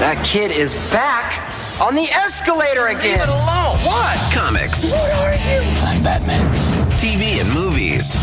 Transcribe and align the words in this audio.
That 0.00 0.24
kid 0.24 0.50
is 0.50 0.72
back 0.88 1.44
on 1.76 1.94
the 1.94 2.08
escalator 2.08 2.88
again. 2.88 3.20
Leave 3.20 3.28
it 3.28 3.28
alone. 3.28 3.76
What? 3.84 4.16
Comics. 4.32 4.88
What 4.88 5.12
are 5.20 5.36
you? 5.44 5.60
I'm 5.84 6.00
Batman. 6.00 6.48
TV 6.96 7.36
and 7.36 7.52
movies. 7.52 8.16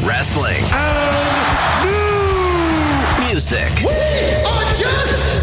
Wrestling. 0.00 0.56
And 0.72 0.96
Music. 3.28 3.68
We 3.84 3.92
are 4.48 4.64
just 4.72 5.35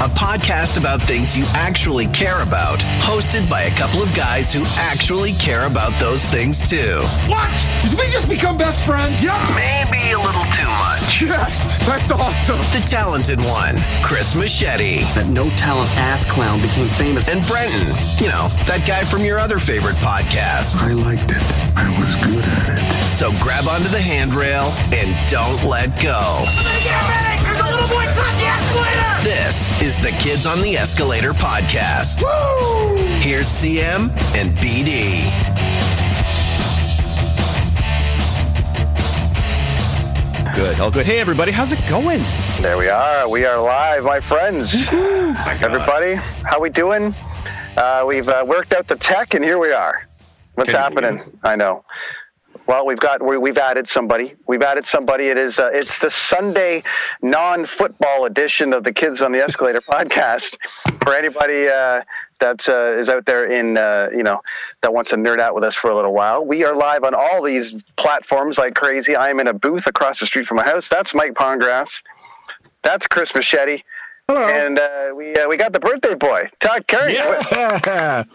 a 0.00 0.08
podcast 0.12 0.78
about 0.78 1.00
things 1.02 1.36
you 1.36 1.44
actually 1.54 2.06
care 2.08 2.42
about, 2.42 2.80
hosted 3.00 3.48
by 3.48 3.62
a 3.62 3.70
couple 3.70 4.02
of 4.02 4.14
guys 4.14 4.52
who 4.52 4.60
actually 4.92 5.32
care 5.32 5.66
about 5.66 5.98
those 5.98 6.24
things 6.24 6.60
too. 6.60 7.00
What? 7.32 7.48
Did 7.82 7.98
we 7.98 8.04
just 8.12 8.28
become 8.28 8.58
best 8.58 8.84
friends? 8.84 9.24
Yep. 9.24 9.40
Maybe 9.56 10.12
a 10.12 10.18
little 10.18 10.44
too 10.52 10.68
much. 10.68 11.22
Yes, 11.22 11.78
that's 11.86 12.10
awesome. 12.10 12.58
The 12.76 12.84
talented 12.86 13.40
one, 13.40 13.80
Chris 14.02 14.34
Machete. 14.36 15.00
That 15.16 15.28
no 15.28 15.48
talent 15.56 15.88
ass 15.96 16.24
clown 16.24 16.60
became 16.60 16.84
famous. 16.84 17.28
And 17.28 17.40
Brenton, 17.46 17.88
you 18.20 18.28
know, 18.28 18.48
that 18.68 18.84
guy 18.86 19.02
from 19.02 19.24
your 19.24 19.38
other 19.38 19.58
favorite 19.58 19.96
podcast. 19.96 20.82
I 20.82 20.92
liked 20.92 21.30
it. 21.30 21.46
I 21.76 21.88
was 21.98 22.16
good 22.16 22.44
at 22.44 22.68
it. 22.76 23.02
So 23.02 23.32
grab 23.40 23.64
onto 23.66 23.88
the 23.88 24.00
handrail 24.00 24.68
and 24.92 25.08
don't 25.30 25.64
let 25.64 25.88
go. 26.02 26.44
Get 27.66 27.76
ready! 27.76 27.76
There's 27.76 27.76
a 27.76 27.80
little 27.80 27.96
boy 27.96 28.04
caught 28.14 28.34
the 28.38 28.46
escalator! 28.46 29.22
This 29.22 29.82
is 29.82 29.98
the 29.98 30.10
Kids 30.10 30.46
on 30.46 30.60
the 30.60 30.76
Escalator 30.76 31.32
podcast. 31.32 32.22
Woo! 32.22 32.96
Here's 33.20 33.46
CM 33.46 34.10
and 34.36 34.56
BD. 34.58 35.26
Good. 40.54 40.80
All 40.80 40.90
good. 40.90 41.04
Hey, 41.06 41.18
everybody. 41.18 41.52
How's 41.52 41.72
it 41.72 41.80
going? 41.88 42.20
There 42.60 42.78
we 42.78 42.88
are. 42.88 43.28
We 43.28 43.44
are 43.44 43.60
live, 43.60 44.04
my 44.04 44.20
friends. 44.20 44.72
Everybody, 44.74 46.14
how 46.44 46.60
we 46.60 46.70
doing? 46.70 47.12
Uh, 47.76 48.04
we've 48.06 48.28
uh, 48.28 48.42
worked 48.46 48.72
out 48.72 48.86
the 48.86 48.96
tech, 48.96 49.34
and 49.34 49.44
here 49.44 49.58
we 49.58 49.72
are. 49.72 50.06
What's 50.54 50.72
happening? 50.72 51.20
I 51.42 51.56
know. 51.56 51.84
Well, 52.66 52.84
we've 52.84 52.98
got 52.98 53.22
we, 53.24 53.36
we've 53.36 53.58
added 53.58 53.88
somebody. 53.88 54.34
We've 54.46 54.62
added 54.62 54.86
somebody. 54.90 55.28
It 55.28 55.38
is 55.38 55.58
uh, 55.58 55.70
it's 55.72 55.96
the 56.00 56.12
Sunday 56.28 56.82
non-football 57.22 58.24
edition 58.24 58.72
of 58.72 58.82
the 58.84 58.92
Kids 58.92 59.20
on 59.20 59.32
the 59.32 59.42
Escalator 59.42 59.80
podcast. 59.88 60.56
For 61.02 61.14
anybody 61.14 61.68
uh, 61.68 62.02
that 62.40 62.68
uh, 62.68 63.00
is 63.00 63.08
out 63.08 63.24
there 63.26 63.46
in 63.46 63.78
uh, 63.78 64.08
you 64.12 64.24
know 64.24 64.40
that 64.82 64.92
wants 64.92 65.10
to 65.10 65.16
nerd 65.16 65.38
out 65.38 65.54
with 65.54 65.62
us 65.62 65.76
for 65.80 65.90
a 65.90 65.94
little 65.94 66.12
while, 66.12 66.44
we 66.44 66.64
are 66.64 66.74
live 66.74 67.04
on 67.04 67.14
all 67.14 67.42
these 67.42 67.72
platforms 67.96 68.58
like 68.58 68.74
crazy. 68.74 69.14
I 69.14 69.30
am 69.30 69.38
in 69.38 69.46
a 69.46 69.54
booth 69.54 69.86
across 69.86 70.18
the 70.18 70.26
street 70.26 70.46
from 70.46 70.56
my 70.56 70.64
house. 70.64 70.84
That's 70.90 71.14
Mike 71.14 71.34
Pongrass. 71.34 71.88
That's 72.82 73.06
Chris 73.06 73.30
Machete. 73.34 73.82
And 74.50 74.80
uh, 74.80 75.14
we 75.14 75.34
uh, 75.36 75.46
we 75.48 75.56
got 75.56 75.72
the 75.72 75.78
birthday 75.78 76.14
boy, 76.14 76.50
Todd 76.58 76.88
Kerns. 76.88 77.12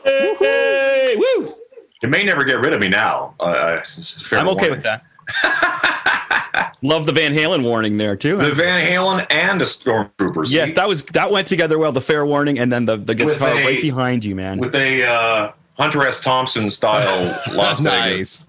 Hey, 0.05 1.15
woo! 1.17 1.55
It 2.01 2.09
may 2.09 2.23
never 2.23 2.43
get 2.43 2.59
rid 2.59 2.73
of 2.73 2.79
me 2.79 2.87
now. 2.89 3.35
Uh, 3.39 3.81
fair 4.23 4.39
I'm 4.39 4.47
okay 4.49 4.69
warning. 4.69 4.71
with 4.71 4.83
that. 4.83 5.03
Love 6.81 7.05
the 7.05 7.11
Van 7.11 7.31
Halen 7.33 7.63
warning 7.63 7.97
there 7.97 8.15
too. 8.15 8.37
The 8.37 8.53
Van 8.53 8.83
Halen 8.85 9.25
and 9.29 9.61
the 9.61 9.65
Stormtroopers. 9.65 10.51
yes, 10.51 10.69
See, 10.69 10.73
that 10.75 10.87
was 10.87 11.03
that 11.05 11.29
went 11.31 11.47
together 11.47 11.77
well. 11.77 11.91
The 11.91 12.01
fair 12.01 12.25
warning 12.25 12.57
and 12.59 12.71
then 12.73 12.85
the 12.85 12.97
the 12.97 13.13
guitar 13.13 13.49
a- 13.51 13.63
right 13.63 13.81
behind 13.81 14.25
you, 14.25 14.35
man. 14.35 14.57
with 14.59 14.73
a 14.75 15.03
uh, 15.05 15.51
Hunter 15.79 16.05
S. 16.07 16.19
Thompson 16.21 16.69
style 16.69 17.39
Las 17.53 17.79
Vegas. 17.79 18.47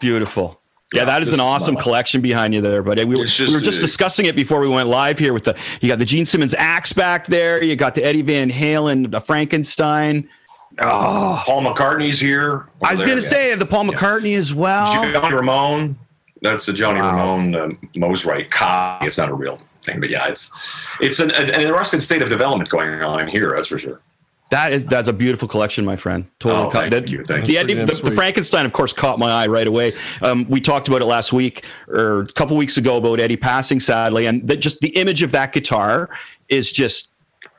Beautiful. 0.00 0.58
Yeah, 0.92 1.00
Yeah, 1.00 1.04
that 1.06 1.22
is 1.22 1.32
an 1.34 1.40
awesome 1.40 1.74
my- 1.74 1.82
collection 1.82 2.22
behind 2.22 2.54
you 2.54 2.60
there, 2.62 2.82
buddy. 2.82 3.04
We 3.04 3.16
were, 3.16 3.24
It's 3.24 3.38
we 3.38 3.44
just 3.46 3.54
were 3.56 3.60
just 3.62 3.80
discussing 3.82 4.24
it 4.26 4.36
before 4.36 4.60
we 4.60 4.68
went 4.68 4.88
live 4.88 5.18
here 5.18 5.34
with 5.34 5.44
the 5.44 5.56
you 5.82 5.88
got 5.88 5.98
the 5.98 6.04
Gene 6.06 6.24
Simmons 6.24 6.54
axe 6.54 6.92
back 6.94 7.26
there, 7.26 7.62
you 7.62 7.76
got 7.76 7.94
the 7.94 8.02
Eddie 8.04 8.22
Van 8.22 8.50
Halen, 8.50 9.10
the 9.10 9.20
Frankenstein. 9.20 10.28
Oh, 10.80 11.42
Paul 11.46 11.62
McCartney's 11.62 12.20
here. 12.20 12.66
I 12.84 12.92
was 12.92 13.02
going 13.04 13.16
to 13.16 13.22
say 13.22 13.54
the 13.54 13.64
Paul 13.66 13.86
McCartney 13.86 14.36
as 14.36 14.52
well. 14.54 14.92
Johnny 15.12 15.34
Ramone. 15.34 15.96
That's 16.42 16.66
the 16.66 16.72
Johnny 16.74 17.00
Wow. 17.00 17.12
Ramone 17.12 17.54
um, 17.54 17.78
Mosrite 17.94 18.50
copy. 18.50 19.06
It's 19.06 19.16
not 19.18 19.30
a 19.30 19.34
real 19.34 19.58
thing, 19.82 20.00
but 20.00 20.10
yeah, 20.10 20.26
it's 20.26 20.50
it's 21.00 21.18
an, 21.18 21.30
an 21.34 21.60
interesting 21.60 21.98
state 22.00 22.20
of 22.22 22.28
development 22.28 22.68
going 22.68 22.90
on 22.90 23.26
here. 23.26 23.54
That's 23.56 23.68
for 23.68 23.78
sure. 23.78 24.00
That 24.50 24.72
is 24.72 24.84
that's 24.84 25.08
a 25.08 25.12
beautiful 25.14 25.48
collection, 25.48 25.84
my 25.84 25.96
friend. 25.96 26.26
Totally. 26.38 26.60
Oh, 26.66 26.70
caught- 26.70 26.90
thank 26.90 26.90
that- 26.92 27.08
you, 27.08 27.24
thank 27.24 27.46
the, 27.46 27.54
you. 27.54 27.58
Eddie, 27.58 27.74
Pretty 27.74 27.92
the, 27.94 28.10
the. 28.10 28.14
Frankenstein, 28.14 28.66
of 28.66 28.72
course, 28.72 28.92
caught 28.92 29.18
my 29.18 29.30
eye 29.30 29.46
right 29.46 29.66
away. 29.66 29.94
Um, 30.22 30.46
we 30.48 30.60
talked 30.60 30.88
about 30.88 31.00
it 31.00 31.06
last 31.06 31.32
week 31.32 31.64
or 31.88 32.20
a 32.20 32.26
couple 32.26 32.54
weeks 32.56 32.76
ago 32.76 32.98
about 32.98 33.18
Eddie 33.18 33.36
passing, 33.38 33.80
sadly, 33.80 34.26
and 34.26 34.46
that 34.46 34.58
just 34.58 34.78
the 34.80 34.90
image 34.90 35.22
of 35.22 35.32
that 35.32 35.52
guitar 35.52 36.10
is 36.48 36.70
just, 36.70 37.12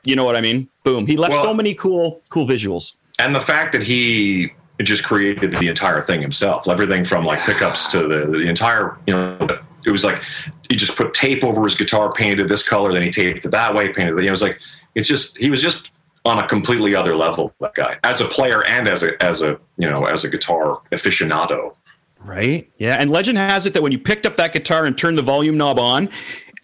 you 0.04 0.14
know 0.16 0.24
what 0.24 0.36
I 0.36 0.40
mean? 0.40 0.66
Boom. 0.84 1.04
He 1.06 1.16
left 1.18 1.32
Well- 1.32 1.42
so 1.44 1.52
many 1.52 1.74
cool, 1.74 2.22
cool 2.30 2.46
visuals. 2.46 2.94
And 3.18 3.34
the 3.34 3.40
fact 3.40 3.72
that 3.72 3.82
he 3.82 4.52
just 4.82 5.04
created 5.04 5.52
the 5.52 5.68
entire 5.68 6.00
thing 6.00 6.20
himself 6.20 6.68
everything 6.68 7.04
from 7.04 7.24
like 7.24 7.40
pickups 7.40 7.88
to 7.88 8.06
the, 8.06 8.26
the 8.26 8.48
entire 8.48 8.96
you 9.06 9.14
know 9.14 9.36
it 9.84 9.90
was 9.90 10.04
like 10.04 10.22
he 10.68 10.76
just 10.76 10.96
put 10.96 11.12
tape 11.14 11.42
over 11.42 11.64
his 11.64 11.74
guitar 11.74 12.12
painted 12.12 12.40
it 12.40 12.48
this 12.48 12.66
color 12.66 12.92
then 12.92 13.02
he 13.02 13.10
taped 13.10 13.44
it 13.44 13.50
that 13.50 13.74
way 13.74 13.88
painted 13.92 14.16
it 14.16 14.22
you 14.22 14.28
it 14.28 14.30
was 14.30 14.42
like 14.42 14.60
it's 14.94 15.08
just 15.08 15.36
he 15.38 15.50
was 15.50 15.62
just 15.62 15.90
on 16.24 16.38
a 16.38 16.46
completely 16.46 16.94
other 16.94 17.16
level 17.16 17.52
that 17.60 17.74
guy 17.74 17.96
as 18.04 18.20
a 18.20 18.26
player 18.26 18.64
and 18.66 18.88
as 18.88 19.02
a 19.02 19.22
as 19.24 19.42
a 19.42 19.58
you 19.78 19.88
know 19.90 20.04
as 20.04 20.24
a 20.24 20.28
guitar 20.28 20.82
aficionado 20.92 21.74
Right. 22.20 22.70
Yeah. 22.78 22.96
And 22.96 23.10
legend 23.10 23.38
has 23.38 23.66
it 23.66 23.74
that 23.74 23.82
when 23.82 23.92
you 23.92 23.98
picked 23.98 24.26
up 24.26 24.36
that 24.36 24.52
guitar 24.52 24.86
and 24.86 24.96
turned 24.96 25.18
the 25.18 25.22
volume 25.22 25.56
knob 25.56 25.78
on, 25.78 26.08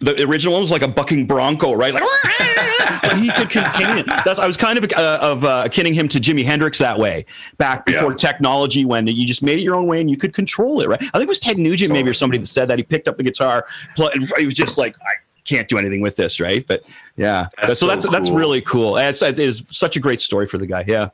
the 0.01 0.23
original 0.23 0.53
one 0.53 0.61
was 0.61 0.71
like 0.71 0.81
a 0.81 0.87
bucking 0.87 1.27
bronco, 1.27 1.73
right? 1.73 1.93
Like, 1.93 2.03
but 3.01 3.17
he 3.17 3.31
could 3.31 3.49
contain 3.49 3.97
it. 3.97 4.05
That's 4.25 4.39
I 4.39 4.47
was 4.47 4.57
kind 4.57 4.77
of 4.77 4.91
uh, 4.95 5.19
of 5.21 5.43
uh, 5.43 5.67
kidding 5.69 5.93
him 5.93 6.07
to 6.09 6.19
Jimi 6.19 6.43
Hendrix 6.45 6.77
that 6.79 6.97
way 6.97 7.25
back 7.57 7.85
before 7.85 8.11
Yeah. 8.11 8.17
technology, 8.17 8.85
when 8.85 9.07
you 9.07 9.25
just 9.25 9.43
made 9.43 9.57
it 9.59 9.61
your 9.61 9.75
own 9.75 9.87
way 9.87 10.01
and 10.01 10.09
you 10.09 10.17
could 10.17 10.33
control 10.33 10.81
it, 10.81 10.87
right? 10.87 11.01
I 11.01 11.11
think 11.17 11.23
it 11.23 11.27
was 11.29 11.39
Ted 11.39 11.57
Nugent 11.57 11.91
maybe 11.91 12.09
or 12.09 12.13
somebody 12.13 12.39
that 12.39 12.47
said 12.47 12.67
that 12.69 12.77
he 12.79 12.83
picked 12.83 13.07
up 13.07 13.17
the 13.17 13.23
guitar, 13.23 13.65
play, 13.95 14.11
and 14.13 14.31
he 14.37 14.45
was 14.45 14.53
just 14.55 14.77
like, 14.77 14.95
I 15.01 15.13
can't 15.43 15.67
do 15.67 15.77
anything 15.77 16.01
with 16.01 16.15
this, 16.15 16.39
right? 16.39 16.65
But 16.67 16.83
yeah, 17.17 17.47
That's 17.57 17.79
so 17.79 17.85
so 17.85 17.87
that's 17.87 18.09
that's 18.09 18.29
really 18.29 18.61
cool. 18.61 18.97
It's, 18.97 19.21
it 19.21 19.37
is 19.39 19.63
such 19.69 19.95
a 19.95 19.99
great 19.99 20.21
story 20.21 20.47
for 20.47 20.57
the 20.57 20.67
guy. 20.67 20.83
Yeah. 20.87 21.09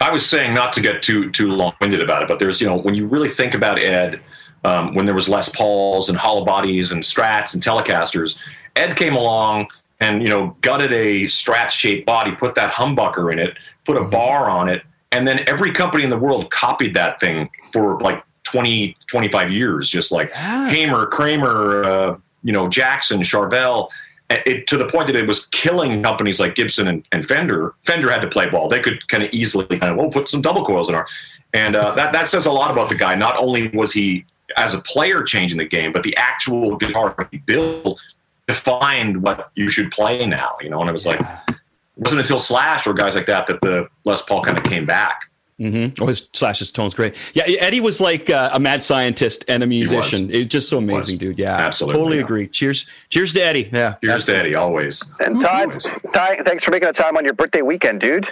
I 0.00 0.10
was 0.10 0.28
saying 0.28 0.54
not 0.54 0.72
to 0.74 0.80
get 0.80 1.02
too 1.02 1.30
too 1.30 1.48
long 1.48 1.74
winded 1.80 2.02
about 2.02 2.22
it, 2.22 2.28
but 2.28 2.38
there's 2.38 2.60
you 2.60 2.66
know 2.66 2.76
when 2.76 2.94
you 2.94 3.06
really 3.06 3.28
think 3.28 3.54
about 3.54 3.78
Ed, 3.78 4.20
um, 4.64 4.94
when 4.94 5.06
there 5.06 5.14
was 5.14 5.28
Les 5.28 5.48
Pauls 5.50 6.08
and 6.08 6.18
hollow 6.18 6.44
bodies 6.44 6.90
and 6.90 7.02
Strats 7.02 7.54
and 7.54 7.62
Telecasters, 7.62 8.38
Ed 8.76 8.96
came 8.96 9.14
along 9.14 9.68
and 10.00 10.22
you 10.22 10.28
know 10.28 10.56
gutted 10.60 10.92
a 10.92 11.24
Strat 11.24 11.70
shaped 11.70 12.06
body, 12.06 12.32
put 12.32 12.54
that 12.54 12.72
humbucker 12.72 13.32
in 13.32 13.38
it, 13.38 13.56
put 13.84 13.96
a 13.96 14.04
bar 14.04 14.48
on 14.48 14.68
it, 14.68 14.82
and 15.12 15.26
then 15.26 15.44
every 15.48 15.70
company 15.70 16.04
in 16.04 16.10
the 16.10 16.18
world 16.18 16.50
copied 16.50 16.94
that 16.94 17.20
thing 17.20 17.48
for 17.72 17.98
like 18.00 18.22
20, 18.44 18.96
25 19.06 19.50
years, 19.50 19.88
just 19.88 20.12
like 20.12 20.30
Yeah. 20.30 20.68
Hamer, 20.70 21.06
Kramer, 21.06 21.84
uh, 21.84 22.16
you 22.42 22.52
know 22.52 22.68
Jackson, 22.68 23.20
Charvel. 23.20 23.88
It, 24.30 24.66
to 24.68 24.78
the 24.78 24.86
point 24.88 25.06
that 25.08 25.16
it 25.16 25.26
was 25.26 25.46
killing 25.48 26.02
companies 26.02 26.40
like 26.40 26.54
Gibson 26.54 26.88
and, 26.88 27.04
and 27.12 27.26
Fender. 27.26 27.74
Fender 27.84 28.10
had 28.10 28.22
to 28.22 28.28
play 28.28 28.48
ball; 28.48 28.68
they 28.68 28.80
could 28.80 29.06
kind 29.08 29.22
of 29.22 29.30
easily 29.32 29.66
kind 29.66 29.92
of, 29.92 29.96
well, 29.96 30.10
put 30.10 30.28
some 30.28 30.40
double 30.40 30.64
coils 30.64 30.88
in 30.88 30.94
our, 30.94 31.06
and 31.52 31.76
uh, 31.76 31.94
that 31.94 32.12
that 32.14 32.26
says 32.26 32.46
a 32.46 32.50
lot 32.50 32.70
about 32.70 32.88
the 32.88 32.94
guy. 32.94 33.14
Not 33.14 33.36
only 33.36 33.68
was 33.68 33.92
he 33.92 34.24
as 34.56 34.74
a 34.74 34.80
player 34.80 35.22
changing 35.22 35.58
the 35.58 35.64
game, 35.66 35.92
but 35.92 36.02
the 36.02 36.16
actual 36.16 36.76
guitar 36.76 37.28
he 37.30 37.38
built 37.38 38.02
defined 38.46 39.22
what 39.22 39.50
you 39.54 39.68
should 39.68 39.90
play 39.90 40.26
now. 40.26 40.56
You 40.60 40.70
know, 40.70 40.80
and 40.80 40.88
it 40.88 40.92
was 40.92 41.06
like 41.06 41.20
it 41.20 41.56
wasn't 41.96 42.20
until 42.20 42.38
Slash 42.38 42.86
or 42.86 42.94
guys 42.94 43.14
like 43.14 43.26
that 43.26 43.46
that 43.46 43.60
the 43.60 43.88
Les 44.04 44.22
Paul 44.22 44.42
kind 44.42 44.58
of 44.58 44.64
came 44.64 44.86
back. 44.86 45.30
Mm-hmm. 45.60 46.02
Oh, 46.02 46.06
his 46.08 46.28
Slash's 46.32 46.72
tone's 46.72 46.94
great. 46.94 47.14
Yeah, 47.32 47.44
Eddie 47.60 47.78
was 47.80 48.00
like 48.00 48.28
uh, 48.28 48.50
a 48.52 48.58
mad 48.58 48.82
scientist 48.82 49.44
and 49.46 49.62
a 49.62 49.66
musician. 49.68 50.28
It's 50.32 50.48
just 50.48 50.68
so 50.68 50.78
amazing, 50.78 51.18
dude. 51.18 51.38
Yeah, 51.38 51.56
Absolutely, 51.56 51.96
totally 52.00 52.16
yeah. 52.18 52.24
agree. 52.24 52.48
Cheers, 52.48 52.86
cheers 53.08 53.32
to 53.34 53.40
Eddie. 53.40 53.70
Yeah, 53.72 53.94
Here's 54.02 54.26
Daddy 54.26 54.56
always. 54.56 55.00
And 55.20 55.40
Todd, 55.40 55.80
Ty, 56.12 56.42
thanks 56.44 56.64
for 56.64 56.72
making 56.72 56.88
the 56.88 56.92
time 56.92 57.16
on 57.16 57.24
your 57.24 57.34
birthday 57.34 57.62
weekend, 57.62 58.00
dude. 58.00 58.26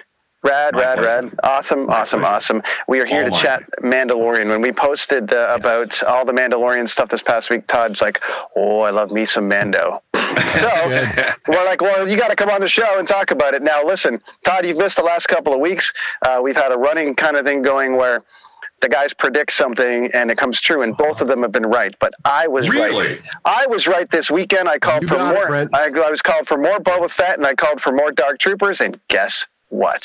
Rad, 0.44 0.74
My 0.74 0.80
rad, 0.80 0.98
pleasure. 0.98 1.22
rad. 1.26 1.38
Awesome, 1.44 1.88
awesome, 1.90 2.24
awesome. 2.24 2.62
We 2.88 2.98
are 2.98 3.06
here 3.06 3.28
All 3.30 3.38
to 3.38 3.44
chat 3.44 3.62
Mandalorian. 3.84 4.48
When 4.48 4.60
we 4.60 4.72
posted 4.72 5.32
uh, 5.32 5.52
about 5.54 6.02
all 6.02 6.24
the 6.24 6.32
Mandalorian 6.32 6.88
stuff 6.88 7.10
this 7.10 7.22
past 7.22 7.48
week, 7.50 7.68
Todd's 7.68 8.00
like, 8.00 8.18
oh, 8.56 8.80
I 8.80 8.90
love 8.90 9.12
me 9.12 9.26
some 9.26 9.46
Mando. 9.46 10.02
So 10.36 11.32
we're 11.48 11.64
like, 11.64 11.80
well, 11.80 12.08
you 12.08 12.16
got 12.16 12.28
to 12.28 12.36
come 12.36 12.48
on 12.50 12.60
the 12.60 12.68
show 12.68 12.98
and 12.98 13.06
talk 13.08 13.30
about 13.30 13.54
it. 13.54 13.62
Now, 13.62 13.84
listen, 13.84 14.20
Todd, 14.44 14.66
you've 14.66 14.76
missed 14.76 14.96
the 14.96 15.02
last 15.04 15.26
couple 15.28 15.52
of 15.52 15.60
weeks. 15.60 15.90
Uh, 16.26 16.40
we've 16.42 16.56
had 16.56 16.72
a 16.72 16.76
running 16.76 17.14
kind 17.14 17.36
of 17.36 17.44
thing 17.46 17.62
going 17.62 17.96
where 17.96 18.22
the 18.80 18.88
guys 18.88 19.12
predict 19.16 19.52
something 19.52 20.10
and 20.12 20.30
it 20.30 20.36
comes 20.36 20.60
true, 20.60 20.82
and 20.82 20.96
both 20.96 21.20
of 21.20 21.28
them 21.28 21.42
have 21.42 21.52
been 21.52 21.66
right. 21.66 21.94
But 22.00 22.12
I 22.24 22.48
was 22.48 22.68
Really? 22.68 23.10
right. 23.10 23.22
I 23.44 23.66
was 23.68 23.86
right 23.86 24.10
this 24.10 24.28
weekend. 24.30 24.68
I 24.68 24.78
called 24.78 25.02
You 25.04 25.08
for 25.08 25.14
got 25.16 25.34
it, 25.34 25.48
more. 25.48 25.68
I, 25.72 25.84
I 25.86 26.10
was 26.10 26.20
called 26.20 26.48
for 26.48 26.56
more 26.58 26.78
Boba 26.80 27.10
Fett, 27.12 27.38
and 27.38 27.46
I 27.46 27.54
called 27.54 27.80
for 27.80 27.92
more 27.92 28.10
Dark 28.10 28.40
Troopers. 28.40 28.80
And 28.80 28.98
guess 29.08 29.44
what? 29.68 30.04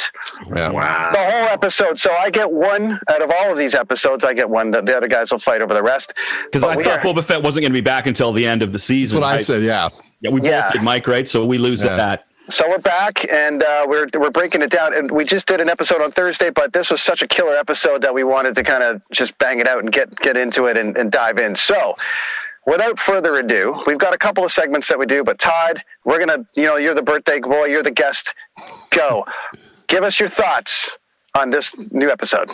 Yeah. 0.56 0.70
Wow. 0.70 1.10
The 1.12 1.18
whole 1.20 1.48
episode. 1.50 1.98
So 2.00 2.14
I 2.14 2.30
get 2.30 2.52
one 2.52 3.00
out 3.10 3.22
of 3.24 3.32
all 3.36 3.52
of 3.52 3.58
these 3.58 3.74
episodes. 3.74 4.24
I 4.24 4.34
get 4.34 4.48
one. 4.48 4.70
The, 4.70 4.82
the 4.84 4.96
other 4.96 5.08
guys 5.08 5.32
will 5.32 5.40
fight 5.40 5.64
over 5.64 5.74
the 5.74 5.82
rest. 5.84 6.14
Because 6.46 6.64
I 6.64 6.76
thought 6.76 7.00
are- 7.00 7.02
Boba 7.02 7.26
Fett 7.26 7.42
wasn't 7.42 7.64
going 7.64 7.72
to 7.74 7.78
be 7.78 7.82
back 7.82 8.06
until 8.06 8.32
the 8.32 8.46
end 8.46 8.62
of 8.62 8.74
the 8.74 8.80
season. 8.80 9.22
That's 9.22 9.48
season. 9.48 9.64
what 9.64 9.66
I 9.66 9.90
said. 9.90 9.94
Yeah. 9.96 10.04
Yeah, 10.22 10.32
we 10.32 10.42
Yeah. 10.42 10.64
both 10.64 10.74
did, 10.74 10.84
Mike, 10.84 11.08
right? 11.08 11.28
So 11.28 11.46
we 11.46 11.58
lose 11.58 11.84
Yeah. 11.84 11.96
that. 11.98 12.24
So 12.50 12.68
we're 12.70 12.78
back, 12.78 13.26
and 13.32 13.62
uh, 13.62 13.86
we're 13.88 14.08
we're 14.18 14.30
breaking 14.30 14.62
it 14.62 14.70
down. 14.72 14.94
And 14.94 15.12
we 15.12 15.26
just 15.26 15.46
did 15.48 15.60
an 15.60 15.70
episode 15.70 16.02
on 16.02 16.14
Thursday, 16.14 16.50
but 16.50 16.72
this 16.72 16.90
was 16.90 17.02
such 17.02 17.22
a 17.22 17.28
killer 17.28 17.56
episode 17.58 18.02
that 18.04 18.14
we 18.14 18.24
wanted 18.24 18.56
to 18.56 18.64
kind 18.64 18.84
of 18.84 19.02
just 19.12 19.38
bang 19.38 19.60
it 19.60 19.68
out 19.68 19.80
and 19.84 19.92
get 19.92 20.16
get 20.22 20.38
into 20.38 20.66
it 20.66 20.78
and, 20.78 20.98
and 20.98 21.12
dive 21.12 21.40
in. 21.40 21.58
So, 21.58 21.98
without 22.66 22.98
further 23.02 23.36
ado, 23.36 23.84
we've 23.86 23.98
got 23.98 24.14
a 24.16 24.18
couple 24.18 24.46
of 24.46 24.54
segments 24.54 24.88
that 24.88 24.98
we 24.98 25.06
do. 25.06 25.26
But 25.26 25.40
Todd, 25.40 25.84
we're 26.06 26.20
gonna, 26.20 26.46
you 26.56 26.64
know, 26.64 26.78
you're 26.78 26.96
the 26.96 27.02
birthday 27.04 27.42
boy, 27.42 27.66
you're 27.66 27.84
the 27.84 27.92
guest. 27.92 28.30
Go, 28.92 29.26
give 29.88 30.04
us 30.04 30.18
your 30.18 30.30
thoughts 30.30 30.72
on 31.38 31.50
this 31.50 31.70
new 31.92 32.10
episode. 32.10 32.50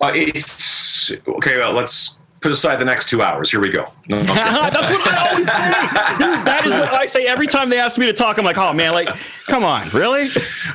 Uh, 0.00 0.10
it's 0.14 1.12
okay. 1.28 1.58
Well, 1.58 1.72
let's 1.74 2.16
put 2.44 2.52
aside 2.52 2.78
the 2.78 2.84
next 2.84 3.08
two 3.08 3.22
hours. 3.22 3.50
Here 3.50 3.58
we 3.58 3.70
go. 3.70 3.86
No, 4.06 4.20
no, 4.20 4.34
That's 4.34 4.90
what 4.90 5.08
I 5.08 5.30
always 5.30 5.46
say. 5.46 6.18
Dude, 6.18 6.46
that 6.46 6.62
is 6.66 6.74
what 6.74 6.92
I 6.92 7.06
say 7.06 7.26
every 7.26 7.46
time 7.46 7.70
they 7.70 7.78
ask 7.78 7.98
me 7.98 8.04
to 8.04 8.12
talk. 8.12 8.36
I'm 8.36 8.44
like, 8.44 8.58
oh 8.58 8.74
man, 8.74 8.92
like, 8.92 9.08
come 9.46 9.64
on, 9.64 9.88
really? 9.90 10.28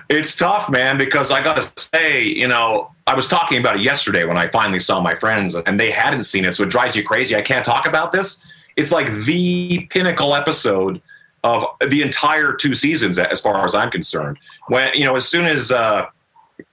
it's 0.10 0.36
tough, 0.36 0.68
man, 0.72 0.98
because 0.98 1.30
I 1.30 1.44
got 1.44 1.62
to 1.62 1.90
say, 1.94 2.24
you 2.24 2.48
know, 2.48 2.92
I 3.06 3.14
was 3.14 3.28
talking 3.28 3.60
about 3.60 3.76
it 3.76 3.84
yesterday 3.84 4.26
when 4.26 4.36
I 4.36 4.48
finally 4.48 4.80
saw 4.80 5.00
my 5.00 5.14
friends 5.14 5.54
and 5.54 5.80
they 5.80 5.92
hadn't 5.92 6.24
seen 6.24 6.44
it. 6.44 6.56
So 6.56 6.64
it 6.64 6.70
drives 6.70 6.96
you 6.96 7.04
crazy. 7.04 7.36
I 7.36 7.42
can't 7.42 7.64
talk 7.64 7.88
about 7.88 8.12
this. 8.12 8.40
It's 8.76 8.92
like 8.92 9.14
the 9.26 9.86
pinnacle 9.92 10.34
episode 10.34 11.00
of 11.44 11.66
the 11.88 12.02
entire 12.02 12.52
two 12.54 12.74
seasons, 12.74 13.20
as 13.20 13.42
far 13.42 13.64
as 13.64 13.76
I'm 13.76 13.92
concerned. 13.92 14.40
When, 14.70 14.92
you 14.96 15.06
know, 15.06 15.16
as 15.16 15.28
soon 15.28 15.46
as, 15.46 15.72
uh, 15.72 16.08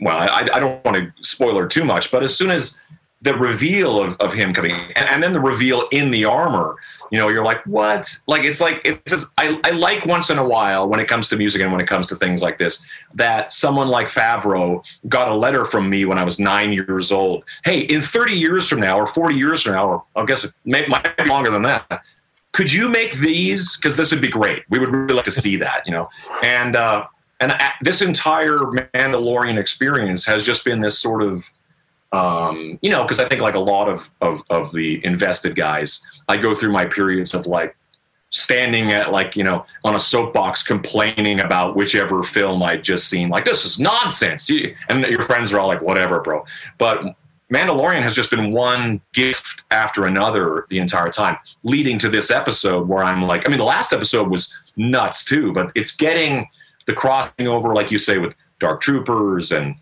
well, 0.01 0.17
I, 0.17 0.49
I 0.55 0.59
don't 0.59 0.83
want 0.87 0.97
to 0.97 1.13
spoiler 1.23 1.69
too 1.69 1.85
much, 1.85 2.11
but 2.11 2.23
as 2.23 2.35
soon 2.35 2.51
as 2.51 2.79
the 3.27 3.35
reveal 3.35 4.01
of, 4.03 4.17
of 4.17 4.33
him 4.33 4.53
coming 4.53 4.73
and, 4.73 5.09
and 5.09 5.23
then 5.23 5.33
the 5.33 5.41
reveal 5.41 5.89
in 5.93 6.11
the 6.11 6.25
armor. 6.25 6.77
You 7.11 7.19
know 7.19 7.29
you're 7.29 7.45
like 7.45 7.65
what? 7.67 8.19
Like 8.27 8.45
it's 8.45 8.61
like 8.61 8.81
it's 8.85 9.11
just 9.11 9.33
I, 9.39 9.61
I 9.65 9.71
like 9.71 10.05
once 10.07 10.31
in 10.31 10.39
a 10.39 10.47
while 10.47 10.89
when 10.89 10.99
it 10.99 11.07
comes 11.09 11.29
to 11.29 11.37
music 11.37 11.63
and 11.63 11.71
when 11.71 11.81
it 11.81 11.87
comes 11.87 12.07
to 12.09 12.17
things 12.17 12.43
like 12.43 12.59
this 12.59 12.83
that 13.15 13.53
someone 13.53 13.89
like 13.89 14.09
favreau 14.09 14.83
got 15.09 15.29
a 15.29 15.35
letter 15.35 15.65
from 15.65 15.89
me 15.89 16.05
when 16.05 16.19
i 16.19 16.25
was 16.25 16.41
nine 16.41 16.73
years 16.73 17.13
old. 17.13 17.45
Hey 17.65 17.81
in 17.81 18.01
30 18.01 18.35
years 18.35 18.69
from 18.69 18.81
now 18.81 18.99
or 18.99 19.07
40 19.07 19.37
years 19.37 19.63
from 19.63 19.75
now 19.75 19.89
or 19.89 20.05
i 20.17 20.25
guess 20.25 20.45
it 20.45 20.53
may, 20.65 20.87
might 20.87 21.17
be 21.17 21.25
longer 21.25 21.51
than 21.51 21.63
that 21.63 22.03
could 22.53 22.73
you 22.73 22.89
make 22.89 23.19
these? 23.19 23.77
Because 23.77 23.97
this 23.97 24.13
would 24.13 24.23
be 24.23 24.29
great. 24.29 24.63
We 24.71 24.79
would 24.79 24.89
really 24.89 25.13
like 25.13 25.27
to 25.27 25.31
see 25.31 25.57
that 25.57 25.83
you 25.87 25.93
know? 25.93 26.09
And 26.43 26.75
uh 26.75 27.07
and 27.41 27.53
uh, 27.53 27.69
this 27.83 28.01
entire 28.01 28.59
mandalorian 28.95 29.59
experience 29.59 30.25
has 30.25 30.45
just 30.45 30.65
been 30.65 30.81
this 30.81 30.99
sort 30.99 31.23
of 31.23 31.45
um, 32.17 32.79
you 32.81 32.91
know, 32.91 33.03
because 33.03 33.21
I 33.21 33.29
think 33.29 33.43
like 33.43 33.55
a 33.55 33.61
lot 33.61 33.89
of, 33.89 34.11
of 34.23 34.43
of 34.49 34.73
the 34.73 35.05
invested 35.05 35.55
guys, 35.55 36.03
I 36.29 36.37
go 36.39 36.55
through 36.55 36.73
my 36.73 36.87
periods 36.87 37.35
of 37.35 37.47
like 37.47 37.77
standing 38.31 38.91
at 38.91 39.13
like 39.13 39.37
you 39.37 39.45
know 39.45 39.65
on 39.85 39.95
a 39.95 40.01
soapbox 40.01 40.63
complaining 40.63 41.41
about 41.41 41.77
whichever 41.77 42.23
film 42.23 42.63
I'd 42.63 42.83
just 42.83 43.09
seen. 43.09 43.29
Like 43.29 43.45
this 43.45 43.65
is 43.67 43.79
nonsense, 43.79 44.49
and 44.89 45.05
your 45.07 45.23
friends 45.23 45.53
are 45.53 45.61
all 45.61 45.69
like, 45.69 45.83
whatever, 45.83 46.21
bro. 46.21 46.45
But 46.79 47.17
Mandalorian 47.53 48.03
has 48.03 48.15
just 48.15 48.31
been 48.31 48.51
one 48.51 49.01
gift 49.13 49.63
after 49.71 50.07
another 50.07 50.67
the 50.71 50.79
entire 50.79 51.11
time, 51.11 51.37
leading 51.65 51.99
to 51.99 52.09
this 52.09 52.31
episode 52.31 52.89
where 52.89 53.05
I'm 53.05 53.23
like, 53.23 53.47
I 53.47 53.51
mean, 53.51 53.59
the 53.59 53.65
last 53.65 53.93
episode 53.93 54.31
was 54.31 54.57
nuts 54.77 55.25
too, 55.25 55.53
but 55.53 55.71
it's 55.75 55.95
getting 55.95 56.49
the 56.87 56.93
crossing 56.93 57.47
over, 57.47 57.75
like 57.75 57.91
you 57.91 57.99
say, 57.99 58.19
with 58.19 58.35
Dark 58.59 58.81
Troopers 58.81 59.53
and 59.53 59.77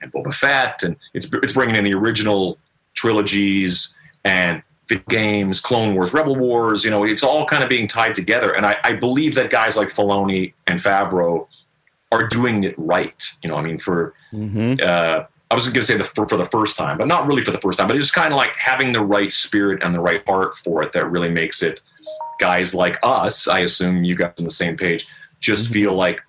and 0.00 0.12
Boba 0.12 0.32
Fett, 0.32 0.82
and 0.82 0.96
it's 1.14 1.30
it's 1.32 1.52
bringing 1.52 1.76
in 1.76 1.84
the 1.84 1.94
original 1.94 2.58
trilogies 2.94 3.94
and 4.24 4.62
the 4.88 4.96
games, 5.08 5.60
Clone 5.60 5.94
Wars, 5.94 6.12
Rebel 6.12 6.36
Wars. 6.36 6.84
You 6.84 6.90
know, 6.90 7.04
it's 7.04 7.22
all 7.22 7.46
kind 7.46 7.62
of 7.62 7.70
being 7.70 7.88
tied 7.88 8.14
together, 8.14 8.52
and 8.52 8.66
I, 8.66 8.76
I 8.84 8.94
believe 8.94 9.34
that 9.36 9.50
guys 9.50 9.76
like 9.76 9.88
Filoni 9.88 10.52
and 10.66 10.78
Favreau 10.78 11.46
are 12.12 12.26
doing 12.26 12.64
it 12.64 12.74
right. 12.76 13.22
You 13.42 13.50
know, 13.50 13.56
I 13.56 13.62
mean, 13.62 13.78
for 13.78 14.14
uh, 14.82 15.24
I 15.50 15.54
was 15.54 15.66
going 15.66 15.74
to 15.74 15.82
say 15.82 15.96
the 15.96 16.04
for, 16.04 16.28
for 16.28 16.36
the 16.36 16.44
first 16.44 16.76
time, 16.76 16.98
but 16.98 17.08
not 17.08 17.26
really 17.26 17.42
for 17.42 17.50
the 17.50 17.60
first 17.60 17.78
time, 17.78 17.88
but 17.88 17.96
it's 17.96 18.10
kind 18.10 18.32
of 18.32 18.36
like 18.36 18.54
having 18.56 18.92
the 18.92 19.02
right 19.02 19.32
spirit 19.32 19.82
and 19.82 19.94
the 19.94 20.00
right 20.00 20.24
heart 20.26 20.56
for 20.58 20.82
it 20.82 20.92
that 20.92 21.10
really 21.10 21.30
makes 21.30 21.62
it. 21.62 21.80
Guys 22.38 22.74
like 22.74 22.98
us, 23.02 23.48
I 23.48 23.60
assume 23.60 24.02
you 24.02 24.14
guys 24.14 24.32
on 24.38 24.44
the 24.44 24.50
same 24.50 24.76
page, 24.76 25.06
just 25.40 25.70
feel 25.70 25.94
like 25.94 26.20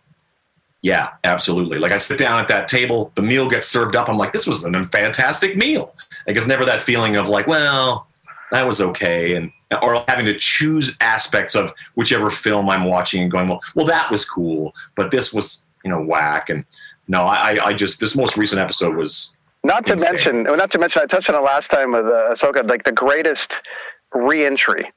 yeah, 0.81 1.09
absolutely. 1.23 1.77
Like 1.77 1.91
I 1.91 1.97
sit 1.97 2.17
down 2.17 2.39
at 2.39 2.47
that 2.47 2.67
table, 2.67 3.11
the 3.15 3.21
meal 3.21 3.47
gets 3.49 3.67
served 3.67 3.95
up. 3.95 4.09
I'm 4.09 4.17
like, 4.17 4.33
this 4.33 4.47
was 4.47 4.63
a 4.65 4.71
fantastic 4.87 5.55
meal. 5.55 5.95
Like 6.27 6.37
it's 6.37 6.47
never 6.47 6.65
that 6.65 6.81
feeling 6.81 7.15
of 7.17 7.27
like, 7.27 7.47
well, 7.47 8.07
that 8.51 8.65
was 8.65 8.81
okay, 8.81 9.35
and 9.35 9.51
or 9.81 10.03
having 10.09 10.25
to 10.25 10.37
choose 10.37 10.95
aspects 10.99 11.55
of 11.55 11.71
whichever 11.95 12.29
film 12.29 12.69
I'm 12.69 12.83
watching 12.85 13.21
and 13.21 13.31
going, 13.31 13.47
well, 13.47 13.61
well, 13.75 13.85
that 13.85 14.11
was 14.11 14.25
cool, 14.25 14.73
but 14.95 15.11
this 15.11 15.31
was 15.31 15.65
you 15.85 15.89
know 15.91 16.01
whack. 16.01 16.49
And 16.49 16.65
no, 17.07 17.19
I, 17.19 17.57
I 17.63 17.73
just 17.73 17.99
this 17.99 18.15
most 18.15 18.35
recent 18.35 18.59
episode 18.59 18.95
was 18.95 19.33
Not 19.63 19.85
to 19.87 19.93
Insane. 19.93 20.13
mention, 20.13 20.43
not 20.43 20.71
to 20.71 20.79
mention, 20.79 21.01
I 21.01 21.05
touched 21.05 21.29
on 21.29 21.35
it 21.35 21.45
last 21.45 21.69
time 21.71 21.91
with 21.91 22.05
uh, 22.05 22.35
Ahsoka, 22.35 22.67
like 22.67 22.83
the 22.83 22.91
greatest 22.91 23.51
reentry. 24.13 24.91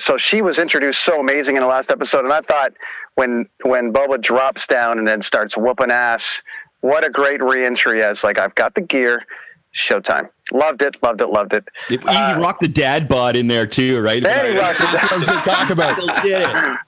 So 0.00 0.16
she 0.18 0.42
was 0.42 0.58
introduced 0.58 1.04
so 1.04 1.20
amazing 1.20 1.56
in 1.56 1.62
the 1.62 1.68
last 1.68 1.90
episode, 1.90 2.24
and 2.24 2.32
I 2.32 2.40
thought 2.42 2.72
when 3.14 3.48
when 3.62 3.92
Boba 3.92 4.22
drops 4.22 4.66
down 4.68 4.98
and 4.98 5.06
then 5.06 5.22
starts 5.22 5.56
whooping 5.56 5.90
ass, 5.90 6.22
what 6.80 7.04
a 7.04 7.10
great 7.10 7.42
reentry 7.42 8.02
as 8.02 8.18
like 8.22 8.40
I've 8.40 8.54
got 8.54 8.74
the 8.74 8.80
gear, 8.80 9.24
showtime. 9.74 10.28
Loved 10.52 10.82
it, 10.82 10.96
loved 11.02 11.20
it, 11.20 11.28
loved 11.28 11.52
it. 11.52 11.68
He, 11.88 11.96
he 11.96 12.06
rocked 12.06 12.60
the 12.60 12.68
dad 12.68 13.08
bod 13.08 13.36
in 13.36 13.48
there 13.48 13.66
too, 13.66 14.00
right? 14.00 14.22
There 14.22 14.52
he 14.52 14.58
rocked 14.58 14.78
That's 14.78 15.02
what 15.02 15.12
I 15.12 15.16
was 15.16 15.28
going 15.28 15.42
to 15.42 15.48
talk 15.48 15.70
about. 15.70 16.00
Still 16.00 16.22
did 16.22 16.40
it. 16.42 16.78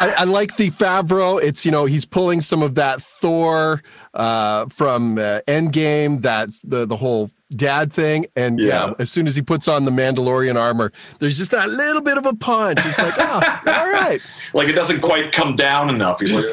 I, 0.00 0.10
I 0.18 0.24
like 0.24 0.56
the 0.56 0.70
Favreau. 0.70 1.42
It's 1.42 1.66
you 1.66 1.72
know 1.72 1.84
he's 1.84 2.06
pulling 2.06 2.40
some 2.40 2.62
of 2.62 2.76
that 2.76 3.02
Thor 3.02 3.82
uh, 4.14 4.66
from 4.66 5.18
uh, 5.18 5.40
Endgame, 5.46 6.22
that 6.22 6.48
the 6.64 6.86
the 6.86 6.96
whole 6.96 7.30
dad 7.50 7.92
thing, 7.92 8.26
and 8.36 8.58
yeah. 8.58 8.86
Yeah. 8.86 8.94
as 8.98 9.10
soon 9.10 9.26
as 9.26 9.36
he 9.36 9.42
puts 9.42 9.68
on 9.68 9.84
the 9.84 9.90
Mandalorian 9.90 10.56
armor, 10.60 10.92
there's 11.18 11.38
just 11.38 11.50
that 11.50 11.68
little 11.68 12.02
bit 12.02 12.18
of 12.18 12.26
a 12.26 12.34
punch. 12.34 12.78
It's 12.84 12.98
like, 12.98 13.14
oh, 13.18 13.40
all 13.66 13.92
right, 13.92 14.20
like 14.54 14.68
it 14.68 14.74
doesn't 14.74 15.00
quite 15.00 15.32
come 15.32 15.56
down 15.56 15.90
enough. 15.90 16.20
He's 16.20 16.32
like, 16.32 16.46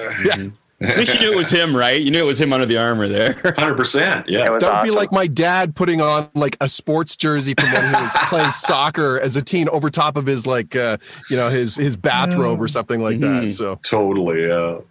At 0.79 0.95
least 0.95 1.15
you 1.15 1.19
knew 1.19 1.33
it 1.33 1.37
was 1.37 1.49
him, 1.49 1.75
right? 1.75 1.99
You 1.99 2.11
knew 2.11 2.19
it 2.19 2.27
was 2.27 2.39
him 2.39 2.53
under 2.53 2.67
the 2.67 2.77
armor 2.77 3.07
there. 3.07 3.33
hundred 3.57 3.77
percent, 3.77 4.29
yeah. 4.29 4.41
was 4.41 4.45
that 4.45 4.51
would 4.51 4.63
awesome. 4.63 4.87
be 4.87 4.91
like 4.91 5.11
my 5.11 5.25
dad 5.25 5.75
putting 5.75 6.01
on 6.01 6.29
like 6.35 6.55
a 6.61 6.69
sports 6.69 7.15
jersey 7.17 7.55
from 7.55 7.71
when 7.71 7.95
he 7.95 7.99
was 7.99 8.15
playing 8.29 8.51
soccer 8.51 9.19
as 9.19 9.35
a 9.35 9.41
teen 9.41 9.67
over 9.69 9.89
top 9.89 10.17
of 10.17 10.27
his 10.27 10.45
like 10.45 10.75
uh, 10.75 10.97
you 11.31 11.35
know 11.35 11.49
his 11.49 11.75
his 11.75 11.95
bathrobe 11.95 12.61
or 12.61 12.67
something 12.67 13.01
like 13.01 13.19
that. 13.19 13.51
So 13.53 13.79
Totally, 13.83 14.51
uh, 14.51 14.81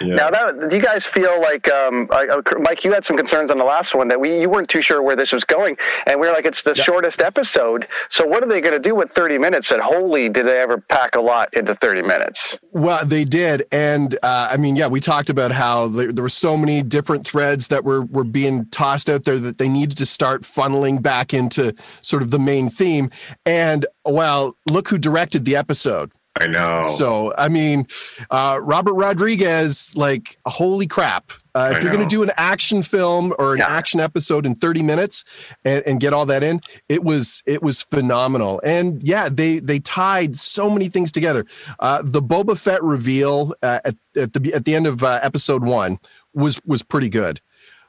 yeah. 0.00 0.14
Now, 0.14 0.30
that, 0.30 0.70
do 0.70 0.76
you 0.76 0.82
guys 0.82 1.02
feel 1.14 1.40
like, 1.40 1.70
um, 1.70 2.08
I, 2.10 2.26
Mike, 2.60 2.84
you 2.84 2.92
had 2.92 3.04
some 3.04 3.16
concerns 3.16 3.50
on 3.50 3.58
the 3.58 3.64
last 3.64 3.94
one 3.94 4.08
that 4.08 4.20
we 4.20 4.40
you 4.40 4.48
weren't 4.48 4.68
too 4.68 4.82
sure 4.82 5.02
where 5.02 5.16
this 5.16 5.32
was 5.32 5.44
going, 5.44 5.76
and 6.06 6.20
we 6.20 6.26
are 6.26 6.32
like, 6.32 6.46
it's 6.46 6.62
the 6.64 6.74
shortest 6.74 7.22
episode. 7.22 7.86
So, 8.10 8.26
what 8.26 8.42
are 8.42 8.48
they 8.48 8.60
going 8.60 8.80
to 8.80 8.88
do 8.88 8.94
with 8.94 9.10
thirty 9.16 9.38
minutes? 9.38 9.68
And 9.70 9.80
holy, 9.80 10.28
did 10.28 10.46
they 10.46 10.58
ever 10.58 10.78
pack 10.78 11.14
a 11.14 11.20
lot 11.20 11.48
into 11.52 11.74
thirty 11.76 12.02
minutes? 12.02 12.38
Well, 12.70 13.04
they 13.04 13.24
did, 13.24 13.64
and 13.70 14.14
uh, 14.22 14.48
I 14.50 14.56
mean, 14.56 14.76
yeah, 14.76 14.86
we 14.86 15.00
talked 15.00 15.30
about 15.30 15.52
how 15.52 15.88
there, 15.88 16.12
there 16.12 16.22
were 16.22 16.28
so 16.28 16.56
many 16.56 16.82
different 16.82 17.26
threads 17.26 17.68
that 17.68 17.84
were 17.84 18.02
were 18.02 18.24
being 18.24 18.66
tossed 18.66 19.10
out 19.10 19.24
there 19.24 19.38
that 19.38 19.58
they 19.58 19.68
needed 19.68 19.98
to 19.98 20.06
start 20.06 20.42
funneling 20.42 21.02
back 21.02 21.34
into 21.34 21.74
sort 22.00 22.22
of 22.22 22.30
the 22.30 22.38
main 22.38 22.68
theme. 22.70 23.10
And 23.44 23.86
well, 24.04 24.56
look 24.70 24.88
who 24.88 24.98
directed 24.98 25.44
the 25.44 25.56
episode. 25.56 26.12
I 26.40 26.46
know. 26.46 26.84
So, 26.86 27.34
I 27.36 27.48
mean, 27.48 27.86
uh, 28.30 28.58
Robert 28.62 28.94
Rodriguez, 28.94 29.92
like, 29.96 30.38
holy 30.46 30.86
crap. 30.86 31.30
Uh, 31.54 31.74
if 31.76 31.82
you're 31.82 31.92
going 31.92 32.02
to 32.02 32.08
do 32.08 32.22
an 32.22 32.30
action 32.38 32.82
film 32.82 33.34
or 33.38 33.52
an 33.52 33.58
Yeah. 33.58 33.66
action 33.68 34.00
episode 34.00 34.46
in 34.46 34.54
30 34.54 34.82
minutes 34.82 35.24
and, 35.64 35.82
and 35.86 36.00
get 36.00 36.14
all 36.14 36.24
that 36.26 36.42
in, 36.42 36.62
it 36.88 37.04
was 37.04 37.42
it 37.44 37.62
was 37.62 37.82
phenomenal. 37.82 38.60
And 38.64 39.02
yeah, 39.02 39.28
they 39.28 39.58
they 39.58 39.78
tied 39.78 40.38
so 40.38 40.70
many 40.70 40.88
things 40.88 41.12
together. 41.12 41.44
Uh, 41.78 42.00
the 42.02 42.22
Boba 42.22 42.56
Fett 42.56 42.82
reveal 42.82 43.54
uh, 43.62 43.80
at, 43.84 43.96
at 44.16 44.32
the 44.32 44.54
at 44.54 44.64
the 44.64 44.74
end 44.74 44.86
of 44.86 45.02
uh, 45.04 45.20
episode 45.22 45.62
one 45.62 45.98
was 46.32 46.58
was 46.64 46.82
pretty 46.82 47.10
good. 47.10 47.42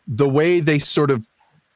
The 0.05 0.27
way 0.27 0.59
they 0.59 0.79
sort 0.79 1.09
of 1.09 1.29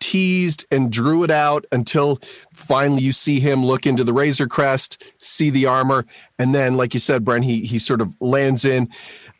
teased 0.07 0.65
and 0.71 0.91
drew 0.91 1.23
it 1.23 1.31
out 1.31 1.65
until 1.71 2.19
finally 2.53 3.01
you 3.01 3.11
see 3.11 3.39
him 3.39 3.65
look 3.65 3.85
into 3.85 4.03
the 4.03 4.13
razor 4.13 4.47
crest 4.47 5.03
see 5.17 5.49
the 5.49 5.65
armor 5.65 6.05
and 6.39 6.53
then 6.55 6.77
like 6.77 6.93
you 6.93 6.99
said 6.99 7.23
brent 7.25 7.43
he 7.45 7.61
he 7.71 7.77
sort 7.79 8.01
of 8.01 8.15
lands 8.21 8.63
in 8.65 8.87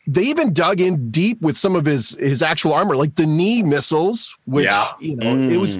they 0.06 0.22
even 0.22 0.52
dug 0.52 0.80
in 0.80 1.10
deep 1.10 1.40
with 1.40 1.56
some 1.56 1.74
of 1.76 1.84
his 1.86 2.16
his 2.20 2.42
actual 2.42 2.72
armor 2.74 2.96
like 2.96 3.14
the 3.14 3.26
knee 3.26 3.62
missiles 3.62 4.36
which 4.44 4.66
Yeah. 4.66 4.86
you 5.00 5.16
know 5.16 5.34
it 5.54 5.58
was 5.58 5.78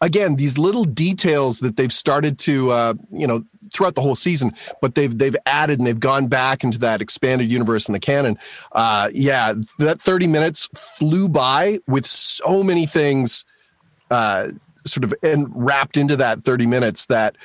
again, 0.00 0.36
these 0.36 0.58
little 0.58 0.84
details 0.84 1.58
that 1.58 1.76
they've 1.76 1.92
started 1.92 2.38
to, 2.38 2.70
uh, 2.70 2.94
you 3.10 3.26
know, 3.26 3.42
throughout 3.72 3.96
the 3.96 4.00
whole 4.00 4.14
season, 4.14 4.52
but 4.80 4.94
they've 4.94 5.18
they've 5.18 5.36
added 5.44 5.78
and 5.78 5.86
they've 5.86 5.98
gone 6.12 6.28
back 6.28 6.62
into 6.62 6.78
that 6.78 7.02
expanded 7.02 7.50
universe 7.50 7.88
in 7.88 7.92
the 7.92 7.98
canon. 7.98 8.38
Uh, 8.72 9.10
yeah, 9.12 9.54
that 9.78 10.00
thirty 10.00 10.28
minutes 10.28 10.68
flew 10.74 11.28
by 11.28 11.80
with 11.88 12.06
so 12.06 12.62
many 12.62 12.86
things, 12.86 13.44
uh, 14.10 14.48
sort 14.84 15.04
of 15.04 15.14
and 15.22 15.48
wrapped 15.54 15.96
into 15.96 16.16
that 16.16 16.40
thirty 16.40 16.66
minutes 16.66 17.06
that. 17.06 17.36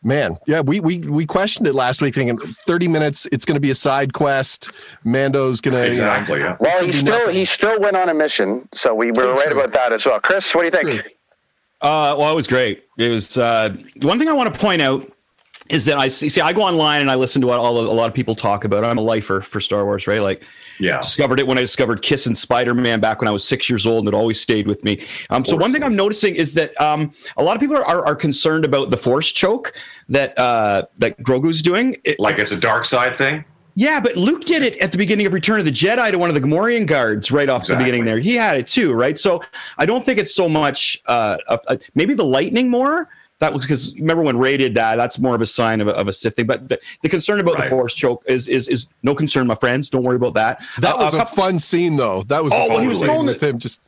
Man, 0.00 0.38
yeah, 0.46 0.60
we 0.60 0.78
we 0.78 0.98
we 1.00 1.26
questioned 1.26 1.66
it 1.66 1.74
last 1.74 2.00
week, 2.00 2.14
thinking 2.14 2.38
thirty 2.64 2.86
minutes. 2.86 3.26
It's 3.32 3.44
going 3.44 3.56
to 3.56 3.60
be 3.60 3.72
a 3.72 3.74
side 3.74 4.12
quest. 4.12 4.70
Mando's 5.02 5.60
going 5.60 5.74
to 5.74 5.90
exactly. 5.90 6.38
yeah. 6.38 6.56
Well, 6.60 6.86
he 6.86 6.92
still 6.92 7.28
he 7.30 7.44
still 7.44 7.80
went 7.80 7.96
on 7.96 8.08
a 8.08 8.14
mission, 8.14 8.68
so 8.72 8.94
we 8.94 9.10
were 9.10 9.32
right 9.32 9.50
about 9.50 9.74
that 9.74 9.92
as 9.92 10.04
well. 10.04 10.20
Chris, 10.20 10.44
what 10.54 10.72
do 10.72 10.78
you 10.78 10.92
think? 10.92 11.04
Uh, 11.80 12.14
well, 12.16 12.30
it 12.30 12.36
was 12.36 12.46
great. 12.46 12.84
It 12.96 13.08
was 13.08 13.36
uh, 13.36 13.76
one 14.02 14.20
thing 14.20 14.28
I 14.28 14.34
want 14.34 14.54
to 14.54 14.58
point 14.58 14.82
out 14.82 15.10
is 15.68 15.84
that 15.84 15.98
I 15.98 16.08
see, 16.08 16.28
see 16.28 16.40
I 16.40 16.52
go 16.52 16.62
online 16.62 17.00
and 17.00 17.10
I 17.10 17.14
listen 17.14 17.40
to 17.42 17.48
what 17.48 17.58
all 17.58 17.78
a 17.78 17.92
lot 17.92 18.08
of 18.08 18.14
people 18.14 18.34
talk 18.34 18.64
about. 18.64 18.84
I'm 18.84 18.98
a 18.98 19.02
lifer 19.02 19.40
for 19.40 19.60
Star 19.60 19.84
Wars, 19.84 20.06
right? 20.06 20.20
Like, 20.20 20.42
yeah, 20.80 21.00
discovered 21.00 21.40
it 21.40 21.46
when 21.46 21.58
I 21.58 21.60
discovered 21.60 22.02
Kiss 22.02 22.26
and 22.26 22.36
Spider 22.36 22.74
Man 22.74 23.00
back 23.00 23.20
when 23.20 23.28
I 23.28 23.32
was 23.32 23.46
six 23.46 23.68
years 23.68 23.86
old, 23.86 24.06
and 24.06 24.14
it 24.14 24.16
always 24.16 24.40
stayed 24.40 24.66
with 24.66 24.84
me. 24.84 25.02
Um, 25.30 25.44
so 25.44 25.56
one 25.56 25.72
thing 25.72 25.82
I'm 25.82 25.96
noticing 25.96 26.36
is 26.36 26.54
that 26.54 26.78
um, 26.80 27.12
a 27.36 27.42
lot 27.42 27.56
of 27.56 27.60
people 27.60 27.76
are, 27.76 27.84
are, 27.84 28.06
are 28.06 28.16
concerned 28.16 28.64
about 28.64 28.90
the 28.90 28.96
Force 28.96 29.32
choke 29.32 29.74
that 30.08 30.38
uh, 30.38 30.84
that 30.96 31.18
Grogu's 31.22 31.62
doing. 31.62 31.96
It, 32.04 32.18
like 32.18 32.38
it's 32.38 32.52
a 32.52 32.60
dark 32.60 32.84
side 32.84 33.18
thing. 33.18 33.44
Yeah, 33.74 34.00
but 34.00 34.16
Luke 34.16 34.44
did 34.44 34.62
it 34.62 34.76
at 34.78 34.90
the 34.90 34.98
beginning 34.98 35.26
of 35.26 35.32
Return 35.32 35.60
of 35.60 35.64
the 35.64 35.70
Jedi 35.70 36.10
to 36.10 36.18
one 36.18 36.28
of 36.28 36.34
the 36.34 36.40
Gamorrean 36.40 36.84
guards 36.84 37.30
right 37.30 37.48
off 37.48 37.62
exactly. 37.62 37.84
the 37.84 37.84
beginning 37.84 38.04
there. 38.06 38.18
He 38.18 38.34
had 38.34 38.56
it 38.56 38.66
too, 38.66 38.92
right? 38.92 39.16
So 39.16 39.40
I 39.78 39.86
don't 39.86 40.04
think 40.04 40.18
it's 40.18 40.34
so 40.34 40.48
much 40.48 41.00
uh, 41.06 41.36
a, 41.46 41.78
maybe 41.94 42.14
the 42.14 42.24
lightning 42.24 42.68
more. 42.68 43.08
That 43.40 43.54
was 43.54 43.64
because 43.64 43.94
remember 43.94 44.22
when 44.22 44.36
Rey 44.36 44.56
did 44.56 44.74
that. 44.74 44.96
That's 44.96 45.18
more 45.18 45.34
of 45.34 45.40
a 45.40 45.46
sign 45.46 45.80
of 45.80 45.86
a, 45.88 45.92
of 45.92 46.08
a 46.08 46.12
Sith 46.12 46.34
thing. 46.34 46.46
But 46.46 46.68
the, 46.68 46.80
the 47.02 47.08
concern 47.08 47.38
about 47.38 47.54
right. 47.54 47.64
the 47.64 47.70
Force 47.70 47.94
choke 47.94 48.24
is 48.26 48.48
is 48.48 48.66
is 48.68 48.86
no 49.02 49.14
concern, 49.14 49.46
my 49.46 49.54
friends. 49.54 49.90
Don't 49.90 50.02
worry 50.02 50.16
about 50.16 50.34
that. 50.34 50.62
That 50.80 50.96
uh, 50.96 51.04
was 51.04 51.14
a 51.14 51.24
fun 51.24 51.58
scene, 51.58 51.96
though. 51.96 52.24
That 52.24 52.42
was 52.42 52.52
oh, 52.54 52.68
when 52.68 52.82
he 52.82 52.88
was 52.88 53.00
throwing 53.00 53.26
with 53.26 53.42
him 53.42 53.58
just 53.58 53.80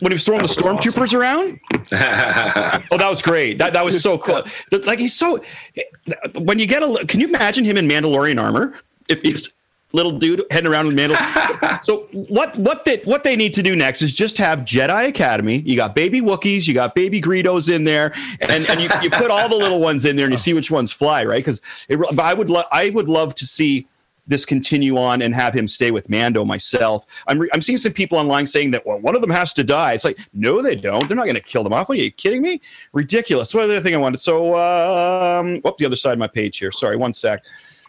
when 0.00 0.10
he 0.10 0.14
was 0.14 0.24
throwing 0.24 0.42
that 0.42 0.48
the 0.48 0.60
stormtroopers 0.60 1.14
awesome. 1.14 1.20
around. 1.20 1.60
oh, 2.90 2.98
that 2.98 3.08
was 3.10 3.22
great. 3.22 3.58
That 3.58 3.74
that 3.74 3.84
was 3.84 4.00
so 4.02 4.18
cool. 4.18 4.42
Like 4.84 4.98
he's 4.98 5.14
so. 5.14 5.42
When 6.36 6.58
you 6.58 6.66
get 6.66 6.82
a, 6.82 7.04
can 7.06 7.20
you 7.20 7.28
imagine 7.28 7.64
him 7.64 7.76
in 7.76 7.86
Mandalorian 7.86 8.40
armor? 8.40 8.80
If 9.08 9.20
he's 9.20 9.52
little 9.94 10.12
dude 10.12 10.44
heading 10.50 10.70
around 10.70 10.86
with 10.86 10.96
mantle. 10.96 11.16
so 11.82 12.08
what 12.12 12.56
what 12.58 12.84
they 12.84 12.98
what 12.98 13.24
they 13.24 13.36
need 13.36 13.54
to 13.54 13.62
do 13.62 13.74
next 13.76 14.02
is 14.02 14.12
just 14.12 14.36
have 14.36 14.60
Jedi 14.60 15.08
Academy. 15.08 15.58
You 15.60 15.76
got 15.76 15.94
baby 15.94 16.20
Wookiees, 16.20 16.66
you 16.66 16.74
got 16.74 16.94
baby 16.94 17.20
Greedos 17.20 17.72
in 17.74 17.84
there, 17.84 18.12
and, 18.40 18.68
and 18.68 18.80
you, 18.80 18.88
you 19.02 19.10
put 19.10 19.30
all 19.30 19.48
the 19.48 19.56
little 19.56 19.80
ones 19.80 20.04
in 20.04 20.16
there 20.16 20.26
and 20.26 20.32
you 20.32 20.38
see 20.38 20.52
which 20.52 20.70
ones 20.70 20.92
fly, 20.92 21.24
right? 21.24 21.44
Because 21.44 21.60
but 21.88 22.20
I 22.20 22.34
would 22.34 22.50
lo- 22.50 22.64
I 22.72 22.90
would 22.90 23.08
love 23.08 23.34
to 23.36 23.46
see 23.46 23.86
this 24.26 24.44
continue 24.44 24.96
on 24.96 25.22
and 25.22 25.34
have 25.34 25.54
him 25.54 25.68
stay 25.68 25.90
with 25.90 26.08
Mando 26.08 26.44
myself. 26.44 27.04
I'm, 27.26 27.38
re- 27.38 27.50
I'm 27.52 27.60
seeing 27.60 27.78
some 27.78 27.92
people 27.92 28.18
online 28.18 28.46
saying 28.46 28.70
that, 28.70 28.86
well, 28.86 28.98
one 28.98 29.14
of 29.14 29.20
them 29.20 29.30
has 29.30 29.52
to 29.54 29.64
die. 29.64 29.92
It's 29.92 30.04
like, 30.04 30.18
no, 30.32 30.62
they 30.62 30.76
don't. 30.76 31.08
They're 31.08 31.16
not 31.16 31.26
going 31.26 31.36
to 31.36 31.42
kill 31.42 31.62
them 31.62 31.72
off. 31.72 31.90
Are 31.90 31.94
you 31.94 32.10
kidding 32.10 32.42
me? 32.42 32.60
Ridiculous. 32.92 33.52
What 33.52 33.64
other 33.64 33.80
thing 33.80 33.94
I 33.94 33.98
wanted? 33.98 34.20
So, 34.20 34.54
um, 34.54 35.60
up 35.64 35.78
the 35.78 35.86
other 35.86 35.96
side 35.96 36.14
of 36.14 36.18
my 36.18 36.26
page 36.26 36.58
here. 36.58 36.72
Sorry, 36.72 36.96
one 36.96 37.12
sec. 37.12 37.44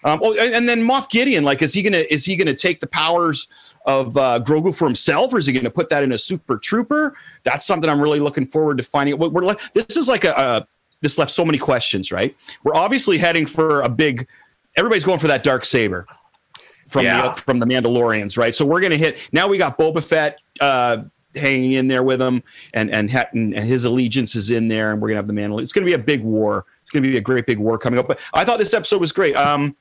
Um, 0.06 0.20
oh, 0.24 0.38
and, 0.40 0.54
and, 0.54 0.70
then 0.70 0.82
Moff 0.82 1.10
Gideon, 1.10 1.44
like, 1.44 1.64
is 1.64 1.74
he 1.74 1.82
gonna 1.82 2.06
is 2.12 2.24
he 2.24 2.36
gonna 2.36 2.54
take 2.54 2.80
the 2.80 2.88
powers 2.88 3.48
of 3.88 4.16
uh, 4.16 4.40
Grogu 4.44 4.74
for 4.74 4.86
himself, 4.86 5.34
or 5.34 5.40
is 5.40 5.48
he 5.48 5.54
gonna 5.54 5.72
put 5.72 5.90
that 5.90 6.04
in 6.04 6.12
a 6.12 6.18
Super 6.18 6.60
Trooper? 6.60 7.18
That's 7.44 7.66
something 7.66 7.90
I'm 7.90 8.00
really 8.00 8.20
looking 8.20 8.46
forward 8.46 8.78
to 8.78 8.84
finding. 8.84 9.18
We're, 9.18 9.30
we're 9.30 9.56
this 9.74 9.98
is 9.98 10.08
like 10.08 10.24
a, 10.24 10.34
a 10.34 10.68
this 11.02 11.18
left 11.18 11.32
so 11.32 11.44
many 11.44 11.58
questions, 11.58 12.12
right? 12.12 12.36
We're 12.64 12.76
obviously 12.76 13.18
heading 13.18 13.48
for 13.48 13.82
a 13.82 13.90
big. 13.90 14.28
Everybody's 14.78 15.06
going 15.06 15.20
for 15.20 15.28
that 15.28 15.42
dark 15.42 15.66
saber 15.66 16.06
from 16.88 17.06
yeah. 17.06 17.30
the 17.30 17.42
from 17.42 17.58
the 17.58 17.66
Mandalorians, 17.66 18.38
right? 18.38 18.54
So 18.54 18.64
we're 18.64 18.82
gonna 18.82 18.98
hit. 18.98 19.18
Now 19.32 19.48
we 19.48 19.58
got 19.58 19.78
Boba 19.78 20.04
Fett. 20.04 20.40
Uh, 20.62 21.04
hanging 21.36 21.74
in 21.74 21.88
there 21.88 22.04
with 22.04 22.22
him, 22.22 22.42
and 22.76 22.90
and, 22.92 23.14
and 23.34 23.56
his 23.56 23.86
allegiance 23.86 24.36
is 24.36 24.52
in 24.52 24.68
there, 24.68 24.94
and 24.94 25.02
we're 25.02 25.10
gonna 25.10 25.18
have 25.18 25.28
the 25.28 25.34
Mandalorian. 25.34 25.64
It's 25.64 25.74
gonna 25.74 25.86
be 25.86 25.94
a 25.94 25.98
big 25.98 26.24
war. 26.24 26.66
It's 26.84 26.92
gonna 26.92 27.08
be 27.08 27.18
a 27.18 27.22
great 27.22 27.46
big 27.46 27.58
war 27.58 27.78
coming 27.78 28.00
up. 28.00 28.08
But 28.08 28.20
I 28.34 28.46
thought 28.46 28.60
this 28.60 28.74
episode 28.74 29.02
was 29.02 29.12
great. 29.12 29.36
Um, 29.36 29.76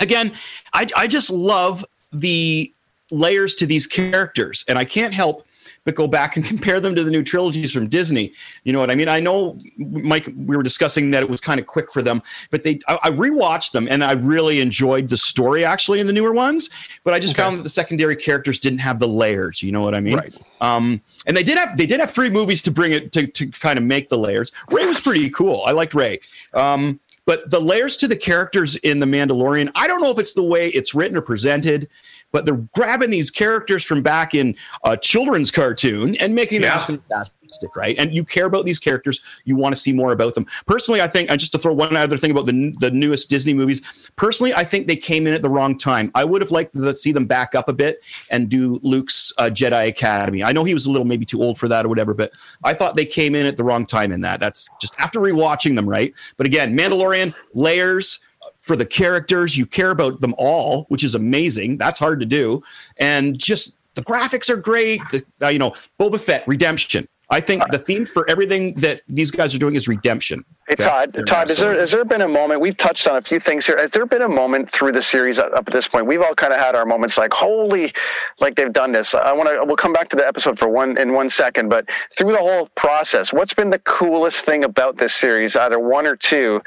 again, 0.00 0.32
I, 0.72 0.86
I 0.96 1.06
just 1.06 1.30
love 1.30 1.84
the 2.12 2.72
layers 3.10 3.54
to 3.56 3.66
these 3.66 3.86
characters, 3.86 4.64
and 4.68 4.78
I 4.78 4.84
can't 4.84 5.14
help 5.14 5.46
but 5.86 5.94
go 5.94 6.06
back 6.06 6.36
and 6.36 6.44
compare 6.44 6.78
them 6.80 6.94
to 6.94 7.02
the 7.02 7.10
new 7.10 7.22
trilogies 7.22 7.72
from 7.72 7.88
Disney. 7.88 8.34
You 8.64 8.74
know 8.74 8.78
what 8.78 8.90
I 8.90 8.94
mean? 8.94 9.08
I 9.08 9.20
know, 9.20 9.58
Mike, 9.78 10.26
we 10.36 10.54
were 10.54 10.62
discussing 10.62 11.10
that 11.12 11.22
it 11.22 11.30
was 11.30 11.40
kind 11.40 11.58
of 11.58 11.66
quick 11.66 11.90
for 11.90 12.02
them, 12.02 12.22
but 12.50 12.62
they 12.62 12.80
I, 12.88 12.98
I 13.04 13.10
rewatched 13.10 13.72
them 13.72 13.88
and 13.88 14.04
I 14.04 14.12
really 14.12 14.60
enjoyed 14.60 15.08
the 15.08 15.16
story 15.16 15.64
actually 15.64 16.00
in 16.00 16.06
the 16.06 16.12
newer 16.12 16.34
ones. 16.34 16.68
But 17.04 17.14
I 17.14 17.20
just 17.20 17.34
okay. 17.34 17.42
found 17.42 17.58
that 17.58 17.62
the 17.62 17.70
secondary 17.70 18.16
characters 18.16 18.58
didn't 18.58 18.80
have 18.80 18.98
the 18.98 19.08
layers. 19.08 19.62
You 19.62 19.72
know 19.72 19.80
what 19.80 19.94
I 19.94 20.00
mean? 20.00 20.16
Right. 20.16 20.36
Um, 20.60 21.00
and 21.26 21.36
they 21.36 21.42
did 21.42 21.56
have 21.56 21.78
they 21.78 21.86
did 21.86 22.00
have 22.00 22.10
three 22.10 22.30
movies 22.30 22.60
to 22.62 22.70
bring 22.70 22.92
it 22.92 23.12
to 23.12 23.26
to 23.26 23.46
kind 23.50 23.78
of 23.78 23.84
make 23.84 24.08
the 24.08 24.18
layers. 24.18 24.52
Rey 24.70 24.86
was 24.86 25.00
pretty 25.00 25.30
cool. 25.30 25.62
I 25.64 25.70
liked 25.70 25.94
Rey. 25.94 26.18
Um, 26.52 27.00
but 27.26 27.50
the 27.50 27.60
layers 27.60 27.96
to 27.98 28.08
the 28.08 28.16
characters 28.16 28.76
in 28.76 29.00
The 29.00 29.06
Mandalorian, 29.06 29.70
I 29.74 29.86
don't 29.86 30.00
know 30.00 30.10
if 30.10 30.18
it's 30.18 30.34
the 30.34 30.42
way 30.42 30.68
it's 30.68 30.94
written 30.94 31.16
or 31.16 31.22
presented, 31.22 31.88
but 32.32 32.46
they're 32.46 32.64
grabbing 32.74 33.10
these 33.10 33.30
characters 33.30 33.84
from 33.84 34.02
back 34.02 34.34
in 34.34 34.56
a 34.84 34.96
children's 34.96 35.50
cartoon 35.50 36.16
and 36.16 36.34
making 36.34 36.62
them 36.62 36.78
fantastic, 36.78 37.35
right? 37.74 37.96
And 37.98 38.14
you 38.14 38.24
care 38.24 38.46
about 38.46 38.64
these 38.64 38.78
characters, 38.78 39.20
you 39.44 39.56
want 39.56 39.74
to 39.74 39.80
see 39.80 39.92
more 39.92 40.12
about 40.12 40.34
them. 40.34 40.46
Personally, 40.66 41.00
I 41.00 41.06
think, 41.06 41.30
and 41.30 41.38
just 41.38 41.52
to 41.52 41.58
throw 41.58 41.72
one 41.72 41.96
other 41.96 42.16
thing 42.16 42.30
about 42.30 42.46
the, 42.46 42.74
the 42.80 42.90
newest 42.90 43.28
Disney 43.28 43.54
movies, 43.54 44.10
personally, 44.16 44.54
I 44.54 44.64
think 44.64 44.86
they 44.86 44.96
came 44.96 45.26
in 45.26 45.34
at 45.34 45.42
the 45.42 45.48
wrong 45.48 45.76
time. 45.76 46.10
I 46.14 46.24
would 46.24 46.42
have 46.42 46.50
liked 46.50 46.74
to 46.74 46.96
see 46.96 47.12
them 47.12 47.26
back 47.26 47.54
up 47.54 47.68
a 47.68 47.72
bit 47.72 48.02
and 48.30 48.48
do 48.48 48.80
Luke's 48.82 49.32
uh, 49.38 49.44
Jedi 49.44 49.88
Academy. 49.88 50.42
I 50.42 50.52
know 50.52 50.64
he 50.64 50.74
was 50.74 50.86
a 50.86 50.90
little 50.90 51.06
maybe 51.06 51.24
too 51.24 51.42
old 51.42 51.58
for 51.58 51.68
that 51.68 51.84
or 51.84 51.88
whatever, 51.88 52.14
but 52.14 52.32
I 52.64 52.74
thought 52.74 52.96
they 52.96 53.06
came 53.06 53.34
in 53.34 53.46
at 53.46 53.56
the 53.56 53.64
wrong 53.64 53.86
time 53.86 54.12
in 54.12 54.20
that. 54.22 54.40
That's 54.40 54.68
just 54.80 54.94
after 54.98 55.20
rewatching 55.20 55.76
them, 55.76 55.88
right? 55.88 56.12
But 56.36 56.46
again, 56.46 56.76
Mandalorian, 56.76 57.34
layers, 57.54 58.20
for 58.66 58.74
the 58.74 58.84
characters. 58.84 59.56
You 59.56 59.64
care 59.64 59.92
about 59.92 60.20
them 60.20 60.34
all, 60.36 60.86
which 60.88 61.04
is 61.04 61.14
amazing. 61.14 61.78
That's 61.78 62.00
hard 62.00 62.18
to 62.18 62.26
do. 62.26 62.62
And 62.98 63.38
just 63.38 63.76
the 63.94 64.02
graphics 64.02 64.50
are 64.50 64.56
great. 64.56 65.00
The, 65.12 65.24
uh, 65.40 65.48
you 65.48 65.58
know, 65.58 65.74
Boba 65.98 66.20
Fett 66.20 66.46
redemption. 66.46 67.08
I 67.28 67.40
think 67.40 67.62
the 67.72 67.78
theme 67.78 68.06
for 68.06 68.28
everything 68.30 68.74
that 68.74 69.02
these 69.08 69.32
guys 69.32 69.52
are 69.52 69.58
doing 69.58 69.74
is 69.74 69.88
redemption. 69.88 70.44
Hey 70.68 70.76
Todd, 70.76 71.12
yeah. 71.12 71.24
Todd, 71.24 71.48
has 71.48 71.58
there 71.58 71.78
has 71.78 71.90
there 71.90 72.04
been 72.04 72.20
a 72.20 72.28
moment? 72.28 72.60
We've 72.60 72.76
touched 72.76 73.08
on 73.08 73.16
a 73.16 73.22
few 73.22 73.40
things 73.40 73.66
here. 73.66 73.76
Has 73.78 73.90
there 73.90 74.06
been 74.06 74.22
a 74.22 74.28
moment 74.28 74.70
through 74.72 74.92
the 74.92 75.02
series 75.02 75.36
up 75.38 75.52
at 75.56 75.72
this 75.72 75.88
point? 75.88 76.06
We've 76.06 76.20
all 76.20 76.36
kind 76.36 76.52
of 76.52 76.60
had 76.60 76.76
our 76.76 76.86
moments 76.86 77.16
like, 77.16 77.32
holy, 77.32 77.92
like 78.40 78.54
they've 78.54 78.72
done 78.72 78.92
this. 78.92 79.12
I 79.12 79.32
want 79.32 79.48
to. 79.48 79.64
We'll 79.64 79.76
come 79.76 79.92
back 79.92 80.08
to 80.10 80.16
the 80.16 80.26
episode 80.26 80.58
for 80.58 80.68
one 80.68 80.96
in 80.98 81.14
one 81.14 81.30
second, 81.30 81.68
but 81.68 81.86
through 82.16 82.32
the 82.32 82.38
whole 82.38 82.68
process, 82.76 83.32
what's 83.32 83.54
been 83.54 83.70
the 83.70 83.80
coolest 83.80 84.44
thing 84.44 84.64
about 84.64 84.98
this 84.98 85.12
series? 85.20 85.56
Either 85.56 85.80
one 85.80 86.06
or 86.06 86.14
two 86.14 86.60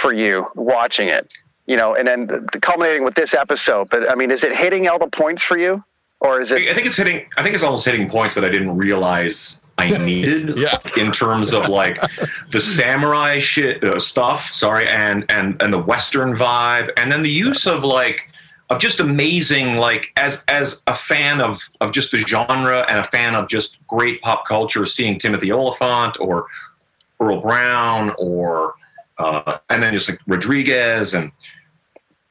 for 0.00 0.12
you 0.12 0.46
watching 0.54 1.08
it? 1.08 1.32
You 1.66 1.76
know, 1.76 1.94
and 1.96 2.06
then 2.06 2.46
culminating 2.62 3.04
with 3.04 3.14
this 3.14 3.34
episode. 3.34 3.90
But 3.90 4.10
I 4.10 4.14
mean, 4.14 4.30
is 4.30 4.42
it 4.44 4.56
hitting 4.56 4.88
all 4.88 4.98
the 4.98 5.08
points 5.08 5.44
for 5.44 5.58
you, 5.58 5.82
or 6.20 6.42
is 6.42 6.50
it? 6.50 6.58
I 6.68 6.74
think 6.74 6.86
it's 6.86 6.96
hitting. 6.96 7.26
I 7.36 7.42
think 7.42 7.54
it's 7.54 7.64
almost 7.64 7.84
hitting 7.84 8.08
points 8.08 8.34
that 8.36 8.44
I 8.44 8.50
didn't 8.50 8.76
realize 8.76 9.59
I 9.80 10.04
needed 10.04 10.56
yeah. 10.58 10.78
in 10.96 11.12
terms 11.12 11.52
of 11.52 11.68
like 11.68 11.98
the 12.50 12.60
samurai 12.60 13.38
shit 13.38 13.82
uh, 13.82 13.98
stuff. 13.98 14.52
Sorry, 14.52 14.86
and 14.88 15.30
and 15.30 15.60
and 15.62 15.72
the 15.72 15.78
western 15.78 16.34
vibe, 16.34 16.90
and 16.96 17.10
then 17.10 17.22
the 17.22 17.30
use 17.30 17.66
of 17.66 17.84
like 17.84 18.30
of 18.70 18.78
just 18.78 19.00
amazing 19.00 19.76
like 19.76 20.12
as 20.16 20.44
as 20.48 20.82
a 20.86 20.94
fan 20.94 21.40
of 21.40 21.68
of 21.80 21.92
just 21.92 22.12
the 22.12 22.18
genre 22.18 22.84
and 22.88 22.98
a 22.98 23.04
fan 23.04 23.34
of 23.34 23.48
just 23.48 23.78
great 23.86 24.20
pop 24.22 24.46
culture, 24.46 24.86
seeing 24.86 25.18
Timothy 25.18 25.50
Olyphant 25.50 26.16
or 26.20 26.46
Earl 27.20 27.40
Brown 27.40 28.12
or 28.18 28.74
uh, 29.18 29.58
and 29.68 29.82
then 29.82 29.92
just 29.92 30.08
like 30.08 30.20
Rodriguez 30.26 31.14
and 31.14 31.30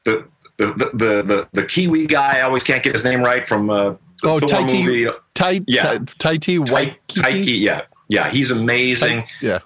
the 0.04 0.26
the, 0.66 0.90
the 0.92 1.22
the 1.22 1.48
the 1.52 1.64
Kiwi 1.64 2.06
guy. 2.06 2.38
I 2.38 2.42
always 2.42 2.64
can't 2.64 2.82
get 2.82 2.94
his 2.94 3.04
name 3.04 3.22
right 3.22 3.46
from 3.46 3.70
uh, 3.70 3.94
oh 4.24 4.38
Taiti 4.38 5.10
Tai 5.34 5.60
yeah. 5.66 5.94
Taiti 5.98 6.70
White 6.70 6.96
Taiki 7.08 7.60
yeah. 7.60 7.82
Yeah 8.08 8.28
he's 8.30 8.50
amazing. 8.50 9.24
Yeah. 9.40 9.60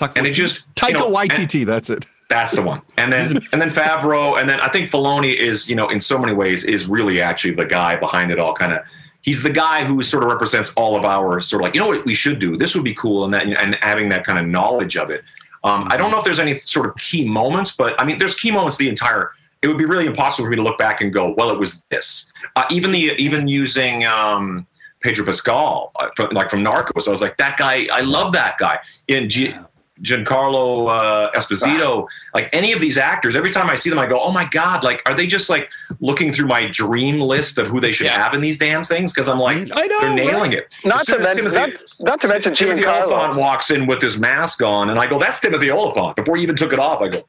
And 0.00 0.26
it 0.26 0.32
just 0.32 0.64
Taika 0.74 0.88
you 0.90 0.98
know, 0.98 1.10
Waititi 1.10 1.64
that's 1.64 1.90
it. 1.90 2.04
that's 2.28 2.52
the 2.52 2.62
one. 2.62 2.82
And 2.98 3.12
then 3.12 3.36
and 3.52 3.60
then 3.60 3.70
Favreau 3.70 4.40
and 4.40 4.48
then 4.48 4.60
I 4.60 4.68
think 4.68 4.90
Filoni 4.90 5.34
is 5.34 5.68
you 5.68 5.76
know 5.76 5.88
in 5.88 6.00
so 6.00 6.18
many 6.18 6.34
ways 6.34 6.64
is 6.64 6.86
really 6.86 7.20
actually 7.20 7.54
the 7.54 7.66
guy 7.66 7.96
behind 7.96 8.30
it 8.30 8.38
all 8.38 8.54
kind 8.54 8.72
of 8.72 8.80
he's 9.22 9.42
the 9.42 9.50
guy 9.50 9.84
who 9.84 10.02
sort 10.02 10.22
of 10.22 10.28
represents 10.28 10.72
all 10.76 10.96
of 10.96 11.04
our 11.04 11.40
sort 11.40 11.62
of 11.62 11.64
like 11.64 11.74
you 11.74 11.80
know 11.80 11.88
what 11.88 12.04
we 12.04 12.14
should 12.14 12.38
do? 12.38 12.56
This 12.56 12.74
would 12.74 12.84
be 12.84 12.94
cool 12.94 13.24
and 13.24 13.34
that 13.34 13.44
and 13.46 13.78
having 13.82 14.08
that 14.10 14.24
kind 14.24 14.38
of 14.38 14.46
knowledge 14.46 14.96
of 14.96 15.10
it. 15.10 15.24
Um, 15.64 15.88
I 15.90 15.96
don't 15.96 16.10
know 16.10 16.18
if 16.18 16.24
there's 16.24 16.40
any 16.40 16.60
sort 16.64 16.86
of 16.86 16.96
key 16.96 17.26
moments, 17.26 17.72
but 17.72 17.98
I 18.00 18.04
mean, 18.04 18.18
there's 18.18 18.34
key 18.34 18.52
moments 18.52 18.76
the 18.76 18.88
entire. 18.88 19.32
It 19.64 19.68
would 19.68 19.78
be 19.78 19.86
really 19.86 20.04
impossible 20.06 20.44
for 20.44 20.50
me 20.50 20.56
to 20.56 20.62
look 20.62 20.76
back 20.78 21.00
and 21.00 21.10
go, 21.12 21.32
well, 21.38 21.48
it 21.50 21.58
was 21.58 21.82
this. 21.90 22.30
Uh, 22.54 22.64
even 22.70 22.92
the 22.92 23.12
even 23.16 23.48
using 23.48 24.04
um, 24.04 24.66
Pedro 25.00 25.24
Pascal, 25.24 25.90
uh, 25.98 26.08
from, 26.14 26.28
like 26.30 26.50
from 26.50 26.62
Narcos. 26.62 27.08
I 27.08 27.10
was 27.10 27.22
like, 27.22 27.38
that 27.38 27.56
guy, 27.56 27.86
I 27.90 28.02
love 28.02 28.32
that 28.34 28.58
guy. 28.58 28.78
In 29.08 29.28
G- 29.30 29.54
Giancarlo 30.02 30.90
uh, 30.90 31.30
Esposito, 31.32 32.06
like 32.34 32.50
any 32.52 32.72
of 32.72 32.80
these 32.80 32.98
actors, 32.98 33.36
every 33.36 33.50
time 33.50 33.70
I 33.70 33.76
see 33.76 33.88
them, 33.90 33.98
I 33.98 34.06
go, 34.06 34.20
oh 34.20 34.30
my 34.32 34.44
God, 34.44 34.84
like, 34.84 35.00
are 35.06 35.14
they 35.14 35.26
just 35.26 35.48
like 35.48 35.70
looking 36.00 36.32
through 36.32 36.48
my 36.48 36.66
dream 36.66 37.20
list 37.20 37.56
of 37.58 37.68
who 37.68 37.80
they 37.80 37.92
should 37.92 38.08
have 38.08 38.34
in 38.34 38.40
these 38.42 38.58
damn 38.58 38.84
things? 38.84 39.12
Because 39.14 39.28
I'm 39.28 39.38
like, 39.38 39.56
I 39.74 39.86
know, 39.86 40.00
they're 40.00 40.14
nailing 40.14 40.50
right? 40.50 40.58
it. 40.58 40.74
Not 40.84 41.06
to 41.06 41.18
as 41.18 41.24
mention- 41.24 41.44
Timothy- 41.44 41.56
not- 41.72 41.80
not 42.10 42.20
to 42.20 42.28
mention 42.28 42.54
Timothy 42.54 42.82
Giancarlo. 42.82 43.04
Olyphant 43.12 43.36
walks 43.38 43.70
in 43.70 43.86
with 43.86 44.02
his 44.02 44.18
mask 44.18 44.62
on, 44.62 44.90
and 44.90 44.98
I 44.98 45.06
go, 45.06 45.18
that's 45.18 45.40
Timothy 45.40 45.70
Olyphant. 45.70 46.16
Before 46.16 46.36
he 46.36 46.42
even 46.42 46.56
took 46.56 46.72
it 46.72 46.78
off, 46.78 47.00
I 47.00 47.08
go, 47.08 47.22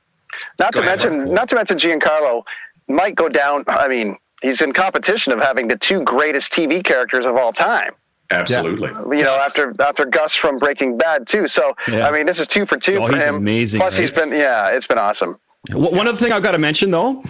Not 0.59 0.73
Go 0.73 0.81
to 0.81 0.87
ahead, 0.87 0.99
mention, 0.99 1.23
cool. 1.25 1.33
not 1.33 1.49
to 1.49 1.55
mention 1.55 1.77
Giancarlo 1.79 2.43
might 2.87 3.15
go 3.15 3.27
down. 3.29 3.63
I 3.67 3.87
mean, 3.87 4.17
he's 4.41 4.61
in 4.61 4.71
competition 4.73 5.33
of 5.33 5.39
having 5.39 5.67
the 5.67 5.77
two 5.77 6.01
greatest 6.03 6.51
TV 6.51 6.83
characters 6.83 7.25
of 7.25 7.35
all 7.35 7.51
time. 7.53 7.91
absolutely. 8.31 8.89
You 9.17 9.23
know, 9.23 9.35
after 9.35 9.71
after 9.79 10.05
Gus 10.05 10.35
from 10.35 10.57
Breaking 10.59 10.97
Bad 10.97 11.27
too. 11.27 11.47
So 11.47 11.73
Yeah. 11.87 12.07
I 12.07 12.11
mean, 12.11 12.25
this 12.25 12.37
is 12.39 12.47
two 12.47 12.65
for 12.65 12.77
two 12.77 12.95
Oh, 12.97 13.07
for 13.07 13.13
he's 13.15 13.23
him. 13.23 13.35
amazing, 13.35 13.79
Plus, 13.81 13.95
he's 13.95 14.11
been 14.11 14.31
yeah, 14.31 14.67
it's 14.69 14.87
been 14.87 14.97
awesome. 14.97 15.37
W- 15.69 15.95
One 15.95 16.07
other 16.07 16.17
thing 16.17 16.31
I've 16.31 16.43
got 16.43 16.51
to 16.53 16.57
mention 16.57 16.89
though, 16.91 17.23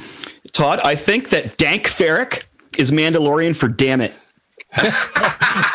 Todd, 0.53 0.79
I 0.83 0.95
think 0.95 1.29
that 1.29 1.57
Dank 1.57 1.87
Ferrick 1.87 2.43
is 2.77 2.91
Mandalorian 2.91 3.55
for 3.55 3.67
damn 3.67 4.01
it. 4.01 4.13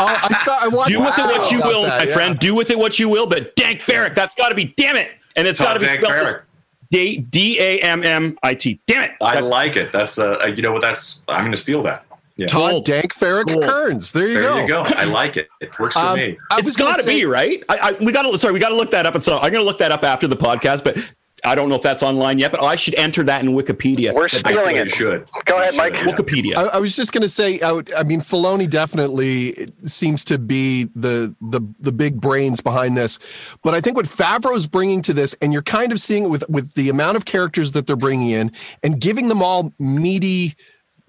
Oh, 0.03 0.05
I 0.07 0.35
saw. 0.45 0.59
I 0.61 0.69
watched. 0.69 0.91
Do 0.91 1.01
with 1.01 1.19
it 1.19 1.25
what 1.25 1.51
you 1.51 1.61
will, 1.63 1.83
that, 1.83 1.99
my 1.99 2.05
yeah. 2.09 2.13
friend. 2.15 2.39
Do 2.39 2.55
with 2.55 2.71
it 2.71 2.79
what 2.79 2.99
you 2.99 3.09
will, 3.09 3.27
but 3.27 3.55
Dank 3.57 3.81
Ferrick, 3.81 4.15
that's 4.15 4.35
got 4.35 4.51
to 4.51 4.55
be 4.55 4.75
damn 4.77 4.97
it. 4.97 5.11
And 5.37 5.47
it's 5.47 5.59
got 5.59 5.75
to 5.75 5.81
be 5.81 5.87
spelled 5.87 6.13
as 6.13 6.35
Ferrick. 6.35 6.43
D 6.91 7.19
D 7.19 7.59
A 7.61 7.81
M 7.81 8.03
M 8.03 8.37
I 8.43 8.55
T. 8.55 8.81
Damn 8.87 9.05
it. 9.05 9.13
I 9.21 9.41
like 9.41 9.77
it. 9.77 9.93
That's 9.93 10.19
uh, 10.19 10.39
you 10.55 10.63
know 10.63 10.73
what? 10.73 10.83
That's 10.83 11.23
I'm 11.29 11.41
going 11.41 11.53
to 11.53 11.59
steal 11.59 11.83
that. 11.85 12.05
Yeah. 12.37 12.47
Todd 12.47 12.71
Cool. 12.71 12.81
Dank 12.83 13.15
Ferrick 13.15 13.49
Cool. 13.49 13.61
Kerns. 13.61 14.13
There 14.13 14.27
you 14.29 14.35
there 14.41 14.43
go. 14.49 14.55
There 14.55 14.63
you 14.63 14.69
go. 14.69 14.83
I 14.83 15.05
like 15.05 15.37
it. 15.37 15.49
It 15.61 15.79
works 15.79 15.95
for 15.95 16.01
Um, 16.03 16.17
me. 16.17 16.39
I 16.51 16.59
It's 16.59 16.69
was 16.69 16.77
gonna 16.77 16.93
got 16.93 16.97
to 16.97 17.03
say- 17.03 17.17
be 17.21 17.25
right. 17.27 17.63
I, 17.69 17.79
I 17.79 17.93
we 18.03 18.13
got 18.13 18.23
to 18.23 18.39
sorry, 18.39 18.55
we 18.55 18.61
got 18.61 18.71
to 18.71 18.77
look 18.77 18.91
that 18.93 19.05
up. 19.07 19.15
And 19.15 19.23
so 19.23 19.35
I'm 19.37 19.53
going 19.53 19.63
to 19.63 19.65
look 19.65 19.79
that 19.79 19.93
up 19.93 20.05
after 20.05 20.27
the 20.27 20.37
podcast, 20.37 20.83
but 20.83 20.97
I 21.45 21.55
don't 21.55 21.69
know 21.69 21.75
if 21.75 21.83
that's 21.83 22.03
online 22.03 22.39
yet. 22.39 22.51
But 22.53 22.63
I 22.63 22.77
should 22.77 22.95
enter 22.97 23.23
that 23.25 23.43
in 23.45 23.51
Wikipedia. 23.53 24.15
We're 24.15 24.25
I 24.25 24.39
stealing 24.39 24.77
it. 24.77 24.91
should. 24.91 25.27
Go 25.47 25.59
ahead, 25.59 25.75
Mike. 25.75 25.93
Wikipedia. 25.95 26.57
I, 26.57 26.65
I 26.67 26.79
was 26.79 26.95
just 26.97 27.13
going 27.13 27.23
to 27.23 27.29
say, 27.29 27.61
I, 27.61 27.73
would- 27.73 27.93
I 27.95 28.03
mean, 28.03 28.21
Filoni 28.21 28.69
definitely 28.69 29.71
seems 29.85 30.25
to 30.27 30.39
be 30.39 30.85
the 30.95 31.35
the 31.41 31.61
the 31.79 31.93
big 31.93 32.21
brains 32.21 32.61
behind 32.61 32.97
this, 32.97 33.19
but 33.63 33.75
I 33.75 33.81
think 33.81 33.97
what 33.97 34.07
Favreau's 34.07 34.67
bringing 34.67 35.03
to 35.03 35.13
this, 35.13 35.35
and 35.41 35.53
you're 35.53 35.63
kind 35.63 35.93
of 35.93 36.01
seeing 36.01 36.25
it 36.25 36.29
with 36.31 36.45
with 36.49 36.75
the 36.75 36.89
amount 36.89 37.17
of 37.17 37.25
characters 37.25 37.73
that 37.73 37.87
they're 37.87 37.97
bringing 37.97 38.31
in 38.31 38.53
and 38.83 39.01
giving 39.01 39.29
them 39.29 39.43
all 39.43 39.73
meaty 39.79 40.55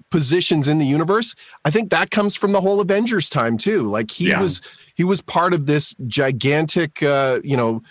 positions 0.10 0.68
in 0.68 0.78
the 0.78 0.86
universe. 0.86 1.36
I 1.64 1.70
think 1.72 1.90
that 1.90 2.12
comes 2.12 2.36
from 2.36 2.52
the 2.52 2.60
whole 2.60 2.82
Avengers 2.82 3.30
time 3.30 3.58
too. 3.58 3.90
Like 3.90 4.12
he 4.12 4.30
Yeah. 4.30 4.42
was 4.42 4.62
he 4.96 5.04
was 5.06 5.22
part 5.22 5.54
of 5.54 5.68
this 5.68 5.96
gigantic 6.06 7.02
uh, 7.02 7.40
you 7.44 7.56
know 7.56 7.82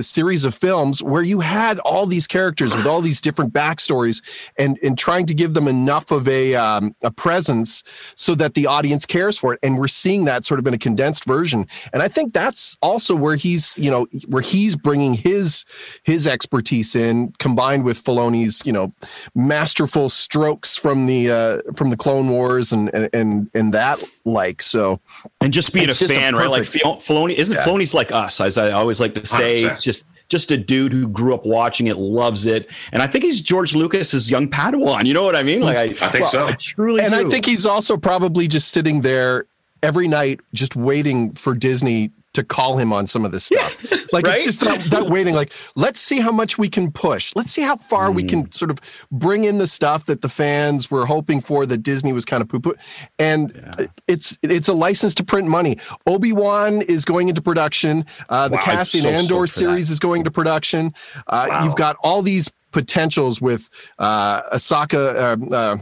series 0.00 0.44
of 0.44 0.54
films 0.54 1.02
where 1.02 1.22
you 1.22 1.40
had 1.40 1.78
all 1.80 2.06
these 2.06 2.26
characters 2.26 2.76
with 2.76 2.86
all 2.86 3.00
these 3.00 3.20
different 3.20 3.52
backstories 3.52 4.22
and 4.58 4.78
and 4.82 4.98
trying 4.98 5.26
to 5.26 5.34
give 5.34 5.54
them 5.54 5.68
enough 5.68 6.10
of 6.10 6.28
a 6.28 6.54
um, 6.54 6.94
a 7.02 7.10
presence 7.10 7.82
so 8.14 8.34
that 8.34 8.54
the 8.54 8.66
audience 8.66 9.06
cares 9.06 9.38
for 9.38 9.54
it. 9.54 9.60
And 9.62 9.78
we're 9.78 9.88
seeing 9.88 10.24
that 10.26 10.44
sort 10.44 10.60
of 10.60 10.66
in 10.66 10.74
a 10.74 10.78
condensed 10.78 11.24
version. 11.24 11.66
And 11.92 12.02
i 12.02 12.08
think 12.08 12.32
that's 12.32 12.76
also 12.82 13.14
where 13.14 13.36
he's 13.36 13.76
you 13.76 13.90
know 13.90 14.06
where 14.28 14.42
he's 14.42 14.76
bringing 14.76 15.14
his 15.14 15.64
his 16.02 16.26
expertise 16.26 16.94
in 16.94 17.32
combined 17.38 17.84
with 17.84 18.02
Filoni's 18.02 18.64
you 18.64 18.72
know 18.72 18.92
masterful 19.34 20.08
strokes 20.08 20.76
from 20.76 21.06
the 21.06 21.30
uh 21.30 21.72
from 21.74 21.90
the 21.90 21.96
clone 21.96 22.28
wars 22.28 22.72
and 22.72 22.92
and 22.94 23.08
and, 23.12 23.50
and 23.54 23.74
that 23.74 24.02
like 24.24 24.60
so 24.60 25.00
and 25.40 25.52
just 25.52 25.72
being 25.72 25.86
a 25.86 25.90
It's 25.90 25.98
just 25.98 26.12
a 26.12 26.16
fan, 26.16 26.34
right? 26.34 26.50
Like 26.50 26.64
perfect- 26.64 26.84
Filoni 26.84 27.34
isn't 27.34 27.56
Yeah. 27.56 27.64
Filoni's 27.64 27.94
like 27.94 28.12
us, 28.12 28.40
as 28.40 28.58
I 28.58 28.72
always 28.72 29.00
like 29.00 29.14
to 29.14 29.24
say. 29.26 29.62
100%. 29.64 29.72
It's 29.72 29.82
just 29.82 30.04
just 30.28 30.50
a 30.52 30.56
dude 30.56 30.92
who 30.92 31.08
grew 31.08 31.34
up 31.34 31.44
watching 31.44 31.88
it, 31.88 31.96
loves 31.96 32.46
it, 32.46 32.70
and 32.92 33.02
I 33.02 33.08
think 33.08 33.24
he's 33.24 33.40
George 33.40 33.74
Lucas's 33.74 34.30
young 34.30 34.46
Padawan. 34.48 35.04
You 35.04 35.12
know 35.14 35.24
what 35.24 35.34
I 35.34 35.42
mean? 35.42 35.60
Like 35.62 35.76
I, 35.76 35.82
I 36.06 36.10
think 36.10 36.26
so. 36.28 36.46
I 36.48 36.52
truly 36.52 37.00
and 37.02 37.12
do. 37.12 37.26
I 37.26 37.30
think 37.30 37.46
he's 37.46 37.66
also 37.66 37.96
probably 37.96 38.46
just 38.46 38.68
sitting 38.68 39.00
there 39.00 39.46
every 39.82 40.06
night, 40.06 40.40
just 40.54 40.76
waiting 40.76 41.32
for 41.32 41.54
Disney 41.54 42.10
to 42.34 42.44
call 42.44 42.76
him 42.78 42.92
on 42.92 43.06
some 43.06 43.24
of 43.24 43.32
this 43.32 43.44
stuff. 43.44 43.76
like 44.12 44.24
right? 44.26 44.34
it's 44.36 44.44
just 44.44 44.60
that, 44.60 44.88
that 44.90 45.06
waiting. 45.10 45.34
Like 45.34 45.52
let's 45.74 46.00
see 46.00 46.20
how 46.20 46.30
much 46.30 46.58
we 46.58 46.68
can 46.68 46.92
push. 46.92 47.32
Let's 47.34 47.50
see 47.50 47.62
how 47.62 47.76
far 47.76 48.10
we 48.12 48.22
Mm. 48.22 48.28
can 48.28 48.52
sort 48.52 48.70
of 48.70 48.78
bring 49.10 49.44
in 49.44 49.58
the 49.58 49.66
stuff 49.66 50.04
that 50.06 50.22
the 50.22 50.28
fans 50.28 50.90
were 50.90 51.06
hoping 51.06 51.40
for 51.40 51.66
that 51.66 51.78
Disney 51.78 52.12
was 52.12 52.24
kind 52.24 52.40
of 52.42 52.48
poo 52.48 52.60
poo. 52.60 52.74
And 53.18 53.90
it's 54.06 54.38
it's 54.42 54.68
a 54.68 54.72
license 54.74 55.14
to 55.16 55.24
print 55.24 55.48
money. 55.48 55.78
Obi 56.06 56.32
Wan 56.32 56.82
is 56.82 57.04
going 57.04 57.28
into 57.28 57.42
production. 57.42 58.04
Uh, 58.28 58.48
the 58.48 58.56
Wow, 58.56 58.62
Cassian 58.62 59.02
so 59.02 59.08
Andor 59.10 59.40
that. 59.42 59.48
series 59.48 59.90
is 59.90 59.98
going 59.98 60.20
into 60.20 60.30
production. 60.30 60.94
Uh, 61.26 61.62
You've 61.64 61.76
got 61.76 61.96
all 62.02 62.22
these 62.22 62.50
potentials 62.72 63.40
with 63.42 63.68
uh, 63.98 64.42
Asaka. 64.56 65.50
Uh, 65.52 65.54
uh, 65.56 65.76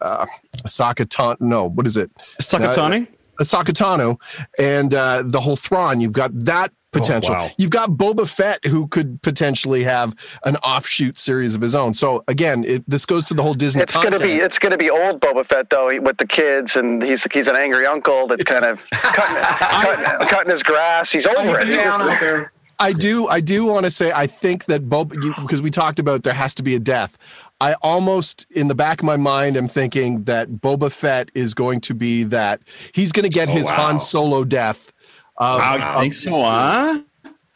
uh, 0.00 0.26
Asaka 0.64 1.06
Tan. 1.08 1.36
No, 1.40 1.68
what 1.68 1.86
is 1.86 1.96
it? 1.96 2.10
Asaka 2.40 3.14
Tano, 3.44 4.20
and 4.58 4.94
uh, 4.94 5.22
the 5.24 5.40
whole 5.40 5.56
Thrawn. 5.56 6.00
You've 6.00 6.12
got 6.12 6.30
that 6.40 6.72
potential. 6.92 7.34
wow. 7.34 7.48
You've 7.56 7.70
got 7.70 7.90
Boba 7.90 8.28
Fett, 8.28 8.64
who 8.66 8.88
could 8.88 9.22
potentially 9.22 9.84
have 9.84 10.14
an 10.44 10.56
offshoot 10.56 11.18
series 11.18 11.54
of 11.54 11.60
his 11.60 11.74
own. 11.74 11.94
So 11.94 12.24
again, 12.28 12.64
it, 12.64 12.84
this 12.88 13.06
goes 13.06 13.26
to 13.26 13.34
the 13.34 13.42
whole 13.42 13.54
Disney. 13.54 13.82
It's 13.82 13.92
gonna 13.92 14.18
be 14.18 14.34
it's 14.34 14.58
gonna 14.58 14.76
be 14.76 14.90
old 14.90 15.20
Boba 15.20 15.46
Fett 15.46 15.70
though 15.70 15.86
with 16.00 16.16
the 16.18 16.26
kids, 16.26 16.72
and 16.74 17.02
he's 17.02 17.22
he's 17.32 17.46
an 17.46 17.56
angry 17.56 17.86
uncle 17.86 18.26
that's 18.26 18.44
kind 18.44 18.64
of 18.64 18.78
cutting, 18.90 19.42
cutting, 19.42 20.28
cutting 20.28 20.52
his 20.52 20.62
grass. 20.62 21.10
He's 21.10 21.26
over 21.26 21.56
it. 21.56 21.64
do- 21.66 22.46
I 22.82 22.94
do. 22.94 23.28
I 23.28 23.40
do 23.40 23.66
want 23.66 23.84
to 23.84 23.90
say. 23.90 24.10
I 24.10 24.26
think 24.26 24.64
that 24.64 24.88
Boba, 24.88 25.10
because 25.42 25.60
we 25.60 25.70
talked 25.70 25.98
about 25.98 26.22
there 26.22 26.32
has 26.34 26.54
to 26.54 26.62
be 26.62 26.74
a 26.74 26.78
death. 26.78 27.18
I 27.60 27.74
almost, 27.82 28.46
in 28.50 28.68
the 28.68 28.74
back 28.74 29.00
of 29.00 29.04
my 29.04 29.16
mind, 29.16 29.56
am 29.56 29.68
thinking 29.68 30.24
that 30.24 30.48
Boba 30.48 30.90
Fett 30.90 31.30
is 31.34 31.54
going 31.54 31.80
to 31.82 31.94
be 31.94 32.24
that 32.24 32.60
he's 32.92 33.12
going 33.12 33.24
to 33.24 33.34
get 33.34 33.48
oh, 33.48 33.52
his 33.52 33.68
wow. 33.68 33.76
Han 33.76 34.00
Solo 34.00 34.44
death. 34.44 34.92
Of, 35.36 35.60
I 35.60 35.94
um, 35.94 36.00
think 36.02 36.14
so, 36.14 36.32
huh? 36.32 37.00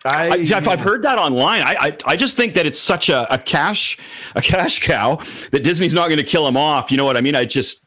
I, 0.06 0.30
I, 0.30 0.44
Jeff, 0.44 0.68
I've 0.68 0.80
heard 0.80 1.02
that 1.04 1.18
online. 1.18 1.62
I, 1.62 1.76
I 1.80 1.96
I 2.04 2.16
just 2.16 2.36
think 2.36 2.52
that 2.54 2.66
it's 2.66 2.78
such 2.78 3.08
a, 3.08 3.32
a 3.32 3.38
cash 3.38 3.98
a 4.34 4.42
cash 4.42 4.80
cow 4.80 5.16
that 5.50 5.64
Disney's 5.64 5.94
not 5.94 6.08
going 6.08 6.18
to 6.18 6.24
kill 6.24 6.46
him 6.46 6.58
off. 6.58 6.90
You 6.90 6.98
know 6.98 7.06
what 7.06 7.16
I 7.16 7.22
mean? 7.22 7.34
I 7.34 7.46
just 7.46 7.84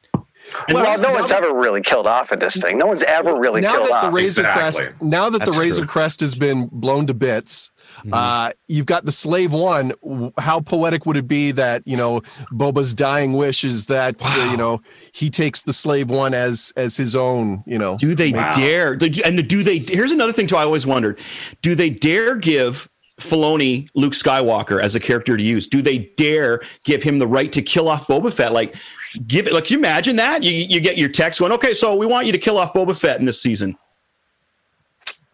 and 0.68 0.76
Well, 0.76 0.98
no 1.00 1.12
one's 1.12 1.32
ever 1.32 1.54
really 1.54 1.82
killed 1.82 2.08
off 2.08 2.32
in 2.32 2.40
this 2.40 2.58
thing. 2.64 2.78
No 2.78 2.88
one's 2.88 3.04
ever 3.08 3.38
really 3.38 3.62
now 3.62 3.74
killed 3.74 3.90
that 3.90 4.02
the 4.02 4.08
off. 4.08 4.14
Razor 4.14 4.42
Exactly. 4.42 4.84
Crest, 4.84 5.02
now 5.02 5.30
that 5.30 5.40
That's 5.40 5.52
the 5.52 5.60
Razor 5.60 5.82
true. 5.82 5.88
Crest 5.88 6.22
has 6.22 6.36
been 6.36 6.68
blown 6.72 7.08
to 7.08 7.14
bits, 7.14 7.72
uh, 8.12 8.52
you've 8.68 8.86
got 8.86 9.06
the 9.06 9.12
Slave 9.12 9.54
One. 9.54 9.94
How 10.38 10.60
poetic 10.62 11.06
would 11.06 11.18
it 11.18 11.28
be 11.28 11.52
that 11.52 11.84
you 11.86 11.98
know 11.98 12.22
Boba's 12.52 12.94
dying 12.94 13.34
wish 13.34 13.64
is 13.64 13.88
that 13.88 14.22
uh, 14.24 14.48
you 14.52 14.58
know 14.58 14.82
he 15.12 15.30
takes 15.30 15.64
the 15.64 15.74
Slave 15.74 16.10
One 16.10 16.34
as 16.34 16.74
as 16.76 16.98
his 16.98 17.16
own. 17.16 17.64
You 17.66 17.78
know, 17.78 17.98
Do 17.98 18.16
they 18.16 18.32
dare? 18.32 18.94
And 19.26 19.48
do 19.48 19.64
they? 19.64 19.80
Here's 19.80 20.12
another 20.12 20.34
thing 20.34 20.48
too. 20.48 20.58
I 20.58 20.64
always 20.64 20.86
wondered: 20.86 21.20
Do 21.62 21.76
they 21.76 21.90
dare 21.90 22.36
give 22.36 22.90
Filoni 23.20 23.90
Luke 23.96 24.14
Skywalker 24.14 24.82
as 24.82 24.96
a 24.96 25.00
character 25.00 25.36
to 25.36 25.44
use? 25.44 25.68
Do 25.68 25.82
they 25.82 26.12
dare 26.18 26.62
give 26.84 27.02
him 27.04 27.20
the 27.20 27.28
right 27.28 27.52
to 27.54 27.62
kill 27.62 27.90
off 27.90 28.08
Boba 28.08 28.32
Fett? 28.34 28.54
Like, 28.54 28.76
give 29.26 29.48
it. 29.48 29.54
Like, 29.54 29.72
you 29.72 29.78
imagine 29.78 30.16
that 30.18 30.44
you 30.44 30.52
you 30.52 30.80
get 30.80 30.98
your 30.98 31.10
text 31.10 31.40
going, 31.40 31.52
okay, 31.54 31.74
so 31.74 31.96
we 31.96 32.06
want 32.06 32.26
you 32.28 32.32
to 32.32 32.38
kill 32.38 32.58
off 32.58 32.74
Boba 32.74 33.00
Fett 33.00 33.20
in 33.20 33.26
this 33.26 33.42
season. 33.42 33.76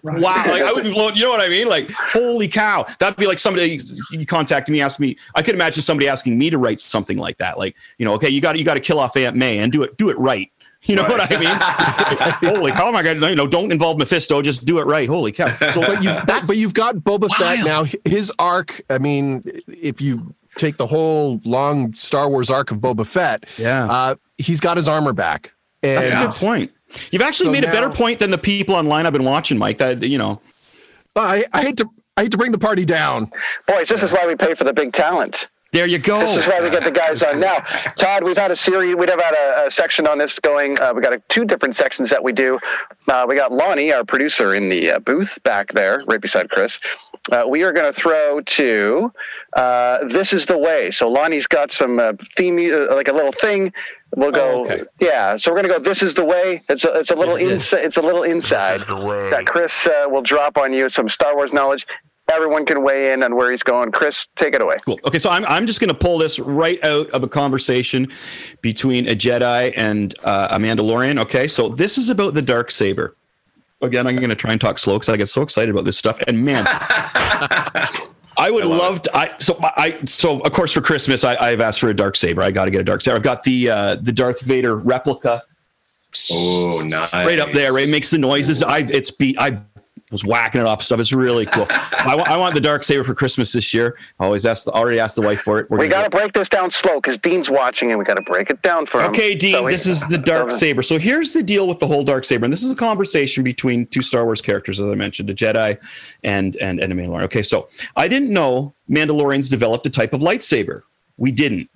Wow, 0.04 0.44
like 0.48 0.62
I 0.62 0.72
would 0.74 0.84
be 0.84 0.92
blown. 0.92 1.16
You 1.16 1.24
know 1.24 1.30
what 1.32 1.40
I 1.42 1.50
mean? 1.50 1.68
Like, 1.68 1.90
holy 1.92 2.48
cow, 2.48 2.86
that'd 3.00 3.18
be 3.18 3.26
like 3.26 3.40
somebody 3.40 3.80
you 4.12 4.26
contacted 4.26 4.72
me, 4.72 4.82
asked 4.82 5.00
me. 5.00 5.16
I 5.36 5.42
could 5.42 5.56
imagine 5.56 5.82
somebody 5.82 6.08
asking 6.10 6.38
me 6.38 6.50
to 6.50 6.58
write 6.58 6.80
something 6.80 7.18
like 7.18 7.38
that. 7.38 7.58
Like, 7.58 7.76
you 7.98 8.06
know, 8.06 8.14
okay, 8.16 8.30
you 8.30 8.42
got 8.42 8.58
you 8.58 8.66
got 8.66 8.74
to 8.76 8.80
kill 8.82 9.00
off 9.00 9.16
Aunt 9.18 9.36
May 9.36 9.60
and 9.60 9.72
do 9.72 9.82
it 9.84 9.98
do 9.98 10.10
it 10.10 10.18
right. 10.20 10.50
You 10.86 10.98
know 10.98 11.04
what 11.04 11.22
I 11.32 11.40
mean? 11.40 12.54
Holy 12.54 12.72
cow! 12.74 12.90
Oh 12.90 12.92
my 12.92 13.02
God! 13.02 13.24
You 13.24 13.36
know, 13.36 13.48
don't 13.48 13.72
involve 13.72 13.98
Mephisto. 13.98 14.42
Just 14.42 14.66
do 14.66 14.80
it 14.80 14.84
right. 14.84 15.08
Holy 15.08 15.32
cow! 15.32 15.56
So, 15.72 15.80
but 15.80 16.04
you've 16.04 16.18
but, 16.26 16.44
but 16.46 16.58
you've 16.58 16.74
got 16.74 16.96
Boba 16.96 17.30
Fett 17.30 17.64
Wild. 17.64 17.66
now. 17.66 18.00
His 18.04 18.34
arc. 18.38 18.82
I 18.90 18.98
mean, 18.98 19.44
if 19.70 20.02
you 20.02 20.34
take 20.58 20.76
the 20.76 20.86
whole 20.86 21.40
long 21.46 21.94
Star 21.94 22.30
Wars 22.30 22.50
arc 22.50 22.72
of 22.72 22.80
Boba 22.80 23.08
Fett, 23.08 23.46
Yeah. 23.58 23.86
uh, 23.90 24.16
he's 24.38 24.60
got 24.60 24.76
his 24.76 24.90
armor 24.90 25.14
back. 25.14 25.54
And 25.84 25.98
that's 26.06 26.12
a 26.12 26.16
good 26.42 26.46
point. 26.48 26.72
You've 27.12 27.22
actually 27.22 27.48
So 27.48 27.52
made 27.52 27.64
a 27.64 27.72
better 27.72 27.90
point 27.90 28.20
than 28.20 28.32
the 28.32 28.38
people 28.38 28.76
online 28.76 29.06
I've 29.06 29.14
been 29.14 29.24
watching, 29.24 29.58
Mike. 29.58 29.78
That 29.78 30.04
you 30.04 30.18
know, 30.18 30.42
I, 31.16 31.46
I 31.54 31.62
hate 31.62 31.78
to 31.78 31.90
I 32.18 32.24
hate 32.24 32.32
to 32.32 32.38
bring 32.38 32.52
the 32.52 32.60
party 32.60 32.86
down. 32.86 33.32
Boys, 33.68 33.88
this 33.88 34.02
is 34.04 34.12
why 34.12 34.28
we 34.28 34.36
pay 34.36 34.54
for 34.56 34.64
the 34.66 34.74
big 34.74 34.94
talent. 34.94 35.36
there 35.72 35.88
you 35.88 35.98
go. 35.98 36.20
This 36.20 36.46
is 36.46 36.52
why 36.52 36.62
we 36.62 36.70
get 36.70 36.84
the 36.84 36.92
guys 36.92 37.24
on 37.24 37.40
now. 37.40 37.66
Todd, 37.98 38.24
we've 38.24 38.38
had 38.38 38.52
a 38.52 38.56
series. 38.56 38.96
We'd 38.96 39.10
have 39.10 39.20
had 39.20 39.34
a, 39.34 39.68
a 39.68 39.72
section 39.72 40.08
on 40.08 40.20
this 40.20 40.38
going. 40.44 40.80
Uh, 40.80 40.94
we 40.94 41.02
got 41.02 41.14
a, 41.14 41.22
two 41.30 41.46
different 41.46 41.76
sections 41.76 42.12
that 42.12 42.24
we 42.24 42.32
do. 42.32 42.60
Uh, 43.12 43.26
we 43.28 43.36
got 43.36 43.52
Lonnie, 43.52 43.92
our 43.92 44.04
producer, 44.06 44.54
in 44.54 44.70
the 44.70 44.92
uh, 44.92 45.00
booth 45.00 45.30
back 45.44 45.74
there, 45.74 46.04
right 46.08 46.22
beside 46.22 46.50
Chris. 46.52 46.78
Uh, 47.32 47.46
we 47.48 47.64
are 47.64 47.72
going 47.72 47.92
to 47.92 48.00
throw 48.00 48.42
to 48.42 49.12
uh, 49.58 50.06
"This 50.10 50.34
Is 50.34 50.46
the 50.46 50.58
Way." 50.58 50.92
So 50.92 51.08
Lonnie's 51.10 51.48
got 51.48 51.72
some 51.72 51.98
uh, 51.98 52.14
theme, 52.38 52.58
uh, 52.72 52.94
like 52.94 53.08
a 53.08 53.14
little 53.14 53.34
thing 53.42 53.72
We'll 54.16 54.32
go. 54.32 54.60
Oh, 54.60 54.66
okay. 54.66 54.84
Yeah, 55.00 55.38
so 55.38 55.52
we're 55.52 55.62
gonna 55.64 55.80
go. 55.80 55.80
This 55.80 56.02
is 56.02 56.14
the 56.14 56.24
way. 56.24 56.62
It's 56.70 56.84
a, 56.84 57.00
it's 57.00 57.10
a 57.10 57.16
little 57.16 57.36
inside. 57.36 57.86
It's 57.86 57.98
a 57.98 58.02
little 58.02 58.24
inside 58.24 58.82
that 58.82 59.46
Chris 59.48 59.72
uh, 59.86 60.10
will 60.10 60.22
drop 60.22 60.58
on 60.58 60.74
you 60.74 60.90
some 60.90 61.10
Star 61.10 61.36
Wars 61.36 61.52
knowledge. 61.52 61.86
Everyone 62.32 62.66
can 62.66 62.84
weigh 62.84 63.12
in 63.12 63.22
on 63.22 63.36
where 63.36 63.52
he's 63.52 63.64
going. 63.64 63.92
Chris, 63.92 64.16
take 64.38 64.56
it 64.56 64.62
away. 64.62 64.78
Cool. 64.86 65.00
Okay, 65.06 65.20
so 65.20 65.30
I'm 65.30 65.46
I'm 65.46 65.68
just 65.68 65.80
going 65.80 65.90
to 65.90 65.96
pull 65.96 66.18
this 66.18 66.40
right 66.40 66.82
out 66.84 67.10
of 67.10 67.24
a 67.24 67.28
conversation 67.28 68.12
between 68.62 69.08
a 69.10 69.16
Jedi 69.16 69.74
and 69.76 70.16
uh, 70.24 70.48
a 70.52 70.58
Mandalorian. 70.58 71.20
Okay, 71.20 71.48
so 71.48 71.70
this 71.70 71.98
is 71.98 72.10
about 72.10 72.34
the 72.34 72.42
dark 72.42 72.72
saber. 72.72 73.18
Again, 73.82 74.08
I'm 74.08 74.16
going 74.16 74.30
to 74.30 74.36
try 74.36 74.54
and 74.54 74.62
talk 74.62 74.78
slow 74.80 74.96
because 74.96 75.10
I 75.10 75.18
get 75.18 75.28
so 75.28 75.42
excited 75.42 75.70
about 75.70 75.84
this 75.84 75.98
stuff. 75.98 76.18
And 76.26 76.46
man, 76.46 76.66
I 78.38 78.50
would 78.52 78.66
love 78.66 79.02
to. 79.04 79.16
I 79.18 79.32
so 79.38 79.58
I 79.62 79.98
so 80.06 80.40
of 80.42 80.52
course 80.52 80.72
for 80.72 80.82
Christmas 80.82 81.24
I, 81.24 81.36
I've 81.36 81.62
asked 81.62 81.80
for 81.80 81.90
a 81.90 81.94
dark 81.94 82.16
saber. 82.16 82.42
I 82.42 82.52
got 82.52 82.66
to 82.66 82.72
get 82.72 82.82
a 82.82 82.84
dark 82.84 83.02
saber. 83.02 83.16
I've 83.16 83.24
got 83.24 83.44
the 83.44 83.70
uh, 83.70 83.96
the 83.96 84.12
Darth 84.12 84.42
Vader 84.42 84.78
replica 84.78 85.44
Oh, 86.32 86.82
nice. 86.82 87.12
right 87.12 87.40
up 87.40 87.52
there. 87.54 87.74
Right, 87.74 87.88
it 87.88 87.92
makes 87.92 88.12
the 88.12 88.18
noises. 88.20 88.62
I 88.62 88.80
it's 88.80 89.10
be 89.12 89.36
I 89.40 89.60
was 90.14 90.24
whacking 90.24 90.62
it 90.62 90.68
off 90.68 90.82
stuff. 90.82 91.00
It's 91.02 91.12
really 91.12 91.46
cool. 91.46 91.68
I, 91.70 92.38
want 92.38 92.54
the 92.54 92.62
dark 92.62 92.84
saber 92.84 93.04
for 93.04 93.14
Christmas 93.14 93.52
this 93.52 93.74
year. 93.74 93.98
I 94.20 94.26
always 94.26 94.46
asked 94.46 94.68
already 94.70 95.00
asked 95.00 95.16
the 95.16 95.22
wife 95.22 95.42
for 95.42 95.60
it. 95.60 95.70
We're 95.70 95.80
We 95.80 95.88
got 95.90 96.04
to 96.04 96.10
break 96.10 96.32
this 96.34 96.48
down 96.48 96.72
slow 96.72 97.02
because 97.02 97.20
Dean's 97.20 97.50
watching, 97.50 97.90
and 97.90 98.00
we 98.00 98.06
got 98.06 98.16
to 98.16 98.22
break 98.22 98.50
it 98.50 98.62
down 98.62 98.86
for 98.86 99.02
him. 99.02 99.10
Okay, 99.10 99.36
Dean, 99.36 99.56
So 99.56 99.66
he- 99.66 99.74
this 99.74 99.86
is 99.86 100.08
the 100.08 100.18
dark 100.18 100.52
so- 100.52 100.58
saber. 100.64 100.84
So 100.84 100.98
here's 100.98 101.34
the 101.34 101.44
deal 101.44 101.68
with 101.68 101.80
the 101.80 101.88
whole 101.88 102.04
dark 102.04 102.24
saber, 102.24 102.46
and 102.46 102.54
this 102.54 102.64
is 102.64 102.72
a 102.72 102.76
conversation 102.76 103.44
between 103.44 103.88
two 103.88 104.02
Star 104.02 104.24
Wars 104.24 104.42
characters, 104.42 104.80
as 104.80 104.88
I 104.88 104.96
mentioned, 104.96 105.30
a 105.30 105.34
Jedi 105.34 105.78
and 106.24 106.56
and 106.58 106.80
and 106.80 106.94
a 106.94 106.96
Mandalorian. 106.96 107.24
Okay, 107.24 107.44
so 107.44 107.68
I 107.96 108.08
didn't 108.08 108.30
know 108.30 108.74
Mandalorians 108.90 109.50
developed 109.50 109.86
a 109.86 109.90
type 109.90 110.14
of 110.14 110.22
lightsaber. 110.22 110.84
We 111.18 111.32
didn't. 111.32 111.70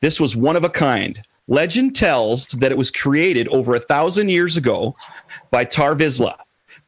This 0.00 0.20
was 0.20 0.36
one 0.36 0.56
of 0.56 0.64
a 0.64 0.68
kind. 0.68 1.22
Legend 1.48 1.94
tells 1.94 2.46
that 2.48 2.72
it 2.72 2.78
was 2.78 2.90
created 2.90 3.46
over 3.48 3.76
a 3.76 3.78
thousand 3.78 4.30
years 4.30 4.56
ago 4.56 4.96
by 5.52 5.64
Tar 5.64 5.94
Vizsla, 5.94 6.36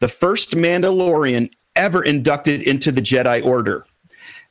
the 0.01 0.09
first 0.09 0.53
Mandalorian 0.53 1.51
ever 1.77 2.05
inducted 2.05 2.63
into 2.63 2.93
the 2.93 3.01
Jedi 3.01 3.45
Order. 3.45 3.87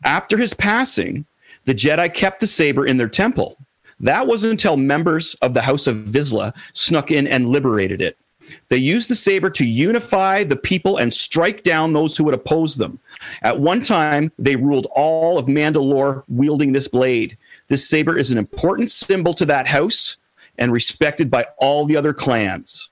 After 0.03 0.37
his 0.37 0.53
passing, 0.53 1.25
the 1.65 1.75
Jedi 1.75 2.13
kept 2.13 2.39
the 2.39 2.47
saber 2.47 2.85
in 2.85 2.97
their 2.97 3.09
temple. 3.09 3.57
That 3.99 4.27
wasn't 4.27 4.51
until 4.51 4.77
members 4.77 5.33
of 5.35 5.53
the 5.53 5.61
House 5.61 5.87
of 5.87 5.97
Vizsla 5.97 6.53
snuck 6.73 7.11
in 7.11 7.27
and 7.27 7.49
liberated 7.49 8.01
it. 8.01 8.17
They 8.69 8.77
used 8.77 9.09
the 9.09 9.15
saber 9.15 9.49
to 9.49 9.65
unify 9.65 10.43
the 10.43 10.55
people 10.55 10.97
and 10.97 11.13
strike 11.13 11.63
down 11.63 11.91
those 11.91 12.15
who 12.15 12.23
would 12.25 12.33
oppose 12.33 12.75
them. 12.75 12.99
At 13.41 13.59
one 13.59 13.81
time, 13.81 14.31
they 14.39 14.55
ruled 14.55 14.87
all 14.91 15.37
of 15.37 15.47
Mandalore 15.47 16.23
wielding 16.29 16.71
this 16.71 16.87
blade. 16.87 17.37
This 17.67 17.89
saber 17.89 18.17
is 18.17 18.31
an 18.31 18.37
important 18.37 18.89
symbol 18.89 19.33
to 19.33 19.45
that 19.45 19.67
house 19.67 20.17
and 20.57 20.71
respected 20.71 21.29
by 21.29 21.45
all 21.57 21.85
the 21.85 21.97
other 21.97 22.13
clans. 22.13 22.89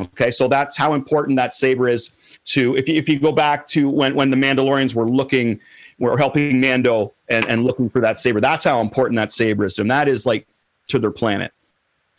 Okay, 0.00 0.30
so 0.30 0.46
that's 0.48 0.76
how 0.76 0.94
important 0.94 1.36
that 1.36 1.54
saber 1.54 1.88
is 1.88 2.10
to 2.46 2.76
if 2.76 2.88
you, 2.88 2.94
if 2.96 3.08
you 3.08 3.18
go 3.18 3.32
back 3.32 3.66
to 3.68 3.88
when 3.88 4.14
when 4.14 4.30
the 4.30 4.36
Mandalorians 4.36 4.94
were 4.94 5.08
looking 5.08 5.58
were 5.98 6.18
helping 6.18 6.60
Mando 6.60 7.14
and, 7.28 7.46
and 7.46 7.64
looking 7.64 7.88
for 7.88 8.00
that 8.02 8.18
saber. 8.18 8.40
That's 8.40 8.64
how 8.64 8.80
important 8.80 9.16
that 9.16 9.32
saber 9.32 9.64
is 9.64 9.78
and. 9.78 9.90
That 9.90 10.08
is 10.08 10.26
like 10.26 10.46
to 10.88 10.98
their 10.98 11.10
planet. 11.10 11.52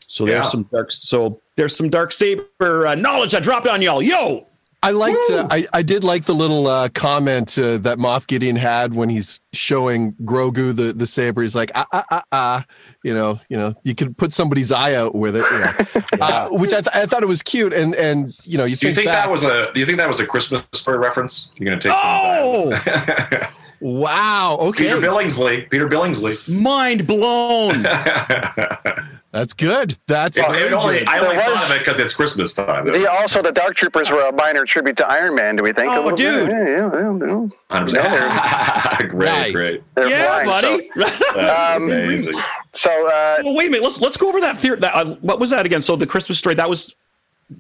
So 0.08 0.26
Yeah. 0.26 0.36
there's 0.36 0.52
some 0.52 0.64
dark 0.64 0.92
so 0.92 1.42
there's 1.56 1.76
some 1.76 1.90
dark 1.90 2.12
saber 2.12 2.88
uh, 2.88 2.96
knowledge 2.96 3.36
I 3.36 3.40
dropped 3.40 3.68
on 3.68 3.82
y'all. 3.82 4.02
Yo, 4.02 4.48
I 4.88 4.92
liked. 4.92 5.30
Uh, 5.30 5.48
I 5.52 5.68
I 5.74 5.82
did 5.82 6.06
like 6.06 6.24
the 6.24 6.34
little 6.34 6.66
uh, 6.66 6.88
comment 6.90 7.60
uh, 7.60 7.78
that 7.80 7.98
Moff 7.98 8.26
Gideon 8.26 8.56
had 8.56 8.94
when 8.94 9.10
he's 9.10 9.42
showing 9.52 10.14
Grogu 10.24 10.74
the 10.74 10.94
the 10.94 11.06
saber. 11.06 11.42
He's 11.42 11.56
like, 11.58 11.72
ah 11.76 11.86
ah 11.92 12.06
ah 12.10 12.24
ah. 12.32 12.66
You 13.04 13.14
know, 13.14 13.40
you 13.50 13.58
know, 13.58 13.74
you 13.84 13.96
could 13.96 14.18
put 14.18 14.32
somebody's 14.32 14.72
eye 14.72 14.96
out 14.96 15.14
with 15.14 15.36
it. 15.36 15.46
You 15.52 15.60
know, 15.60 15.74
uh, 16.26 16.50
which 16.50 16.74
I, 16.74 16.80
th- 16.80 16.94
I 16.94 17.06
thought 17.06 17.22
it 17.22 17.28
was 17.28 17.44
cute. 17.44 17.74
And 17.74 17.96
and 17.96 18.34
you 18.44 18.58
know, 18.58 18.64
you 18.64 18.78
Do 18.78 18.88
you 18.88 18.96
think, 18.96 19.08
think 19.08 19.10
that 19.10 19.30
was 19.30 19.44
a? 19.44 19.74
Do 19.74 19.82
you 19.82 19.86
think 19.86 19.98
that 19.98 20.08
was 20.08 20.22
a 20.22 20.26
Christmas 20.26 20.64
story 20.72 21.00
reference? 21.00 21.50
You're 21.58 21.66
gonna 21.70 21.82
take. 21.82 21.92
Oh! 21.94 23.48
someone's 23.80 24.04
wow. 24.04 24.58
Okay, 24.60 24.84
Peter 24.86 24.98
Billingsley. 24.98 25.70
Peter 25.70 25.88
Billingsley. 25.88 26.50
mind 26.50 27.06
blown. 27.08 27.84
that's 29.32 29.54
good. 29.54 29.98
That's 30.08 30.38
It- 30.38 30.46
very 30.48 30.64
it 30.68 30.74
only. 30.74 31.06
I 31.06 31.20
only 31.20 31.36
There 31.36 31.46
was- 31.50 31.54
thought 31.60 31.72
of 31.72 31.76
it 31.76 31.80
because 31.86 32.00
it's 32.00 32.14
Christmas 32.14 32.54
time. 32.54 32.86
The, 32.86 33.10
also, 33.12 33.42
the 33.42 33.52
Dark 33.52 33.76
Troopers 33.76 34.10
were 34.10 34.28
a 34.28 34.32
minor 34.32 34.66
tribute 34.66 34.98
to 34.98 35.08
Iron 35.08 35.36
Man. 35.36 35.56
Do 35.56 35.64
we 35.64 35.74
think? 35.74 35.92
Oh, 35.92 35.96
a 35.96 36.04
little 36.04 36.18
dude. 36.18 36.48
Bit? 36.48 36.56
Yeah, 36.56 36.66
yeah, 36.68 36.92
yeah, 36.94 37.88
yeah. 37.90 39.00
100%. 39.06 39.10
great, 39.10 39.26
Nice. 39.26 39.54
great. 39.54 39.84
They're 39.96 40.10
yeah, 40.10 40.44
flying, 40.44 40.48
buddy. 40.48 40.90
That's 41.36 41.78
Um, 41.78 41.84
amazing. 41.84 42.34
So, 42.34 42.42
so 42.76 43.08
uh, 43.08 43.38
well, 43.44 43.56
wait 43.56 43.68
a 43.68 43.72
minute. 43.72 43.84
Let's 43.84 44.00
let's 44.00 44.18
go 44.18 44.30
over 44.30 44.40
that 44.42 44.58
theory. 44.58 44.78
That, 44.80 44.94
uh, 44.96 45.16
what 45.22 45.40
was 45.40 45.50
that 45.50 45.66
again? 45.66 45.82
So 45.82 45.96
the 45.96 46.08
Christmas 46.08 46.38
story. 46.40 46.56
That 46.56 46.70
was. 46.70 46.96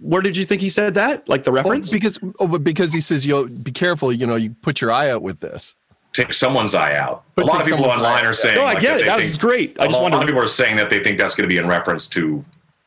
Where 0.02 0.22
did 0.22 0.36
you 0.36 0.44
think 0.44 0.62
he 0.62 0.70
said 0.70 0.96
that? 0.96 1.30
Like 1.30 1.44
the 1.46 1.50
Oh, 1.52 1.54
reference? 1.54 1.92
because 1.92 2.20
oh, 2.40 2.58
because 2.60 2.92
he 2.92 3.00
says, 3.00 3.26
"Yo, 3.26 3.46
be 3.48 3.72
careful." 3.72 4.12
You 4.12 4.28
know, 4.28 4.36
you 4.36 4.50
put 4.62 4.82
your 4.82 4.92
eye 4.92 5.10
out 5.10 5.22
with 5.22 5.40
this. 5.40 5.76
Take 6.18 6.34
someone's 6.34 6.74
eye 6.74 6.96
out. 6.98 7.26
But 7.36 7.44
a 7.46 7.48
lot 7.48 7.62
of 7.62 7.68
people 7.68 7.86
online 7.86 8.26
are 8.26 8.34
saying. 8.34 8.56
no, 8.56 8.64
I 8.64 8.74
like, 8.74 8.82
get 8.82 9.02
it. 9.02 9.06
That 9.06 9.18
think- 9.18 9.28
was 9.30 9.38
great. 9.38 9.78
I 9.80 9.86
just 9.86 10.00
a 10.00 10.02
lot 10.02 10.12
wanted. 10.12 10.24
of 10.24 10.28
people 10.28 10.42
are 10.42 10.48
saying 10.48 10.76
that 10.78 10.90
they 10.90 11.00
think 11.04 11.20
that's 11.20 11.36
going 11.36 11.48
to 11.48 11.54
be 11.54 11.60
in 11.60 11.68
reference 11.68 12.08
to, 12.08 12.44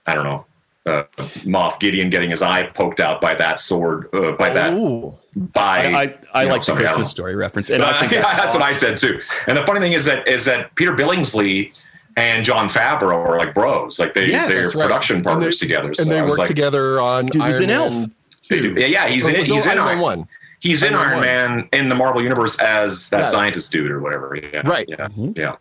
I 0.09 0.15
don't 0.15 0.25
know, 0.25 0.45
uh, 0.87 1.05
Moff 1.45 1.79
Gideon 1.79 2.11
getting 2.11 2.29
his 2.31 2.43
eye 2.43 2.65
poked 2.65 2.99
out 2.99 3.21
by 3.21 3.35
that 3.35 3.61
sword, 3.61 4.09
uh, 4.13 4.33
by 4.33 4.51
that 4.51 4.73
Ooh. 4.75 5.15
by. 5.37 5.87
I, 5.87 6.03
I, 6.03 6.15
I 6.35 6.43
you 6.43 6.49
know, 6.49 6.55
like 6.55 6.61
the 6.63 6.65
somebody, 6.65 6.87
Christmas 6.89 7.11
story 7.13 7.37
reference, 7.37 7.71
and 7.71 7.85
I 7.85 7.93
think 8.01 8.11
yeah, 8.11 8.23
that's, 8.23 8.37
that's 8.37 8.55
what 8.55 8.65
I 8.65 8.73
said 8.73 8.97
too. 8.97 9.21
And 9.47 9.57
the 9.57 9.65
funny 9.65 9.79
thing 9.79 9.93
is 9.93 10.05
that 10.07 10.27
is 10.27 10.45
that 10.47 10.75
Peter 10.75 10.93
Billingsley 10.97 11.73
and 12.17 12.45
Jon 12.45 12.69
Favreau 12.69 13.15
are 13.25 13.39
like 13.39 13.55
bros, 13.55 14.01
like 14.01 14.15
they 14.15 14.27
Yes, 14.27 14.49
they're 14.49 14.63
that's 14.63 14.75
right. 14.75 14.83
production 14.87 15.17
And 15.17 15.25
partners 15.25 15.57
they- 15.59 15.67
together. 15.69 15.95
So 15.95 16.03
and 16.03 16.11
they 16.11 16.21
work 16.23 16.39
like, 16.39 16.49
together 16.49 16.99
on 17.01 17.27
Dude, 17.27 17.43
he's 17.45 17.61
Iron 17.61 17.63
an 17.63 17.69
Man 17.69 17.77
elf. 18.03 18.11
they 18.49 18.61
do- 18.63 18.75
Yeah, 18.77 18.87
yeah, 18.87 19.07
he's 19.07 19.29
in 19.29 19.37
it. 19.37 19.47
He's 19.47 19.67
in 19.67 19.79
Iron 19.79 19.85
Man 19.85 19.99
one. 20.01 20.29
He's 20.61 20.83
in 20.83 20.95
Iron 20.95 21.21
Man 21.21 21.51
Iron 21.51 21.57
Man 21.57 21.69
in 21.73 21.89
the 21.89 21.95
Marvel 21.95 22.23
universe 22.23 22.59
as 22.61 23.09
that 23.11 23.21
Yeah. 23.21 23.27
scientist 23.29 23.73
dude 23.73 23.91
or 23.91 24.01
whatever. 24.01 24.37
Yeah, 24.41 24.61
Right. 24.67 24.87
Yeah. 24.89 25.09
Mm-hmm. 25.09 25.33
Yeah. 25.37 25.57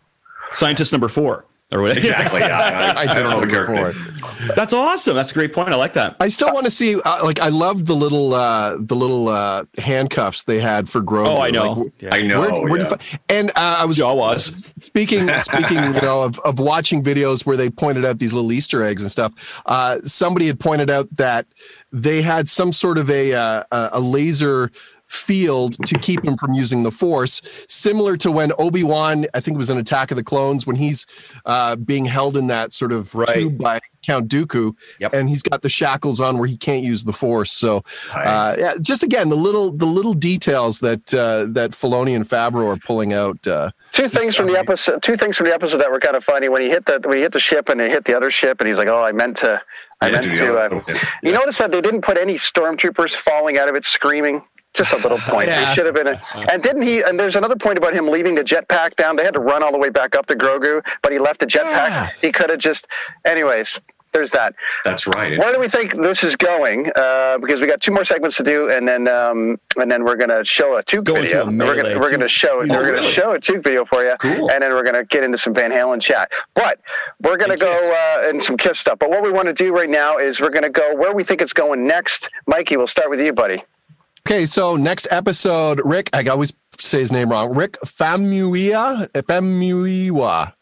scientist 0.52 0.92
number 0.92 1.08
four 1.08 1.46
or 1.72 1.82
whatever. 1.82 2.00
Exactly. 2.00 2.40
Yeah. 2.40 2.94
I, 2.96 3.02
I, 3.08 3.14
don't 3.14 3.30
know 3.30 3.40
the 3.40 3.46
character. 3.46 3.92
before. 3.92 4.54
That's 4.56 4.72
awesome. 4.72 5.14
That's 5.14 5.30
a 5.30 5.34
great 5.34 5.52
point. 5.52 5.68
I 5.70 5.76
like 5.76 5.92
that. 5.94 6.16
I 6.18 6.26
still 6.26 6.52
want 6.52 6.64
to 6.64 6.70
see. 6.70 7.00
Uh, 7.00 7.24
like, 7.24 7.38
I 7.40 7.48
love 7.50 7.86
the 7.86 7.94
little, 7.94 8.34
uh, 8.34 8.76
the 8.80 8.96
little 8.96 9.28
uh, 9.28 9.64
handcuffs 9.78 10.42
they 10.42 10.58
had 10.60 10.88
for 10.88 11.00
Grogu. 11.00 11.28
Oh, 11.28 11.40
I 11.40 11.50
know. 11.52 11.72
Like, 11.74 11.92
Yeah. 12.00 12.08
I 12.12 12.22
know. 12.22 12.40
Where, 12.40 12.50
where 12.50 12.78
do 12.78 12.84
yeah. 12.86 12.90
you 12.90 12.96
fi- 12.96 13.18
and 13.28 13.50
uh, 13.50 13.52
I 13.56 13.84
was 13.84 13.96
Jawas. 13.98 14.72
speaking 14.82 15.28
speaking 15.36 15.76
you 15.94 16.00
know 16.00 16.22
of, 16.22 16.40
of 16.40 16.58
watching 16.58 17.04
videos 17.04 17.46
where 17.46 17.56
they 17.56 17.70
pointed 17.70 18.04
out 18.04 18.18
these 18.18 18.32
little 18.32 18.50
easter 18.50 18.82
eggs 18.82 19.02
and 19.02 19.12
stuff 19.12 19.32
uh, 19.66 19.98
somebody 20.02 20.48
had 20.48 20.58
pointed 20.58 20.90
out 20.90 21.08
that 21.18 21.46
they 21.92 22.22
had 22.22 22.48
some 22.48 22.72
sort 22.72 22.98
of 22.98 23.10
a 23.10 23.32
uh, 23.34 23.64
a 23.72 23.88
a 23.94 24.00
laser 24.00 24.70
field 25.06 25.72
to 25.84 25.98
keep 25.98 26.24
him 26.24 26.36
from 26.36 26.52
using 26.54 26.84
the 26.84 26.90
force 26.92 27.42
similar 27.68 28.16
to 28.16 28.30
when 28.30 28.52
obi-wan 28.60 29.26
i 29.34 29.40
think 29.40 29.56
it 29.56 29.58
was 29.58 29.68
an 29.68 29.76
attack 29.76 30.12
of 30.12 30.16
the 30.16 30.22
clones 30.22 30.68
when 30.68 30.76
he's 30.76 31.04
uh, 31.46 31.74
being 31.74 32.04
held 32.04 32.36
in 32.36 32.46
that 32.46 32.72
sort 32.72 32.92
of 32.92 33.12
Right. 33.12 33.26
tube 33.28 33.58
by 33.58 33.80
count 34.06 34.28
dooku 34.28 34.72
Yep. 35.00 35.12
and 35.12 35.28
he's 35.28 35.42
got 35.42 35.62
the 35.62 35.68
shackles 35.68 36.20
on 36.20 36.38
where 36.38 36.46
he 36.46 36.56
can't 36.56 36.84
use 36.84 37.02
the 37.02 37.12
force 37.12 37.50
so 37.50 37.82
uh, 38.14 38.54
yeah, 38.56 38.74
just 38.80 39.02
again 39.02 39.30
the 39.30 39.36
little 39.36 39.72
the 39.72 39.84
little 39.84 40.14
details 40.14 40.78
that 40.78 41.12
uh, 41.12 41.44
that 41.52 41.72
Filoni 41.72 42.14
and 42.14 42.24
Favreau 42.24 42.72
are 42.72 42.76
pulling 42.78 43.12
out 43.12 43.44
uh, 43.48 43.70
two 43.92 44.08
things 44.10 44.36
from 44.36 44.46
the 44.46 44.56
episode. 44.60 45.02
Two 45.02 45.16
things 45.16 45.36
from 45.36 45.46
the 45.46 45.52
episode 45.54 45.78
that 45.78 45.90
were 45.90 45.98
kind 45.98 46.16
of 46.16 46.22
funny 46.22 46.48
when 46.48 46.62
he 46.62 46.68
hit 46.68 46.86
the 46.86 47.00
when 47.04 47.16
he 47.16 47.22
hit 47.22 47.32
the 47.32 47.40
ship 47.40 47.68
and 47.68 47.80
he 47.80 47.88
hit 47.88 48.04
the 48.04 48.16
other 48.16 48.30
ship 48.30 48.60
and 48.60 48.68
he's 48.68 48.76
like, 48.76 48.86
"Oh, 48.88 49.02
I 49.02 49.10
meant 49.12 49.38
to." 49.38 49.60
I 50.00 50.06
Yeah, 50.08 50.12
meant 50.12 50.22
do 50.24 50.30
the 50.30 50.36
to. 50.46 50.58
Uh, 50.58 50.82
yeah. 50.88 51.08
You 51.22 51.32
notice 51.32 51.58
that 51.58 51.72
they 51.72 51.80
didn't 51.80 52.02
put 52.02 52.16
any 52.16 52.38
stormtroopers 52.38 53.10
falling 53.24 53.58
out 53.58 53.68
of 53.68 53.74
it 53.74 53.84
screaming. 53.84 54.42
Just 54.72 54.92
a 54.92 54.96
little 54.98 55.18
point. 55.18 55.48
Yeah. 55.48 55.68
They 55.68 55.74
should 55.74 55.86
have 55.86 55.94
been. 55.96 56.06
A, 56.06 56.20
and 56.52 56.62
didn't 56.62 56.82
he? 56.82 57.02
And 57.02 57.18
there's 57.18 57.34
another 57.34 57.56
point 57.56 57.76
about 57.76 57.92
him 57.92 58.08
leaving 58.08 58.36
the 58.36 58.42
jetpack 58.42 58.94
down. 58.96 59.16
They 59.16 59.24
had 59.24 59.34
to 59.34 59.40
run 59.40 59.62
all 59.64 59.72
the 59.72 59.78
way 59.78 59.88
back 59.90 60.14
up 60.16 60.26
to 60.26 60.36
Grogu, 60.36 60.80
but 61.02 61.10
he 61.10 61.18
left 61.18 61.40
the 61.40 61.46
jetpack. 61.46 61.88
Yeah. 61.88 62.10
He 62.22 62.30
could 62.30 62.50
have 62.50 62.60
just. 62.60 62.86
Anyways, 63.26 63.68
there's 64.12 64.30
that. 64.30 64.54
That's 64.84 65.06
right. 65.06 65.38
Where 65.38 65.52
do 65.52 65.60
we 65.60 65.68
think 65.68 65.94
this 66.02 66.22
is 66.24 66.34
going? 66.36 66.90
Uh, 66.96 67.38
because 67.38 67.60
we 67.60 67.66
got 67.66 67.80
two 67.80 67.92
more 67.92 68.04
segments 68.04 68.36
to 68.38 68.42
do, 68.42 68.68
and 68.70 68.86
then 68.88 69.06
um, 69.08 69.56
and 69.76 69.90
then 69.90 70.04
we're 70.04 70.16
gonna 70.16 70.44
show 70.44 70.76
a 70.76 70.82
Toque 70.82 71.04
Go 71.04 71.14
into 71.16 71.28
video. 71.28 71.42
a 71.42 71.50
we're 71.50 71.76
gonna 71.82 71.98
we're 72.00 72.10
gonna 72.10 72.24
too. 72.24 72.28
show 72.28 72.50
Oh, 72.54 72.58
we're 72.60 72.66
gonna 72.66 72.92
really? 72.92 73.12
show 73.12 73.32
a 73.32 73.38
Toque 73.38 73.62
video 73.64 73.84
for 73.92 74.02
you, 74.04 74.16
Cool. 74.20 74.50
and 74.50 74.62
then 74.62 74.72
we're 74.72 74.82
gonna 74.84 75.04
get 75.04 75.22
into 75.24 75.38
some 75.38 75.54
Van 75.54 75.70
Halen 75.70 76.00
chat. 76.02 76.30
But 76.54 76.80
we're 77.22 77.36
gonna 77.36 77.52
And 77.52 77.60
go 77.60 77.72
Kiss. 77.76 77.90
uh, 77.90 78.28
and 78.28 78.42
some 78.44 78.56
Kiss 78.56 78.78
stuff. 78.78 78.98
But 78.98 79.10
what 79.10 79.22
we 79.22 79.30
want 79.30 79.46
to 79.46 79.54
do 79.54 79.72
right 79.72 79.88
now 79.90 80.18
is 80.18 80.40
we're 80.40 80.50
gonna 80.50 80.70
go 80.70 80.94
where 80.96 81.14
we 81.14 81.24
think 81.24 81.40
it's 81.40 81.52
going 81.52 81.86
next. 81.86 82.26
Mikey, 82.46 82.76
we'll 82.76 82.86
start 82.88 83.10
with 83.10 83.20
you, 83.20 83.32
buddy. 83.32 83.62
Okay, 84.26 84.44
so 84.44 84.76
next 84.76 85.08
episode, 85.10 85.80
Rick, 85.84 86.10
I 86.12 86.22
always 86.26 86.52
say 86.78 87.00
his 87.00 87.10
name 87.10 87.30
wrong. 87.30 87.54
Rick 87.54 87.78
Famuyiwa, 87.84 89.08
Famuyiwa 89.12 90.52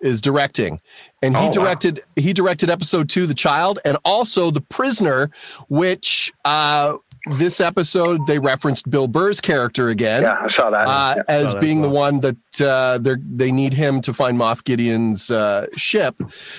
is 0.00 0.20
directing, 0.20 0.80
and 1.22 1.34
he 1.36 1.42
Oh, 1.42 1.46
wow. 1.46 1.50
directed 1.50 2.02
he 2.16 2.32
directed 2.32 2.70
episode 2.70 3.08
two, 3.08 3.26
The 3.26 3.34
Child, 3.34 3.78
and 3.84 3.96
also 4.04 4.50
The 4.50 4.60
Prisoner, 4.60 5.30
which 5.68 6.32
uh, 6.44 6.96
this 7.36 7.60
episode 7.60 8.26
they 8.26 8.38
referenced 8.38 8.88
Bill 8.90 9.06
Burr's 9.08 9.40
character 9.40 9.88
again. 9.88 10.22
Yeah, 10.22 10.36
I 10.40 10.48
saw 10.48 10.70
that. 10.70 10.86
Uh, 10.86 11.14
Yeah. 11.16 11.22
as 11.28 11.48
Saw 11.50 11.54
that 11.54 11.60
being 11.60 11.78
as 11.80 11.82
the 11.82 11.88
one 11.90 12.20
that 12.20 12.60
uh, 12.60 12.98
they 12.98 13.16
they 13.20 13.52
need 13.52 13.74
him 13.74 14.00
to 14.02 14.14
find 14.14 14.38
Moff 14.38 14.64
Gideon's 14.64 15.30
uh, 15.30 15.66
ship. 15.76 16.16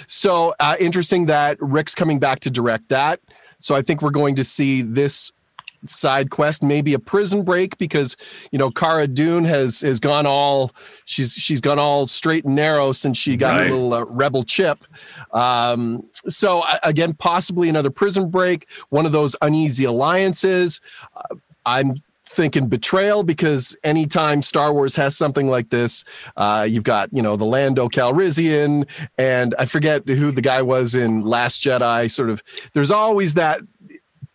So 0.08 0.54
uh, 0.60 0.76
interesting 0.80 1.26
that 1.28 1.58
Rick's 1.62 1.96
coming 1.96 2.20
back 2.20 2.40
to 2.42 2.50
direct 2.50 2.90
that. 2.90 3.20
So 3.60 3.76
I 3.76 3.82
think 3.82 4.02
we're 4.02 4.12
going 4.12 4.36
to 4.36 4.44
see 4.44 4.82
this 4.82 5.32
side 5.86 6.30
quest, 6.30 6.64
maybe 6.64 6.94
a 6.94 7.00
prison 7.00 7.44
break, 7.44 7.78
because 7.78 8.16
you 8.52 8.60
know 8.60 8.70
Cara 8.72 9.08
Dune 9.08 9.46
has 9.46 9.82
has 9.82 10.00
gone 10.00 10.26
all 10.26 10.72
she's 11.06 11.34
she's 11.34 11.62
gone 11.62 11.80
all 11.80 12.06
straight 12.06 12.46
and 12.46 12.56
narrow 12.56 12.92
since 12.92 13.18
she 13.18 13.38
got 13.38 13.52
Right. 13.62 13.72
a 13.72 13.74
little 13.76 13.94
uh, 13.94 14.04
rebel 14.06 14.44
chip. 14.44 14.84
Um, 15.32 16.06
so 16.28 16.62
uh, 16.62 16.78
again, 16.84 17.14
possibly 17.14 17.70
another 17.70 17.90
prison 17.92 18.30
break, 18.30 18.68
one 18.90 19.06
of 19.06 19.12
those 19.12 19.36
uneasy 19.42 19.86
alliances. 19.86 20.82
Uh, 21.16 21.36
I'm 21.66 21.96
thinking 22.26 22.68
betrayal 22.68 23.24
because 23.24 23.76
anytime 23.84 24.44
Star 24.44 24.72
Wars 24.72 24.96
has 24.98 25.18
something 25.18 25.48
like 25.48 25.70
this, 25.72 26.04
uh, 26.38 26.66
you've 26.70 26.84
got 26.84 27.10
you 27.12 27.22
know 27.22 27.36
the 27.36 27.46
Lando 27.46 27.90
Calrissian 27.90 28.88
and 29.18 29.56
I 29.58 29.66
forget 29.66 30.08
who 30.08 30.32
the 30.32 30.42
guy 30.42 30.62
was 30.62 30.94
in 30.96 31.22
Last 31.22 31.64
Jedi. 31.64 32.10
Sort 32.12 32.30
of, 32.30 32.44
there's 32.74 32.92
always 32.92 33.34
that 33.34 33.62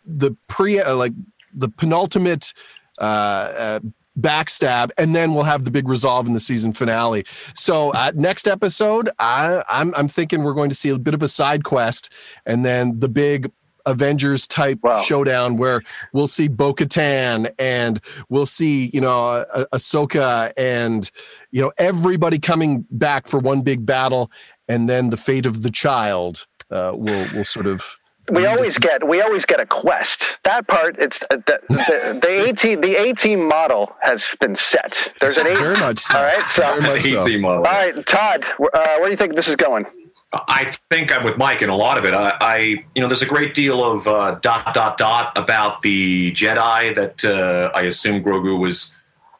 the 0.06 0.36
pre 0.48 0.80
uh, 0.80 0.94
like 0.96 1.12
the 1.54 1.68
penultimate 1.68 2.52
uh, 2.98 3.02
uh, 3.04 3.80
backstab, 4.18 4.90
and 4.96 5.14
then 5.14 5.34
we'll 5.34 5.44
have 5.44 5.64
the 5.64 5.70
big 5.70 5.88
resolve 5.88 6.26
in 6.26 6.34
the 6.34 6.40
season 6.40 6.72
finale. 6.72 7.24
So 7.54 7.90
uh, 7.92 8.12
next 8.14 8.46
episode, 8.46 9.10
I, 9.18 9.62
I'm 9.68 9.94
I'm 9.96 10.08
thinking 10.08 10.42
we're 10.42 10.54
going 10.54 10.70
to 10.70 10.76
see 10.76 10.90
a 10.90 10.98
bit 10.98 11.14
of 11.14 11.22
a 11.22 11.28
side 11.28 11.64
quest, 11.64 12.12
and 12.46 12.64
then 12.64 12.98
the 12.98 13.08
big. 13.08 13.50
Avengers 13.86 14.48
type 14.48 14.78
Wow. 14.82 15.02
showdown 15.02 15.58
where 15.58 15.82
we'll 16.14 16.26
see 16.26 16.48
Bo 16.48 16.72
Katan 16.72 17.52
and 17.58 18.00
we'll 18.30 18.46
see, 18.46 18.90
you 18.94 19.00
know, 19.02 19.44
ah- 19.54 19.64
Ahsoka 19.74 20.54
and, 20.56 21.10
you 21.50 21.60
know, 21.60 21.70
everybody 21.76 22.38
coming 22.38 22.86
back 22.90 23.26
for 23.26 23.38
one 23.38 23.60
big 23.60 23.84
battle. 23.84 24.30
And 24.68 24.88
then 24.88 25.10
the 25.10 25.18
fate 25.18 25.44
of 25.44 25.62
the 25.62 25.70
child 25.70 26.46
uh, 26.70 26.92
will, 26.94 27.28
will 27.34 27.44
sort 27.44 27.66
of 27.66 27.98
we 28.30 28.46
always 28.46 28.78
get 28.78 29.06
we 29.06 29.20
always 29.20 29.44
get 29.44 29.60
a 29.60 29.66
quest. 29.66 30.24
That 30.44 30.66
part, 30.68 30.96
it's 30.98 31.18
uh, 31.32 31.36
the 31.46 31.60
the, 31.68 32.20
the 32.22 32.48
eighteen 32.48 32.80
the 32.80 32.96
eighteen 33.00 33.46
model 33.46 33.92
has 34.00 34.22
been 34.40 34.56
set. 34.56 34.94
There's 35.20 35.36
an 35.36 35.46
eight. 35.46 35.58
Very 35.58 35.78
much 35.78 35.98
so. 35.98 36.18
All 36.18 36.24
right, 36.24 36.50
so 36.54 36.62
Very 36.62 36.80
much 36.80 37.02
so. 37.02 37.38
Model. 37.38 37.66
all 37.66 37.72
right, 37.72 38.06
Todd, 38.06 38.44
uh, 38.44 38.96
where 38.98 39.06
do 39.06 39.10
you 39.10 39.16
think 39.16 39.36
this 39.36 39.48
is 39.48 39.56
going? 39.56 39.84
I 40.32 40.74
think 40.90 41.16
I'm 41.16 41.24
with 41.24 41.36
Mike 41.36 41.62
in 41.62 41.70
a 41.70 41.76
lot 41.76 41.96
of 41.96 42.04
it. 42.04 42.14
I, 42.14 42.36
I 42.40 42.56
you 42.94 43.02
know, 43.02 43.06
there's 43.06 43.22
a 43.22 43.26
great 43.26 43.54
deal 43.54 43.84
of 43.84 44.08
uh, 44.08 44.36
dot 44.40 44.74
dot 44.74 44.98
dot 44.98 45.36
about 45.36 45.82
the 45.82 46.32
Jedi 46.32 46.94
that 46.96 47.24
uh, 47.24 47.70
I 47.74 47.82
assume 47.82 48.22
Grogu 48.22 48.58
was 48.58 48.90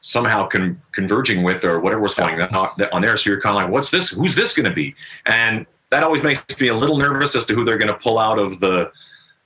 somehow 0.01 0.47
con- 0.47 0.81
converging 0.93 1.43
with, 1.43 1.65
or 1.65 1.81
whatever 1.81 2.03
was 2.03 2.15
going 2.15 2.41
on 2.41 2.55
on 2.93 3.03
there. 3.03 3.17
So 3.17 3.31
you're 3.31 3.41
kind 3.41 3.57
of 3.57 3.63
like, 3.63 3.73
what's 3.73 3.91
this? 3.91 4.11
Who's 4.11 4.35
this 4.35 4.55
going 4.55 4.69
to 4.69 4.75
be? 4.75 4.95
And 5.27 5.67
that 5.95 6.03
always 6.03 6.25
makes 6.25 6.59
me 6.61 6.69
a 6.69 6.75
little 6.75 6.97
nervous 6.99 7.37
as 7.37 7.47
to 7.47 7.55
who 7.55 7.65
they're 7.65 7.79
going 7.79 7.93
to 7.93 7.99
pull 7.99 8.19
out 8.19 8.37
of 8.39 8.59
the, 8.59 8.91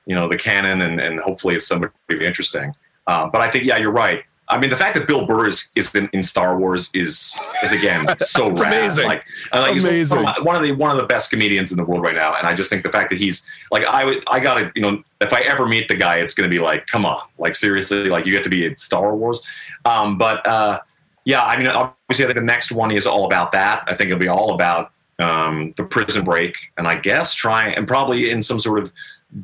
you 0.06 0.14
know, 0.14 0.26
the 0.28 0.38
canon, 0.38 0.80
and, 0.80 0.98
and 0.98 1.20
hopefully 1.20 1.54
it's 1.54 1.66
somebody 1.66 1.92
interesting. 2.10 2.74
Um, 3.06 3.30
but 3.30 3.42
I 3.42 3.50
think, 3.50 3.64
yeah, 3.64 3.76
you're 3.76 3.92
right. 3.92 4.22
I 4.48 4.58
mean, 4.58 4.70
the 4.70 4.76
fact 4.78 4.96
that 4.96 5.06
Bill 5.06 5.26
Burr 5.26 5.46
is, 5.48 5.68
is 5.76 5.94
in, 5.94 6.08
in 6.14 6.22
Star 6.22 6.58
Wars 6.58 6.88
is 6.94 7.36
is 7.62 7.70
again 7.70 8.06
so 8.20 8.48
rad. 8.48 8.72
amazing. 8.72 9.06
Like, 9.06 9.22
I 9.52 9.60
like 9.60 9.74
he's 9.74 9.82
one 9.84 9.90
of 9.90 9.94
Amazing. 9.94 10.22
my- 10.22 10.34
one 10.40 10.56
of 10.56 10.62
the 10.62 10.72
one 10.72 10.90
of 10.90 10.96
the 10.96 11.06
best 11.06 11.30
comedians 11.30 11.70
in 11.70 11.76
the 11.76 11.84
world 11.84 12.02
right 12.02 12.14
now, 12.14 12.32
and 12.34 12.46
I 12.46 12.54
just 12.54 12.70
think 12.70 12.82
the 12.82 12.90
fact 12.90 13.10
that 13.10 13.18
he's 13.18 13.44
like 13.70 13.84
I 13.84 14.06
would 14.06 14.24
I 14.28 14.40
gotta 14.40 14.72
you 14.74 14.80
know 14.80 15.02
if 15.20 15.34
I 15.34 15.40
ever 15.40 15.66
meet 15.66 15.88
the 15.88 15.96
guy, 15.96 16.16
it's 16.16 16.32
gonna 16.32 16.48
be 16.48 16.60
like 16.60 16.86
come 16.86 17.04
on, 17.04 17.20
like 17.36 17.54
seriously, 17.56 18.04
like 18.08 18.24
you 18.24 18.32
get 18.32 18.42
to 18.44 18.48
be 18.48 18.64
in 18.64 18.74
Star 18.78 19.14
Wars. 19.14 19.42
Um, 19.84 20.16
but 20.16 20.46
uh, 20.46 20.80
yeah, 21.26 21.42
I 21.42 21.58
mean, 21.58 21.68
obviously, 21.68 22.24
I 22.24 22.28
think 22.28 22.38
the 22.38 22.44
next 22.44 22.72
one 22.72 22.90
is 22.90 23.06
all 23.06 23.26
about 23.26 23.52
that. 23.52 23.84
I 23.86 23.94
think 23.96 24.08
it'll 24.08 24.18
be 24.18 24.28
all 24.28 24.54
about 24.54 24.92
um, 25.18 25.74
the 25.76 25.84
prison 25.84 26.24
break, 26.24 26.54
and 26.76 26.86
I 26.86 26.94
guess 26.96 27.34
trying 27.34 27.74
and 27.76 27.86
probably 27.86 28.30
in 28.30 28.42
some 28.42 28.60
sort 28.60 28.78
of 28.80 28.92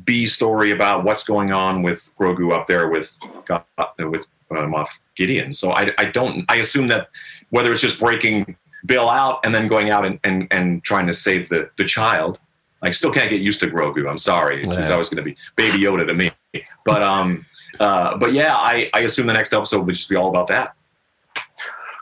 B 0.05 0.25
story 0.25 0.71
about 0.71 1.03
what's 1.03 1.23
going 1.23 1.51
on 1.51 1.83
with 1.83 2.09
Grogu 2.19 2.53
up 2.53 2.67
there 2.67 2.89
with 2.89 3.17
uh, 3.49 3.59
with 3.99 4.25
uh, 4.51 4.55
Moff 4.63 4.87
Gideon. 5.15 5.53
So 5.53 5.71
I, 5.73 5.87
I 5.97 6.05
don't 6.05 6.45
I 6.49 6.57
assume 6.57 6.87
that 6.89 7.09
whether 7.49 7.71
it's 7.71 7.81
just 7.81 7.99
breaking 7.99 8.55
Bill 8.85 9.09
out 9.09 9.39
and 9.45 9.53
then 9.53 9.67
going 9.67 9.89
out 9.89 10.05
and, 10.05 10.19
and, 10.23 10.47
and 10.51 10.83
trying 10.83 11.07
to 11.07 11.13
save 11.13 11.49
the, 11.49 11.69
the 11.77 11.85
child. 11.85 12.39
I 12.81 12.91
still 12.91 13.11
can't 13.11 13.29
get 13.31 13.41
used 13.41 13.59
to 13.61 13.67
Grogu. 13.67 14.07
I'm 14.07 14.17
sorry. 14.17 14.61
It's, 14.61 14.71
it's 14.77 14.87
Yeah. 14.87 14.91
always 14.93 15.09
going 15.09 15.17
to 15.17 15.23
be 15.23 15.35
Baby 15.55 15.79
Yoda 15.79 16.05
to 16.07 16.13
me. 16.13 16.31
But 16.85 17.01
um, 17.01 17.43
uh, 17.79 18.15
but 18.17 18.33
yeah, 18.33 18.55
I, 18.55 18.89
I 18.93 19.01
assume 19.01 19.25
the 19.27 19.33
next 19.33 19.53
episode 19.53 19.85
would 19.85 19.95
just 19.95 20.09
be 20.09 20.15
all 20.15 20.29
about 20.29 20.47
that. 20.47 20.75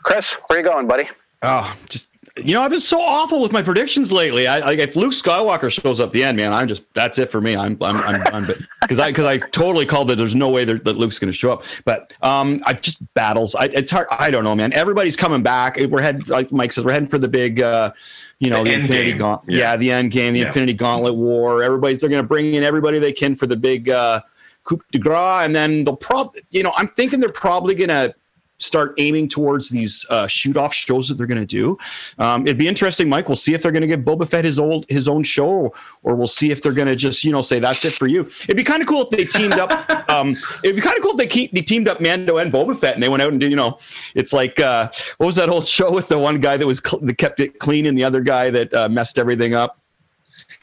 Chris, 0.02 0.26
where 0.46 0.58
you 0.58 0.64
going, 0.64 0.86
buddy? 0.86 1.08
Oh, 1.42 1.74
just 1.88 2.08
you 2.42 2.52
know, 2.52 2.62
I've 2.62 2.70
been 2.72 2.80
so 2.80 3.00
awful 3.00 3.40
with 3.40 3.52
my 3.52 3.62
predictions 3.62 4.10
lately. 4.10 4.48
I 4.48 4.58
like 4.58 4.80
if 4.80 4.96
Luke 4.96 5.12
Skywalker 5.12 5.70
shows 5.70 6.00
up 6.00 6.08
at 6.08 6.12
the 6.12 6.24
end, 6.24 6.36
man, 6.36 6.52
I'm 6.52 6.66
just 6.66 6.82
that's 6.92 7.16
it 7.18 7.30
for 7.30 7.40
me. 7.40 7.54
I'm 7.54 7.76
I'm 7.80 7.98
I'm 7.98 8.24
done. 8.24 8.46
But 8.46 8.58
because 8.82 8.98
I 8.98 9.10
because 9.10 9.24
I 9.26 9.38
totally 9.38 9.86
called 9.86 10.08
that 10.08 10.16
there's 10.16 10.34
no 10.34 10.48
way 10.48 10.64
that, 10.64 10.82
that 10.84 10.96
Luke's 10.96 11.18
going 11.20 11.30
to 11.32 11.36
show 11.36 11.52
up. 11.52 11.62
But 11.84 12.12
um, 12.22 12.60
I 12.66 12.72
just 12.72 13.02
battles. 13.14 13.54
I, 13.54 13.66
it's 13.66 13.92
hard. 13.92 14.08
I 14.10 14.32
don't 14.32 14.42
know, 14.42 14.56
man. 14.56 14.72
Everybody's 14.72 15.16
coming 15.16 15.44
back. 15.44 15.78
We're 15.78 16.02
head 16.02 16.28
like 16.28 16.50
Mike 16.50 16.72
says. 16.72 16.84
We're 16.84 16.92
heading 16.92 17.08
for 17.08 17.18
the 17.18 17.28
big. 17.28 17.60
uh 17.60 17.92
you 18.40 18.50
know 18.50 18.64
The 18.64 18.70
the, 18.70 18.76
Infinity. 18.80 19.12
Gauntlet, 19.12 19.54
Yeah. 19.56 19.58
yeah. 19.70 19.76
the 19.76 19.90
end 19.92 20.10
game, 20.10 20.32
the 20.32 20.40
Yeah. 20.40 20.46
Infinity 20.48 20.74
Gauntlet 20.74 21.14
War. 21.14 21.62
Everybody's 21.62 22.00
they're 22.00 22.10
going 22.10 22.22
to 22.22 22.26
bring 22.28 22.54
in 22.54 22.64
everybody 22.64 22.98
they 22.98 23.12
can 23.12 23.36
for 23.36 23.46
the 23.46 23.56
big 23.56 23.88
uh, 23.90 24.20
coup 24.64 24.80
de 24.90 24.98
grace, 24.98 25.44
and 25.44 25.54
then 25.54 25.84
they'll 25.84 25.94
probably, 25.96 26.42
you 26.50 26.64
know, 26.64 26.72
I'm 26.76 26.88
thinking 26.88 27.20
they're 27.20 27.30
probably 27.30 27.76
going 27.76 27.90
to 27.90 28.12
start 28.58 28.94
aiming 28.98 29.28
towards 29.28 29.68
these 29.68 30.06
uh, 30.10 30.26
shoot 30.26 30.56
off 30.56 30.72
shows 30.72 31.08
that 31.08 31.16
they're 31.16 31.26
going 31.26 31.40
to 31.40 31.46
do. 31.46 31.78
Um, 32.18 32.42
it'd 32.42 32.58
be 32.58 32.68
interesting, 32.68 33.08
Mike. 33.08 33.28
We'll 33.28 33.36
see 33.36 33.54
if 33.54 33.62
they're 33.62 33.72
going 33.72 33.82
to 33.82 33.88
give 33.88 34.00
Boba 34.00 34.28
Fett 34.28 34.44
his 34.44 34.58
old 34.58 34.86
his 34.88 35.08
own 35.08 35.22
show, 35.22 35.74
or 36.02 36.16
we'll 36.16 36.28
see 36.28 36.50
if 36.50 36.62
they're 36.62 36.72
going 36.72 36.88
to 36.88 36.96
just 36.96 37.24
you 37.24 37.32
know 37.32 37.42
say 37.42 37.58
that's 37.58 37.84
it 37.84 37.92
for 37.92 38.06
you. 38.06 38.22
It'd 38.22 38.56
be 38.56 38.64
kind 38.64 38.82
of 38.82 38.88
cool 38.88 39.02
if 39.02 39.10
they 39.10 39.24
teamed 39.24 39.54
up. 39.54 39.90
Um, 40.14 40.36
it'd 40.62 40.76
be 40.76 40.82
kind 40.82 40.96
of 40.96 41.02
cool 41.02 41.12
if 41.12 41.16
they 41.16 41.26
keep 41.26 41.50
they 41.52 41.62
teamed 41.62 41.88
up 41.88 42.00
Mando 42.00 42.36
and 42.36 42.52
Boba 42.52 42.78
Fett, 42.78 42.94
and 42.94 43.02
they 43.02 43.08
went 43.08 43.22
out 43.22 43.32
and 43.32 43.40
did 43.40 43.50
you 43.50 43.56
know, 43.56 43.78
it's 44.14 44.32
like 44.32 44.60
uh, 44.60 44.88
what 45.16 45.26
was 45.26 45.36
that 45.36 45.48
old 45.48 45.66
show 45.66 45.92
with 45.92 46.08
the 46.08 46.18
one 46.18 46.38
guy 46.38 46.56
that 46.56 46.66
was 46.66 46.80
cl- 46.84 47.00
that 47.00 47.18
kept 47.18 47.40
it 47.40 47.58
clean 47.58 47.86
and 47.86 47.98
the 47.98 48.04
other 48.04 48.20
guy 48.20 48.50
that 48.50 48.72
uh, 48.72 48.88
messed 48.88 49.18
everything 49.18 49.54
up. 49.54 49.80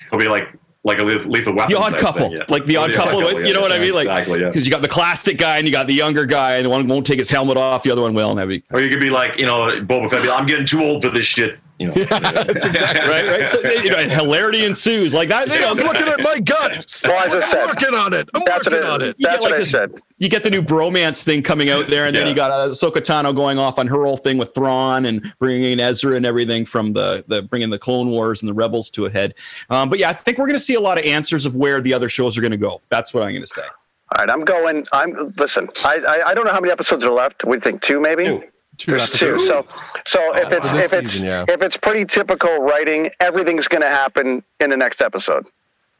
It'll 0.08 0.20
be 0.20 0.28
like 0.28 0.48
like 0.84 1.00
a 1.00 1.04
lethal 1.04 1.54
weapon. 1.54 1.74
The 1.74 1.80
odd 1.80 1.98
couple, 1.98 2.30
thing, 2.30 2.32
yeah. 2.34 2.44
like 2.50 2.66
the 2.66 2.78
Oh, 2.78 2.82
odd 2.84 2.94
couple. 2.94 3.22
yeah, 3.40 3.48
you 3.48 3.54
know 3.54 3.62
what 3.62 3.72
I 3.72 3.76
yeah, 3.76 3.82
mean? 3.82 3.94
Like 3.94 4.08
exactly, 4.08 4.40
yeah. 4.42 4.48
because 4.48 4.66
you 4.66 4.72
got 4.72 4.82
the 4.82 4.88
classic 4.88 5.38
guy 5.38 5.58
and 5.58 5.68
you 5.68 5.72
got 5.72 5.88
the 5.88 5.94
younger 5.94 6.26
guy, 6.26 6.56
and 6.56 6.66
the 6.66 6.70
one 6.70 6.88
won't 6.88 7.06
take 7.06 7.20
his 7.20 7.30
helmet 7.30 7.58
off, 7.58 7.84
the 7.84 7.92
other 7.92 8.02
one 8.02 8.14
will, 8.14 8.38
and 8.38 8.50
be 8.50 8.64
Or 8.72 8.82
you 8.82 8.90
could 8.90 9.00
be 9.00 9.10
like, 9.12 9.40
you 9.40 9.46
know, 9.46 9.68
Boba 9.82 10.10
Fett. 10.10 10.28
I'm 10.30 10.46
getting 10.48 10.66
too 10.66 10.82
old 10.82 11.04
for 11.04 11.10
this 11.10 11.26
shit. 11.26 11.60
You 11.82 11.88
know, 11.88 11.94
That's 12.06 12.66
exactly 12.68 13.10
right, 13.10 13.26
right. 13.26 13.50
So 13.50 13.60
you 13.60 13.90
know, 13.90 13.98
and 13.98 14.12
hilarity 14.12 14.66
ensues 14.66 15.16
like 15.16 15.30
that. 15.30 15.48
You 15.48 15.66
I'm 15.66 15.76
looking 15.78 16.08
at 16.08 16.20
my 16.22 16.40
gut. 16.40 16.86
Well, 17.04 17.14
I 17.14 17.24
I'm 17.26 17.42
said, 17.42 17.66
working 17.66 17.96
on 17.96 18.14
it. 18.14 18.30
I'm 18.36 18.44
That's 18.46 18.66
working 18.66 18.84
what 18.84 18.90
on 18.92 19.02
it, 19.02 19.08
it. 19.10 19.16
You 19.18 19.28
get 19.28 19.42
like 19.42 19.56
this- 19.56 19.74
you 20.20 20.30
get 20.30 20.44
the 20.44 20.52
new 20.52 20.62
bromance 20.62 21.24
thing 21.24 21.42
coming 21.42 21.72
out 21.72 21.88
there, 21.88 22.06
and 22.06 22.16
then 22.16 22.28
you 22.28 22.36
got 22.36 22.52
uh, 22.52 22.70
Ahsoka 22.72 22.98
Tano 22.98 23.36
going 23.36 23.58
off 23.58 23.80
on 23.80 23.88
her 23.88 24.06
whole 24.06 24.18
thing 24.18 24.38
with 24.38 24.54
Thrawn 24.54 25.06
and 25.06 25.34
bringing 25.40 25.72
in 25.72 25.80
Ezra 25.80 26.16
and 26.16 26.28
everything 26.28 26.64
from 26.68 26.94
the 26.94 27.26
the 27.28 27.42
bringing 27.42 27.72
the 27.72 27.80
Clone 27.80 28.10
Wars 28.12 28.44
and 28.44 28.48
the 28.50 28.54
Rebels 28.54 28.92
to 28.92 29.08
a 29.08 29.10
head. 29.10 29.34
Um, 29.72 29.90
but 29.90 29.98
yeah, 29.98 30.10
I 30.10 30.14
think 30.14 30.38
we're 30.38 30.46
going 30.46 30.60
to 30.60 30.64
see 30.64 30.76
a 30.76 30.80
lot 30.80 31.00
of 31.00 31.06
answers 31.06 31.48
of 31.48 31.56
where 31.56 31.82
the 31.82 31.96
other 31.96 32.10
shows 32.10 32.38
are 32.38 32.42
going 32.42 32.52
to 32.52 32.58
go. 32.58 32.82
That's 32.90 33.12
what 33.16 33.24
I'm 33.24 33.32
going 33.32 33.42
to 33.42 33.48
say. 33.48 33.64
All 33.64 34.20
right, 34.20 34.30
I'm 34.30 34.46
going. 34.46 34.86
I'm 34.92 35.34
listen. 35.38 35.70
I, 35.84 35.96
I 36.08 36.30
I 36.30 36.34
don't 36.36 36.46
know 36.46 36.52
how 36.54 36.60
many 36.60 36.72
episodes 36.72 37.04
are 37.04 37.12
left. 37.14 37.44
We 37.44 37.60
think 37.60 37.82
two, 37.82 38.00
maybe. 38.00 38.26
Two. 38.26 38.44
Two 38.82 38.92
There's 38.92 39.04
episodes. 39.10 39.42
two. 39.44 39.48
So, 39.48 39.66
so 40.08 40.36
if 40.36 40.52
it's 40.52 40.72
this 40.72 40.94
if 40.94 41.04
it's 41.04 41.12
season, 41.14 41.26
yeah. 41.26 41.46
if 41.48 41.62
it's 41.62 41.78
pretty 41.78 42.06
typical 42.06 42.58
writing, 42.60 43.10
everything's 43.20 43.68
going 43.68 43.82
to 43.82 43.90
happen 43.90 44.44
in 44.60 44.70
the 44.70 44.78
next 44.78 45.02
episode. 45.02 45.46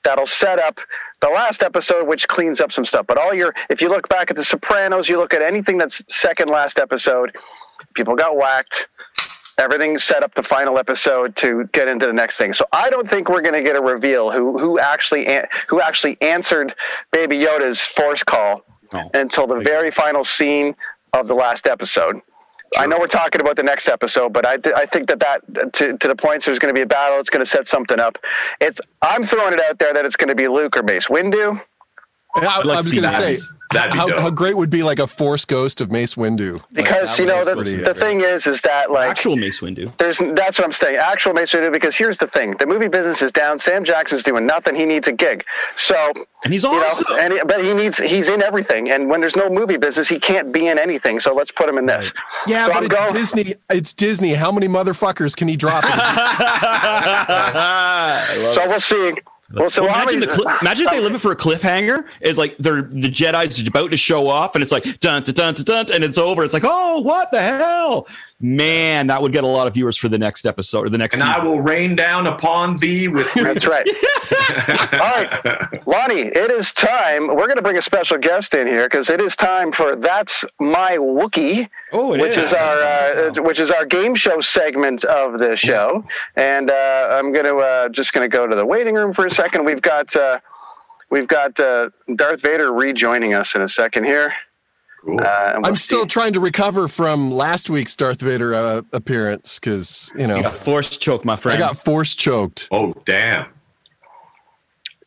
That'll 0.04 0.28
set 0.40 0.58
up 0.58 0.78
the 1.22 1.30
last 1.30 1.62
episode, 1.62 2.08
which 2.08 2.28
cleans 2.28 2.60
up 2.60 2.72
some 2.72 2.86
stuff. 2.86 3.06
But 3.08 3.18
all 3.20 3.34
your, 3.36 3.54
if 3.70 3.82
you 3.82 3.90
look 3.90 4.10
back 4.10 4.32
at 4.32 4.36
The 4.36 4.44
Sopranos, 4.44 5.08
you 5.08 5.18
look 5.20 5.34
at 5.34 5.44
anything 5.44 5.78
that's 5.78 6.02
second 6.22 6.50
last 6.50 6.80
episode, 6.80 7.36
people 7.94 8.16
got 8.16 8.36
whacked. 8.36 8.74
Everything's 9.60 10.04
set 10.04 10.24
up 10.24 10.34
the 10.34 10.42
final 10.44 10.80
episode 10.80 11.36
to 11.38 11.70
get 11.72 11.88
into 11.88 12.08
the 12.08 12.14
next 12.14 12.38
thing. 12.40 12.54
So 12.54 12.66
I 12.74 12.90
don't 12.90 13.12
think 13.12 13.30
we're 13.30 13.42
going 13.44 13.54
to 13.54 13.62
get 13.62 13.76
a 13.76 13.82
reveal 13.82 14.32
who 14.32 14.58
who 14.58 14.80
actually 14.80 15.28
an- 15.28 15.46
who 15.68 15.80
actually 15.82 16.18
answered 16.22 16.74
Baby 17.12 17.38
Yoda's 17.38 17.80
force 17.96 18.24
call 18.24 18.64
No. 18.92 19.12
until 19.14 19.46
the 19.46 19.60
very 19.60 19.92
final 19.92 20.26
scene 20.26 20.76
of 21.14 21.28
the 21.28 21.36
last 21.36 21.68
episode. 21.68 22.22
I 22.78 22.88
know 22.88 22.98
we're 23.00 23.08
talking 23.08 23.42
about 23.42 23.58
the 23.58 23.64
next 23.64 23.90
episode, 23.90 24.32
but 24.32 24.46
I, 24.46 24.58
I 24.76 24.86
think 24.86 25.10
that 25.10 25.20
that 25.20 25.74
to, 25.74 25.98
to 25.98 26.08
the 26.08 26.16
points 26.16 26.46
there's 26.46 26.60
going 26.60 26.74
to 26.74 26.78
be 26.78 26.82
a 26.82 26.88
battle. 26.88 27.20
It's 27.20 27.30
going 27.30 27.46
to 27.46 27.52
set 27.52 27.68
something 27.68 28.00
up. 28.00 28.18
It's 28.62 28.80
I'm 29.02 29.28
throwing 29.28 29.54
it 29.54 29.62
out 29.62 29.80
there 29.80 29.94
that 29.94 30.06
it's 30.06 30.16
going 30.16 30.30
to 30.30 30.36
be 30.36 30.48
Luke 30.48 30.78
or 30.78 30.84
Mace 30.84 31.08
Windu. 31.08 31.62
I, 32.36 32.40
like 32.40 32.78
I 32.78 32.78
was 32.78 32.92
going 32.92 33.04
to 33.04 33.10
that. 33.10 33.18
say, 33.18 33.40
That'd 33.74 33.94
be 33.94 33.98
how, 33.98 34.08
dope. 34.08 34.20
how 34.20 34.30
great 34.30 34.58
would 34.58 34.70
be 34.70 34.84
like 34.84 35.00
a 35.00 35.08
Force 35.08 35.46
Ghost 35.46 35.82
of 35.82 35.92
Mace 35.92 36.16
Windu? 36.16 36.62
Because 36.74 37.08
that 37.08 37.20
you 37.20 37.26
know 37.26 37.44
the, 37.46 37.56
pretty 37.56 37.78
the 37.78 37.90
epic. 37.92 38.02
thing 38.02 38.22
is, 38.22 38.46
is 38.46 38.60
that 38.64 38.92
like 38.92 39.10
Actual 39.10 39.36
Mace 39.36 39.60
Windu. 39.60 39.96
There's 39.98 40.18
that's 40.36 40.58
what 40.58 40.66
I'm 40.68 40.74
saying. 40.74 40.98
Actual 40.98 41.34
Mace 41.34 41.52
Windu. 41.52 41.72
Because 41.72 41.96
here's 41.96 42.18
the 42.18 42.28
thing: 42.28 42.56
the 42.60 42.66
movie 42.66 42.88
business 42.88 43.22
is 43.22 43.32
down. 43.32 43.60
Sam 43.62 43.84
Jackson's 43.86 44.24
doing 44.24 44.46
nothing. 44.46 44.76
He 44.76 44.86
needs 44.86 45.08
a 45.08 45.12
gig. 45.14 45.44
So 45.88 46.12
And 46.44 46.54
he's 46.54 46.64
you 46.64 46.72
know, 46.72 47.02
and 47.20 47.34
he, 47.34 47.40
but 47.48 47.64
he 47.64 47.74
needs 47.74 47.98
he's 47.98 48.28
in 48.28 48.42
everything. 48.44 48.92
And 48.92 49.10
when 49.10 49.22
there's 49.22 49.36
no 49.36 49.50
movie 49.50 49.78
business, 49.78 50.08
he 50.08 50.20
can't 50.20 50.52
be 50.54 50.68
in 50.68 50.78
anything. 50.80 51.20
So 51.20 51.34
let's 51.34 51.52
put 51.52 51.70
him 51.70 51.78
in 51.78 51.86
this. 51.86 52.12
Yeah, 52.48 52.66
So 52.66 52.72
but 52.74 52.78
I'm 52.78 52.84
it's 52.86 52.96
going- 53.00 53.14
Disney. 53.14 53.56
It's 53.70 53.94
Disney. 53.94 54.34
How 54.34 54.52
many 54.52 54.68
motherfuckers 54.68 55.36
can 55.36 55.48
he 55.48 55.56
drop? 55.56 55.84
in? 55.86 55.92
I 55.94 55.98
love 58.40 58.56
So 58.56 58.64
it. 58.64 58.70
we'll 58.70 58.80
see. 59.16 59.22
We'll 59.54 59.70
see. 59.70 59.80
Well, 59.82 59.90
Well, 59.90 60.02
imagine, 60.02 60.20
the 60.20 60.28
many- 60.28 60.44
cli- 60.44 60.54
imagine 60.62 60.86
if 60.86 60.92
they 60.92 61.00
live 61.00 61.16
it 61.16 61.20
for 61.22 61.32
a 61.32 61.36
cliffhanger. 61.36 62.06
It's 62.22 62.38
like 62.38 62.58
they're 62.58 62.82
the 62.84 63.10
Jedi's 63.10 63.68
about 63.68 63.92
to 63.92 63.98
show 63.98 64.28
off, 64.28 64.56
and 64.56 64.62
it's 64.62 64.72
like 64.72 64.84
dun 65.00 65.24
dun 65.24 65.34
dun 65.36 65.54
dun, 65.56 65.66
dun 65.66 65.96
and 65.96 66.04
it's 66.04 66.18
over. 66.18 66.44
It's 66.44 66.54
like, 66.54 66.64
oh, 66.66 67.02
what 67.02 67.32
the 67.32 67.42
hell, 67.42 68.08
man! 68.40 69.08
That 69.08 69.22
would 69.22 69.32
get 69.34 69.44
a 69.44 69.48
lot 69.48 69.68
of 69.68 69.74
viewers 69.74 69.98
for 69.98 70.10
the 70.10 70.18
next 70.18 70.46
episode 70.46 70.86
or 70.86 70.90
the 70.90 70.98
next. 70.98 71.16
and 71.16 71.24
I 71.24 71.44
will 71.44 71.62
rain 71.62 71.96
down 71.96 72.28
upon 72.28 72.78
thee 72.78 73.08
with 73.08 73.28
That's 73.36 73.66
right. 73.68 73.88
All 74.94 75.00
right, 75.00 75.88
Lonnie, 75.88 76.22
it 76.22 76.52
is 76.52 76.72
time. 76.74 77.28
We're 77.28 77.46
going 77.48 77.56
to 77.58 77.62
bring 77.62 77.78
a 77.78 77.82
special 77.82 78.18
guest 78.18 78.54
in 78.54 78.68
here 78.68 78.88
because 78.90 79.10
it 79.10 79.22
is 79.22 79.36
time 79.36 79.72
for 79.72 79.96
that's 79.96 80.32
my 80.60 80.98
Wookie, 80.98 81.68
Oh, 81.92 82.12
which 82.12 82.38
is. 82.38 82.44
is 82.50 82.54
our 82.54 82.82
uh, 82.82 83.32
which 83.44 83.60
is 83.60 83.70
our 83.70 83.86
game 83.86 84.16
show 84.16 84.40
segment 84.42 85.04
of 85.04 85.40
the 85.40 85.58
show. 85.58 86.06
And 86.38 86.72
uh, 86.72 87.08
I'm 87.12 87.32
going 87.34 87.46
to 87.46 87.58
uh, 87.58 87.90
just 87.90 88.14
going 88.14 88.30
to 88.30 88.36
go 88.36 88.48
to 88.48 88.56
the 88.56 88.66
waiting 88.66 88.96
room 88.96 89.14
for 89.14 89.26
a 89.26 89.30
second. 89.32 89.41
We've 89.66 89.82
got 89.82 90.16
uh, 90.16 90.40
we've 91.10 91.28
got 91.28 91.60
uh, 91.60 91.90
Darth 92.16 92.42
Vader 92.44 92.72
rejoining 92.72 93.34
us 93.34 93.50
in 93.56 93.62
a 93.62 93.70
second 93.70 94.04
here. 94.06 94.32
Cool. 95.04 95.20
Uh, 95.20 95.54
we'll 95.56 95.66
I'm 95.66 95.78
still 95.78 96.02
see. 96.04 96.08
trying 96.10 96.34
to 96.34 96.40
recover 96.40 96.88
from 96.88 97.32
last 97.32 97.70
week's 97.70 97.96
Darth 97.96 98.22
Vader 98.22 98.54
uh, 98.54 98.82
appearance 98.94 99.58
because 99.60 100.12
you 100.16 100.28
know 100.28 100.36
You 100.38 100.44
got 100.44 100.54
force 100.56 100.96
choke, 100.98 101.26
my 101.26 101.36
friend. 101.36 101.62
I 101.62 101.68
got 101.68 101.78
force 101.78 102.14
choked. 102.14 102.68
oh 102.72 102.94
damn! 103.06 103.48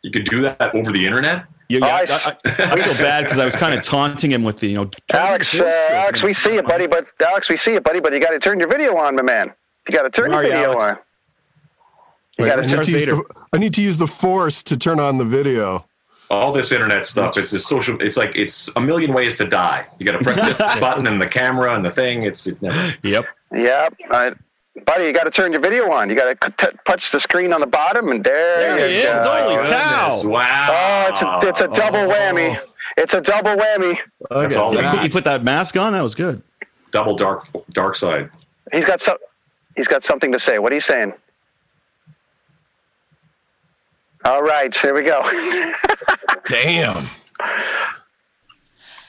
You 0.03 0.11
could 0.11 0.25
do 0.25 0.43
that 0.43 0.75
over 0.75 0.91
the 0.91 1.07
internet. 1.07 1.45
You- 1.69 1.79
yeah, 1.79 1.87
I- 1.87 2.01
I, 2.01 2.37
I- 2.51 2.73
I 2.73 2.83
feel 2.83 2.95
bad 2.95 3.25
because 3.25 3.39
I 3.39 3.45
was 3.45 3.55
kind 3.57 3.73
of 3.79 3.83
taunting 3.83 4.31
him 4.33 4.43
with 4.45 4.59
the, 4.59 4.67
you 4.69 4.75
know, 4.75 4.91
Alex, 5.15 5.55
uh. 5.55 5.65
Alex, 5.93 6.23
we 6.23 6.35
see 6.35 6.55
you, 6.55 6.63
buddy. 6.63 6.87
But 6.87 7.07
Alex, 7.27 7.49
we 7.49 7.57
see 7.59 7.73
you, 7.73 7.81
buddy. 7.81 8.01
But 8.01 8.13
you 8.13 8.21
got 8.21 8.31
to 8.31 8.39
turn 8.41 8.59
your 8.59 8.69
video 8.69 8.97
on, 8.97 9.17
my 9.17 9.23
man. 9.23 9.53
You 9.89 9.95
got 9.95 10.03
to 10.03 10.11
turn 10.11 10.31
Where 10.31 10.43
your 10.43 10.53
are 10.53 10.61
you, 10.61 10.67
video 10.75 10.81
on. 10.89 10.99
You 12.39 12.45
Wait, 12.45 12.53
I, 12.53 12.67
need 12.67 12.83
to 12.83 12.91
use 12.93 13.07
the, 13.07 13.23
I 13.53 13.59
need 13.59 13.75
to 13.75 13.83
use 13.83 13.97
the 13.97 14.07
force 14.09 14.63
to 14.65 14.77
turn 14.77 14.99
on 14.99 15.19
the 15.19 15.25
video. 15.25 15.87
All 16.31 16.53
this 16.53 16.73
internet 16.73 17.07
stuff. 17.07 17.37
It's 17.39 17.53
a 17.53 17.59
social. 17.59 18.01
It's 18.03 18.17
like 18.17 18.33
it's 18.35 18.69
a 18.77 18.81
million 18.81 19.13
ways 19.13 19.37
to 19.39 19.45
die. 19.45 19.87
You 19.99 20.07
got 20.07 20.19
to 20.19 20.25
press 20.25 20.41
this 20.41 20.57
button 20.81 21.07
and 21.07 21.21
the 21.21 21.27
camera 21.29 21.75
and 21.75 21.85
the 21.85 21.91
thing. 21.91 22.23
It's 22.25 22.47
it 22.47 22.61
never, 22.61 22.95
Yep. 23.03 23.25
Yeah, 23.55 23.89
I, 24.11 24.33
buddy, 24.87 25.05
you 25.05 25.13
got 25.13 25.25
to 25.25 25.31
turn 25.31 25.53
your 25.53 25.61
video 25.61 25.93
on. 25.93 26.11
You 26.11 26.17
got 26.17 26.41
to 26.41 26.51
t- 26.59 26.77
touch 26.89 27.05
the 27.13 27.21
screen 27.21 27.53
on 27.53 27.61
the 27.61 27.67
bottom, 27.69 28.09
and 28.09 28.25
there, 28.25 28.59
There 28.59 28.89
you 28.89 28.95
he 28.97 29.01
is. 29.03 29.23
go. 29.25 29.31
Holy 29.43 29.55
Goodness, 29.57 29.75
cow. 29.75 30.11
Oh, 30.25 30.29
Wow! 30.29 31.09
it's 31.13 31.23
a, 31.23 31.49
it's 31.51 31.61
a 31.61 31.77
double 31.77 31.99
oh. 32.01 32.09
whammy. 32.09 32.61
It's 32.97 33.15
a 33.15 33.21
double 33.21 33.55
whammy. 33.57 33.97
That's 34.31 34.57
all 34.57 34.73
You 34.73 34.79
put, 34.83 34.95
you 34.97 35.01
need. 35.03 35.13
put 35.13 35.25
that 35.25 35.45
mask 35.45 35.77
on. 35.77 35.93
That 35.93 36.03
was 36.03 36.15
good. 36.17 36.43
Double 36.91 37.15
dark 37.15 37.47
dark 37.71 37.95
side. 37.97 38.31
He's 38.73 38.85
got 38.87 39.01
some. 39.03 39.19
He's 39.77 39.87
got 39.89 40.05
something 40.05 40.33
to 40.33 40.41
say. 40.41 40.59
What 40.59 40.73
are 40.73 40.77
you 40.77 40.81
saying? 40.81 41.13
All 44.25 44.43
right, 44.43 44.75
here 44.77 44.95
we 44.95 45.03
go. 45.03 45.23
Damn. 46.47 47.09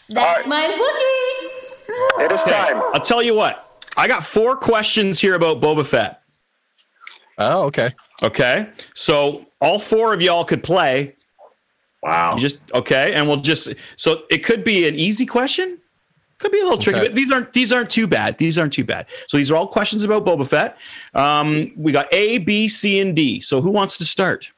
That's 0.10 0.46
my 0.46 0.62
Wookie. 0.66 2.26
it 2.26 2.32
is 2.32 2.42
time. 2.42 2.82
I'll 2.94 3.00
tell 3.02 3.24
you 3.24 3.34
what. 3.34 3.62
I 3.98 4.08
got 4.08 4.26
four 4.26 4.58
questions 4.58 5.20
here 5.20 5.36
about 5.36 5.62
Boba 5.62 5.86
Fett. 5.86 6.22
Oh, 7.38 7.64
okay. 7.64 7.94
Okay. 8.24 8.70
So 8.94 9.46
all 9.62 9.80
four 9.80 10.14
of 10.14 10.22
y'all 10.22 10.44
could 10.44 10.64
play. 10.64 11.16
Wow. 12.04 12.36
You 12.36 12.42
just 12.42 12.60
okay, 12.74 13.14
and 13.14 13.28
we'll 13.28 13.38
just 13.38 13.74
so 13.96 14.24
it 14.30 14.40
could 14.44 14.64
be 14.64 14.88
an 14.88 14.96
easy 14.96 15.26
question. 15.26 15.80
Could 16.38 16.52
be 16.52 16.60
a 16.60 16.64
little 16.64 16.78
tricky, 16.78 17.00
Okay. 17.00 17.08
but 17.08 17.16
these 17.16 17.32
aren't 17.32 17.54
these 17.54 17.72
aren't 17.72 17.90
too 17.90 18.06
bad. 18.06 18.38
These 18.38 18.58
aren't 18.60 18.74
too 18.74 18.84
bad. 18.84 19.08
So 19.28 19.38
these 19.38 19.50
are 19.50 19.56
all 19.56 19.68
questions 19.68 20.04
about 20.04 20.26
Boba 20.26 20.48
Fett. 20.48 20.78
Um, 21.14 21.72
we 21.78 21.92
got 21.94 22.14
A, 22.14 22.38
B, 22.40 22.68
C, 22.68 23.00
and 23.00 23.16
D. 23.16 23.40
So 23.42 23.62
who 23.62 23.72
wants 23.72 23.98
to 24.00 24.06
start? 24.06 24.52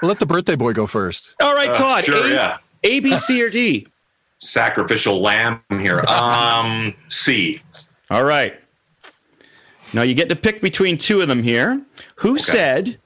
Well, 0.00 0.08
let 0.08 0.18
the 0.18 0.26
birthday 0.26 0.54
boy 0.56 0.72
go 0.72 0.86
first. 0.86 1.34
All 1.42 1.54
right, 1.54 1.68
Uh, 1.70 1.74
Todd. 1.74 2.04
sure, 2.04 2.26
A, 2.26 2.30
yeah. 2.30 2.56
A, 2.84 3.00
B, 3.00 3.18
C, 3.18 3.42
or 3.42 3.50
D? 3.50 3.86
Sacrificial 4.38 5.20
lamb 5.20 5.60
here. 5.68 6.00
Um, 6.08 6.94
C. 7.08 7.62
All 8.10 8.24
right. 8.24 8.58
Now 9.92 10.02
you 10.02 10.14
get 10.14 10.28
to 10.30 10.36
pick 10.36 10.62
between 10.62 10.96
two 10.96 11.20
of 11.20 11.28
them 11.28 11.42
here. 11.42 11.82
Who 12.16 12.38
said, 12.38 12.98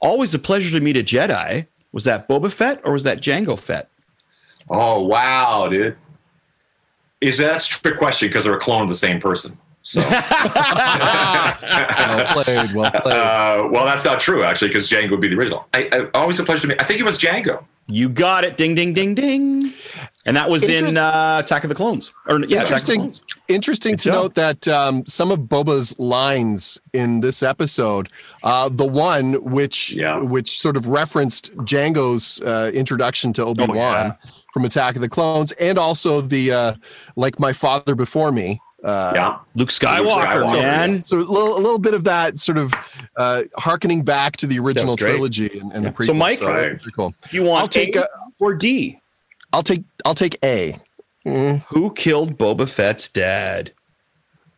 "Always 0.00 0.32
a 0.34 0.38
pleasure 0.38 0.70
to 0.70 0.80
meet 0.82 0.96
a 0.96 1.02
Jedi"? 1.02 1.66
Was 1.92 2.04
that 2.04 2.28
Boba 2.28 2.50
Fett 2.50 2.80
or 2.84 2.92
was 2.92 3.02
that 3.02 3.20
Jango 3.20 3.58
Fett? 3.58 3.88
Oh 4.70 5.02
wow, 5.02 5.68
dude. 5.68 5.96
Is 7.20 7.38
that 7.38 7.60
a 7.60 7.68
trick 7.68 7.98
question 7.98 8.28
because 8.28 8.44
they're 8.44 8.54
a 8.54 8.60
clone 8.60 8.82
of 8.82 8.88
the 8.88 8.94
same 8.94 9.20
person? 9.20 9.58
So, 9.86 10.00
Well 11.20 12.24
played. 12.44 12.74
Well 12.74 12.90
played. 12.90 13.14
uh, 13.14 13.68
well, 13.70 13.84
that's 13.84 14.04
not 14.04 14.18
true 14.20 14.42
actually, 14.42 14.68
because 14.68 14.88
Jango 14.88 15.10
would 15.12 15.20
be 15.20 15.28
the 15.28 15.36
original. 15.36 15.68
I, 15.74 15.88
I 15.92 16.08
always 16.18 16.40
a 16.40 16.44
pleasure 16.44 16.62
to 16.62 16.68
meet. 16.68 16.82
I 16.82 16.86
think 16.86 16.98
it 17.00 17.04
was 17.04 17.18
Jango. 17.20 17.64
You 17.88 18.08
got 18.08 18.42
it. 18.42 18.56
Ding, 18.56 18.74
ding, 18.74 18.94
ding, 18.94 19.14
ding. 19.14 19.72
And 20.24 20.36
that 20.36 20.50
was 20.50 20.64
in 20.64 20.96
uh, 20.96 21.40
Attack 21.44 21.62
of 21.62 21.68
the 21.68 21.74
Clones. 21.76 22.12
Or 22.28 22.40
yeah, 22.40 22.44
Attack 22.44 22.48
of 22.48 22.48
the 22.48 22.60
interesting 22.64 23.00
Clones. 23.00 23.20
interesting 23.46 23.92
Good 23.92 23.98
to 24.00 24.04
job. 24.08 24.14
note 24.14 24.34
that 24.34 24.66
um, 24.68 25.06
some 25.06 25.30
of 25.30 25.38
boba's 25.40 25.96
lines 26.00 26.80
in 26.92 27.20
this 27.20 27.44
episode 27.44 28.08
uh, 28.42 28.68
the 28.68 28.84
one 28.86 29.34
which 29.34 29.92
Yeah. 29.92 30.18
which 30.18 30.58
sort 30.58 30.76
of 30.76 30.88
referenced 30.88 31.56
Jango's 31.58 32.40
uh, 32.40 32.72
introduction 32.74 33.32
to 33.34 33.44
obi-wan 33.44 33.76
yeah. 33.78 34.12
from 34.52 34.64
attack 34.64 34.96
of 34.96 35.00
the 35.00 35.08
clones 35.08 35.52
and 35.52 35.78
also 35.78 36.20
the 36.20 36.50
uh, 36.52 36.74
like 37.14 37.38
my 37.38 37.52
father 37.52 37.94
before 37.94 38.32
me 38.32 38.60
uh, 38.86 39.12
Yeah. 39.14 39.38
Luke 39.54 39.68
Skywalker, 39.70 40.42
Skywalker, 40.42 40.52
man. 40.62 41.04
so 41.04 41.18
a 41.18 41.20
little, 41.20 41.54
a 41.56 41.60
little 41.60 41.78
bit 41.78 41.92
of 41.94 42.04
that 42.04 42.40
sort 42.40 42.56
of 42.58 42.72
uh, 43.16 43.42
harkening 43.58 44.02
back 44.04 44.36
to 44.38 44.46
the 44.46 44.58
original 44.58 44.96
trilogy 44.96 45.58
and, 45.58 45.72
and 45.72 45.84
the 45.84 45.90
prequel. 45.90 46.06
So, 46.06 46.14
Mike- 46.14 46.38
pretty 46.38 46.90
cool. 46.94 47.14
You 47.30 47.42
want 47.42 47.62
I'll 47.62 47.68
take 47.68 47.96
A 47.96 48.02
a- 48.02 48.08
or 48.38 48.54
D? 48.54 49.00
I'll 49.52 49.62
take 49.62 49.84
I'll 50.04 50.14
take 50.14 50.38
A. 50.44 50.76
Who 51.24 51.92
killed 51.94 52.38
Boba 52.38 52.68
Fett's 52.68 53.08
dad? 53.08 53.72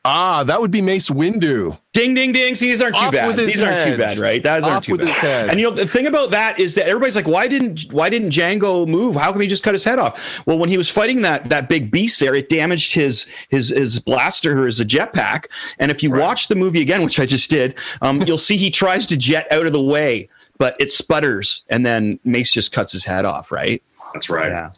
Ah, 0.05 0.45
that 0.45 0.61
would 0.61 0.71
be 0.71 0.81
Mace 0.81 1.11
Windu. 1.11 1.79
Ding, 1.93 2.15
ding, 2.15 2.33
ding. 2.33 2.55
See, 2.55 2.69
these 2.69 2.81
aren't 2.81 2.97
too 2.97 3.11
bad. 3.11 3.27
with 3.27 3.39
his 3.39 3.55
These 3.55 3.61
aren't 3.61 3.85
too 3.85 3.99
bad, 3.99 4.19
right? 4.19 4.43
Those 4.43 4.63
Off 4.63 4.71
aren't 4.71 4.85
too 4.85 4.93
with 4.93 5.01
bad. 5.01 5.09
his 5.09 5.19
head. 5.19 5.49
And 5.51 5.61
you 5.61 5.67
know, 5.69 5.73
the 5.75 5.87
thing 5.87 6.07
about 6.07 6.31
that 6.31 6.59
is 6.59 6.75
that 6.77 6.87
everybody's 6.87 7.17
like, 7.17 7.27
why 7.27 7.49
didn't 7.49 7.83
why 7.93 8.09
didn't 8.09 8.31
Jango 8.31 8.87
move? 8.87 9.17
How 9.17 9.33
come 9.33 9.41
he 9.41 9.49
just 9.49 9.63
cut 9.65 9.75
his 9.75 9.85
head 9.85 9.99
off? 9.99 10.47
Well, 10.47 10.59
when 10.59 10.69
he 10.69 10.79
was 10.79 10.89
fighting 10.89 11.23
that 11.23 11.49
that 11.51 11.69
big 11.69 11.91
beast 11.91 12.21
there, 12.21 12.35
it 12.35 12.49
damaged 12.49 12.95
his 12.95 13.27
his 13.49 13.71
his 13.71 13.99
blaster 13.99 14.63
or 14.63 14.67
his 14.67 14.81
jetpack. 14.81 15.47
And 15.79 15.91
if 15.91 16.03
you 16.03 16.11
watch 16.11 16.49
the 16.49 16.55
movie 16.55 16.81
again, 16.81 17.03
which 17.03 17.19
I 17.19 17.27
just 17.27 17.51
did, 17.51 17.77
um, 18.01 18.23
you'll 18.27 18.39
see 18.39 18.57
he 18.57 18.71
tries 18.71 19.07
to 19.09 19.17
jet 19.17 19.51
out 19.53 19.67
of 19.67 19.73
the 19.73 19.83
way, 19.83 20.29
but 20.59 20.77
it 20.79 20.91
sputters, 20.93 21.65
and 21.69 21.85
then 21.85 22.21
Mace 22.25 22.53
just 22.53 22.73
cuts 22.73 22.93
his 22.93 23.05
head 23.05 23.25
off, 23.25 23.51
right? 23.51 23.83
That's 24.15 24.31
right. 24.31 24.51
Yeah. 24.51 24.71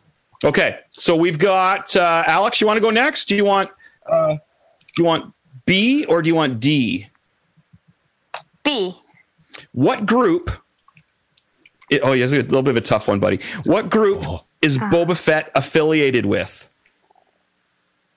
Okay, 0.43 0.79
so 0.97 1.15
we've 1.15 1.39
got 1.39 1.95
uh, 1.95 2.25
Alex. 2.27 2.61
You 2.63 2.67
want 2.67 2.79
to 2.79 2.81
go 2.81 2.89
next? 2.91 3.27
Do 3.27 3.37
you 3.37 3.45
want 3.45 3.69
uh, 4.11 4.33
do 4.35 4.39
you 4.99 5.05
want 5.05 5.33
B 5.67 6.05
or 6.07 6.23
do 6.23 6.29
you 6.29 6.35
want 6.35 6.61
D? 6.61 7.07
B. 8.65 8.97
What 9.73 10.07
group? 10.07 10.51
it- 11.91 12.01
oh, 12.03 12.13
yes, 12.13 12.33
a 12.33 12.37
little 12.37 12.63
bit 12.63 12.71
of 12.71 12.77
a 12.77 12.81
tough 12.81 13.09
one, 13.09 13.19
buddy. 13.19 13.41
What 13.65 13.91
group 13.91 14.27
oh. 14.27 14.45
is 14.63 14.79
ah. 14.81 14.91
Boba 14.91 15.17
Fett 15.17 15.51
affiliated 15.55 16.25
with? 16.25 16.67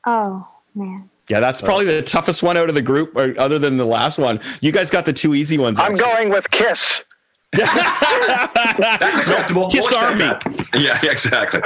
Oh 0.05 0.47
man. 0.75 1.09
Yeah, 1.29 1.39
that's 1.39 1.63
oh. 1.63 1.65
probably 1.65 1.85
the 1.85 2.01
toughest 2.01 2.43
one 2.43 2.57
out 2.57 2.69
of 2.69 2.75
the 2.75 2.81
group, 2.81 3.15
or 3.15 3.33
other 3.39 3.57
than 3.57 3.77
the 3.77 3.85
last 3.85 4.17
one. 4.17 4.39
You 4.61 4.71
guys 4.71 4.91
got 4.91 5.05
the 5.05 5.13
two 5.13 5.33
easy 5.33 5.57
ones. 5.57 5.79
I'm 5.79 5.93
actually. 5.93 6.05
going 6.05 6.29
with 6.29 6.49
Kiss. 6.51 6.79
That's 7.53 9.19
acceptable. 9.19 9.69
Kiss 9.69 9.93
Army. 9.93 10.31
Yeah, 10.75 10.99
exactly. 11.03 11.61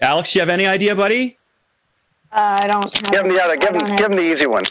Alex, 0.00 0.34
you 0.34 0.40
have 0.40 0.48
any 0.48 0.66
idea, 0.66 0.96
buddy? 0.96 1.38
Uh, 2.32 2.36
I 2.62 2.66
don't. 2.66 2.94
Have 2.96 3.04
Give 3.12 3.24
him 3.26 3.34
the 3.34 3.42
other. 3.42 3.56
Give 3.56 3.70
him, 3.74 3.96
give 3.96 4.06
him 4.10 4.16
the 4.16 4.22
easy 4.36 4.46
one. 4.46 4.64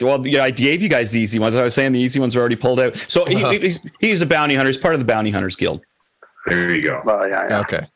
Well, 0.00 0.24
yeah, 0.26 0.44
I 0.44 0.50
gave 0.52 0.80
you 0.80 0.88
guys 0.88 1.10
the 1.10 1.18
easy 1.20 1.40
ones. 1.40 1.56
I 1.56 1.64
was 1.64 1.74
saying 1.74 1.90
the 1.92 1.98
easy 1.98 2.20
ones 2.20 2.36
are 2.36 2.40
already 2.40 2.54
pulled 2.56 2.78
out. 2.78 2.94
So 2.96 3.24
he, 3.26 3.42
Uh-huh. 3.42 3.50
he's, 3.50 3.80
he's 3.98 4.22
a 4.22 4.26
bounty 4.26 4.54
hunter. 4.54 4.68
He's 4.68 4.78
part 4.78 4.94
of 4.94 5.00
the 5.00 5.06
Bounty 5.06 5.30
Hunters 5.32 5.56
Guild. 5.56 5.80
There 6.46 6.72
you 6.72 6.82
go. 6.82 7.02
Well, 7.04 7.28
yeah, 7.28 7.46
yeah. 7.50 7.58
Okay. 7.60 7.86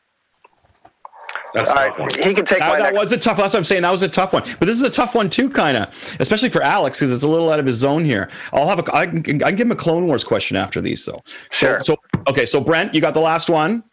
That's 1.53 1.69
All 1.69 1.77
a 1.77 1.79
right, 1.81 1.89
tough 1.95 1.99
one. 1.99 2.09
he 2.27 2.33
can 2.33 2.45
take 2.45 2.59
That, 2.59 2.69
my 2.69 2.77
that 2.77 2.93
next. 2.93 2.99
was 2.99 3.11
a 3.13 3.17
tough. 3.17 3.37
That's 3.37 3.53
what 3.53 3.59
I'm 3.59 3.63
saying. 3.63 3.83
That 3.83 3.91
was 3.91 4.01
a 4.01 4.09
tough 4.09 4.33
one. 4.33 4.43
But 4.59 4.65
this 4.65 4.75
is 4.75 4.83
a 4.83 4.89
tough 4.89 5.13
one 5.15 5.29
too, 5.29 5.49
kind 5.49 5.77
of, 5.77 6.17
especially 6.19 6.49
for 6.49 6.61
Alex 6.63 6.99
because 6.99 7.11
it's 7.13 7.23
a 7.23 7.27
little 7.27 7.51
out 7.51 7.59
of 7.59 7.65
his 7.67 7.77
zone 7.77 8.03
here. 8.03 8.29
I'll 8.51 8.67
have 8.67 8.79
a. 8.79 8.95
I 8.95 9.05
can, 9.05 9.41
I 9.43 9.49
can 9.49 9.55
give 9.55 9.67
him 9.67 9.71
a 9.71 9.75
Clone 9.75 10.07
Wars 10.07 10.23
question 10.23 10.57
after 10.57 10.81
these, 10.81 11.05
though. 11.05 11.21
Sure. 11.51 11.79
So, 11.83 11.95
so 12.15 12.21
okay. 12.27 12.45
So 12.47 12.59
Brent, 12.59 12.93
you 12.95 13.01
got 13.01 13.13
the 13.13 13.19
last 13.21 13.49
one. 13.51 13.83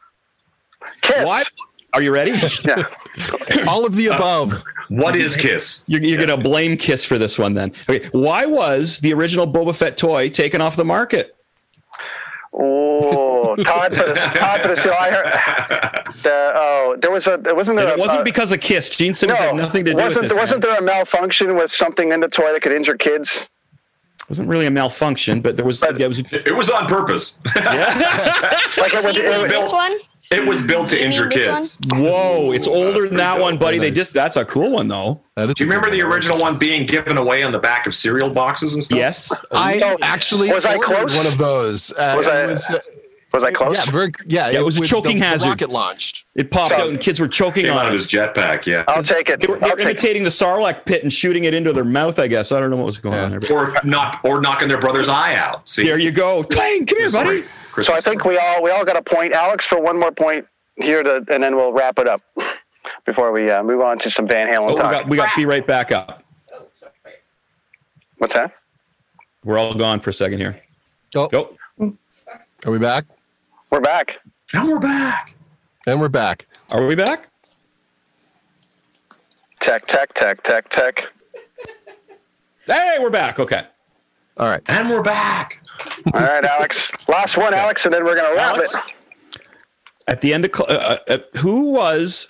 Kiss. 1.02 1.24
Why? 1.26 1.44
Are 1.92 2.02
you 2.02 2.12
ready? 2.12 2.32
Yeah. 2.64 2.84
All 3.68 3.84
of 3.84 3.96
the 3.96 4.06
above. 4.08 4.62
What 4.88 5.16
is 5.16 5.36
Kiss? 5.36 5.82
You're, 5.86 6.02
you're 6.02 6.16
going 6.24 6.28
to 6.28 6.36
blame 6.36 6.76
Kiss 6.76 7.04
for 7.04 7.18
this 7.18 7.38
one 7.38 7.54
then. 7.54 7.72
Okay. 7.88 8.08
Why 8.12 8.46
was 8.46 8.98
the 9.00 9.12
original 9.12 9.46
Boba 9.46 9.74
Fett 9.76 9.96
toy 9.96 10.28
taken 10.28 10.60
off 10.60 10.76
the 10.76 10.84
market? 10.84 11.36
Oh, 12.52 13.56
Todd 13.56 13.94
for 13.94 14.04
the 14.08 14.14
Todd 14.34 14.62
for 14.62 14.68
the 14.68 14.76
seal. 14.82 14.92
I 14.92 15.10
heard. 15.10 16.12
The, 16.22 16.52
oh, 16.54 16.96
there 17.00 17.10
was 17.10 17.26
a. 17.26 17.38
There 17.42 17.54
wasn't 17.54 17.78
there. 17.78 17.86
And 17.88 17.94
it 17.94 17.98
a- 17.98 18.00
wasn't 18.00 18.20
uh, 18.20 18.24
because 18.24 18.52
of 18.52 18.60
Kiss. 18.60 18.90
Gene 18.90 19.14
Simmons 19.14 19.38
no, 19.40 19.46
had 19.46 19.56
nothing 19.56 19.84
to 19.84 19.92
do 19.92 20.02
wasn't, 20.02 20.22
with 20.22 20.30
this. 20.30 20.38
Wasn't 20.38 20.60
man. 20.62 20.70
there 20.70 20.78
a 20.78 20.82
malfunction 20.82 21.56
with 21.56 21.70
something 21.72 22.12
in 22.12 22.20
the 22.20 22.28
toy 22.28 22.52
that 22.52 22.62
could 22.62 22.72
injure 22.72 22.96
kids? 22.96 23.30
It 23.34 24.28
wasn't 24.28 24.48
really 24.48 24.66
a 24.66 24.70
malfunction, 24.70 25.40
but 25.40 25.56
there 25.56 25.64
was. 25.64 25.82
yeah, 25.82 26.06
it 26.06 26.08
was 26.08 26.18
It 26.18 26.56
was 26.56 26.70
on 26.70 26.86
purpose. 26.86 27.36
Like 27.56 28.94
it 28.94 29.02
was. 29.04 29.16
You 29.16 29.24
It 29.24 29.42
was 29.42 29.50
this 29.50 29.72
one? 29.72 29.96
It 30.32 30.46
was 30.46 30.62
built 30.62 30.88
to 30.90 31.04
injure 31.04 31.28
this 31.28 31.74
kids. 31.74 31.78
whoa! 31.92 32.52
It's 32.52 32.68
older 32.68 33.08
than 33.08 33.16
that 33.16 33.40
one, 33.40 33.58
buddy. 33.58 33.78
They 33.78 33.90
just 33.90 34.12
that's 34.14 34.36
a 34.36 34.44
cool 34.44 34.70
one 34.70 34.86
though. 34.86 35.20
Do 35.36 35.42
you 35.58 35.66
remember 35.66 35.90
the 35.90 36.02
original 36.02 36.38
one 36.38 36.56
being 36.56 36.86
given 36.86 37.16
away 37.16 37.42
on 37.42 37.50
the 37.50 37.58
back 37.58 37.88
of 37.88 37.96
cereal 37.96 38.30
boxes 38.30 38.74
and 38.74 38.84
stuff? 38.84 38.96
Yes. 38.96 39.32
I 39.50 39.96
actually 40.02 40.52
was 40.52 40.64
I 40.64 40.76
ordered 40.76 40.86
close? 41.08 41.16
one 41.16 41.26
of 41.26 41.36
those. 41.36 41.90
Uh, 41.92 42.14
Was 42.18 42.26
it 42.26 42.32
I- 42.32 42.46
was, 42.46 42.70
uh, 42.70 42.78
was 43.32 43.42
I 43.42 43.50
close? 43.52 43.72
yeah, 43.74 43.90
very, 43.90 44.12
yeah, 44.26 44.50
Yeah, 44.50 44.60
it 44.60 44.64
was 44.64 44.76
a 44.80 44.84
choking 44.84 45.14
the, 45.16 45.20
the 45.20 45.26
hazard. 45.26 45.48
rocket 45.48 45.70
launched. 45.70 46.26
It 46.36 46.52
popped 46.52 46.74
So- 46.76 46.80
out 46.82 46.88
and 46.90 47.00
kids 47.00 47.18
were 47.18 47.26
choking 47.28 47.64
on. 47.66 47.70
Came 47.70 47.78
out 47.78 47.86
on 47.86 47.88
of 47.88 47.94
it. 47.94 47.96
his 47.96 48.06
jetpack, 48.06 48.66
yeah. 48.66 48.84
I'll 48.86 49.02
take 49.02 49.30
it. 49.30 49.40
They 49.40 49.48
were, 49.48 49.56
they 49.58 49.66
were 49.68 49.70
take 49.76 49.78
it. 49.80 49.82
imitating 49.90 50.22
the 50.24 50.30
Sarlacc 50.30 50.84
pit 50.84 51.02
and 51.02 51.12
shooting 51.12 51.42
it 51.44 51.54
into 51.54 51.72
their 51.72 51.84
mouth. 51.84 52.20
I 52.20 52.28
guess 52.28 52.52
I 52.52 52.60
don't 52.60 52.70
know 52.70 52.76
what 52.76 52.86
was 52.86 52.98
going 52.98 53.16
Yeah. 53.16 53.24
on 53.24 53.30
there. 53.40 53.52
Or 53.52 53.74
knock 53.82 54.20
or 54.22 54.40
knocking 54.40 54.68
their 54.68 54.78
brother's 54.80 55.08
eye 55.08 55.34
out. 55.34 55.68
See, 55.68 55.82
There 55.82 55.98
you 55.98 56.12
go. 56.12 56.44
Clang, 56.44 56.86
come 56.86 56.98
here, 56.98 57.10
buddy. 57.10 57.44
Sorry. 57.82 58.00
So 58.00 58.10
I 58.10 58.12
think 58.12 58.24
we 58.24 58.36
all 58.36 58.62
we 58.62 58.70
all 58.70 58.84
got 58.84 58.96
a 58.96 59.02
point. 59.02 59.32
Alex 59.34 59.66
for 59.66 59.80
one 59.80 59.98
more 59.98 60.12
point 60.12 60.46
here 60.76 61.02
to, 61.02 61.24
and 61.30 61.42
then 61.42 61.56
we'll 61.56 61.72
wrap 61.72 61.98
it 61.98 62.08
up 62.08 62.22
before 63.06 63.32
we 63.32 63.50
uh, 63.50 63.62
move 63.62 63.80
on 63.80 63.98
to 64.00 64.10
some 64.10 64.26
Van 64.28 64.48
Halen 64.48 64.70
Oh, 64.70 64.74
we 64.74 64.80
got 64.80 65.08
we 65.08 65.16
got 65.16 65.36
be 65.36 65.46
right 65.46 65.66
back 65.66 65.92
up. 65.92 66.22
What's 68.18 68.34
that? 68.34 68.52
We're 69.44 69.58
all 69.58 69.74
gone 69.74 70.00
for 70.00 70.10
a 70.10 70.12
second 70.12 70.38
here. 70.38 70.60
Oh, 71.14 71.28
Go. 71.28 71.56
are 71.80 72.70
we 72.70 72.78
back? 72.78 73.06
We're 73.70 73.80
back. 73.80 74.16
Now 74.52 74.68
we're 74.68 74.78
back. 74.78 75.34
And 75.86 76.00
we're 76.00 76.08
back. 76.08 76.46
Are 76.70 76.86
we 76.86 76.94
back? 76.94 77.28
Tech, 79.62 79.86
tech, 79.86 80.12
tech, 80.14 80.42
tech, 80.42 80.68
tech. 80.70 81.04
Hey, 82.66 82.98
we're 83.00 83.10
back. 83.10 83.38
Okay. 83.38 83.64
All 84.36 84.48
right. 84.48 84.62
And 84.66 84.88
we're 84.88 85.02
back. 85.02 85.58
All 86.12 86.20
right, 86.20 86.44
Alex. 86.44 86.76
Last 87.08 87.36
one, 87.36 87.54
Alex, 87.54 87.84
and 87.84 87.92
then 87.94 88.04
we're 88.04 88.16
gonna 88.16 88.34
wrap 88.34 88.54
Alex? 88.56 88.74
it. 88.74 89.40
At 90.08 90.20
the 90.20 90.32
end 90.34 90.44
of 90.44 90.50
uh, 90.60 90.98
uh, 91.08 91.18
who 91.38 91.70
was 91.72 92.26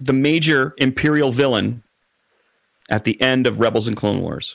the 0.00 0.12
major 0.12 0.74
Imperial 0.78 1.32
villain 1.32 1.82
at 2.90 3.04
the 3.04 3.20
end 3.22 3.46
of 3.46 3.60
Rebels 3.60 3.86
and 3.86 3.96
Clone 3.96 4.20
Wars? 4.20 4.54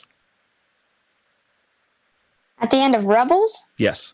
At 2.60 2.70
the 2.70 2.76
end 2.78 2.94
of 2.94 3.04
Rebels, 3.06 3.66
Yes. 3.78 4.12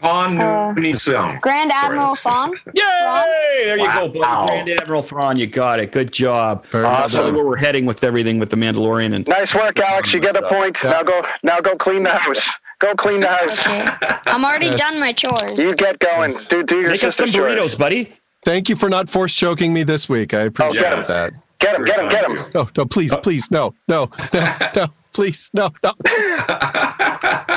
On 0.00 0.40
Uh, 0.40 0.72
New 0.74 0.94
Song. 0.96 1.38
Grand 1.42 1.72
Admiral 1.72 2.14
Thrawn. 2.14 2.52
Yay! 2.74 3.62
There 3.64 3.78
you 3.78 3.86
go, 3.92 4.08
buddy. 4.08 4.18
Grand 4.18 4.70
Admiral 4.80 5.02
Thrawn. 5.02 5.36
You 5.36 5.46
got 5.48 5.80
it. 5.80 5.90
Good 5.90 6.12
job. 6.12 6.64
Very 6.66 6.84
That's 6.84 7.12
where 7.14 7.32
we're 7.32 7.56
heading 7.56 7.84
with 7.84 8.04
everything 8.04 8.38
with 8.38 8.50
the 8.50 8.56
Mandalorian 8.56 9.14
and 9.14 9.26
Nice 9.26 9.52
work, 9.54 9.78
Alex. 9.80 10.12
You 10.12 10.20
get 10.20 10.36
a 10.36 10.42
point. 10.48 10.76
Now 10.84 11.02
go. 11.02 11.22
Now 11.42 11.60
go 11.60 11.74
clean 11.76 12.04
the 12.04 12.10
house. 12.10 12.38
Go 12.80 12.94
clean 12.94 13.20
the 13.20 13.28
house. 13.28 13.50
Okay. 13.58 13.84
I'm 14.26 14.44
already 14.44 14.66
Yes. 14.66 14.78
done 14.78 15.00
my 15.00 15.12
chores. 15.12 15.58
You 15.58 15.74
get 15.74 15.98
going. 15.98 16.32
Do 16.48 16.62
do 16.62 16.80
your 16.80 16.90
make 16.90 17.02
us 17.02 17.16
some 17.16 17.26
sister's 17.26 17.56
chores. 17.58 17.74
burritos, 17.74 17.78
buddy. 17.78 18.12
Thank 18.44 18.68
you 18.68 18.76
for 18.76 18.88
not 18.88 19.08
force 19.08 19.34
choking 19.34 19.72
me 19.74 19.82
this 19.82 20.08
week. 20.08 20.32
I 20.32 20.42
appreciate 20.42 20.82
get 20.82 20.94
him. 20.94 21.02
that. 21.08 21.32
Get 21.58 21.74
him. 21.74 21.84
Get 21.84 21.98
him. 21.98 22.08
Get 22.08 22.24
him. 22.24 22.44
No, 22.54 22.68
no, 22.76 22.86
please, 22.86 23.12
please, 23.16 23.50
no, 23.50 23.74
no, 23.88 24.08
no, 24.32 24.56
no, 24.76 24.86
please, 25.12 25.50
no, 25.52 25.72
no. 25.82 25.92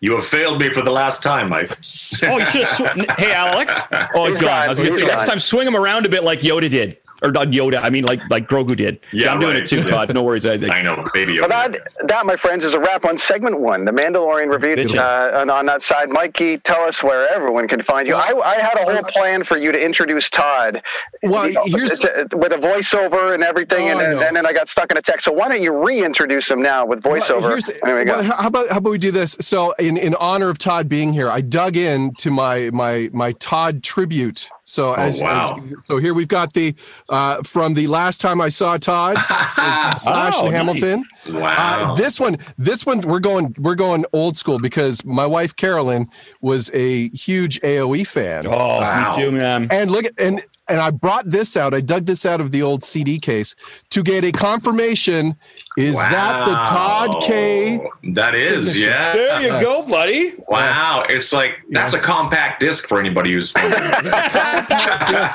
You 0.00 0.14
have 0.16 0.26
failed 0.26 0.60
me 0.60 0.68
for 0.70 0.82
the 0.82 0.90
last 0.90 1.22
time, 1.22 1.48
Mike. 1.48 1.70
Oh, 2.24 2.38
you 2.38 2.44
should 2.46 2.66
have. 2.66 2.68
Sw- 2.68 3.18
hey, 3.18 3.32
Alex. 3.32 3.80
Oh, 4.14 4.26
he's 4.26 4.36
He's 4.36 4.38
gone. 4.38 4.48
gone. 4.50 4.62
I 4.62 4.68
was 4.68 4.78
gonna 4.78 4.90
He's 4.90 5.00
say 5.00 5.06
next 5.06 5.26
time, 5.26 5.38
swing 5.40 5.66
him 5.66 5.74
around 5.76 6.04
a 6.04 6.08
bit 6.08 6.22
like 6.22 6.40
Yoda 6.40 6.68
did, 6.70 6.98
or 7.22 7.32
not 7.32 7.48
Yoda. 7.48 7.80
I 7.82 7.90
mean, 7.90 8.04
like 8.04 8.20
like 8.30 8.48
Grogu 8.48 8.76
did. 8.76 9.00
Yeah, 9.12 9.32
I'm 9.32 9.40
doing 9.40 9.56
it 9.56 9.66
too, 9.66 9.82
Todd. 9.82 10.12
No 10.14 10.22
worries. 10.22 10.46
I 10.46 10.58
think. 10.58 10.72
I 10.74 10.82
know, 10.82 11.04
baby. 11.14 11.38
Well, 11.40 11.48
that, 11.48 11.76
that, 12.06 12.26
my 12.26 12.36
friends, 12.36 12.64
is 12.64 12.74
a 12.74 12.80
wrap 12.80 13.04
on 13.04 13.18
segment 13.26 13.58
one, 13.60 13.84
the 13.84 13.92
Mandalorian 13.92 14.50
review. 14.52 14.98
Uh, 15.00 15.30
and 15.34 15.50
on 15.50 15.66
that 15.66 15.82
side, 15.82 16.08
Mikey, 16.10 16.58
tell 16.58 16.82
us 16.82 17.02
where 17.02 17.28
everyone 17.32 17.68
can 17.68 17.82
find 17.84 18.06
you. 18.06 18.14
I, 18.14 18.32
I 18.44 18.60
had 18.60 18.78
a 18.78 18.84
whole 18.84 19.02
plan 19.12 19.44
for 19.44 19.58
you 19.58 19.72
to 19.72 19.82
introduce 19.82 20.28
Todd 20.30 20.82
Well, 21.22 21.46
you 21.48 21.54
know, 21.54 21.64
here's- 21.66 22.00
with 22.32 22.52
a 22.52 22.56
voiceover 22.56 23.34
and 23.34 23.42
everything, 23.42 23.88
Oh, 23.88 23.92
and, 23.92 24.00
I 24.00 24.02
then, 24.14 24.22
and 24.28 24.36
then 24.36 24.46
I 24.46 24.52
got 24.52 24.68
stuck 24.68 24.90
in 24.92 24.98
a 24.98 25.02
text. 25.02 25.24
So 25.24 25.32
why 25.32 25.48
don't 25.48 25.62
you 25.62 25.72
reintroduce 25.72 26.48
him 26.48 26.62
now 26.62 26.84
with 26.86 27.02
voiceover? 27.02 27.40
Well, 27.40 27.48
here's- 27.48 27.70
there 27.82 27.96
we 27.96 28.04
go. 28.04 28.12
well, 28.14 28.22
how 28.24 28.46
about 28.48 28.68
how 28.70 28.78
about 28.78 28.90
we 28.90 28.98
do 28.98 29.10
this? 29.10 29.36
So, 29.40 29.72
in, 29.78 29.96
in 29.96 30.14
honor 30.16 30.48
of 30.50 30.58
Todd 30.58 30.88
being 30.88 31.12
here, 31.12 31.30
I 31.30 31.40
dug 31.40 31.76
into 31.76 32.30
my 32.30 32.70
my 32.72 33.10
my 33.12 33.32
Todd 33.32 33.82
tribute. 33.82 34.48
So 34.68 34.94
as, 34.94 35.22
wow. 35.22 35.58
as- 35.64 35.86
so 35.86 35.98
here 35.98 36.12
we've 36.12 36.26
got 36.28 36.52
the 36.52 36.74
uh, 37.08 37.42
from 37.44 37.74
the 37.74 37.86
last 37.86 38.20
time 38.20 38.40
I 38.40 38.48
saw 38.50 38.76
Todd 38.76 39.16
Slash 39.96 40.34
Oh, 40.36 40.46
and 40.46 40.52
nice. 40.54 40.80
Hamilton. 40.82 41.04
Wow. 41.30 41.92
Uh, 41.92 41.94
this 41.94 42.18
one, 42.20 42.36
this 42.58 42.84
one, 42.84 43.00
we're 43.02 43.20
going 43.20 43.54
we're 43.58 43.74
going 43.76 44.04
old 44.12 44.36
school 44.36 44.58
because 44.58 45.04
my 45.04 45.24
wife 45.26 45.54
Carolyn 45.56 46.08
was 46.40 46.70
a 46.74 47.08
huge 47.10 47.60
AOE 47.60 48.06
fan. 48.06 48.46
Oh, 48.46 48.50
Wow. 48.80 49.16
me 49.16 49.22
too, 49.22 49.32
man. 49.32 49.68
And 49.70 49.90
look 49.90 50.04
at 50.04 50.12
and 50.18 50.42
and 50.68 50.80
I 50.80 50.90
brought 50.90 51.26
this 51.26 51.56
out. 51.56 51.74
I 51.74 51.80
dug 51.80 52.06
this 52.06 52.26
out 52.26 52.40
of 52.40 52.50
the 52.50 52.62
old 52.62 52.82
CD 52.82 53.18
case 53.18 53.54
to 53.90 54.02
get 54.02 54.24
a 54.24 54.32
confirmation. 54.32 55.36
Is 55.76 55.96
that 55.96 56.44
the 56.46 56.54
Todd 56.68 57.22
K? 57.22 57.78
That 58.14 58.34
is, 58.34 58.72
signature? 58.72 58.88
yeah. 58.90 59.12
There 59.12 59.40
you 59.42 59.46
Yes. 59.48 59.62
go, 59.62 59.86
buddy. 59.88 60.34
Wow, 60.48 61.04
it's 61.08 61.32
like 61.32 61.52
that's 61.70 61.92
Yes. 61.92 62.02
a 62.02 62.06
compact 62.06 62.60
disc 62.60 62.88
for 62.88 62.98
anybody 62.98 63.32
who's 63.34 63.52
yes, 63.56 65.34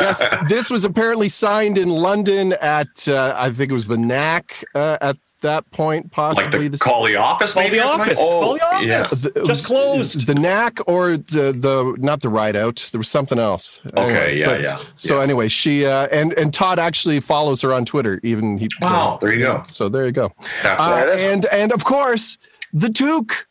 yes. 0.00 0.20
This 0.48 0.70
was 0.70 0.84
apparently 0.84 1.28
signed 1.28 1.78
in 1.78 1.88
London 1.88 2.54
at 2.60 3.08
uh, 3.08 3.34
I 3.36 3.50
think 3.50 3.70
it 3.70 3.74
was 3.74 3.88
the 3.88 3.96
NAC 3.98 4.64
uh, 4.74 4.98
at 5.00 5.16
that 5.40 5.70
point, 5.70 6.04
like 6.06 6.12
possibly 6.12 6.68
the 6.68 6.78
call 6.78 7.04
the 7.04 7.16
office. 7.16 7.52
Call 7.54 7.68
the 7.70 7.80
office. 7.80 8.18
Oh, 8.20 8.26
Call 8.40 8.54
the 8.54 8.64
office. 8.64 8.86
yes. 8.86 9.10
The- 9.22 9.44
Just 9.46 9.66
closed. 9.66 10.26
The 10.26 10.34
NAC 10.34 10.78
or 10.86 11.16
the 11.16 11.52
the 11.52 11.94
not 11.98 12.20
the 12.20 12.28
ride 12.28 12.56
out. 12.56 12.88
There 12.92 12.98
was 12.98 13.08
something 13.08 13.38
else. 13.38 13.80
Okay, 13.96 14.36
yeah, 14.38 14.58
yeah, 14.58 14.78
So 14.94 15.18
yeah. 15.18 15.22
anyway, 15.22 15.48
she 15.48 15.86
uh, 15.86 16.08
and 16.10 16.32
and 16.34 16.52
Todd 16.52 16.78
actually 16.78 17.20
follows 17.20 17.62
her 17.62 17.72
on 17.72 17.84
Twitter. 17.84 18.20
Even 18.22 18.58
he. 18.58 18.68
Wow, 18.80 19.18
there 19.20 19.32
you 19.32 19.40
go. 19.40 19.64
So 19.68 19.88
there 19.88 20.06
you 20.06 20.12
go. 20.12 20.32
Uh, 20.64 21.06
and 21.16 21.44
and 21.46 21.72
of 21.72 21.84
course 21.84 22.38
the 22.72 22.88
toque. 22.88 23.44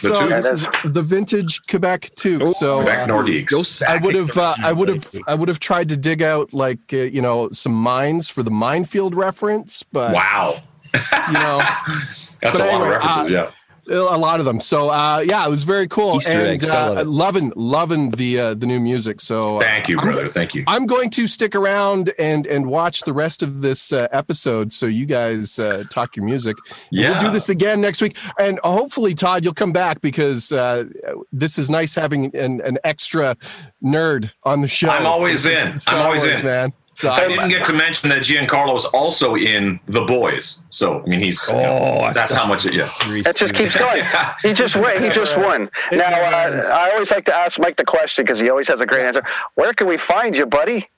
The 0.00 0.08
so 0.08 0.14
toque. 0.20 0.28
this 0.28 0.46
is 0.46 0.66
the 0.84 1.02
vintage 1.02 1.60
Quebec 1.66 2.10
toque. 2.14 2.48
so 2.54 2.76
Quebec 2.78 2.98
uh, 3.08 3.12
Nordiques. 3.12 3.80
Go 3.80 3.86
I 3.92 3.96
would 3.98 4.14
have, 4.14 4.38
uh, 4.38 4.54
I 4.62 4.72
would 4.72 4.88
have. 4.88 5.10
I 5.26 5.34
would 5.34 5.48
have 5.48 5.58
tried 5.58 5.88
to 5.88 5.96
dig 5.96 6.22
out 6.22 6.52
like 6.54 6.78
uh, 6.92 6.98
you 6.98 7.20
know 7.20 7.48
some 7.50 7.72
mines 7.74 8.28
for 8.28 8.44
the 8.44 8.50
minefield 8.52 9.14
reference, 9.16 9.82
but 9.82 10.14
Wow, 10.14 10.54
you 10.94 11.32
know 11.34 11.58
that's 12.40 12.58
But 12.58 12.60
a 12.60 12.72
lot 12.72 12.80
of 12.82 12.88
references. 12.88 13.30
uh, 13.30 13.32
yeah. 13.32 13.50
a 13.90 14.18
lot 14.18 14.38
of 14.38 14.44
them. 14.46 14.60
So 14.60 14.90
uh, 14.90 15.24
yeah, 15.26 15.46
it 15.46 15.50
was 15.50 15.62
very 15.62 15.88
cool 15.88 16.16
Easter 16.18 16.32
and 16.32 16.42
eggs, 16.42 16.68
uh, 16.68 17.02
loving, 17.06 17.52
loving 17.56 18.10
the 18.10 18.38
uh, 18.38 18.54
the 18.54 18.66
new 18.66 18.78
music. 18.80 19.20
So 19.20 19.56
uh, 19.56 19.60
Thank 19.60 19.88
you, 19.88 19.98
I'm- 19.98 20.08
brother. 20.08 20.28
Thank 20.28 20.54
you. 20.54 20.62
I'm 20.66 20.86
going 20.86 21.08
to 21.10 21.26
stick 21.26 21.54
around 21.54 22.12
and 22.18 22.46
and 22.46 22.66
watch 22.66 23.00
the 23.02 23.12
rest 23.14 23.42
of 23.42 23.62
this 23.62 23.92
uh, 23.92 24.06
episode 24.12 24.72
so 24.74 24.84
you 24.86 25.06
guys 25.06 25.58
uh, 25.58 25.84
talk 25.90 26.16
your 26.16 26.24
music. 26.26 26.56
Yeah. 26.90 27.10
We'll 27.12 27.20
do 27.20 27.30
this 27.30 27.48
again 27.48 27.80
next 27.80 28.02
week, 28.02 28.16
and 28.38 28.60
hopefully, 28.62 29.14
Todd, 29.14 29.42
you'll 29.44 29.54
come 29.54 29.72
back 29.72 30.00
because 30.02 30.52
uh, 30.52 30.84
this 31.32 31.58
is 31.58 31.68
nice 31.70 31.94
having 31.94 32.34
an, 32.36 32.60
an 32.60 32.78
extra 32.84 33.36
nerd 33.82 34.32
on 34.44 34.60
the 34.60 34.68
show. 34.68 34.90
I'm 34.90 35.06
always 35.06 35.46
in. 35.46 35.74
I'm 35.88 36.02
always 36.02 36.22
Wars, 36.24 36.40
in. 36.40 36.44
man. 36.44 36.72
So 36.98 37.10
I 37.10 37.28
didn't 37.28 37.48
get 37.48 37.64
to 37.66 37.72
mention 37.72 38.08
that 38.08 38.22
Giancarlo 38.22 38.76
is 38.76 38.84
also 38.86 39.36
in 39.36 39.78
The 39.86 40.04
Boys. 40.04 40.58
So 40.70 41.00
I 41.00 41.06
mean, 41.06 41.22
he's 41.22 41.46
you 41.46 41.54
know, 41.54 42.00
Oh, 42.02 42.12
that's 42.12 42.32
how 42.32 42.46
much. 42.46 42.66
It, 42.66 42.74
yeah. 42.74 42.90
It 43.06 43.36
just 43.36 43.54
keeps 43.54 43.78
going. 43.78 44.02
He 44.42 44.52
just 44.52 44.74
won. 44.76 45.02
He 45.02 45.08
just 45.10 45.36
won. 45.36 45.68
It 45.92 45.96
Now, 45.96 46.10
uh. 46.10 46.60
I 46.74 46.90
always 46.92 47.10
like 47.10 47.24
to 47.26 47.34
ask 47.34 47.58
Mike 47.58 47.76
the 47.76 47.84
question 47.84 48.24
because 48.24 48.40
he 48.40 48.50
always 48.50 48.66
has 48.68 48.80
a 48.80 48.86
great 48.86 49.04
answer. 49.06 49.22
Where 49.54 49.72
can 49.74 49.86
we 49.86 49.98
find 50.08 50.34
you, 50.34 50.44
buddy? 50.46 50.88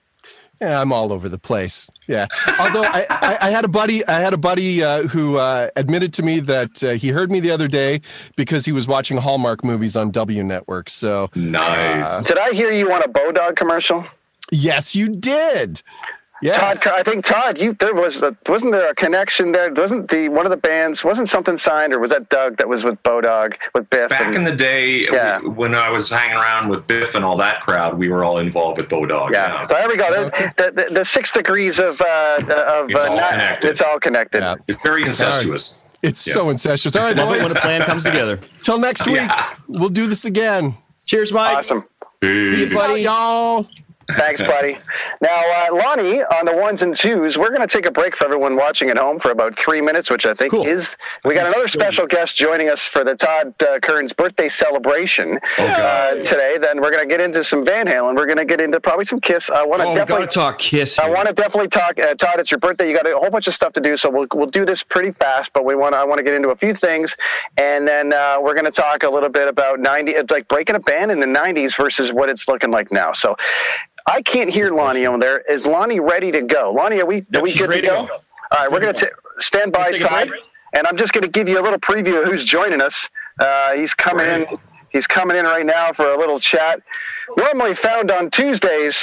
Yeah, 0.61 0.81
I'm 0.81 0.93
all 0.93 1.11
over 1.13 1.29
the 1.31 1.39
place. 1.39 1.89
Yeah. 2.07 2.27
Although 2.59 2.83
I, 2.85 3.07
I, 3.09 3.39
I 3.43 3.51
had 3.51 3.65
a 3.65 3.69
buddy, 3.69 4.07
I 4.07 4.21
had 4.21 4.35
a 4.35 4.39
buddy 4.39 4.83
uh, 4.85 5.05
who 5.09 5.37
uh, 5.39 5.69
admitted 5.75 6.13
to 6.15 6.23
me 6.23 6.41
that 6.41 6.85
uh, 6.85 6.91
he 6.91 7.09
heard 7.09 7.31
me 7.31 7.41
the 7.41 7.51
other 7.51 7.67
day 7.67 8.03
because 8.37 8.67
he 8.67 8.73
was 8.73 8.87
watching 8.87 9.17
Hallmark 9.17 9.65
movies 9.65 9.97
on 9.97 10.11
W 10.11 10.45
Network. 10.45 10.91
So 10.91 11.31
Nice. 11.35 12.23
Did 12.25 12.39
I 12.39 12.53
hear 12.53 12.73
you 12.73 12.93
on 12.93 13.03
a 13.03 13.09
Bodog 13.09 13.57
commercial? 13.57 14.05
Yes, 14.51 14.95
you 14.97 15.09
did. 15.09 15.83
Yes. 16.43 16.83
Todd, 16.83 16.95
I 16.99 17.03
think 17.03 17.27
Todd, 17.27 17.59
you 17.59 17.77
there 17.81 17.93
was 17.95 18.17
a, 18.17 18.35
wasn't 18.49 18.73
there 18.73 18.89
a 18.89 18.95
connection 18.95 19.53
there? 19.53 19.71
Wasn't 19.75 20.09
the 20.11 20.31
one 20.31 20.47
of 20.47 20.51
the 20.51 20.57
bands 20.57 21.05
wasn't 21.05 21.29
something 21.29 21.59
signed, 21.59 21.93
or 21.93 21.99
was 21.99 22.09
that 22.13 22.31
Doug 22.31 22.57
that 22.57 22.67
was 22.67 22.83
with 22.83 22.95
Bodog 23.03 23.53
with 23.75 23.91
Biff? 23.91 24.09
Back 24.09 24.23
and- 24.29 24.37
in 24.37 24.45
the 24.45 24.57
day, 24.57 25.07
Yeah. 25.13 25.41
we- 25.41 25.51
when 25.51 25.75
I 25.75 25.91
was 25.91 26.09
hanging 26.09 26.39
around 26.39 26.71
with 26.71 26.87
Biff 26.87 27.15
and 27.15 27.27
all 27.27 27.37
that 27.37 27.61
crowd, 27.61 27.99
we 27.99 28.09
were 28.09 28.25
all 28.25 28.39
involved 28.39 28.79
with 28.79 28.89
Bodog. 28.89 29.35
yeah. 29.35 29.69
So 29.69 29.75
there 29.77 29.87
we 29.87 29.99
go. 29.99 30.11
There- 30.11 30.53
The, 30.57 30.73
the, 30.89 30.95
the 31.01 31.05
six 31.13 31.31
degrees 31.33 31.79
of 31.79 32.01
uh, 32.01 32.39
of 32.47 32.87
It's 32.89 32.95
uh, 32.99 33.09
all 33.11 33.17
not- 33.17 33.33
connected. 33.33 33.71
It's 33.73 33.83
all 33.83 34.01
connected. 34.01 34.41
Yeah. 34.41 34.55
It's 34.67 34.79
very 34.83 35.03
incestuous. 35.03 35.75
It's 36.03 36.27
Yeah. 36.27 36.33
so 36.33 36.49
incestuous. 36.49 36.97
All 36.97 37.03
right, 37.03 37.15
Love 37.15 37.29
it 37.35 37.41
boys. 37.43 37.49
when 37.49 37.57
a 37.59 37.61
plan 37.61 37.83
comes 37.83 38.05
together. 38.05 38.41
Till 38.63 38.79
next 38.79 39.05
week. 39.07 39.17
Yeah. 39.17 39.55
We'll 39.69 39.91
do 39.91 40.07
this 40.07 40.25
again. 40.25 40.75
Cheers, 41.05 41.35
Mike. 41.35 41.67
Awesome. 41.67 41.85
Peace 42.23 42.75
out, 42.75 42.99
y'all. 42.99 43.67
Thanks, 44.19 44.43
buddy. 44.43 44.79
Now, 45.21 45.43
uh, 45.71 45.75
Lonnie, 45.77 46.23
on 46.23 46.45
the 46.47 46.57
ones 46.57 46.83
and 46.83 46.99
twos, 46.99 47.37
we're 47.37 47.51
going 47.55 47.67
to 47.67 47.73
take 47.73 47.87
a 47.87 47.91
break 47.91 48.17
for 48.17 48.25
everyone 48.25 48.57
watching 48.57 48.91
at 48.91 48.99
home 48.99 49.19
for 49.21 49.31
about 49.31 49.59
three 49.59 49.81
minutes, 49.81 50.11
which 50.11 50.25
I 50.27 50.35
think 50.35 50.53
Cool. 50.53 50.67
is. 50.67 50.87
We 51.25 51.35
got 51.35 51.47
another 51.49 51.69
special 51.69 52.07
guest 52.07 52.37
joining 52.37 52.69
us 52.71 52.81
for 52.93 53.05
the 53.05 53.15
Todd 53.17 53.55
uh, 53.61 53.79
Kerns 53.81 54.13
birthday 54.13 54.51
celebration 54.59 55.39
uh, 55.59 56.15
today. 56.15 56.57
Then 56.61 56.81
we're 56.81 56.91
going 56.91 57.03
to 57.03 57.09
get 57.09 57.21
into 57.21 57.45
some 57.45 57.65
Van 57.67 57.87
Halen. 57.87 58.17
We're 58.17 58.27
going 58.27 58.39
to 58.39 58.45
get 58.45 58.61
into 58.61 58.81
probably 58.81 59.05
some 59.05 59.21
Kiss. 59.21 59.49
I 59.53 59.65
want 59.65 59.83
to 59.83 59.89
Oh, 59.89 59.95
definitely 59.95 60.27
talk 60.29 60.59
Kiss. 60.59 60.99
I 60.99 61.09
want 61.11 61.27
to 61.29 61.33
definitely 61.35 61.69
talk, 61.69 61.99
uh, 61.99 62.15
Todd. 62.15 62.39
It's 62.41 62.51
your 62.51 62.59
birthday. 62.61 62.89
You 62.89 62.95
got 62.97 63.07
a 63.11 63.17
whole 63.17 63.31
bunch 63.31 63.47
of 63.47 63.55
stuff 63.55 63.73
to 63.75 63.81
do, 63.81 63.97
so 63.97 64.09
we'll 64.11 64.27
we'll 64.35 64.47
do 64.51 64.65
this 64.65 64.83
pretty 64.89 65.13
fast. 65.21 65.51
But 65.55 65.65
we 65.65 65.75
want 65.75 65.95
I 65.95 66.05
want 66.05 66.19
to 66.19 66.25
get 66.25 66.35
into 66.35 66.51
a 66.51 66.57
few 66.57 66.75
things, 66.75 67.13
and 67.59 67.87
then 67.89 68.13
uh, 68.15 68.37
we're 68.41 68.55
going 68.55 68.65
to 68.67 68.71
talk 68.71 69.03
a 69.03 69.11
little 69.11 69.29
bit 69.29 69.49
about 69.49 69.81
ninety, 69.81 70.15
like 70.31 70.49
breaking 70.49 70.77
a 70.77 70.81
band 70.81 71.11
in 71.11 71.21
the 71.21 71.27
'90s 71.27 71.73
versus 71.79 72.11
what 72.13 72.29
it's 72.29 72.47
looking 72.49 72.71
like 72.71 72.91
now. 72.93 73.13
So 73.15 73.37
I 74.07 74.23
can't 74.23 74.51
hear 74.51 74.73
Lonnie 74.73 75.07
on 75.07 75.21
there. 75.21 75.39
Is 75.41 75.63
Lonnie 75.63 76.01
ready 76.01 76.33
to 76.33 76.43
go? 76.43 76.73
Lonnie, 76.73 77.01
are 77.01 77.07
we 77.07 77.25
are 77.35 77.43
we 77.43 77.53
good 77.53 77.71
to 77.71 77.81
to 77.81 77.83
go? 77.83 78.07
go. 78.07 78.13
All 78.53 78.63
right, 78.63 78.71
we're 78.71 78.81
going 78.81 78.95
to 78.95 79.11
stand 79.39 79.73
by, 79.73 79.97
Todd, 79.99 80.31
and 80.77 80.87
I'm 80.87 80.97
just 80.97 81.13
going 81.13 81.23
to 81.23 81.29
give 81.31 81.49
you 81.49 81.61
a 81.61 81.63
little 81.63 81.79
preview 81.79 82.21
of 82.21 82.33
who's 82.33 82.43
joining 82.45 82.83
us. 82.83 82.95
Uh, 83.39 83.75
he's 83.75 83.95
coming 83.95 84.27
in. 84.27 84.47
He's 84.91 85.07
coming 85.07 85.37
in 85.37 85.45
right 85.45 85.65
now 85.65 85.93
for 85.93 86.13
a 86.13 86.19
little 86.19 86.41
chat. 86.41 86.83
Normally 87.37 87.77
found 87.77 88.11
on 88.11 88.31
Tuesdays. 88.31 88.97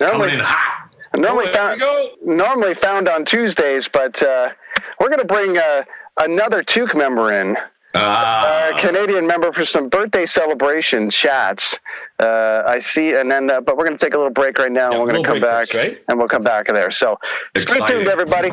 Normally, 0.00 0.34
in 0.34 0.40
hot. 0.40 0.90
normally 1.16 1.46
Oh, 1.48 1.52
found, 1.52 1.82
normally 2.24 2.74
found 2.74 3.08
on 3.08 3.24
Tuesdays, 3.24 3.88
but 3.92 4.20
uh, 4.22 4.50
we're 5.00 5.08
going 5.08 5.20
to 5.20 5.24
bring 5.24 5.58
uh, 5.58 5.82
another 6.20 6.62
Toque 6.62 6.96
member 6.96 7.32
in, 7.32 7.56
Ah, 7.96 8.70
a 8.74 8.80
Canadian 8.80 9.26
member 9.26 9.52
for 9.52 9.64
some 9.64 9.88
birthday 9.88 10.26
celebration 10.26 11.10
chats. 11.10 11.62
Uh, 12.20 12.62
I 12.66 12.80
see, 12.92 13.14
and 13.14 13.30
then, 13.30 13.50
uh, 13.50 13.60
but 13.60 13.76
we're 13.76 13.84
going 13.86 13.96
to 13.98 14.04
take 14.04 14.14
a 14.14 14.16
little 14.16 14.32
break 14.32 14.58
right 14.58 14.70
now, 14.72 14.90
Yeah, 14.90 14.96
and 14.98 15.04
we're 15.04 15.10
going 15.12 15.22
to 15.22 15.28
come 15.28 15.40
back, 15.40 15.68
first, 15.68 15.74
right? 15.74 15.98
and 16.08 16.18
we'll 16.18 16.28
come 16.28 16.42
back 16.42 16.66
there. 16.68 16.90
So, 16.90 17.18
stay 17.56 17.62
Exciting. 17.62 17.96
tuned, 17.98 18.08
everybody. 18.08 18.50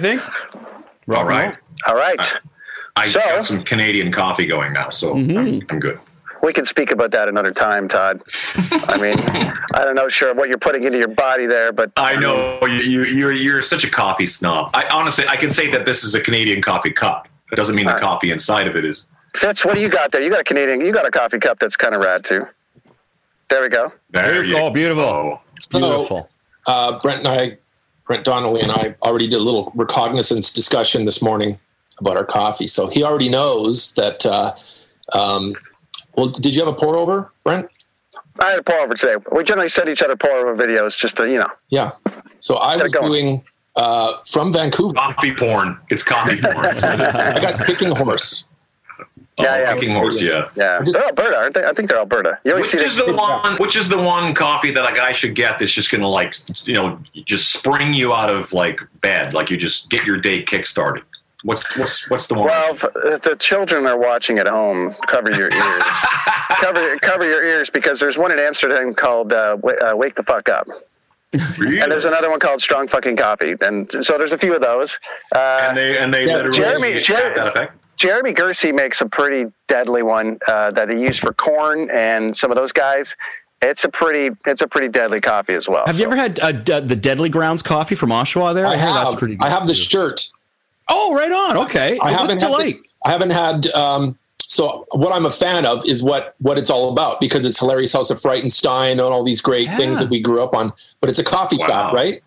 We're 0.00 0.16
think. 0.18 0.22
All 1.08 1.24
right. 1.24 1.56
All 1.86 1.94
right. 1.94 2.20
I 2.96 3.12
So- 3.12 3.18
got 3.18 3.44
some 3.44 3.62
Canadian 3.64 4.12
coffee 4.12 4.46
going 4.46 4.72
now, 4.72 4.90
so 4.90 5.14
Mm-hmm. 5.14 5.38
I'm, 5.38 5.62
I'm 5.70 5.80
good. 5.80 5.98
We 6.42 6.54
can 6.54 6.64
speak 6.64 6.90
about 6.90 7.10
that 7.12 7.28
another 7.28 7.50
time, 7.52 7.86
Todd. 7.86 8.22
I 8.56 8.96
mean, 8.96 9.18
I 9.74 9.84
don't 9.84 9.94
know 9.94 10.08
sure 10.08 10.32
what 10.32 10.48
you're 10.48 10.56
putting 10.58 10.84
into 10.84 10.96
your 10.98 11.08
body 11.08 11.44
there, 11.46 11.70
but 11.70 11.92
I 11.98 12.16
know 12.16 12.58
you, 12.62 12.76
you 12.76 13.04
you're 13.04 13.32
you're 13.32 13.60
such 13.62 13.84
a 13.84 13.90
coffee 13.90 14.26
snob. 14.26 14.70
I 14.72 14.88
honestly 14.90 15.26
I 15.28 15.36
can 15.36 15.50
say 15.50 15.70
that 15.70 15.84
this 15.84 16.02
is 16.02 16.14
a 16.14 16.20
Canadian 16.20 16.62
coffee 16.62 16.92
cup. 16.92 17.28
It 17.52 17.56
doesn't 17.56 17.74
mean 17.74 17.84
the 17.84 17.92
coffee 17.92 18.30
inside 18.30 18.68
of 18.68 18.74
it 18.76 18.86
is. 18.86 19.06
Fitz, 19.36 19.66
what 19.66 19.74
do 19.74 19.80
you 19.82 19.90
got 19.90 20.12
there? 20.12 20.22
You 20.22 20.30
got 20.30 20.40
a 20.40 20.44
Canadian, 20.44 20.80
you 20.80 20.92
got 20.92 21.06
a 21.06 21.10
coffee 21.10 21.38
cup 21.38 21.58
that's 21.60 21.76
kind 21.76 21.94
of 21.94 22.02
rad 22.02 22.24
too. 22.24 22.46
There 23.50 23.60
we 23.60 23.68
go. 23.68 23.92
There 24.10 24.42
you 24.42 24.56
Oh, 24.56 24.70
beautiful. 24.70 25.02
go. 25.04 25.78
Beautiful. 25.78 26.30
Uh, 26.66 26.98
Brent 27.00 27.18
and 27.18 27.28
I, 27.28 27.58
Brent 28.10 28.24
Donnelly 28.24 28.60
and 28.60 28.72
I 28.72 28.96
already 29.04 29.28
did 29.28 29.36
a 29.36 29.44
little 29.44 29.70
recognizance 29.76 30.52
discussion 30.52 31.04
this 31.04 31.22
morning 31.22 31.60
about 32.00 32.16
our 32.16 32.24
coffee. 32.24 32.66
So 32.66 32.88
he 32.88 33.04
already 33.04 33.28
knows 33.28 33.92
that. 33.92 34.26
Uh, 34.26 34.52
um, 35.12 35.54
well, 36.16 36.26
did 36.26 36.52
you 36.52 36.64
have 36.64 36.74
a 36.74 36.76
pour 36.76 36.96
over, 36.96 37.30
Brent? 37.44 37.68
I 38.42 38.50
had 38.50 38.58
a 38.58 38.62
pour 38.64 38.80
over 38.80 38.94
today. 38.94 39.14
We 39.30 39.44
generally 39.44 39.68
send 39.68 39.88
each 39.88 40.02
other 40.02 40.16
pour 40.16 40.32
over 40.32 40.56
videos 40.56 40.96
just 40.98 41.18
to, 41.18 41.30
you 41.30 41.38
know. 41.38 41.46
Yeah. 41.68 41.92
So 42.40 42.58
I 42.58 42.78
Get 42.78 42.82
was 42.82 42.92
doing 42.94 43.44
uh, 43.76 44.14
from 44.26 44.52
Vancouver. 44.52 44.94
Coffee 44.94 45.32
porn. 45.32 45.78
It's 45.90 46.02
coffee 46.02 46.42
porn. 46.42 46.66
I 46.66 47.40
got 47.40 47.64
Kicking 47.64 47.92
Horse. 47.92 48.48
Yeah, 49.42 49.58
yeah. 49.60 49.74
Kicking 49.74 49.94
horse, 49.94 50.20
yeah. 50.20 50.48
Yeah. 50.56 50.80
They're 50.84 51.06
Alberta, 51.06 51.36
aren't 51.36 51.54
they? 51.54 51.64
I 51.64 51.72
think 51.72 51.90
they're 51.90 51.98
Alberta. 51.98 52.38
You 52.44 52.52
always 52.52 52.72
Which 52.72 52.80
see 52.80 52.86
is 52.86 52.96
the 52.96 53.12
one? 53.14 53.56
Which 53.56 53.76
is 53.76 53.88
the 53.88 53.98
one 53.98 54.34
coffee 54.34 54.70
that 54.72 54.90
a 54.90 54.94
guy 54.94 55.12
should 55.12 55.34
get 55.34 55.58
that's 55.58 55.72
just 55.72 55.90
gonna 55.90 56.08
like 56.08 56.34
you 56.66 56.74
know 56.74 56.98
just 57.26 57.50
spring 57.52 57.94
you 57.94 58.12
out 58.14 58.30
of 58.30 58.52
like 58.52 58.80
bed, 59.00 59.34
like 59.34 59.50
you 59.50 59.56
just 59.56 59.90
get 59.90 60.04
your 60.06 60.16
day 60.16 60.42
kick 60.42 60.66
started. 60.66 61.04
What's 61.42 61.62
what's 61.78 62.08
what's 62.10 62.26
the 62.26 62.34
one? 62.34 62.44
Well, 62.46 62.74
if 62.76 62.84
if 63.04 63.22
the 63.22 63.36
children 63.36 63.86
are 63.86 63.96
watching 63.98 64.38
at 64.38 64.46
home, 64.46 64.94
cover 65.06 65.32
your 65.32 65.50
ears. 65.50 65.82
cover 66.60 66.96
cover 66.98 67.24
your 67.26 67.42
ears 67.42 67.70
because 67.72 67.98
there's 67.98 68.18
one 68.18 68.30
in 68.30 68.38
Amsterdam 68.38 68.92
called 68.94 69.32
uh, 69.32 69.56
uh, 69.82 69.96
"Wake 69.96 70.16
the 70.16 70.22
Fuck 70.22 70.50
Up," 70.50 70.68
really? 71.58 71.80
and 71.80 71.90
there's 71.90 72.04
another 72.04 72.28
one 72.28 72.40
called 72.40 72.60
"Strong 72.60 72.88
Fucking 72.88 73.16
Coffee." 73.16 73.54
And 73.62 73.90
so 74.02 74.18
there's 74.18 74.32
a 74.32 74.38
few 74.38 74.54
of 74.54 74.60
those. 74.60 74.90
Uh, 75.34 75.60
and 75.62 75.76
they 75.78 75.96
and 75.96 76.12
they 76.12 76.26
Yeah, 76.26 76.36
literally 76.36 76.58
Jeremy- 76.58 76.88
use 76.90 77.04
Jeremy- 77.04 77.34
that 77.36 77.48
effect. 77.48 77.79
Jeremy 78.00 78.32
Gersey 78.32 78.74
makes 78.74 79.00
a 79.02 79.06
pretty 79.06 79.52
deadly 79.68 80.02
one 80.02 80.38
uh, 80.48 80.70
that 80.72 80.88
he 80.90 80.98
used 81.00 81.20
for 81.20 81.34
Korn 81.34 81.90
and 81.90 82.34
some 82.36 82.50
of 82.50 82.56
those 82.56 82.72
guys. 82.72 83.06
It's 83.62 83.84
a 83.84 83.90
pretty 83.90 84.34
it's 84.46 84.62
a 84.62 84.66
pretty 84.66 84.88
deadly 84.88 85.20
coffee 85.20 85.52
as 85.54 85.68
well. 85.68 85.84
Have 85.86 85.98
you 85.98 86.06
ever 86.06 86.16
had 86.16 86.40
uh, 86.40 86.52
d- 86.52 86.80
the 86.80 86.96
Deadly 86.96 87.28
Grounds 87.28 87.60
coffee 87.62 87.94
from 87.94 88.08
Oshawa 88.08 88.54
there? 88.54 88.64
I 88.66 88.76
hear 88.76 88.86
have. 88.86 88.94
That's 88.94 89.14
pretty 89.16 89.36
good. 89.36 89.44
I 89.44 89.50
have 89.50 89.66
the 89.66 89.74
shirt. 89.74 90.30
Oh, 90.88 91.14
right 91.14 91.30
on. 91.30 91.58
Okay. 91.66 91.98
I 92.00 92.04
What's 92.06 92.16
haven't 92.16 92.36
it 92.38 92.42
had 92.42 92.50
like? 92.50 92.76
the- 92.82 92.88
I 93.04 93.10
haven't 93.12 93.30
had. 93.30 93.66
Um, 93.68 94.16
so 94.38 94.86
what 94.92 95.12
I'm 95.12 95.26
a 95.26 95.30
fan 95.30 95.66
of 95.66 95.84
is 95.84 96.02
what 96.02 96.34
what 96.40 96.56
it's 96.56 96.70
all 96.70 96.90
about 96.90 97.20
because 97.20 97.44
it's 97.44 97.58
hilarious 97.58 97.92
House 97.92 98.10
of 98.10 98.16
Frightenstein 98.18 98.92
and 98.92 99.00
all 99.02 99.22
these 99.22 99.42
great 99.42 99.66
Yeah. 99.68 99.76
things 99.76 100.00
that 100.00 100.08
we 100.08 100.20
grew 100.20 100.42
up 100.42 100.54
on. 100.54 100.72
But 101.02 101.10
it's 101.10 101.18
a 101.18 101.24
coffee 101.24 101.58
Wow. 101.58 101.66
shop, 101.66 101.92
right? 101.92 102.22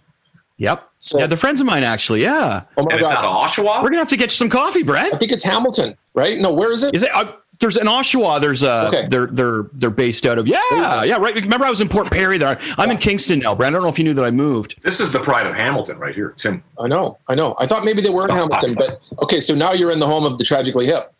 Yep. 0.64 0.89
So- 0.99 1.20
yeah, 1.20 1.28
they're 1.28 1.38
friends 1.38 1.59
of 1.61 1.68
mine 1.68 1.84
actually. 1.84 2.22
Yeah. 2.22 2.64
Oh 2.78 2.84
my 2.84 2.91
And 2.91 3.01
it's 3.01 3.09
god! 3.09 3.18
out 3.18 3.26
of 3.26 3.47
Oshawa. 3.51 3.84
We're 3.84 3.89
gonna 3.89 3.97
have 3.99 4.07
to 4.09 4.18
get 4.18 4.26
you 4.26 4.30
some 4.38 4.49
coffee, 4.49 4.82
Brad. 4.84 5.14
I 5.14 5.18
think 5.18 5.32
it's 5.32 5.43
Hamilton, 5.43 5.95
right? 6.14 6.39
No, 6.39 6.53
where 6.53 6.72
is 6.72 6.84
it? 6.84 6.95
Is 6.95 7.03
it? 7.03 7.09
Uh, 7.14 7.34
there's 7.59 7.78
an 7.78 7.88
Oshawa. 7.88 8.41
There's 8.41 8.64
a. 8.64 8.88
Okay. 8.88 9.07
They're 9.09 9.28
they're 9.28 9.70
they're 9.74 9.89
based 9.89 10.26
out 10.26 10.38
of. 10.38 10.47
Yeah, 10.47 11.03
yeah. 11.03 11.18
Right. 11.18 11.36
Remember, 11.36 11.66
I 11.66 11.70
was 11.70 11.82
in 11.82 11.88
Port 11.89 12.09
Perry. 12.11 12.38
There. 12.38 12.59
I'm 12.78 12.89
in 12.91 12.97
Kingston 12.97 13.39
now, 13.39 13.53
Brett. 13.55 13.70
I 13.70 13.74
don't 13.74 13.84
know 13.84 13.89
if 13.89 13.97
you 13.99 14.03
knew 14.05 14.14
that 14.16 14.24
I 14.26 14.32
moved. 14.32 14.82
This 14.84 14.99
is 14.99 15.11
the 15.11 15.20
pride 15.20 15.45
of 15.45 15.55
Hamilton 15.55 15.97
right 15.99 16.16
here, 16.16 16.34
Tim. 16.38 16.64
I 16.80 16.88
know, 16.88 17.20
I 17.30 17.36
know. 17.36 17.55
I 17.59 17.68
thought 17.68 17.86
maybe 17.86 18.01
they 18.01 18.09
were 18.09 18.26
in 18.26 18.32
Hamilton, 18.36 18.74
but 18.74 19.01
okay. 19.22 19.39
So 19.39 19.53
now 19.55 19.72
you're 19.74 19.91
in 19.91 19.99
the 19.99 20.07
home 20.07 20.26
of 20.26 20.38
the 20.39 20.43
tragically 20.45 20.86
hip, 20.88 21.14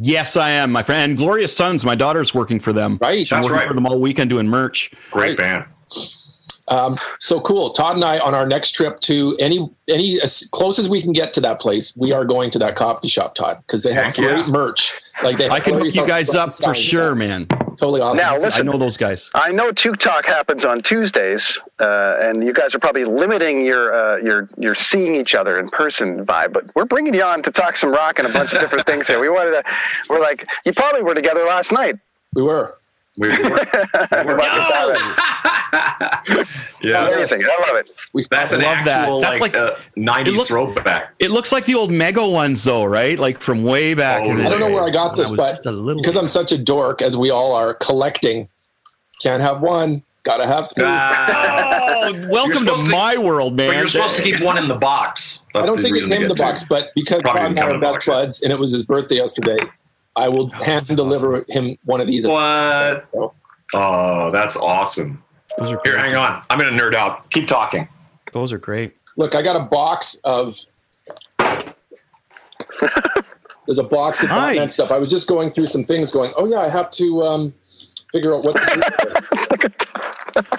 Yes, 0.00 0.36
I 0.36 0.50
am, 0.50 0.72
my 0.72 0.82
friend. 0.82 1.10
And 1.10 1.16
Glorious 1.18 1.56
Sons. 1.56 1.84
My 1.84 1.94
daughter's 1.94 2.34
working 2.34 2.58
for 2.60 2.72
them. 2.72 2.98
right? 3.00 3.18
She's 3.20 3.30
That's 3.30 3.44
working 3.44 3.58
right. 3.58 3.68
for 3.68 3.74
them 3.74 3.86
all 3.86 4.00
weekend 4.00 4.28
doing 4.30 4.48
merch. 4.48 4.90
Great 5.12 5.38
Right. 5.38 5.38
band. 5.38 5.64
Um, 6.68 6.98
so 7.20 7.40
cool. 7.40 7.70
Todd 7.70 7.96
and 7.96 8.04
I 8.04 8.18
on 8.18 8.34
our 8.34 8.46
next 8.46 8.72
trip 8.72 8.98
to 9.00 9.36
any 9.38 9.70
any 9.88 10.20
as 10.20 10.48
close 10.52 10.78
as 10.78 10.88
we 10.88 11.00
can 11.00 11.12
get 11.12 11.32
to 11.34 11.40
that 11.42 11.60
place, 11.60 11.96
we 11.96 12.12
are 12.12 12.24
going 12.24 12.50
to 12.50 12.58
that 12.58 12.74
coffee 12.74 13.08
shop, 13.08 13.34
Todd, 13.34 13.62
because 13.66 13.82
they 13.82 13.92
have 13.92 14.06
Heck 14.06 14.18
yeah. 14.18 14.34
great 14.34 14.48
merch. 14.48 14.94
Like 15.22 15.38
they, 15.38 15.48
I 15.48 15.60
can 15.60 15.74
hook 15.74 15.94
you 15.94 16.06
guys 16.06 16.34
up 16.34 16.52
for 16.54 16.74
sure, 16.74 17.14
man. 17.14 17.46
Totally 17.46 18.00
awesome. 18.00 18.16
Now 18.16 18.40
listen, 18.40 18.68
I 18.68 18.70
know 18.70 18.78
those 18.78 18.96
guys. 18.96 19.30
I 19.34 19.52
know 19.52 19.70
Toque 19.70 19.98
Talk 19.98 20.26
happens 20.26 20.64
on 20.64 20.82
Tuesdays, 20.82 21.58
uh, 21.78 22.16
and 22.20 22.42
you 22.42 22.52
guys 22.52 22.74
are 22.74 22.78
probably 22.78 23.04
limiting 23.04 23.64
your 23.64 23.94
uh, 23.94 24.16
your 24.18 24.48
your 24.58 24.74
seeing 24.74 25.14
each 25.14 25.34
other 25.34 25.58
in 25.58 25.68
person 25.68 26.26
vibe. 26.26 26.52
But 26.52 26.74
we're 26.74 26.84
bringing 26.84 27.14
you 27.14 27.22
on 27.22 27.42
to 27.44 27.50
talk 27.50 27.76
some 27.76 27.92
rock 27.92 28.18
and 28.18 28.26
a 28.26 28.32
bunch 28.32 28.52
of 28.52 28.60
different 28.60 28.86
things 28.86 29.06
here. 29.06 29.20
We 29.20 29.28
wanted 29.28 29.52
to. 29.52 29.62
We're 30.08 30.20
like, 30.20 30.46
you 30.64 30.72
probably 30.72 31.02
were 31.02 31.14
together 31.14 31.44
last 31.44 31.70
night. 31.70 31.96
we 32.34 32.42
were. 32.42 32.78
We, 33.18 33.28
yeah, 36.82 37.08
Amazing. 37.08 37.46
I 37.50 37.66
love 37.68 37.76
it. 37.76 37.90
We 38.12 38.22
that's 38.30 38.52
an 38.52 38.60
love 38.62 38.84
that. 38.84 39.02
actual 39.02 39.20
That's 39.20 39.40
like, 39.40 39.54
like- 39.56 39.72
uh, 39.72 39.76
'90s 39.96 40.26
it 40.28 40.32
look- 40.34 40.46
throwback. 40.48 41.14
It 41.18 41.30
looks 41.30 41.52
like 41.52 41.64
the 41.66 41.74
old 41.74 41.90
Mega 41.90 42.26
ones, 42.26 42.62
though, 42.64 42.84
right? 42.84 43.18
Like 43.18 43.40
from 43.40 43.62
way 43.64 43.94
back. 43.94 44.24
in 44.24 44.38
the 44.38 44.46
I 44.46 44.48
don't 44.48 44.60
know 44.60 44.70
where 44.70 44.84
I 44.84 44.90
got 44.90 45.16
this, 45.16 45.30
was 45.30 45.36
but 45.36 45.50
just 45.56 45.66
a 45.66 45.70
little 45.72 46.00
because 46.02 46.16
I'm 46.16 46.28
such 46.28 46.52
a 46.52 46.58
dork, 46.58 47.02
as 47.02 47.16
we 47.16 47.30
all 47.30 47.54
are, 47.54 47.74
collecting. 47.74 48.48
Can't 49.22 49.42
have 49.42 49.60
one. 49.60 50.02
Gotta 50.24 50.46
have 50.46 50.68
two. 50.70 50.82
Ah, 50.84 52.08
Oh, 52.08 52.20
welcome 52.30 52.64
to 52.66 52.72
to- 52.72 52.76
my 52.90 53.16
world, 53.16 53.56
man. 53.56 53.68
but 53.70 53.76
you're 53.76 53.88
supposed 53.88 54.16
to 54.16 54.22
keep 54.22 54.40
one 54.42 54.58
in 54.58 54.66
the 54.68 54.74
box. 54.74 55.42
I 55.54 55.64
don't 55.64 55.80
think 55.80 55.96
it 55.96 56.00
came 56.08 56.12
in 56.12 56.22
the 56.22 56.34
get 56.34 56.36
two. 56.36 56.42
box, 56.42 56.66
but 56.68 56.88
because 56.94 57.22
Probably 57.22 57.40
Todd 57.42 57.50
and 57.50 57.58
I 57.58 57.62
come 57.62 57.76
are 57.76 57.78
best 57.80 57.94
box, 57.94 58.06
yeah. 58.08 58.14
buds, 58.14 58.42
and 58.42 58.52
it 58.52 58.58
was 58.58 58.72
his 58.72 58.84
birthday 58.84 59.16
yesterday, 59.16 59.56
I 60.16 60.28
will 60.28 60.50
hand 60.50 60.86
deliver 60.88 61.44
him 61.48 61.78
one 61.84 62.00
of 62.00 62.06
these. 62.08 62.26
What? 62.26 63.08
Oh, 63.74 64.30
that's 64.32 64.56
awesome. 64.56 65.22
Those 65.58 65.72
are 65.72 65.80
Here, 65.84 65.94
great. 65.94 66.04
hang 66.06 66.16
on. 66.16 66.42
I'm 66.50 66.58
gonna 66.58 66.76
nerd 66.76 66.94
out. 66.94 67.30
Keep 67.30 67.48
talking. 67.48 67.88
Those 68.32 68.52
are 68.52 68.58
great. 68.58 68.94
Look, 69.16 69.34
I 69.34 69.42
got 69.42 69.56
a 69.56 69.64
box 69.64 70.20
of. 70.24 70.56
There's 73.66 73.78
a 73.78 73.84
box 73.84 74.22
of 74.22 74.28
Batman 74.28 74.56
Nice. 74.56 74.74
stuff. 74.74 74.92
I 74.92 74.98
was 74.98 75.10
just 75.10 75.28
going 75.28 75.50
through 75.50 75.66
some 75.66 75.84
things, 75.84 76.12
going, 76.12 76.32
"Oh 76.36 76.46
yeah, 76.46 76.60
I 76.60 76.68
have 76.68 76.90
to 76.92 77.22
um, 77.24 77.54
figure 78.12 78.34
out 78.34 78.44
what." 78.44 78.56
To 78.56 78.64
do. 79.60 79.68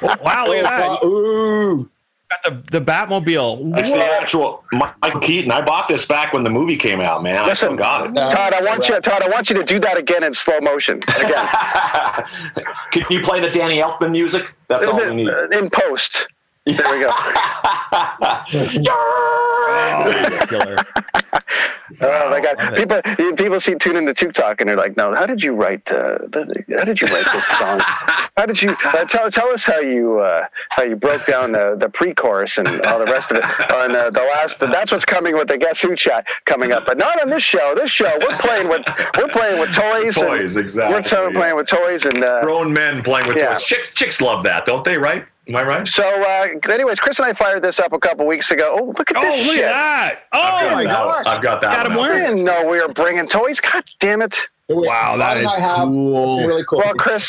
Oh, 0.01 0.15
wow, 0.23 0.47
look 0.47 0.57
at 0.57 0.63
that. 0.63 0.99
Uh, 1.01 1.05
ooh, 1.05 1.89
Got 2.29 2.43
the, 2.71 2.79
the 2.79 2.85
Batmobile. 2.85 3.73
That's 3.75 3.91
the 3.91 4.03
actual 4.03 4.63
Michael 4.73 5.21
Keaton. 5.21 5.49
I 5.51 5.61
bought 5.61 5.87
this 5.87 6.03
back 6.05 6.33
when 6.33 6.43
the 6.43 6.49
movie 6.49 6.75
came 6.75 6.99
out, 6.99 7.23
man. 7.23 7.37
I 7.37 7.53
still 7.53 7.75
got 7.77 8.07
it. 8.07 8.15
Todd, 8.15 8.53
I 8.53 8.61
want 8.61 8.87
you. 8.89 8.99
Todd, 8.99 9.23
I 9.23 9.29
want 9.29 9.49
you 9.49 9.55
to 9.55 9.63
do 9.63 9.79
that 9.79 9.97
again 9.97 10.23
in 10.23 10.33
slow 10.33 10.59
motion. 10.59 10.97
Again, 11.07 11.47
Can 12.91 13.05
you 13.09 13.21
play 13.21 13.39
the 13.39 13.49
Danny 13.49 13.77
Elfman 13.77 14.11
music? 14.11 14.43
That's 14.67 14.85
all 14.85 14.97
we 14.97 15.15
need. 15.15 15.29
Uh, 15.29 15.47
in 15.49 15.69
post. 15.69 16.27
There 16.75 16.91
we 16.91 16.99
go. 17.03 17.11
Oh, 19.99 20.11
that's 20.11 20.49
killer. 20.49 20.77
Oh 22.01 22.29
my 22.29 22.39
God! 22.41 22.57
love 22.57 22.73
it. 22.73 22.77
People, 22.77 23.35
people 23.35 23.59
see 23.61 23.75
tune 23.75 23.95
into 23.95 24.13
Talk, 24.33 24.59
and 24.61 24.69
they're 24.69 24.75
like, 24.77 24.97
"No, 24.97 25.13
how 25.15 25.25
did 25.25 25.41
you 25.41 25.53
write? 25.53 25.81
Uh, 25.87 26.17
the, 26.29 26.63
how 26.77 26.83
did 26.83 27.01
you 27.01 27.07
write 27.07 27.25
this 27.31 27.45
song? 27.57 27.79
How 28.37 28.45
did 28.45 28.61
you 28.61 28.71
uh, 28.85 29.05
tell 29.05 29.31
tell 29.31 29.49
us 29.51 29.63
how 29.63 29.79
you 29.79 30.19
uh, 30.19 30.45
how 30.69 30.83
you 30.83 30.95
broke 30.95 31.25
down 31.25 31.53
the, 31.53 31.77
the 31.79 31.89
pre-chorus 31.89 32.57
and 32.57 32.67
all 32.85 32.99
the 32.99 33.05
rest 33.05 33.31
of 33.31 33.37
it 33.37 33.45
on 33.71 33.95
uh, 33.95 34.09
the 34.09 34.21
last? 34.21 34.57
That's 34.59 34.91
what's 34.91 35.05
coming 35.05 35.35
with 35.35 35.47
the 35.47 35.57
Guess 35.57 35.79
Who 35.79 35.95
chat 35.95 36.25
coming 36.45 36.71
up, 36.71 36.85
but 36.85 36.97
not 36.97 37.21
on 37.21 37.29
this 37.29 37.43
show. 37.43 37.73
This 37.75 37.89
show 37.91 38.17
we're 38.21 38.37
playing 38.39 38.67
with 38.69 38.83
we're 39.17 39.29
playing 39.29 39.59
with 39.59 39.73
toys. 39.73 40.15
and 40.17 40.27
Toys, 40.27 40.57
exactly, 40.57 40.93
We're 40.95 41.01
to- 41.03 41.31
yeah. 41.33 41.39
playing 41.39 41.55
with 41.55 41.67
toys 41.67 42.03
and. 42.05 42.23
Uh, 42.23 42.41
Grown 42.43 42.71
men 42.73 43.01
playing 43.01 43.27
with 43.27 43.37
Yeah. 43.37 43.53
toys. 43.53 43.63
Chicks, 43.63 43.91
chicks 43.91 44.21
love 44.21 44.43
that, 44.43 44.65
don't 44.65 44.83
they? 44.83 44.97
Right? 44.97 45.25
Am 45.47 45.55
I 45.55 45.63
right? 45.63 45.87
so, 45.87 46.03
uh, 46.05 46.47
anyways, 46.69 46.99
Chris 46.99 47.17
and 47.19 47.25
I 47.27 47.33
fired 47.33 47.63
this 47.63 47.79
up 47.79 47.93
a 47.93 47.99
couple 47.99 48.25
weeks 48.27 48.51
ago. 48.51 48.77
Oh, 48.81 48.93
look 48.97 49.09
at 49.11 49.17
Oh, 49.17 49.21
this 49.21 49.47
look 49.47 49.55
shit! 49.55 49.65
at 49.65 49.71
that. 49.71 50.19
Oh, 50.33 50.69
my 50.71 50.83
that. 50.83 50.89
gosh. 50.91 51.25
I've 51.25 51.41
got 51.41 51.61
that. 51.61 51.71
Got 51.73 51.85
him 51.87 51.95
one. 51.95 52.11
I 52.11 52.19
didn't 52.19 52.43
know 52.43 52.65
we 52.69 52.81
were 52.81 52.89
bringing 52.93 53.27
toys. 53.29 53.59
God 53.59 53.83
damn 53.99 54.21
it! 54.21 54.35
Wow, 54.69 55.15
that 55.15 55.25
Todd 55.27 55.37
and 55.37 55.45
is 55.45 55.55
I 55.55 55.59
have 55.61 55.87
cool. 55.87 56.45
Really 56.45 56.65
cool. 56.65 56.79
Well, 56.79 56.93
Chris, 56.95 57.23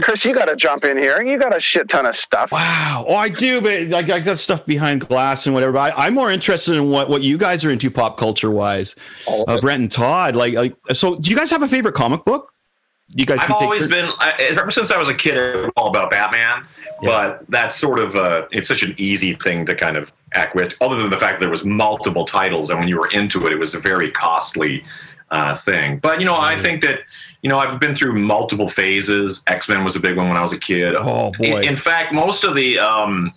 Chris, 0.00 0.24
you 0.24 0.32
got 0.32 0.44
to 0.44 0.54
jump 0.54 0.84
in 0.84 0.96
here. 0.96 1.20
You 1.24 1.36
got 1.40 1.56
a 1.56 1.60
shit 1.60 1.88
ton 1.88 2.06
of 2.06 2.14
stuff. 2.14 2.52
Wow. 2.52 3.04
Oh, 3.08 3.16
I 3.16 3.28
do, 3.28 3.60
but 3.60 3.88
like 3.88 4.10
I 4.10 4.20
got 4.20 4.38
stuff 4.38 4.64
behind 4.64 5.00
glass 5.00 5.46
and 5.46 5.54
whatever. 5.54 5.72
But 5.72 5.98
I, 5.98 6.06
I'm 6.06 6.14
more 6.14 6.30
interested 6.30 6.76
in 6.76 6.90
what, 6.90 7.10
what 7.10 7.22
you 7.22 7.36
guys 7.36 7.64
are 7.64 7.70
into 7.70 7.90
pop 7.90 8.16
culture 8.16 8.52
wise. 8.52 8.94
All 9.26 9.42
of 9.42 9.48
Uh, 9.48 9.56
it. 9.56 9.60
Brent 9.60 9.80
and 9.80 9.90
Todd. 9.90 10.36
Like, 10.36 10.54
like, 10.54 10.76
so 10.92 11.16
do 11.16 11.28
you 11.32 11.36
guys 11.36 11.50
have 11.50 11.62
a 11.64 11.68
favorite 11.68 11.96
comic 11.96 12.24
book? 12.24 12.53
You 13.10 13.26
guys 13.26 13.38
I've 13.42 13.50
always 13.52 13.80
your- 13.82 13.88
been, 13.90 14.10
I, 14.18 14.32
ever 14.58 14.70
since 14.70 14.90
I 14.90 14.98
was 14.98 15.08
a 15.08 15.14
kid, 15.14 15.70
all 15.76 15.88
about 15.88 16.10
Batman. 16.10 16.64
But 17.02 17.44
that's 17.48 17.76
sort 17.76 17.98
of, 17.98 18.16
uh, 18.16 18.46
it's 18.50 18.66
such 18.68 18.82
an 18.82 18.94
easy 18.96 19.34
thing 19.34 19.66
to 19.66 19.74
kind 19.74 19.96
of 19.96 20.10
act 20.34 20.54
with, 20.54 20.74
other 20.80 20.96
than 20.96 21.10
the 21.10 21.16
fact 21.18 21.34
that 21.34 21.40
there 21.40 21.50
was 21.50 21.64
multiple 21.64 22.24
titles, 22.24 22.70
and 22.70 22.78
when 22.78 22.88
you 22.88 22.98
were 22.98 23.08
into 23.10 23.46
it, 23.46 23.52
it 23.52 23.58
was 23.58 23.74
a 23.74 23.78
very 23.80 24.10
costly 24.10 24.82
uh, 25.30 25.56
thing. 25.56 25.98
But 25.98 26.20
you 26.20 26.26
know, 26.26 26.36
I 26.36 26.60
think 26.60 26.82
that 26.82 27.00
you 27.42 27.50
know 27.50 27.58
I've 27.58 27.78
been 27.78 27.94
through 27.94 28.14
multiple 28.18 28.68
phases. 28.70 29.42
X 29.48 29.68
Men 29.68 29.84
was 29.84 29.96
a 29.96 30.00
big 30.00 30.16
one 30.16 30.28
when 30.28 30.36
I 30.36 30.40
was 30.40 30.52
a 30.52 30.58
kid. 30.58 30.94
Oh, 30.96 31.30
boy. 31.38 31.60
In, 31.60 31.68
in 31.70 31.76
fact, 31.76 32.12
most 32.14 32.42
of 32.44 32.54
the 32.54 32.78
um, 32.78 33.30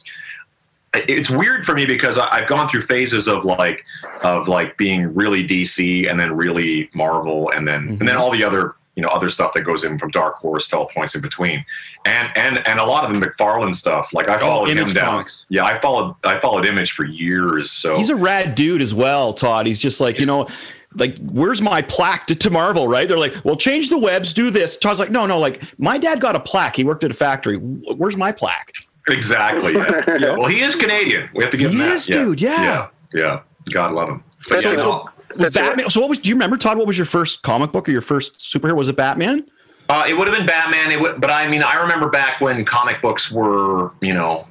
it's 0.94 1.30
weird 1.30 1.66
for 1.66 1.74
me 1.76 1.86
because 1.86 2.18
I, 2.18 2.28
I've 2.32 2.48
gone 2.48 2.68
through 2.70 2.84
phases 2.84 3.28
of 3.28 3.44
like 3.46 3.84
of 4.24 4.48
like 4.48 4.78
being 4.78 5.14
really 5.14 5.46
DC 5.46 6.10
and 6.10 6.20
then 6.20 6.36
really 6.36 6.90
Marvel 6.94 7.52
and 7.56 7.68
then 7.68 7.88
and 7.88 8.00
then 8.00 8.08
Mm-hmm. 8.10 8.22
all 8.22 8.32
the 8.32 8.44
other 8.44 8.76
you 8.98 9.04
know 9.04 9.08
other 9.10 9.30
stuff 9.30 9.54
that 9.54 9.62
goes 9.62 9.86
in 9.86 9.98
from 9.98 10.10
Dark 10.12 10.36
Horse 10.38 10.68
to 10.70 10.78
all 10.80 10.88
points 10.88 11.16
in 11.16 11.22
between, 11.22 11.64
and 12.06 12.28
and 12.36 12.68
and 12.68 12.80
a 12.80 12.84
lot 12.84 13.06
of 13.06 13.14
the 13.14 13.26
McFarlane 13.26 13.74
stuff. 13.74 14.12
Like 14.14 14.28
I 14.28 14.38
followed 14.38 14.68
him 14.70 14.78
Oh, 14.80 14.82
Image 14.82 14.94
down. 14.96 15.12
Comics. 15.12 15.46
Yeah, 15.50 15.64
I 15.64 15.80
followed 15.80 16.16
I 16.26 16.40
followed 16.40 16.66
Image 16.66 16.92
for 16.92 17.06
years. 17.06 17.72
So 17.72 17.96
He's 17.96 18.10
a 18.10 18.16
rad 18.16 18.56
dude 18.56 18.82
as 18.82 18.94
well, 18.94 19.34
Todd. 19.34 19.66
He's 19.68 19.80
just 19.80 20.02
like, 20.02 20.20
you 20.20 20.26
know, 20.26 20.48
like, 20.96 21.16
where's 21.20 21.62
my 21.62 21.82
plaque 21.84 22.26
to, 22.28 22.36
to 22.36 22.50
Marvel, 22.50 22.88
right? 22.88 23.08
They're 23.08 23.20
like, 23.20 23.36
well, 23.46 23.56
change 23.56 23.90
the 23.90 23.98
webs, 24.00 24.34
do 24.34 24.50
this. 24.50 24.76
Todd's 24.78 25.00
like, 25.00 25.12
no, 25.12 25.26
no, 25.28 25.38
like, 25.38 25.62
my 25.80 25.98
dad 26.00 26.20
got 26.20 26.36
a 26.36 26.40
plaque. 26.40 26.76
He 26.76 26.84
worked 26.84 27.04
at 27.04 27.12
a 27.12 27.14
factory. 27.14 27.58
Where's 27.58 28.18
my 28.18 28.32
plaque? 28.32 28.74
Exactly. 29.10 29.74
Yeah. 30.20 30.36
Well, 30.38 30.48
he 30.50 30.62
is 30.62 30.76
Canadian. 30.76 31.30
We 31.36 31.44
have 31.44 31.52
to 31.52 31.58
give 31.58 31.72
He 31.72 31.78
him 31.78 31.86
that. 31.86 31.94
is, 31.94 32.06
dude, 32.08 32.42
yeah. 32.42 32.64
yeah. 32.64 32.88
Yeah. 33.14 33.40
God 33.72 33.92
love 33.94 34.10
him. 34.10 34.24
But 34.50 34.62
So, 34.62 34.72
yeah, 34.72 34.78
so, 34.80 34.90
no. 34.90 35.10
Was 35.38 35.50
Batman, 35.52 35.90
so 35.90 36.02
what 36.02 36.10
was, 36.10 36.20
do 36.20 36.30
you 36.30 36.36
remember, 36.36 36.58
Todd, 36.58 36.78
what 36.78 36.88
was 36.88 36.98
your 36.98 37.06
first 37.06 37.44
comic 37.44 37.72
book 37.72 37.88
or 37.88 37.92
your 37.92 38.02
first 38.02 38.38
superhero? 38.40 38.76
Was 38.76 38.90
it 38.90 38.96
Batman? 38.96 39.46
Uh, 39.90 40.04
it 40.06 40.18
would 40.18 40.28
have 40.28 40.36
been 40.36 40.46
Batman. 40.46 40.92
It 40.92 41.00
would, 41.00 41.22
but 41.22 41.32
I 41.32 41.48
mean, 41.48 41.64
I 41.64 41.76
remember 41.76 42.10
back 42.10 42.42
when 42.42 42.66
comic 42.66 43.02
books 43.02 43.32
were, 43.32 43.92
you 44.02 44.14
know, 44.14 44.46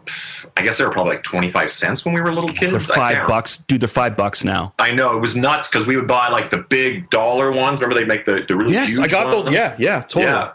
I 0.57 0.63
guess 0.63 0.79
they 0.79 0.85
were 0.85 0.91
probably 0.91 1.17
like 1.17 1.25
twenty 1.25 1.51
five 1.51 1.71
cents 1.71 2.07
when 2.07 2.15
we 2.15 2.23
were 2.23 2.33
little 2.33 2.55
kids. 2.55 2.73
They're 2.73 2.97
five 2.97 3.29
bucks. 3.29 3.59
Dude, 3.59 3.83
they're 3.83 3.89
five 3.89 4.17
bucks 4.17 4.45
now. 4.45 4.73
I 4.79 4.93
know 4.93 5.15
it 5.15 5.21
was 5.21 5.37
nuts 5.37 5.69
because 5.69 5.87
we 5.87 5.95
would 5.95 6.09
buy 6.09 6.31
like 6.31 6.49
the 6.49 6.65
big 6.71 7.11
dollar 7.11 7.53
ones. 7.53 7.83
Remember 7.83 8.01
they 8.01 8.07
make 8.07 8.25
the, 8.25 8.47
the 8.49 8.57
really 8.57 8.73
Yes, 8.73 8.93
huge 8.93 9.01
I 9.01 9.09
got 9.09 9.27
ones? 9.27 9.45
those. 9.45 9.55
Yeah, 9.55 9.77
yeah, 9.79 10.01
totally. 10.01 10.25
Yeah. 10.25 10.53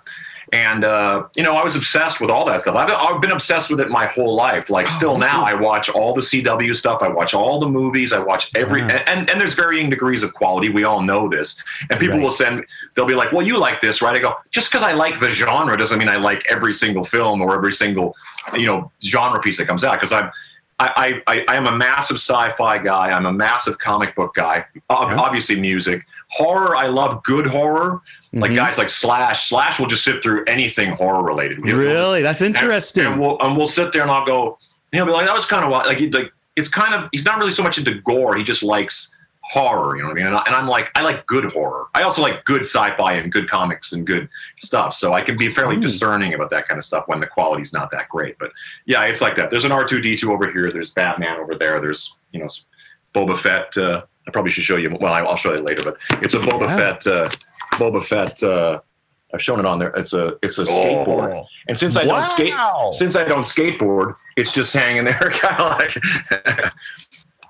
And 0.54 0.84
uh, 0.84 1.28
you 1.36 1.43
know, 1.43 1.54
I 1.56 1.64
was 1.64 1.78
obsessed 1.78 2.20
with 2.20 2.30
all 2.30 2.43
that 2.45 2.60
stuff. 2.62 2.76
I've, 2.76 2.91
I've 2.91 3.22
been 3.22 3.32
obsessed 3.32 3.70
with 3.70 3.80
it 3.80 3.89
my 3.89 4.08
whole 4.08 4.36
life. 4.36 4.70
Like, 4.70 4.88
Oh, 4.89 4.91
still 4.91 5.18
now, 5.18 5.43
I 5.45 5.54
watch 5.54 5.89
all 5.89 6.14
the 6.14 6.20
CW 6.22 6.76
stuff. 6.76 7.02
I 7.02 7.08
watch 7.08 7.34
all 7.34 7.60
the 7.62 7.70
movies. 7.70 8.12
I 8.12 8.20
watch 8.20 8.52
every, 8.56 8.82
and, 8.82 9.08
and 9.08 9.30
and 9.30 9.39
there's 9.39 9.54
varying 9.54 9.89
degrees 9.89 10.24
of 10.24 10.34
quality. 10.34 10.68
We 10.68 10.84
all 10.84 11.02
know 11.02 11.30
this. 11.30 11.56
And 11.89 11.99
people 11.99 12.18
Right. 12.18 12.24
will 12.24 12.32
send, 12.32 12.66
they'll 12.95 13.06
be 13.06 13.16
like, 13.16 13.32
"Well, 13.32 13.45
you 13.47 13.58
like 13.58 13.80
this, 13.80 14.02
right?" 14.02 14.14
I 14.16 14.20
go, 14.20 14.36
"Just 14.52 14.70
because 14.70 14.84
I 14.84 14.91
like 14.91 15.20
the 15.22 15.30
genre 15.30 15.78
doesn't 15.78 15.97
mean 15.97 16.10
I 16.10 16.18
like 16.18 16.43
every 16.52 16.74
single 16.74 17.06
film 17.06 17.41
or 17.41 17.56
every 17.56 17.72
single, 17.72 18.14
you 18.54 18.66
know, 18.66 18.91
genre 19.02 19.39
piece 19.39 19.56
that 19.58 19.68
comes 19.68 19.86
out." 19.86 19.93
Because 19.93 20.12
I'm, 20.12 20.32
I, 20.97 21.21
I, 21.27 21.45
I 21.47 21.55
am 21.55 21.67
a 21.67 21.71
massive 21.71 22.15
sci-fi 22.17 22.77
guy. 22.79 23.09
I'm 23.09 23.25
a 23.25 23.32
massive 23.34 23.77
comic 23.77 24.15
book 24.15 24.34
guy. 24.36 24.65
Ob- 24.89 25.17
Obviously, 25.19 25.59
music, 25.59 26.03
horror. 26.29 26.75
I 26.75 26.88
love 26.88 27.21
good 27.23 27.45
horror. 27.47 28.01
Like 28.34 28.51
Mhm. 28.51 28.55
guys 28.55 28.77
like 28.77 28.89
Slash. 28.89 29.49
Slash 29.49 29.79
will 29.79 29.88
just 29.88 30.03
sit 30.03 30.23
through 30.23 30.45
anything 30.47 30.91
horror 30.93 31.21
related. 31.23 31.59
Really? 31.59 32.21
That's 32.21 32.41
interesting. 32.41 33.03
And, 33.03 33.13
and 33.13 33.21
we'll 33.21 33.39
and 33.41 33.55
we'll 33.57 33.67
sit 33.67 33.91
there 33.93 34.01
and 34.03 34.11
I'll 34.11 34.25
go. 34.25 34.57
You 34.93 34.99
know, 34.99 35.05
be 35.05 35.11
like 35.11 35.25
that 35.25 35.36
was 35.36 35.45
kind 35.45 35.63
of 35.65 35.71
like 35.71 35.99
like 36.13 36.32
it's 36.55 36.69
kind 36.69 36.93
of 36.93 37.09
he's 37.11 37.25
not 37.25 37.38
really 37.38 37.51
so 37.51 37.61
much 37.63 37.77
into 37.77 37.95
gore. 38.01 38.36
He 38.36 38.43
just 38.43 38.63
likes 38.63 39.13
horror. 39.43 39.95
You 39.97 40.03
know 40.03 40.09
what 40.09 40.13
I 40.13 40.15
mean? 40.15 40.27
And, 40.27 40.35
I, 40.35 40.43
and 40.45 40.55
I'm 40.55 40.67
like 40.67 40.89
I 40.95 41.01
like 41.01 41.25
good 41.25 41.45
horror. 41.45 41.87
I 41.95 42.03
also 42.03 42.21
like 42.21 42.45
good 42.45 42.61
sci-fi 42.61 43.13
and 43.13 43.31
good 43.31 43.49
comics 43.49 43.91
and 43.93 44.05
good 44.05 44.29
stuff. 44.59 44.93
So 44.93 45.13
I 45.13 45.21
can 45.21 45.37
be 45.37 45.53
fairly 45.53 45.75
Hmm. 45.75 45.81
discerning 45.81 46.33
about 46.33 46.49
that 46.51 46.67
kind 46.67 46.77
of 46.77 46.85
stuff 46.85 47.07
when 47.07 47.19
the 47.19 47.27
quality's 47.27 47.73
not 47.73 47.91
that 47.91 48.07
great. 48.09 48.37
But 48.39 48.51
yeah, 48.85 49.03
it's 49.05 49.21
like 49.21 49.35
that. 49.37 49.49
There's 49.51 49.65
an 49.65 49.71
R2D2 49.71 50.29
over 50.29 50.49
here. 50.51 50.71
There's 50.71 50.91
Batman 50.91 51.37
over 51.39 51.55
there. 51.55 51.81
There's 51.81 52.15
you 52.31 52.39
know 52.39 52.47
Boba 53.15 53.37
Fett. 53.37 53.75
Uh, 53.77 54.03
I 54.27 54.31
probably 54.31 54.51
should 54.51 54.63
show 54.63 54.77
you. 54.77 54.95
Well, 55.01 55.13
I'll 55.13 55.35
show 55.35 55.53
you 55.53 55.61
later. 55.61 55.83
But 55.83 55.97
it's 56.23 56.33
a 56.35 56.39
Boba 56.39 56.61
Yeah. 56.67 56.77
Fett. 56.77 57.07
Uh, 57.07 57.29
Boba 57.73 58.03
Fett. 58.03 58.41
Uh, 58.43 58.79
I've 59.33 59.41
shown 59.41 59.59
it 59.59 59.65
on 59.65 59.79
there. 59.79 59.89
It's 59.91 60.11
a 60.13 60.37
it's 60.43 60.59
a 60.59 60.63
skateboard. 60.63 61.33
Oh. 61.33 61.45
And 61.67 61.77
since 61.77 61.95
I 61.95 62.03
don't 62.03 62.25
skate, 62.27 62.53
since 62.91 63.15
I 63.15 63.23
don't 63.23 63.43
skateboard, 63.43 64.13
it's 64.35 64.53
just 64.53 64.73
hanging 64.73 65.05
there, 65.05 65.17
kind 65.33 65.61
of 65.61 65.79
like. 65.79 66.73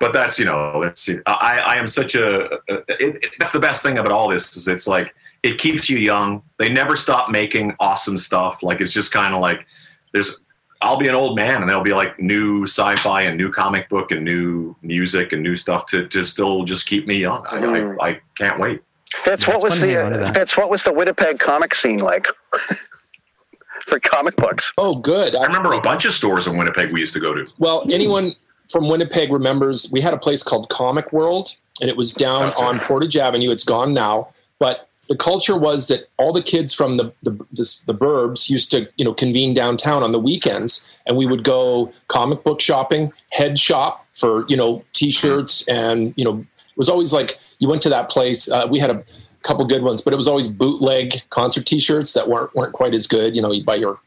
But 0.02 0.12
that's 0.12 0.36
you 0.36 0.44
know, 0.44 0.82
that's 0.82 1.08
I 1.26 1.62
I 1.64 1.76
am 1.76 1.86
such 1.86 2.16
a. 2.16 2.46
It, 2.66 2.84
it, 2.88 3.34
that's 3.38 3.52
the 3.52 3.60
best 3.60 3.84
thing 3.84 3.98
about 3.98 4.10
all 4.10 4.26
this 4.28 4.56
is 4.56 4.66
it's 4.66 4.88
like 4.88 5.14
it 5.44 5.58
keeps 5.58 5.88
you 5.88 5.96
young. 5.96 6.42
They 6.58 6.72
never 6.72 6.96
stop 6.96 7.30
making 7.30 7.76
awesome 7.78 8.18
stuff. 8.18 8.64
Like 8.64 8.80
it's 8.80 8.92
just 8.92 9.12
kind 9.12 9.32
of 9.32 9.40
like 9.40 9.64
there's. 10.12 10.38
I'll 10.82 10.98
be 10.98 11.06
an 11.06 11.14
old 11.14 11.36
man, 11.36 11.60
and 11.60 11.68
there'll 11.68 11.84
be 11.84 11.94
like 11.94 12.18
new 12.18 12.64
sci-fi 12.64 13.22
and 13.22 13.38
new 13.38 13.52
comic 13.52 13.88
book 13.88 14.10
and 14.10 14.24
new 14.24 14.74
music 14.82 15.32
and 15.32 15.40
new 15.40 15.54
stuff 15.54 15.86
to, 15.86 16.08
to 16.08 16.24
still 16.24 16.64
just 16.64 16.88
keep 16.88 17.06
me 17.06 17.18
young. 17.18 17.46
I, 17.46 17.58
I, 17.58 18.08
I 18.08 18.20
can't 18.36 18.58
wait. 18.58 18.82
that's, 19.24 19.46
Yeah, 19.46 19.54
what 19.54 19.54
it's 19.54 19.64
was 19.64 19.80
the 19.80 19.86
hang 19.86 20.12
uh, 20.14 20.18
that. 20.18 20.36
Fitz, 20.36 20.56
what 20.56 20.68
was 20.68 20.82
the 20.82 20.92
Winnipeg 20.92 21.38
comic 21.38 21.76
scene 21.76 22.00
like 22.00 22.26
for 23.88 24.00
comic 24.00 24.34
books? 24.34 24.72
Oh, 24.76 24.96
good. 24.96 25.36
I 25.36 25.44
remember 25.44 25.70
a 25.74 25.80
bunch 25.80 26.04
of 26.04 26.14
stores 26.14 26.48
in 26.48 26.58
Winnipeg 26.58 26.92
we 26.92 26.98
used 26.98 27.14
to 27.14 27.20
go 27.20 27.32
to. 27.32 27.46
Well, 27.60 27.86
anyone 27.88 28.34
from 28.72 28.88
Winnipeg 28.88 29.32
remembers 29.32 29.90
we 29.92 30.00
had 30.00 30.14
a 30.14 30.18
place 30.18 30.42
called 30.42 30.68
Comic 30.70 31.12
World, 31.12 31.56
and 31.80 31.90
it 31.90 31.96
was 31.96 32.12
down 32.12 32.46
That's 32.46 32.58
on 32.58 32.78
right. 32.78 32.86
Portage 32.86 33.16
Avenue. 33.16 33.50
It's 33.50 33.64
gone 33.64 33.92
now, 33.92 34.28
but 34.58 34.88
the 35.08 35.16
culture 35.16 35.56
was 35.58 35.88
that 35.88 36.08
all 36.16 36.32
the 36.32 36.42
kids 36.42 36.72
from 36.72 36.96
the 36.96 37.12
the, 37.22 37.32
the 37.52 37.82
the 37.86 37.94
burbs 37.94 38.48
used 38.48 38.70
to 38.70 38.88
you 38.96 39.04
know 39.04 39.12
convene 39.12 39.52
downtown 39.52 40.02
on 40.02 40.10
the 40.10 40.18
weekends, 40.18 40.86
and 41.06 41.16
we 41.16 41.26
would 41.26 41.44
go 41.44 41.92
comic 42.08 42.42
book 42.44 42.60
shopping, 42.60 43.12
head 43.30 43.58
shop 43.58 44.06
for 44.14 44.46
you 44.48 44.56
know 44.56 44.82
t-shirts, 44.92 45.66
and 45.68 46.14
you 46.16 46.24
know 46.24 46.38
it 46.40 46.76
was 46.78 46.88
always 46.88 47.12
like 47.12 47.38
you 47.58 47.68
went 47.68 47.82
to 47.82 47.88
that 47.90 48.08
place. 48.08 48.50
Uh, 48.50 48.66
we 48.70 48.78
had 48.78 48.90
a 48.90 49.04
couple 49.42 49.64
good 49.66 49.82
ones, 49.82 50.00
but 50.00 50.14
it 50.14 50.16
was 50.16 50.28
always 50.28 50.48
bootleg 50.48 51.12
concert 51.30 51.66
t-shirts 51.66 52.12
that 52.14 52.28
weren't 52.28 52.54
weren't 52.54 52.72
quite 52.72 52.94
as 52.94 53.06
good. 53.06 53.36
You 53.36 53.42
know, 53.42 53.52
you 53.52 53.64
buy 53.64 53.74
your 53.74 54.00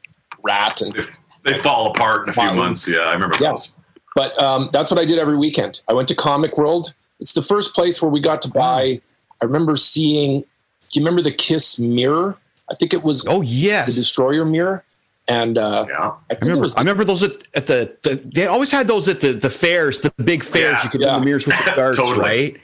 rat 0.44 0.82
and 0.82 0.94
They, 0.94 1.54
they 1.54 1.60
fall 1.62 1.92
apart 1.92 2.24
in 2.24 2.30
a 2.30 2.34
few 2.34 2.44
Wow. 2.44 2.54
months. 2.54 2.88
Yeah, 2.88 3.00
I 3.00 3.14
remember 3.14 3.36
Yeah. 3.40 3.52
those. 3.52 3.72
But 4.16 4.38
um, 4.42 4.70
that's 4.72 4.90
what 4.92 5.00
I 5.00 5.06
did 5.06 5.20
every 5.20 5.38
weekend. 5.38 5.82
I 5.88 5.94
went 5.94 6.08
to 6.08 6.16
Comic 6.16 6.58
World. 6.58 6.94
It's 7.20 7.34
the 7.34 7.42
first 7.42 7.76
place 7.76 8.02
where 8.02 8.10
we 8.12 8.20
got 8.20 8.42
to 8.44 8.50
buy. 8.50 9.02
I 9.42 9.46
remember 9.46 9.76
seeing. 9.76 10.42
Do 10.42 11.00
you 11.00 11.02
remember 11.06 11.22
the 11.22 11.32
Kiss 11.32 11.80
mirror? 11.80 12.38
I 12.70 12.76
think 12.76 12.94
it 12.94 13.04
was 13.04 13.28
Oh 13.28 13.42
yes, 13.42 13.94
the. 13.94 14.02
Destroyer 14.02 14.46
mirror, 14.46 14.84
and 15.28 15.58
uh, 15.58 15.86
Yeah. 15.88 15.98
I 16.00 16.04
I 16.04 16.10
think 16.10 16.18
it 16.32 16.42
remember, 16.46 16.62
was. 16.64 16.76
I 16.76 16.80
remember 16.80 17.04
those 17.04 17.24
at, 17.24 17.32
at 17.54 17.68
the, 17.68 17.96
the 18.04 18.16
they 18.34 18.48
always 18.48 18.72
had 18.72 18.88
those 18.88 19.08
at 19.10 19.22
the, 19.22 19.34
the 19.34 19.50
fairs, 19.50 20.02
the 20.02 20.12
big 20.24 20.44
fairs. 20.44 20.78
Yeah. 20.78 20.84
you 20.84 20.90
could 20.90 21.02
Yeah. 21.02 21.14
do 21.14 21.20
the 21.20 21.26
mirrors 21.26 21.46
with 21.46 21.56
the 21.66 21.72
darts, 21.76 21.98
Totally. 21.98 22.20
right? 22.20 22.62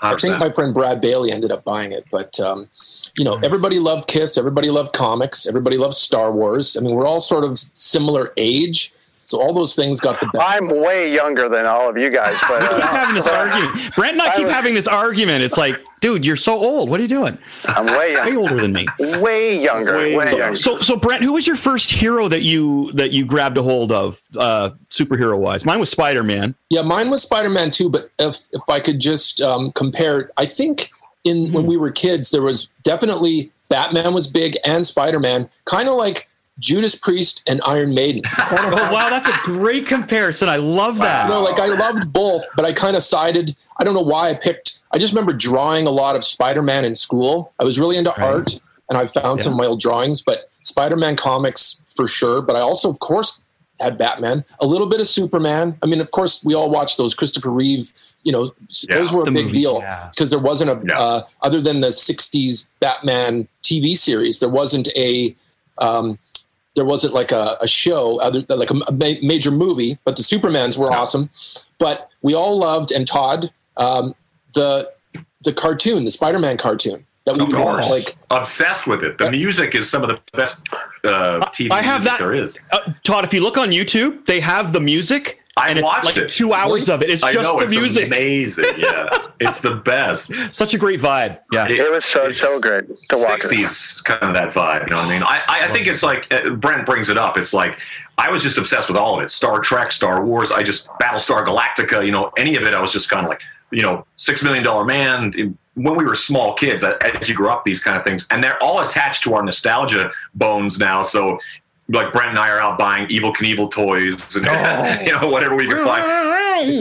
I 0.00 0.16
think 0.16 0.38
my 0.38 0.50
friend 0.50 0.74
Brad 0.74 1.00
Bailey 1.00 1.30
ended 1.32 1.50
up 1.52 1.64
buying 1.64 1.92
it, 1.92 2.04
but 2.10 2.38
um, 2.40 2.68
you 3.16 3.24
know, 3.24 3.36
everybody 3.42 3.78
loved 3.78 4.06
Kiss. 4.08 4.36
Everybody 4.36 4.70
loved 4.70 4.92
comics. 4.92 5.46
Everybody 5.46 5.78
loved 5.78 5.94
Star 5.94 6.30
Wars. 6.32 6.76
I 6.76 6.80
mean, 6.80 6.94
we're 6.94 7.06
all 7.06 7.20
sort 7.20 7.44
of 7.44 7.56
similar 7.58 8.32
age, 8.36 8.92
so 9.24 9.40
all 9.40 9.52
those 9.54 9.74
things 9.76 10.00
got 10.00 10.20
the 10.20 10.26
best. 10.28 10.44
I'm 10.46 10.68
way 10.68 11.12
younger 11.12 11.48
than 11.48 11.66
all 11.66 11.88
of 11.88 11.96
you 11.96 12.10
guys, 12.10 12.36
but 12.48 12.62
We 12.62 12.68
keep 12.68 12.84
uh, 12.84 12.86
having 12.94 13.14
this 13.14 13.26
argument. 13.26 13.94
Brent 13.96 14.12
and 14.14 14.22
I 14.22 14.26
I 14.32 14.36
keep 14.36 14.44
was- 14.46 14.54
having 14.54 14.74
this 14.74 14.88
argument. 14.88 15.42
It's 15.42 15.56
like, 15.58 15.82
dude, 16.00 16.24
you're 16.26 16.36
so 16.36 16.56
old. 16.58 16.90
What 16.90 17.00
are 17.00 17.02
you 17.02 17.08
doing? 17.08 17.38
I'm 17.66 17.86
way 17.86 18.12
younger. 18.14 18.30
Way 18.30 18.36
older 18.36 18.60
than 18.60 18.72
me. 18.72 18.86
Way 18.98 19.62
younger. 19.62 19.96
Way 19.96 20.16
Way, 20.16 20.24
younger. 20.26 20.36
younger. 20.38 20.56
So, 20.56 20.78
so 20.78 20.96
Brent, 20.96 21.22
who 21.22 21.32
was 21.32 21.46
your 21.46 21.56
first 21.56 21.90
hero 21.90 22.28
that 22.28 22.42
you 22.42 22.92
that 22.92 23.12
you 23.12 23.24
grabbed 23.24 23.56
a 23.58 23.62
hold 23.62 23.90
of, 23.92 24.20
uh, 24.36 24.70
superhero 24.90 25.38
wise? 25.38 25.64
Mine 25.64 25.80
was 25.80 25.90
Spider 25.90 26.22
Man. 26.22 26.54
Yeah, 26.70 26.82
mine 26.82 27.10
was 27.10 27.22
Spider 27.22 27.48
Man 27.50 27.70
too. 27.70 27.88
But 27.88 28.10
if 28.18 28.46
if 28.52 28.62
I 28.68 28.80
could 28.80 29.00
just 29.00 29.40
um, 29.40 29.72
compare, 29.72 30.30
I 30.36 30.46
think 30.46 30.90
in 31.24 31.52
when 31.52 31.66
we 31.66 31.76
were 31.76 31.90
kids, 31.90 32.30
there 32.30 32.42
was 32.42 32.68
definitely 32.82 33.50
Batman 33.70 34.12
was 34.12 34.26
big 34.28 34.56
and 34.66 34.86
Spider 34.86 35.18
Man, 35.18 35.48
kind 35.64 35.88
of 35.88 35.94
like 35.96 36.28
Judas 36.60 36.94
Priest 36.94 37.42
and 37.46 37.60
Iron 37.66 37.94
Maiden. 37.94 38.22
Oh 38.40 38.90
wow, 38.92 39.10
that's 39.10 39.26
a 39.28 39.32
great 39.44 39.86
comparison. 39.86 40.48
I 40.48 40.56
love 40.56 40.98
that. 40.98 41.24
you 41.28 41.34
know, 41.34 41.42
like 41.42 41.58
I 41.58 41.66
loved 41.66 42.12
both, 42.12 42.44
but 42.56 42.64
I 42.64 42.72
kind 42.72 42.96
of 42.96 43.02
sided. 43.02 43.54
I 43.78 43.84
don't 43.84 43.94
know 43.94 44.00
why 44.02 44.30
I 44.30 44.34
picked. 44.34 44.80
I 44.92 44.98
just 44.98 45.12
remember 45.12 45.32
drawing 45.32 45.86
a 45.86 45.90
lot 45.90 46.14
of 46.14 46.22
Spider 46.24 46.62
Man 46.62 46.84
in 46.84 46.94
school. 46.94 47.52
I 47.58 47.64
was 47.64 47.78
really 47.78 47.96
into 47.96 48.10
Right. 48.16 48.20
art, 48.20 48.60
and 48.88 48.96
I 48.96 49.06
found 49.06 49.40
some 49.40 49.52
of 49.52 49.58
my 49.58 49.66
old 49.66 49.80
drawings. 49.80 50.22
But 50.22 50.48
Spider 50.62 50.96
Man 50.96 51.16
comics 51.16 51.80
for 51.86 52.06
sure. 52.06 52.40
But 52.40 52.54
I 52.54 52.60
also, 52.60 52.88
of 52.88 53.00
course, 53.00 53.42
had 53.80 53.98
Batman. 53.98 54.44
A 54.60 54.66
little 54.66 54.86
bit 54.86 55.00
of 55.00 55.08
Superman. 55.08 55.76
I 55.82 55.86
mean, 55.86 56.00
of 56.00 56.12
course, 56.12 56.44
we 56.44 56.54
all 56.54 56.70
watched 56.70 56.96
those 56.98 57.12
Christopher 57.14 57.50
Reeve. 57.50 57.92
You 58.22 58.30
know, 58.30 58.54
Yeah, 58.88 58.98
those 58.98 59.10
were 59.10 59.22
a 59.22 59.24
big 59.24 59.46
movies, 59.46 59.54
deal 59.54 59.78
yeah. 59.80 60.08
because 60.10 60.30
there 60.30 60.38
wasn't 60.38 60.70
a 60.70 60.80
Yeah. 60.88 60.98
uh, 61.00 61.22
other 61.42 61.60
than 61.60 61.80
the 61.80 61.90
'60s 61.90 62.68
Batman 62.78 63.48
TV 63.64 63.96
series. 63.96 64.38
There 64.38 64.48
wasn't 64.48 64.86
a 64.96 65.34
um, 65.78 66.18
there 66.76 66.84
wasn't 66.84 67.14
like 67.14 67.30
a, 67.32 67.56
a 67.60 67.68
show 67.68 68.20
other 68.20 68.44
like 68.48 68.70
a, 68.70 68.74
ma- 68.74 69.20
major 69.22 69.50
movie 69.50 69.98
but 70.04 70.16
the 70.16 70.22
supermans 70.22 70.76
were 70.78 70.90
awesome 70.90 71.30
but 71.78 72.10
we 72.22 72.34
all 72.34 72.58
loved 72.58 72.90
and 72.92 73.06
todd 73.06 73.50
um, 73.76 74.14
the 74.54 74.90
the 75.42 75.52
cartoon 75.52 76.04
the 76.04 76.10
spider-man 76.10 76.56
cartoon 76.56 77.06
that 77.26 77.34
we 77.36 77.40
Of 77.40 77.48
would 77.48 77.56
course. 77.56 77.80
watch 77.80 77.90
like 77.90 78.16
Obsessed 78.30 78.86
with 78.86 79.02
it. 79.02 79.16
The 79.16 79.30
music 79.30 79.74
is 79.74 79.88
some 79.88 80.02
of 80.02 80.10
the 80.10 80.20
best 80.34 80.62
uh, 81.04 81.40
TV 81.52 81.70
I 81.70 81.80
have 81.80 82.02
music 82.02 82.10
that- 82.12 82.18
there 82.18 82.34
is. 82.34 82.60
Uh, 82.70 82.92
Todd, 83.02 83.24
if 83.24 83.32
you 83.32 83.40
look 83.42 83.56
on 83.56 83.70
YouTube, 83.70 84.26
they 84.26 84.40
have 84.40 84.74
the 84.74 84.80
music. 84.80 85.40
I 85.56 85.68
and 85.68 85.78
it's 85.78 85.84
watched 85.84 86.06
like 86.06 86.16
it. 86.16 86.28
two 86.28 86.52
hours 86.52 86.88
of 86.88 87.02
it. 87.02 87.10
It's 87.10 87.22
I 87.22 87.32
just 87.32 87.44
know 87.44 87.58
the 87.58 87.64
it's 87.66 87.74
music. 87.74 88.06
amazing. 88.08 88.64
Yeah, 88.76 89.06
it's 89.40 89.60
the 89.60 89.76
best. 89.76 90.32
Such 90.52 90.74
a 90.74 90.78
great 90.78 91.00
vibe. 91.00 91.38
Yeah. 91.52 91.68
it 91.70 91.90
was 91.92 92.04
so 92.06 92.24
It's 92.26 92.40
so 92.40 92.58
good 92.58 92.88
to 93.10 93.18
watch. 93.18 93.38
it. 93.38 93.42
Sixties 93.48 94.00
kind 94.04 94.22
of 94.24 94.34
that 94.34 94.52
vibe. 94.52 94.84
You 94.84 94.90
know 94.90 94.96
what 94.96 95.06
I 95.06 95.10
mean? 95.10 95.22
I, 95.22 95.42
I 95.48 95.68
I 95.68 95.72
think 95.72 95.86
it's 95.86 96.02
like 96.02 96.32
uh, 96.34 96.50
Brent 96.50 96.84
brings 96.86 97.08
it 97.08 97.16
up. 97.18 97.38
It's 97.38 97.54
like 97.54 97.78
I 98.18 98.30
was 98.30 98.42
just 98.42 98.58
obsessed 98.58 98.88
with 98.88 98.96
all 98.98 99.16
of 99.16 99.22
it. 99.24 99.30
Star 99.30 99.60
Trek, 99.60 99.92
Star 99.92 100.24
Wars. 100.24 100.50
I 100.50 100.62
just 100.64 100.88
Battlestar 101.00 101.46
Galactica. 101.46 102.04
You 102.04 102.10
know, 102.12 102.32
any 102.36 102.56
of 102.56 102.64
it. 102.64 102.74
I 102.74 102.80
was 102.80 102.92
just 102.92 103.08
kind 103.08 103.24
of 103.24 103.28
like, 103.28 103.42
you 103.70 103.82
know, 103.82 104.04
Six 104.16 104.42
Million 104.42 104.64
Dollar 104.64 104.84
Man. 104.84 105.56
When 105.74 105.96
we 105.96 106.04
were 106.04 106.14
small 106.14 106.54
kids, 106.54 106.84
as 106.84 107.28
you 107.28 107.34
grow 107.34 107.50
up, 107.52 107.64
these 107.64 107.80
kind 107.80 107.96
of 107.98 108.04
things, 108.04 108.26
and 108.30 108.42
they're 108.42 108.60
all 108.62 108.80
attached 108.86 109.24
to 109.24 109.34
our 109.34 109.42
nostalgia 109.42 110.10
bones 110.34 110.78
now. 110.78 111.02
So 111.02 111.38
like 111.88 112.12
Brent 112.12 112.30
and 112.30 112.38
I 112.38 112.50
are 112.50 112.58
out 112.58 112.78
buying 112.78 113.06
Evel 113.08 113.34
Knievel 113.34 113.70
toys 113.70 114.36
and 114.36 114.46
Oh. 114.48 114.96
you 115.06 115.12
know 115.20 115.28
whatever 115.28 115.54
we 115.56 115.66
can 115.68 115.84
find. 115.84 116.04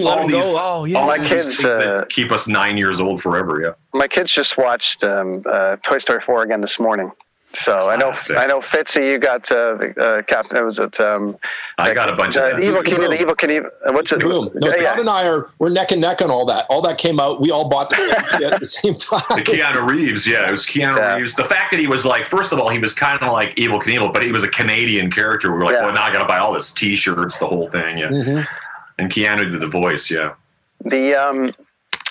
Let 0.03 0.17
All 0.17 0.23
'em 0.23 0.27
these. 0.31 0.43
Oh, 0.45 0.85
yeah. 0.85 0.97
all 0.99 1.07
My 1.07 1.17
these 1.17 1.29
kids, 1.29 1.47
things 1.47 1.57
that 1.63 1.87
uh, 1.87 2.05
keep 2.05 2.31
us 2.31 2.47
nine 2.47 2.77
years 2.77 2.99
old 3.01 3.21
forever. 3.21 3.59
Yeah. 3.61 3.71
My 3.99 4.07
kids 4.07 4.31
just 4.33 4.57
watched 4.57 5.03
um, 5.03 5.43
uh, 5.51 5.75
Toy 5.83 5.97
Story 5.99 6.21
4 6.25 6.43
again 6.43 6.61
this 6.61 6.79
morning. 6.79 7.11
So 7.55 7.89
I 7.89 7.95
know, 7.97 8.09
I 8.35 8.47
know, 8.47 8.61
Fitzy, 8.61 9.11
you 9.11 9.19
got 9.19 9.51
uh, 9.51 9.77
uh, 10.01 10.21
Captain. 10.23 10.57
It 10.57 10.63
was 10.65 10.79
it? 10.79 10.99
Um, 10.99 11.37
I 11.77 11.93
got 11.93 12.09
a 12.11 12.15
bunch 12.15 12.35
of 12.35 12.41
uh, 12.41 12.49
that. 12.49 12.55
Evel 12.55 12.83
Knievel. 12.83 13.09
The 13.17 13.23
Evel 13.23 13.35
Knievel. 13.35 13.65
uh, 13.87 13.93
What's 13.93 14.11
it? 14.11 14.21
Boom. 14.21 14.49
No, 14.55 14.69
Yeah, 14.75 14.89
Todd 14.89 14.99
and 14.99 15.09
I 15.09 15.27
are 15.27 15.49
we're 15.59 15.69
neck 15.69 15.91
and 15.91 16.01
neck 16.01 16.21
on 16.23 16.31
all 16.31 16.45
that. 16.47 16.65
All 16.69 16.81
that 16.81 16.97
came 16.97 17.19
out. 17.19 17.41
We 17.41 17.51
all 17.51 17.69
bought 17.69 17.89
the 17.91 17.95
same 17.97 18.43
at 18.53 18.59
the 18.59 18.65
same 18.65 18.95
time. 18.95 19.21
The 19.37 19.43
Keanu 19.43 19.87
Reeves, 19.87 20.25
yeah, 20.25 20.47
it 20.47 20.51
was 20.51 20.65
Keanu 20.65 21.15
Reeves. 21.15 21.35
The 21.35 21.43
fact 21.45 21.69
that 21.71 21.79
he 21.79 21.85
was 21.87 22.05
like, 22.05 22.25
first 22.25 22.51
of 22.53 22.59
all, 22.59 22.69
he 22.69 22.79
was 22.79 22.93
kind 22.95 23.21
of 23.21 23.31
like 23.31 23.55
Evel 23.57 23.81
Knievel, 23.81 24.11
but 24.11 24.23
he 24.23 24.31
was 24.31 24.43
a 24.43 24.49
Canadian 24.49 25.11
character. 25.11 25.51
We 25.51 25.59
were 25.59 25.65
like, 25.65 25.75
Yeah. 25.75 25.83
well, 25.85 25.93
now 25.93 26.03
I 26.03 26.11
got 26.11 26.21
to 26.23 26.27
buy 26.27 26.39
all 26.39 26.53
this 26.53 26.71
T-shirts, 26.71 27.37
the 27.37 27.47
whole 27.47 27.69
thing, 27.69 27.99
yeah. 27.99 28.07
Mm-hmm. 28.09 28.41
And 28.97 29.11
Keanu 29.11 29.49
did 29.51 29.59
the 29.59 29.67
voice, 29.67 30.09
yeah. 30.09 30.33
The 30.85 31.13
um, 31.13 31.53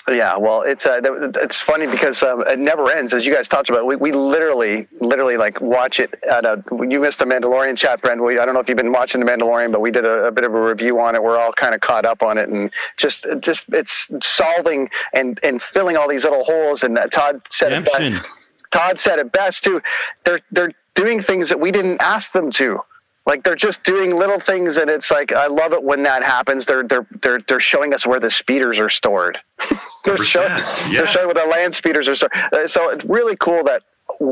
yeah, 0.09 0.35
well, 0.35 0.63
it's 0.63 0.85
uh, 0.85 0.99
it's 1.01 1.61
funny 1.61 1.87
because 1.87 2.21
um, 2.23 2.43
it 2.47 2.59
never 2.59 2.91
ends, 2.91 3.13
as 3.13 3.25
you 3.25 3.33
guys 3.33 3.47
talked 3.47 3.69
about. 3.69 3.85
We, 3.85 3.95
we 3.95 4.11
literally, 4.11 4.85
literally 4.99 5.37
like 5.37 5.61
watch 5.61 5.99
it 5.99 6.13
at 6.29 6.43
a. 6.43 6.61
You 6.71 6.99
missed 6.99 7.19
the 7.19 7.25
Mandalorian 7.25 7.77
chat, 7.77 8.01
Brent. 8.01 8.21
We, 8.21 8.37
I 8.37 8.45
don't 8.45 8.53
know 8.53 8.59
if 8.59 8.67
you've 8.67 8.77
been 8.77 8.91
watching 8.91 9.21
the 9.21 9.25
Mandalorian, 9.25 9.71
but 9.71 9.79
we 9.79 9.91
did 9.91 10.05
a, 10.05 10.25
a 10.25 10.31
bit 10.31 10.43
of 10.43 10.53
a 10.53 10.61
review 10.61 10.99
on 10.99 11.15
it. 11.15 11.23
We're 11.23 11.37
all 11.37 11.53
kind 11.53 11.73
of 11.73 11.79
caught 11.79 12.05
up 12.05 12.21
on 12.21 12.37
it, 12.37 12.49
and 12.49 12.69
just, 12.97 13.25
just 13.39 13.63
it's 13.69 14.09
solving 14.21 14.89
and 15.13 15.39
and 15.41 15.61
filling 15.73 15.95
all 15.95 16.09
these 16.09 16.23
little 16.23 16.43
holes. 16.43 16.83
And 16.83 16.99
Todd 17.13 17.41
said 17.51 17.71
it 17.71 17.85
best. 17.85 18.25
Todd 18.73 18.99
said 18.99 19.19
it 19.19 19.31
best 19.31 19.63
too. 19.63 19.81
They're 20.25 20.41
they're 20.51 20.73
doing 20.95 21.23
things 21.23 21.47
that 21.47 21.61
we 21.61 21.71
didn't 21.71 22.01
ask 22.01 22.29
them 22.33 22.51
to. 22.53 22.79
Like 23.25 23.43
they're 23.43 23.55
just 23.55 23.81
doing 23.83 24.17
little 24.17 24.41
things, 24.41 24.75
and 24.75 24.89
it's 24.89 25.09
like 25.09 25.31
I 25.31 25.47
love 25.47 25.71
it 25.71 25.81
when 25.81 26.03
that 26.03 26.23
happens. 26.23 26.65
They're 26.65 26.83
they're 26.83 27.07
they're 27.23 27.39
they're 27.47 27.59
showing 27.61 27.93
us 27.93 28.05
where 28.05 28.19
the 28.19 28.29
speeders 28.29 28.79
are 28.79 28.89
stored. 28.89 29.37
they're 30.05 30.17
showing 30.23 30.49
they're 30.93 31.07
showing 31.07 31.27
where 31.27 31.33
the 31.33 31.49
land 31.49 31.75
speeders 31.75 32.07
are. 32.07 32.29
Uh, 32.53 32.67
So 32.67 32.89
it's 32.89 33.05
really 33.05 33.35
cool 33.37 33.63
that 33.65 33.83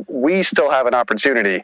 we 0.08 0.44
still 0.44 0.72
have 0.72 0.86
an 0.86 0.94
opportunity 0.94 1.64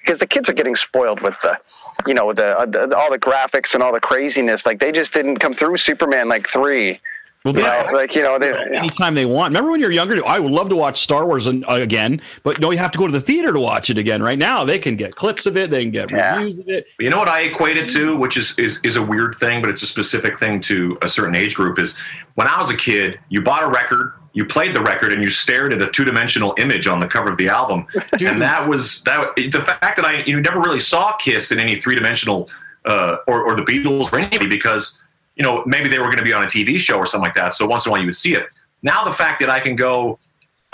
because 0.00 0.18
the 0.18 0.26
kids 0.26 0.48
are 0.48 0.52
getting 0.52 0.76
spoiled 0.76 1.20
with 1.22 1.34
the 1.42 1.58
you 2.06 2.14
know 2.14 2.32
the, 2.32 2.58
uh, 2.58 2.66
the 2.66 2.96
all 2.96 3.10
the 3.10 3.18
graphics 3.18 3.74
and 3.74 3.82
all 3.82 3.92
the 3.92 4.00
craziness. 4.00 4.66
Like 4.66 4.80
they 4.80 4.92
just 4.92 5.12
didn't 5.12 5.38
come 5.38 5.54
through 5.54 5.78
Superman 5.78 6.28
like 6.28 6.48
three. 6.50 7.00
Well, 7.44 7.54
You 7.54 7.60
they- 7.62 7.68
know, 7.68 7.90
like 7.92 8.14
you 8.14 8.22
know, 8.22 8.38
they, 8.38 8.52
anytime 8.74 9.14
they 9.14 9.26
want. 9.26 9.50
Remember 9.52 9.70
when 9.70 9.78
you're 9.80 9.92
younger? 9.92 10.24
I 10.26 10.38
would 10.40 10.50
love 10.52 10.70
to 10.70 10.76
watch 10.76 11.02
Star 11.02 11.26
Wars 11.26 11.46
uh, 11.46 11.60
again, 11.68 12.22
but 12.42 12.58
no, 12.58 12.70
you 12.70 12.78
have 12.78 12.90
to 12.92 12.98
go 12.98 13.06
to 13.06 13.12
the 13.12 13.20
theater 13.20 13.52
to 13.52 13.60
watch 13.60 13.90
it 13.90 13.98
again. 13.98 14.22
Right 14.22 14.38
now, 14.38 14.64
they 14.64 14.78
can 14.78 14.96
get 14.96 15.14
clips 15.14 15.44
of 15.44 15.56
it, 15.58 15.70
they 15.70 15.82
can 15.82 15.90
get 15.92 16.10
reviews 16.10 16.58
of 16.58 16.68
it. 16.68 16.86
You 16.98 17.10
know 17.10 17.18
what 17.18 17.28
I 17.28 17.42
equate 17.42 17.76
it 17.76 17.90
to, 17.90 18.16
which 18.16 18.38
is, 18.38 18.58
is 18.58 18.80
is 18.82 18.96
a 18.96 19.02
weird 19.02 19.36
thing, 19.38 19.60
but 19.60 19.68
it's 19.70 19.82
a 19.82 19.86
specific 19.86 20.40
thing 20.40 20.58
to 20.62 20.96
a 21.02 21.08
certain 21.10 21.36
age 21.36 21.54
group. 21.54 21.78
Is 21.78 21.96
when 22.36 22.48
I 22.48 22.58
was 22.58 22.70
a 22.70 22.76
kid, 22.76 23.20
you 23.28 23.42
bought 23.42 23.62
a 23.62 23.68
record, 23.68 24.14
you 24.32 24.46
played 24.46 24.74
the 24.74 24.80
record, 24.80 25.12
and 25.12 25.22
you 25.22 25.28
stared 25.28 25.74
at 25.74 25.82
a 25.82 25.90
two 25.90 26.06
dimensional 26.06 26.54
image 26.56 26.86
on 26.86 26.98
the 26.98 27.06
cover 27.06 27.28
of 27.30 27.36
the 27.36 27.48
album, 27.48 27.86
and 28.20 28.40
that 28.40 28.66
was 28.66 29.02
that. 29.02 29.36
The 29.36 29.62
fact 29.82 29.96
that 29.96 30.06
I 30.06 30.22
you 30.24 30.40
never 30.40 30.60
really 30.60 30.80
saw 30.80 31.14
Kiss 31.18 31.52
in 31.52 31.60
any 31.60 31.78
three 31.78 31.94
dimensional 31.94 32.48
uh, 32.86 33.18
or 33.26 33.42
or 33.42 33.54
the 33.54 33.64
Beatles 33.64 34.10
or 34.14 34.18
anybody 34.18 34.46
because 34.48 34.98
you 35.36 35.44
know 35.44 35.62
maybe 35.66 35.88
they 35.88 35.98
were 35.98 36.06
going 36.06 36.18
to 36.18 36.24
be 36.24 36.32
on 36.32 36.42
a 36.42 36.46
TV 36.46 36.78
show 36.78 36.96
or 36.96 37.06
something 37.06 37.26
like 37.26 37.34
that. 37.34 37.54
So 37.54 37.66
once 37.66 37.86
in 37.86 37.90
a 37.90 37.92
while 37.92 38.00
you 38.00 38.06
would 38.06 38.16
see 38.16 38.34
it. 38.34 38.46
Now 38.82 39.04
the 39.04 39.12
fact 39.12 39.40
that 39.40 39.50
I 39.50 39.60
can 39.60 39.76
go 39.76 40.18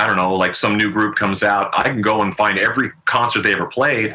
I 0.00 0.06
don't 0.06 0.16
know, 0.16 0.34
like 0.34 0.56
some 0.56 0.78
new 0.78 0.90
group 0.90 1.16
comes 1.16 1.42
out, 1.42 1.68
I 1.74 1.82
can 1.82 2.00
go 2.00 2.22
and 2.22 2.34
find 2.34 2.58
every 2.58 2.90
concert 3.04 3.42
they 3.42 3.52
ever 3.52 3.66
played 3.66 4.12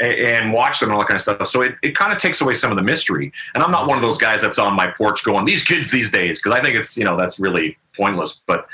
a- 0.00 0.34
and 0.34 0.52
watch 0.52 0.80
them 0.80 0.88
and 0.88 0.94
all 0.94 1.00
that 1.00 1.06
kind 1.06 1.14
of 1.14 1.22
stuff. 1.22 1.48
So 1.48 1.62
it, 1.62 1.76
it 1.80 1.94
kind 1.94 2.12
of 2.12 2.18
takes 2.18 2.40
away 2.40 2.54
some 2.54 2.72
of 2.72 2.76
the 2.76 2.82
mystery. 2.82 3.32
And 3.54 3.62
I'm 3.62 3.70
not 3.70 3.86
one 3.86 3.96
of 3.96 4.02
those 4.02 4.18
guys 4.18 4.40
that's 4.40 4.58
on 4.58 4.74
my 4.74 4.88
porch 4.88 5.22
going, 5.22 5.44
these 5.44 5.62
kids 5.62 5.92
these 5.92 6.10
days, 6.10 6.42
because 6.42 6.58
I 6.58 6.62
think 6.62 6.74
it's, 6.74 6.96
you 6.96 7.04
know, 7.04 7.16
that's 7.16 7.38
really 7.38 7.78
pointless. 7.96 8.42
But 8.48 8.66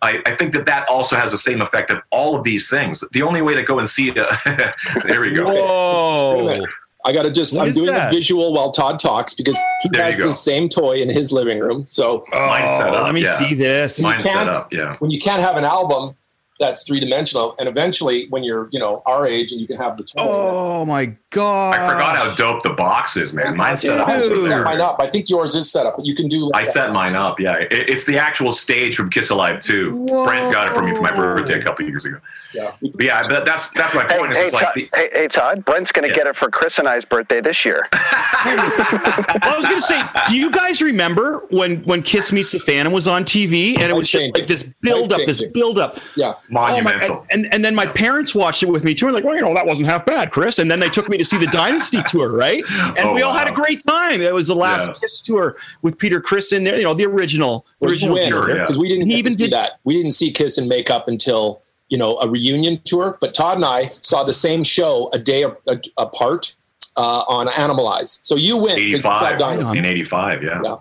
I, 0.00 0.22
I 0.24 0.36
think 0.36 0.52
that 0.54 0.64
that 0.66 0.88
also 0.88 1.16
has 1.16 1.32
the 1.32 1.38
same 1.38 1.60
effect 1.60 1.90
of 1.90 2.00
all 2.10 2.36
of 2.36 2.44
these 2.44 2.70
things. 2.70 3.02
The 3.12 3.22
only 3.22 3.42
way 3.42 3.56
to 3.56 3.62
go 3.64 3.80
and 3.80 3.88
see 3.88 4.12
it, 4.14 4.14
there 5.04 5.22
we 5.22 5.32
go. 5.32 5.46
Whoa. 5.46 6.64
Minute. 7.04 7.18
I 7.18 7.22
got 7.22 7.26
to 7.28 7.32
just, 7.32 7.54
What 7.56 7.68
I'm 7.68 7.74
doing 7.74 7.86
that? 7.86 8.12
a 8.12 8.14
visual 8.14 8.52
while 8.52 8.70
Todd 8.70 8.98
talks 8.98 9.34
because 9.34 9.58
he 9.82 9.88
There 9.92 10.04
has 10.04 10.18
the 10.18 10.30
same 10.30 10.68
toy 10.68 11.00
in 11.02 11.08
his 11.10 11.32
living 11.32 11.58
room. 11.60 11.86
So 11.86 12.24
oh, 12.32 12.46
Mine's 12.46 12.70
set 12.78 12.88
Oh, 12.88 12.98
up. 12.98 13.04
let 13.04 13.14
me 13.14 13.22
yeah. 13.24 13.34
see 13.36 13.54
this. 13.54 14.02
Mine's 14.02 14.24
set 14.24 14.48
up, 14.48 14.72
yeah. 14.72 14.96
when 14.98 15.10
you 15.10 15.20
can't 15.20 15.42
have 15.42 15.56
an 15.56 15.64
album 15.64 16.14
that's 16.60 16.84
three 16.84 17.00
dimensional, 17.00 17.56
and 17.58 17.68
eventually 17.68 18.28
when 18.28 18.44
you're, 18.44 18.68
you 18.70 18.78
know, 18.78 19.02
our 19.04 19.26
age 19.26 19.50
and 19.50 19.60
you 19.60 19.66
can 19.66 19.76
have 19.78 19.96
the 19.96 20.04
toy. 20.04 20.12
Oh 20.18 20.84
my 20.84 21.06
god! 21.30 21.74
I 21.74 21.88
forgot 21.92 22.16
how 22.16 22.32
dope 22.36 22.62
the 22.62 22.70
box 22.74 23.16
is, 23.16 23.32
man. 23.32 23.56
Mine's 23.56 23.80
set 23.80 23.98
up. 23.98 24.06
I 24.08 24.20
set 24.20 24.62
mine 24.64 24.80
up. 24.80 24.96
I 25.00 25.08
think 25.08 25.28
yours 25.28 25.56
is 25.56 25.72
set 25.72 25.86
up, 25.86 25.96
but 25.96 26.06
you 26.06 26.14
can 26.14 26.28
do. 26.28 26.52
I 26.54 26.58
Like 26.58 26.66
set 26.66 26.92
mine 26.92 27.16
up, 27.16 27.40
yeah. 27.40 27.56
It, 27.56 27.72
it's 27.90 28.04
the 28.04 28.16
actual 28.16 28.52
stage 28.52 28.94
from 28.94 29.10
Kiss 29.10 29.30
Alive 29.30 29.60
2. 29.60 30.06
Brent 30.06 30.52
got 30.52 30.68
it 30.68 30.74
for 30.74 30.82
me 30.82 30.94
for 30.94 31.00
my 31.02 31.10
birthday 31.10 31.58
a 31.60 31.64
couple 31.64 31.84
years 31.84 32.04
ago. 32.04 32.18
Yeah. 32.54 32.72
Yeah, 33.00 33.22
but 33.28 33.46
that's 33.46 33.70
that's 33.70 33.94
my 33.94 34.04
point. 34.04 34.32
is 34.32 34.38
hey, 34.38 34.44
it's 34.44 34.52
like 34.54 34.64
Todd, 34.64 34.72
the, 34.74 34.88
hey, 34.94 35.08
hey, 35.12 35.28
Todd, 35.28 35.64
Brent's 35.64 35.90
going 35.92 36.02
to 36.04 36.08
Yes. 36.08 36.16
get 36.18 36.26
it 36.26 36.36
for 36.36 36.50
Chris 36.50 36.78
and 36.78 36.86
I's 36.88 37.04
birthday 37.04 37.40
this 37.40 37.64
year. 37.64 37.88
I 37.92 39.54
was 39.56 39.66
going 39.66 39.80
to 39.80 39.82
say, 39.86 40.02
do 40.28 40.36
you 40.36 40.50
guys 40.50 40.82
remember 40.82 41.46
when 41.50 41.82
when 41.84 42.02
Kiss 42.02 42.32
Meets 42.32 42.52
the 42.52 42.58
Phantom 42.58 42.92
was 42.92 43.06
on 43.08 43.24
TV 43.24 43.74
and 43.78 43.84
it 43.90 43.94
was 43.96 44.10
just 44.10 44.26
like 44.36 44.46
this 44.46 44.62
build 44.82 45.12
up, 45.12 45.18
this 45.26 45.40
Life-changing. 45.40 45.52
build 45.52 45.78
up. 45.78 45.98
Yeah. 46.16 46.34
monumental. 46.50 47.10
Oh 47.10 47.20
my, 47.20 47.26
and 47.30 47.52
and 47.54 47.64
then 47.64 47.74
my 47.74 47.86
parents 47.86 48.34
watched 48.34 48.62
it 48.62 48.68
with 48.68 48.84
me 48.84 48.94
too. 48.94 49.06
And 49.06 49.14
like, 49.14 49.24
well, 49.24 49.34
you 49.34 49.40
know, 49.42 49.54
that 49.54 49.66
wasn't 49.66 49.88
half 49.88 50.04
bad, 50.06 50.30
Chris. 50.30 50.58
And 50.58 50.70
then 50.70 50.80
they 50.80 50.88
took 50.88 51.08
me 51.08 51.16
to 51.18 51.24
see 51.24 51.38
the 51.38 51.46
Dynasty 51.46 52.02
tour, 52.06 52.36
right? 52.36 52.62
And 52.70 52.98
Oh, 53.00 53.14
we 53.14 53.22
all 53.22 53.32
had 53.32 53.48
a 53.48 53.52
great 53.52 53.82
time. 53.86 54.20
It 54.20 54.34
was 54.34 54.48
the 54.48 54.54
last 54.54 54.88
Yes. 54.88 55.00
Kiss 55.00 55.22
tour 55.22 55.56
with 55.82 55.98
Peter 55.98 56.20
Criss 56.20 56.52
in 56.52 56.64
there. 56.64 56.76
You 56.76 56.84
know, 56.84 56.94
the 56.94 57.06
original, 57.06 57.66
the 57.80 57.88
original 57.88 58.14
win, 58.14 58.30
tour. 58.30 58.48
yeah. 58.48 58.62
because 58.62 58.78
we 58.78 58.88
didn't 58.88 59.06
He 59.06 59.16
even 59.16 59.32
see 59.32 59.44
did- 59.44 59.52
that. 59.52 59.72
We 59.84 59.94
didn't 59.94 60.12
see 60.12 60.30
Kiss 60.30 60.58
and 60.58 60.68
Makeup 60.68 61.08
until 61.08 61.62
you 61.92 61.98
know 61.98 62.16
a 62.24 62.26
reunion 62.36 62.80
tour. 62.84 63.18
But 63.20 63.34
Todd 63.34 63.56
and 63.60 63.64
I 63.78 63.84
saw 63.84 64.24
the 64.24 64.32
same 64.46 64.62
show 64.64 65.10
a 65.12 65.18
day 65.18 65.42
a- 65.44 65.56
a- 65.66 65.80
apart 65.98 66.56
uh, 66.96 67.22
on 67.36 67.46
Animalize. 67.48 68.20
So 68.22 68.34
you 68.36 68.56
win. 68.56 68.76
'cause 68.76 68.80
you 68.92 68.98
saw 69.00 69.18
85. 69.28 69.38
Dynasty. 69.38 69.78
In 69.78 69.86
85, 69.86 70.42
yeah. 70.42 70.60
Yeah. 70.64 70.76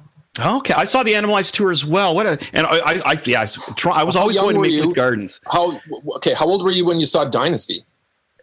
Okay, 0.58 0.74
I 0.74 0.86
saw 0.86 1.04
the 1.04 1.14
Animalized 1.14 1.54
tour 1.56 1.72
as 1.72 1.84
well. 1.86 2.16
What 2.16 2.26
a 2.26 2.40
and 2.54 2.66
I, 2.66 2.78
I, 2.92 2.94
I 3.12 3.22
yeah, 3.26 3.40
I, 3.40 3.44
was 3.44 3.60
try, 3.76 3.92
I 4.02 4.04
was 4.04 4.16
always 4.16 4.38
going 4.38 4.54
to 4.56 4.60
were 4.60 4.66
Maple 4.66 4.78
Leaf 4.88 4.90
you? 4.90 4.94
Gardens. 4.96 5.42
How 5.52 5.80
okay? 6.16 6.34
How 6.34 6.46
old 6.46 6.64
were 6.64 6.72
you 6.72 6.86
when 6.86 7.00
you 7.02 7.06
saw 7.06 7.26
Dynasty? 7.26 7.80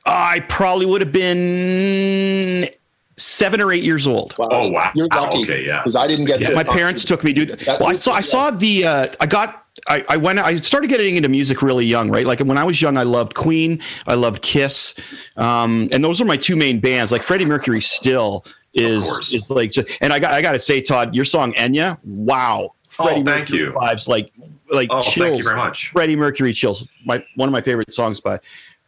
I 0.04 0.40
probably 0.48 0.84
would 0.86 1.00
have 1.00 1.12
been 1.12 2.68
seven 3.16 3.60
or 3.60 3.72
eight 3.72 3.82
years 3.84 4.06
old. 4.06 4.34
Oh, 4.38 4.68
wow. 4.68 4.90
You're 4.94 5.08
lucky. 5.08 5.42
Okay, 5.42 5.64
yeah. 5.66 5.80
Because 5.80 5.96
I 5.96 6.06
didn't 6.06 6.26
get. 6.26 6.40
Yeah, 6.40 6.50
to 6.50 6.54
my 6.54 6.64
parents 6.64 7.04
took 7.04 7.24
me, 7.24 7.32
dude. 7.32 7.58
That 7.60 7.80
Well, 7.80 7.88
I 7.88 7.92
saw, 7.94 8.12
I 8.12 8.20
saw 8.20 8.50
the, 8.50 8.84
uh, 8.86 9.06
I 9.20 9.26
got, 9.26 9.66
I, 9.86 10.04
I 10.08 10.16
went, 10.16 10.38
I 10.38 10.56
started 10.56 10.88
getting 10.88 11.16
into 11.16 11.28
music 11.28 11.62
really 11.62 11.84
young, 11.86 12.10
right? 12.10 12.26
Like 12.26 12.40
when 12.40 12.58
I 12.58 12.64
was 12.64 12.80
young, 12.82 12.96
I 12.96 13.02
loved 13.04 13.34
Queen, 13.34 13.80
I 14.06 14.14
loved 14.14 14.42
Kiss, 14.42 14.94
um, 15.36 15.88
and 15.92 16.02
those 16.02 16.20
are 16.20 16.24
my 16.24 16.36
two 16.36 16.56
main 16.56 16.80
bands. 16.80 17.12
Like 17.12 17.22
Freddie 17.22 17.44
Mercury 17.44 17.80
still 17.80 18.44
is 18.74 19.32
is 19.32 19.50
like, 19.50 19.72
and 20.00 20.12
I 20.12 20.18
got, 20.18 20.32
I 20.34 20.42
got 20.42 20.52
to 20.52 20.58
say, 20.58 20.80
Todd, 20.80 21.14
your 21.14 21.24
song 21.24 21.52
Enya, 21.54 21.98
wow, 22.04 22.74
Freddie 22.88 23.20
Oh, 23.20 23.24
thank 23.24 23.26
Mercury 23.50 23.58
you. 23.58 23.72
vibes 23.72 24.08
like, 24.08 24.32
like 24.70 24.88
Oh, 24.90 25.00
chills. 25.00 25.28
thank 25.28 25.38
you 25.38 25.44
very 25.44 25.56
much. 25.56 25.90
Freddie 25.92 26.16
Mercury 26.16 26.52
chills. 26.52 26.86
My 27.04 27.24
one 27.36 27.48
of 27.48 27.52
my 27.52 27.60
favorite 27.62 27.92
songs 27.92 28.20
by 28.20 28.38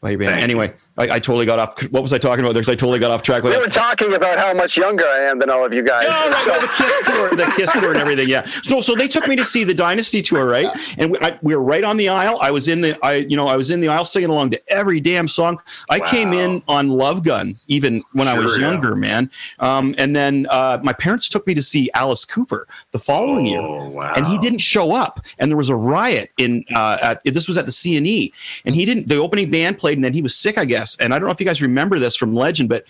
by 0.01 0.11
your 0.11 0.19
band. 0.19 0.33
Thank 0.33 0.45
anyway, 0.45 0.75
I, 1.01 1.17
I 1.17 1.19
totally 1.19 1.47
got 1.47 1.59
off. 1.59 1.83
What 1.91 2.03
was 2.03 2.13
I 2.13 2.19
talking 2.19 2.45
about? 2.45 2.55
There's 2.55 2.69
I 2.69 2.75
totally 2.75 2.99
got 2.99 3.11
off 3.11 3.23
track 3.23 3.43
with 3.43 3.53
We 3.53 3.59
that. 3.61 3.69
were 3.69 3.75
talking 3.75 4.13
about 4.15 4.39
how 4.39 4.53
much 4.55 4.77
younger 4.77 5.07
I 5.07 5.21
am 5.21 5.39
than 5.39 5.51
all 5.51 5.65
of 5.65 5.73
you 5.73 5.83
guys. 5.83 6.05
Oh, 6.09 6.31
right, 6.31 6.61
the 6.61 6.69
Kiss 6.69 7.01
tour, 7.09 7.31
the 7.31 7.53
Kiss 7.57 7.73
tour, 7.73 7.91
and 7.93 7.99
everything. 8.01 8.29
Yeah. 8.29 8.45
So, 8.63 8.81
so 8.81 8.95
they 8.95 9.09
took 9.09 9.27
me 9.27 9.35
to 9.37 9.45
see 9.45 9.65
the 9.65 9.75
Dynasty 9.75 10.23
tour, 10.23 10.47
right? 10.47 10.69
And 10.99 11.13
we, 11.13 11.19
I, 11.21 11.39
we 11.43 11.57
were 11.57 11.63
right 11.63 11.85
on 11.85 11.97
the 11.97 12.09
aisle. 12.09 12.39
I 12.41 12.51
was 12.51 12.69
in 12.69 12.81
the, 12.83 12.99
I, 13.05 13.15
you 13.15 13.37
know, 13.37 13.47
I 13.47 13.57
was 13.57 13.71
in 13.71 13.81
the 13.81 13.89
aisle 13.89 14.05
singing 14.05 14.31
along 14.31 14.51
to 14.51 14.61
every 14.73 15.01
damn 15.01 15.27
song. 15.29 15.59
I 15.89 16.01
came 16.01 16.33
in 16.33 16.63
on 16.69 16.89
Love 16.91 17.23
Gun, 17.25 17.57
even 17.69 18.03
when 18.13 18.29
I 18.29 18.39
was 18.39 18.53
Sure, 18.57 18.61
yeah. 18.61 18.71
younger, 18.73 18.95
man. 18.97 19.31
Um, 19.61 19.95
and 19.99 20.15
then 20.15 20.47
uh, 20.51 20.79
my 20.83 20.93
parents 20.93 21.29
took 21.29 21.47
me 21.47 21.55
to 21.55 21.63
see 21.63 21.91
Alice 21.95 22.25
Cooper 22.25 22.67
the 22.91 22.99
following 22.99 23.47
year 23.47 23.61
Oh, 23.61 23.89
wow. 23.91 24.13
and 24.17 24.27
he 24.27 24.37
didn't 24.39 24.59
show 24.59 24.93
up 24.95 25.21
and 25.39 25.51
there 25.51 25.57
was 25.57 25.69
a 25.71 25.77
riot 25.77 26.31
in 26.39 26.65
uh 26.75 26.99
at, 27.01 27.23
this 27.25 27.47
was 27.49 27.57
at 27.57 27.67
the 27.67 27.73
c&e 27.73 28.33
and 28.65 28.75
he 28.75 28.85
didn't 28.85 29.09
the 29.09 29.17
opening 29.17 29.51
band 29.51 29.79
played 29.79 29.97
and 29.97 30.05
then 30.05 30.13
he 30.13 30.21
was 30.23 30.35
sick 30.35 30.59
i 30.59 30.65
guess 30.65 30.90
and 31.01 31.15
i 31.15 31.19
don't 31.19 31.27
know 31.27 31.33
if 31.33 31.41
you 31.41 31.47
guys 31.47 31.63
remember 31.63 31.99
this 31.99 32.17
from 32.17 32.35
legend 32.35 32.69
but 32.69 32.85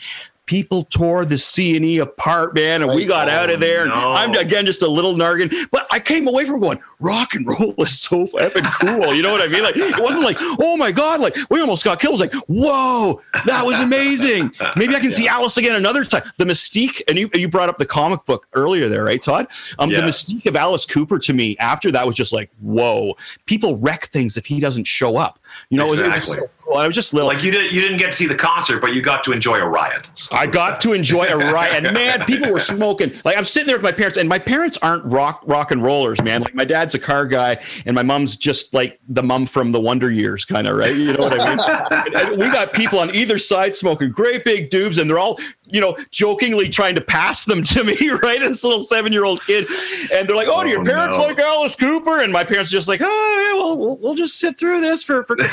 people 0.47 0.83
tore 0.83 1.25
the 1.25 1.39
C 1.39 1.77
and 1.77 1.85
E 1.85 1.99
apart, 1.99 2.57
man, 2.57 2.83
and 2.83 2.93
we 2.93 3.07
got 3.07 3.29
Oh, 3.29 3.33
out 3.33 3.51
of 3.51 3.61
there. 3.61 3.87
No. 3.87 4.15
I'm 4.17 4.33
again 4.33 4.67
just 4.67 4.83
a 4.83 4.89
little 4.89 5.15
nargan, 5.15 5.55
but 5.71 5.87
I 5.93 6.01
came 6.01 6.27
away 6.27 6.45
from 6.45 6.59
going, 6.59 6.81
rock 6.99 7.35
and 7.37 7.47
roll 7.47 7.73
is 7.79 8.01
so 8.01 8.27
effing 8.27 8.69
cool. 8.81 9.15
You 9.15 9.23
know 9.23 9.31
what 9.31 9.41
I 9.43 9.47
mean? 9.47 9.63
Like 9.63 9.77
it 9.77 10.03
wasn't 10.03 10.25
like, 10.25 10.39
oh 10.41 10.77
my 10.77 10.91
god, 10.91 11.21
like 11.21 11.37
we 11.51 11.61
almost 11.61 11.85
got 11.85 12.01
killed. 12.01 12.21
It 12.21 12.33
was 12.33 12.35
like, 12.35 12.45
whoa, 12.49 13.23
that 13.47 13.65
was 13.65 13.79
amazing. 13.79 14.53
Maybe 14.75 14.97
I 14.97 14.99
can 15.01 15.13
see 15.13 15.29
Alice 15.29 15.57
again 15.57 15.77
another 15.77 16.05
time. 16.05 16.25
The 16.39 16.47
mystique, 16.47 17.01
and 17.07 17.17
you 17.17 17.31
you 17.33 17.47
brought 17.49 17.69
up 17.69 17.79
the 17.79 17.87
comic 17.87 18.25
book 18.25 18.49
earlier 18.55 18.89
there, 18.89 19.05
right, 19.05 19.23
Todd? 19.23 19.47
Um, 19.79 19.89
Yeah. 19.91 20.01
the 20.01 20.07
mystique 20.09 20.47
of 20.47 20.57
Alice 20.57 20.85
Cooper 20.85 21.21
to 21.21 21.33
me 21.33 21.57
after 21.59 21.93
that 21.93 22.05
was 22.05 22.17
just 22.17 22.33
like, 22.33 22.51
whoa, 22.61 23.17
people 23.47 23.77
wreck 23.77 24.07
things 24.09 24.37
if 24.37 24.47
he 24.47 24.59
doesn't 24.59 24.89
show 24.89 25.17
up. 25.17 25.39
You 25.69 25.79
know, 25.79 25.87
it 25.89 25.91
was- 25.91 26.01
it 26.01 26.09
was 26.09 26.25
so 26.25 26.35
cool. 26.35 26.77
I 26.77 26.87
was 26.87 26.95
just 26.95 27.13
little. 27.13 27.29
Like 27.29 27.43
you 27.43 27.51
didn't 27.51 27.73
you 27.73 27.81
didn't 27.81 27.99
get 27.99 28.13
to 28.13 28.17
see 28.17 28.27
the 28.29 28.35
concert, 28.37 28.81
but 28.81 28.95
you 28.95 29.03
got 29.03 29.25
to 29.25 29.33
enjoy 29.33 29.57
a 29.59 29.67
riot. 29.69 30.09
I 30.31 30.47
got 30.47 30.81
to 30.83 30.93
enjoy 30.93 31.25
a 31.27 31.37
riot, 31.37 31.85
and 31.85 31.93
man, 31.95 32.25
people 32.27 32.53
were 32.53 32.61
smoking. 32.61 33.13
Like 33.25 33.37
I'm 33.37 33.45
sitting 33.45 33.67
there 33.67 33.77
with 33.77 33.83
my 33.83 33.91
parents, 33.91 34.17
and 34.19 34.29
my 34.29 34.39
parents 34.39 34.79
aren't 34.81 35.05
rock 35.05 35.43
rock 35.47 35.73
and 35.73 35.83
rollers, 35.83 36.23
man. 36.23 36.43
Like 36.43 36.55
my 36.55 36.65
dad's 36.65 36.95
a 36.95 36.99
car 37.01 37.27
guy, 37.27 37.59
and 37.87 37.95
my 37.97 38.05
mom's 38.05 38.37
just 38.37 38.73
like 38.73 39.01
the 39.09 39.23
mom 39.23 39.47
from 39.47 39.73
the 39.73 39.81
Wonder 39.81 40.13
Years, 40.13 40.45
kind 40.45 40.69
of 40.69 40.77
right. 40.77 40.95
You 40.97 41.13
know 41.15 41.25
what 41.25 41.41
I 41.41 41.55
mean? 41.57 42.39
We 42.39 42.49
got 42.51 42.73
people 42.73 43.01
on 43.01 43.13
either 43.15 43.39
side 43.39 43.75
smoking 43.75 44.11
great 44.13 44.45
big 44.45 44.71
dubs, 44.71 44.99
and 44.99 45.11
they're 45.11 45.19
all 45.19 45.41
you 45.73 45.81
know 45.81 45.97
jokingly 46.11 46.69
trying 46.69 46.95
to 46.95 47.01
pass 47.01 47.45
them 47.45 47.63
to 47.65 47.85
me, 47.85 47.97
right? 48.23 48.41
This 48.41 48.65
little 48.65 48.83
seven 48.83 49.13
year 49.13 49.25
old 49.25 49.43
kid, 49.47 49.67
and 50.13 50.29
they're 50.29 50.37
like, 50.37 50.49
"Oh, 50.49 50.63
do 50.63 50.71
your 50.71 50.81
Oh, 50.81 50.85
parents 50.85 51.17
no. 51.19 51.25
like 51.25 51.39
Alice 51.39 51.77
Cooper?" 51.77 52.23
And 52.23 52.33
my 52.33 52.45
parents 52.45 52.71
are 52.73 52.77
just 52.77 52.89
like, 52.89 53.01
"Oh, 53.03 53.53
yeah, 53.55 53.59
well, 53.61 53.77
we'll, 53.77 53.97
we'll 53.99 54.15
just 54.15 54.39
sit 54.39 54.59
through 54.59 54.81
this 54.81 55.03
for 55.03 55.25
for 55.25 55.37
great, 55.37 55.51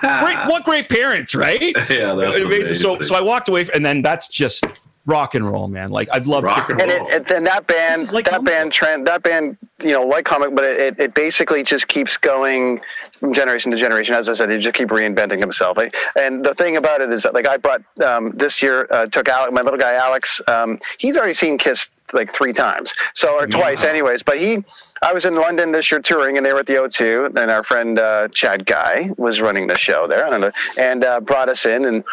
great 0.00 0.36
what 0.46 0.64
great 0.64 0.88
parents, 0.88 1.34
right?" 1.34 1.60
Yeah, 1.90 2.14
that's 2.14 2.36
Amazing. 2.38 2.74
So, 2.76 2.94
amazing. 2.94 3.06
so 3.08 3.14
I 3.14 3.20
walked 3.20 3.48
away, 3.48 3.66
and 3.74 3.84
then 3.84 4.02
that's 4.02 4.28
just 4.28 4.64
rock 5.06 5.34
and 5.34 5.46
roll, 5.50 5.68
man. 5.68 5.90
Like 5.90 6.08
I'd 6.12 6.26
love 6.26 6.44
Rock 6.44 6.66
to. 6.66 6.72
and 6.72 6.82
and 6.82 6.90
roll. 6.92 7.08
it, 7.08 7.14
it, 7.26 7.32
and 7.32 7.46
that 7.46 7.66
band, 7.66 8.10
like 8.12 8.24
that 8.24 8.32
comic 8.36 8.46
band, 8.46 8.72
trend, 8.72 9.06
that 9.06 9.22
band, 9.22 9.56
you 9.80 9.90
know, 9.92 10.02
like 10.02 10.24
comic, 10.24 10.54
but 10.54 10.64
it, 10.64 10.80
it, 10.80 11.00
it 11.00 11.14
basically 11.14 11.62
just 11.62 11.88
keeps 11.88 12.16
going 12.16 12.80
from 13.24 13.32
generation 13.32 13.70
to 13.70 13.78
generation. 13.78 14.14
As 14.14 14.28
I 14.28 14.34
said, 14.34 14.50
he 14.50 14.58
just 14.58 14.76
keep 14.76 14.88
reinventing 14.88 15.40
himself. 15.40 15.78
Like, 15.78 15.94
and 16.14 16.44
the 16.44 16.54
thing 16.54 16.76
about 16.76 17.00
it 17.00 17.10
is 17.10 17.22
that, 17.22 17.32
like, 17.32 17.48
I 17.48 17.56
brought 17.56 17.80
um, 18.04 18.32
this 18.36 18.60
year, 18.60 18.86
uh, 18.90 19.06
took 19.06 19.28
Alex, 19.28 19.50
my 19.54 19.62
little 19.62 19.78
guy 19.78 19.94
Alex. 19.94 20.28
Um, 20.46 20.78
he's 20.98 21.16
already 21.16 21.34
seen 21.34 21.56
Kiss 21.56 21.78
like 22.12 22.34
three 22.36 22.52
times, 22.52 22.92
so 23.14 23.34
or 23.34 23.46
twice, 23.46 23.80
anyways. 23.82 24.22
But 24.22 24.40
he. 24.40 24.64
I 25.02 25.12
was 25.12 25.26
in 25.26 25.34
London 25.34 25.72
this 25.72 25.90
year 25.90 26.00
touring, 26.00 26.36
and 26.36 26.46
they 26.46 26.52
were 26.52 26.60
at 26.60 26.66
the 26.66 26.74
O2. 26.74 27.36
And 27.36 27.50
our 27.50 27.64
friend 27.64 27.98
uh, 27.98 28.28
Chad 28.32 28.64
Guy 28.64 29.10
was 29.18 29.40
running 29.40 29.66
the 29.66 29.76
show 29.76 30.06
there, 30.06 30.32
and, 30.32 30.52
and 30.78 31.04
uh, 31.04 31.20
brought 31.20 31.48
us 31.48 31.64
in, 31.64 31.84
and 31.84 32.04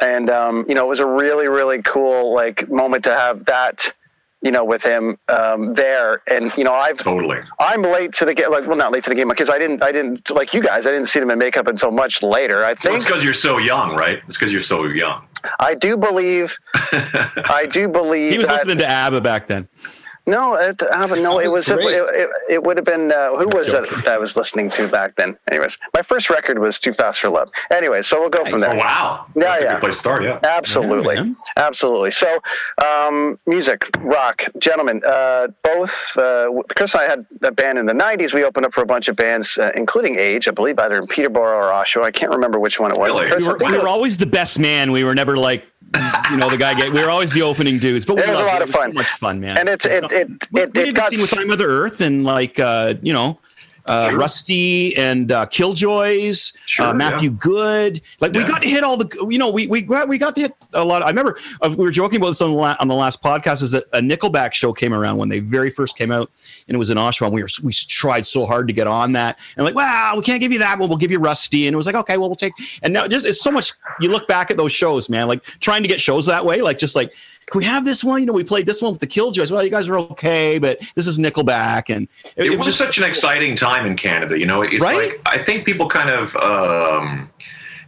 and 0.00 0.30
um, 0.30 0.64
you 0.68 0.74
know 0.74 0.84
it 0.84 0.88
was 0.88 1.00
a 1.00 1.06
really 1.06 1.48
really 1.48 1.80
cool 1.82 2.34
like 2.34 2.68
moment 2.68 3.04
to 3.04 3.10
have 3.10 3.44
that 3.46 3.78
you 4.42 4.50
know 4.50 4.64
with 4.64 4.82
him 4.82 5.16
um, 5.28 5.74
there 5.74 6.22
and 6.30 6.52
you 6.56 6.64
know 6.64 6.72
I've 6.74 6.98
totally. 6.98 7.38
I'm 7.58 7.82
late 7.82 8.12
to 8.14 8.24
the 8.24 8.34
game 8.34 8.50
like 8.50 8.66
well 8.66 8.76
not 8.76 8.92
late 8.92 9.04
to 9.04 9.10
the 9.10 9.16
game 9.16 9.28
because 9.28 9.48
I 9.48 9.58
didn't 9.58 9.82
I 9.82 9.92
didn't 9.92 10.28
like 10.30 10.52
you 10.54 10.62
guys 10.62 10.80
I 10.86 10.90
didn't 10.90 11.08
see 11.08 11.18
them 11.18 11.30
in 11.30 11.38
makeup 11.38 11.66
until 11.66 11.90
much 11.90 12.22
later 12.22 12.58
I 12.64 12.68
Well, 12.68 12.76
think 12.84 12.96
it's 12.96 13.04
because 13.04 13.24
you're 13.24 13.34
so 13.34 13.58
young, 13.58 13.96
right? 13.96 14.20
It's 14.28 14.36
because 14.36 14.52
you're 14.52 14.60
so 14.62 14.84
young. 14.84 15.26
I 15.60 15.74
do 15.74 15.96
believe 15.96 16.52
I 16.74 17.66
do 17.72 17.88
believe 17.88 18.32
He 18.32 18.38
was 18.38 18.48
that- 18.48 18.56
listening 18.58 18.78
to 18.78 18.86
ABBA 18.86 19.20
back 19.20 19.46
then. 19.48 19.68
No, 20.26 20.54
it, 20.54 20.80
I 20.94 20.98
haven't. 21.00 21.22
No, 21.22 21.38
it 21.38 21.48
was. 21.48 21.68
It, 21.68 21.78
it, 21.78 22.28
it 22.50 22.62
would 22.62 22.76
have 22.76 22.84
been. 22.86 23.12
Uh, 23.12 23.36
who 23.36 23.48
was 23.48 23.68
it 23.68 23.88
that 24.04 24.08
I 24.08 24.18
was 24.18 24.34
listening 24.36 24.70
to 24.72 24.88
back 24.88 25.14
then? 25.16 25.36
Anyways, 25.50 25.76
my 25.94 26.02
first 26.02 26.28
record 26.30 26.58
was 26.58 26.78
"Too 26.78 26.92
Fast 26.94 27.20
for 27.20 27.30
Love." 27.30 27.48
Anyway, 27.70 28.02
so 28.02 28.20
we'll 28.20 28.28
go 28.30 28.44
from 28.44 28.60
there. 28.60 28.74
Oh 28.74 28.76
wow, 28.78 29.26
Yeah, 29.36 29.42
that's 29.42 29.60
a 29.60 29.64
yeah. 29.64 29.72
good 29.74 29.80
place 29.82 29.94
to 29.94 30.00
start. 30.00 30.22
Yeah. 30.24 30.40
Absolutely, 30.42 31.14
Yeah, 31.16 31.32
absolutely. 31.56 32.10
So, 32.12 32.40
um, 32.84 33.38
music, 33.46 33.82
rock, 33.98 34.42
gentlemen. 34.58 35.02
Uh, 35.04 35.48
both 35.62 35.90
uh, 36.16 36.46
Chris 36.76 36.92
and 36.92 37.00
I 37.02 37.04
had 37.08 37.26
a 37.42 37.52
band 37.52 37.78
in 37.78 37.86
the 37.86 37.92
'90s. 37.94 38.34
We 38.34 38.44
opened 38.44 38.66
up 38.66 38.74
for 38.74 38.82
a 38.82 38.86
bunch 38.86 39.08
of 39.08 39.16
bands, 39.16 39.48
uh, 39.58 39.70
including 39.76 40.18
Age, 40.18 40.48
I 40.48 40.50
believe, 40.50 40.78
either 40.78 40.98
in 40.98 41.06
Peterborough 41.06 41.56
or 41.58 41.70
Oshawa. 41.70 42.04
I 42.04 42.10
can't 42.10 42.32
remember 42.32 42.58
which 42.58 42.78
one 42.80 42.90
it 42.92 42.98
was. 42.98 43.10
Really? 43.10 43.26
Chris, 43.30 43.42
We 43.42 43.48
were, 43.48 43.58
we 43.58 43.66
it 43.76 43.82
were 43.82 43.88
always 43.88 44.18
the 44.18 44.26
best 44.26 44.58
man. 44.58 44.90
We 44.92 45.04
were 45.04 45.14
never 45.14 45.36
like, 45.36 45.64
you 46.30 46.36
know, 46.36 46.50
the 46.50 46.56
guy. 46.56 46.74
Get, 46.74 46.92
we 46.92 47.00
were 47.00 47.10
always 47.10 47.32
the 47.32 47.42
opening 47.42 47.78
dudes, 47.78 48.04
but 48.06 48.16
we 48.16 48.22
It 48.22 48.28
was 48.28 48.40
a 48.40 48.44
lot 48.44 48.62
it. 48.62 48.68
of 48.68 48.68
It 48.68 48.74
was 48.74 48.76
fun. 48.76 48.90
so 48.92 48.94
much 48.94 49.10
fun, 49.10 49.40
man. 49.40 49.58
and 49.58 49.68
it's 49.68 49.84
it 49.84 50.04
it 50.04 50.10
we, 50.10 50.16
it, 50.16 50.28
we 50.52 50.60
it 50.62 50.72
did 50.72 50.88
the 50.88 50.92
got 50.92 51.10
scene 51.10 51.20
with 51.20 51.30
Time 51.30 51.48
Mother 51.48 51.66
Earth 51.68 52.00
and 52.00 52.24
like, 52.24 52.58
uh, 52.58 52.94
you 53.02 53.12
know. 53.12 53.38
Uh, 53.86 54.10
Rusty 54.14 54.96
and 54.96 55.30
uh, 55.30 55.46
Killjoys, 55.46 56.52
Sure, 56.66 56.86
uh, 56.86 56.94
Matthew 56.94 57.30
Good. 57.30 58.02
Like 58.20 58.32
we 58.32 58.42
got 58.42 58.62
to 58.62 58.68
hit 58.68 58.82
all 58.82 58.96
the, 58.96 59.26
you 59.30 59.38
know, 59.38 59.48
we 59.48 59.68
we 59.68 59.80
got 59.82 60.08
we 60.08 60.18
got 60.18 60.34
to 60.34 60.40
hit 60.42 60.52
a 60.72 60.84
lot. 60.84 61.02
I 61.02 61.08
remember 61.08 61.38
uh, 61.62 61.74
we 61.76 61.84
were 61.84 61.92
joking 61.92 62.16
about 62.16 62.30
this 62.30 62.40
on 62.40 62.50
the, 62.50 62.56
la- 62.56 62.76
on 62.80 62.88
the 62.88 62.94
last 62.94 63.22
podcast. 63.22 63.62
Is 63.62 63.70
that 63.70 63.84
a 63.92 64.00
Nickelback 64.00 64.54
show 64.54 64.72
came 64.72 64.92
around 64.92 65.18
when 65.18 65.28
they 65.28 65.38
very 65.38 65.70
first 65.70 65.96
came 65.96 66.10
out, 66.10 66.30
and 66.66 66.74
it 66.74 66.78
was 66.78 66.90
in 66.90 66.98
Oshawa. 66.98 67.26
And 67.26 67.34
we 67.34 67.42
were 67.42 67.48
we 67.62 67.72
tried 67.72 68.26
so 68.26 68.44
hard 68.44 68.66
to 68.66 68.74
get 68.74 68.88
on 68.88 69.12
that, 69.12 69.38
and 69.56 69.64
like, 69.64 69.76
wow, 69.76 70.14
we 70.16 70.22
can't 70.22 70.40
give 70.40 70.52
you 70.52 70.58
that. 70.58 70.78
Well, 70.78 70.88
we'll 70.88 70.98
give 70.98 71.12
you 71.12 71.20
Rusty, 71.20 71.66
and 71.68 71.74
it 71.74 71.76
was 71.76 71.86
like, 71.86 71.94
okay, 71.94 72.18
well, 72.18 72.28
we'll 72.28 72.36
take. 72.36 72.54
And 72.82 72.92
now 72.92 73.06
just 73.06 73.24
it's 73.24 73.40
so 73.40 73.52
much. 73.52 73.72
You 74.00 74.10
look 74.10 74.26
back 74.26 74.50
at 74.50 74.56
those 74.56 74.72
shows, 74.72 75.08
man. 75.08 75.28
Like 75.28 75.44
trying 75.60 75.82
to 75.82 75.88
get 75.88 76.00
shows 76.00 76.26
that 76.26 76.44
way, 76.44 76.60
like 76.60 76.78
just 76.78 76.96
like. 76.96 77.12
Can 77.50 77.60
we 77.60 77.64
have 77.64 77.84
this 77.84 78.02
one? 78.02 78.20
You 78.20 78.26
know, 78.26 78.32
we 78.32 78.42
played 78.42 78.66
this 78.66 78.82
one 78.82 78.90
with 78.92 79.00
the 79.00 79.06
Killjoys. 79.06 79.52
Well, 79.52 79.62
you 79.62 79.70
guys 79.70 79.88
are 79.88 79.98
okay, 79.98 80.58
but 80.58 80.78
this 80.96 81.06
is 81.06 81.18
Nickelback, 81.18 81.94
and 81.94 82.08
It, 82.34 82.58
was 82.58 82.76
such 82.76 82.98
an 82.98 83.04
exciting 83.04 83.54
time 83.54 83.86
in 83.86 83.96
Canada. 83.96 84.38
You 84.38 84.46
know, 84.46 84.62
it's 84.62 84.80
Right? 84.80 85.12
like 85.12 85.20
I 85.26 85.42
think 85.42 85.64
people 85.64 85.88
kind 85.88 86.10
of, 86.10 86.34
um, 86.36 87.30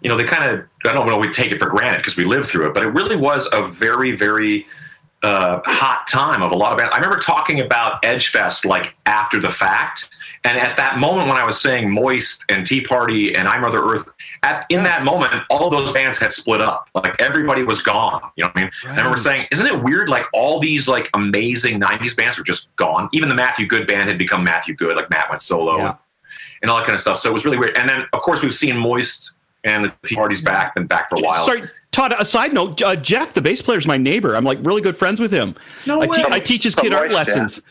you 0.01 0.09
know, 0.09 0.17
they 0.17 0.25
kind 0.25 0.49
of 0.49 0.65
I 0.87 0.93
don't 0.93 1.07
know 1.09 1.19
we 1.19 1.31
take 1.33 1.51
it 1.51 1.61
for 1.61 1.69
granted 1.69 1.99
because 1.99 2.17
we 2.17 2.25
lived 2.25 2.49
through 2.49 2.69
it, 2.69 2.75
but 2.75 2.85
it 2.85 2.89
really 2.91 3.17
was 3.17 3.49
a 3.53 3.67
very 3.67 4.13
very 4.13 4.65
uh, 5.25 5.61
hot 5.65 6.07
time 6.07 6.43
of 6.43 6.53
a 6.53 6.57
lot 6.57 6.71
of 6.71 6.79
bands. 6.79 6.95
I 6.95 6.99
remember 6.99 7.19
talking 7.19 7.61
about 7.61 8.01
Edgefest 8.03 8.65
like 8.65 8.95
after 9.07 9.41
the 9.41 9.51
fact, 9.51 10.17
and 10.45 10.57
at 10.57 10.77
that 10.77 10.99
moment 10.99 11.27
when 11.27 11.37
I 11.37 11.45
was 11.45 11.61
saying 11.61 11.93
Moist 11.93 12.45
and 12.49 12.65
Tea 12.65 12.81
Party 12.81 13.35
and 13.35 13.49
I 13.49 13.59
Mother 13.59 13.83
Earth, 13.83 14.09
at 14.43 14.67
in 14.69 14.83
that 14.85 15.05
moment 15.05 15.33
all 15.51 15.67
of 15.67 15.73
those 15.73 15.93
bands 15.93 16.19
had 16.19 16.33
split 16.33 16.61
up. 16.61 16.89
Like 16.95 17.21
everybody 17.21 17.63
was 17.63 17.83
gone. 17.83 18.21
You 18.37 18.45
know 18.45 18.51
what 18.55 18.59
I 18.59 18.63
mean? 18.65 18.99
And 18.99 19.11
we're 19.11 19.17
saying, 19.17 19.47
isn't 19.53 19.67
it 19.67 19.83
weird? 19.83 20.09
Like 20.09 20.25
all 20.33 20.61
these 20.61 20.89
like 20.89 21.09
amazing 21.15 21.81
'90s 21.81 22.17
bands 22.17 22.39
were 22.39 22.45
just 22.45 22.75
gone. 22.77 23.09
Even 23.13 23.29
the 23.29 23.35
Matthew 23.35 23.67
Good 23.67 23.87
band 23.87 24.09
had 24.09 24.19
become 24.19 24.45
Matthew 24.45 24.75
Good. 24.75 24.97
Like 24.97 25.11
Matt 25.11 25.29
went 25.31 25.43
solo 25.43 25.77
Yeah. 25.79 25.95
and 26.63 26.71
all 26.71 26.77
that 26.79 26.87
kind 26.87 26.95
of 26.95 27.01
stuff. 27.01 27.19
So 27.19 27.29
it 27.29 27.33
was 27.33 27.45
really 27.45 27.59
weird. 27.59 27.77
And 27.79 27.89
then 27.89 28.05
of 28.13 28.21
course 28.23 28.43
we've 28.43 28.55
seen 28.55 28.77
Moist 28.77 29.33
and 29.65 29.85
the 29.85 29.93
Tea 30.07 30.15
Party's 30.15 30.43
back, 30.43 30.75
been 30.75 30.87
back 30.87 31.09
for 31.09 31.17
a 31.17 31.21
while. 31.21 31.45
Sorry, 31.45 31.63
Todd. 31.91 32.15
A 32.19 32.25
side 32.25 32.53
note: 32.55 32.81
uh, 32.83 32.95
Jeff, 32.97 33.35
the 33.35 33.43
bass 33.43 33.61
player, 33.61 33.79
is 33.79 33.87
my 33.87 33.97
neighbor. 33.97 34.37
I'm 34.37 34.45
like 34.45 34.59
really 34.63 34.81
good 34.83 34.97
friends 34.97 35.19
with 35.21 35.33
him. 35.33 35.57
No 35.87 36.01
I, 36.01 36.07
te- 36.07 36.23
way. 36.23 36.29
I 36.31 36.41
teach 36.41 36.63
his 36.63 36.75
From 36.75 36.85
kid 36.85 36.95
art 36.95 37.11
Moist, 37.11 37.29
yeah. 37.29 37.41
lessons. 37.43 37.63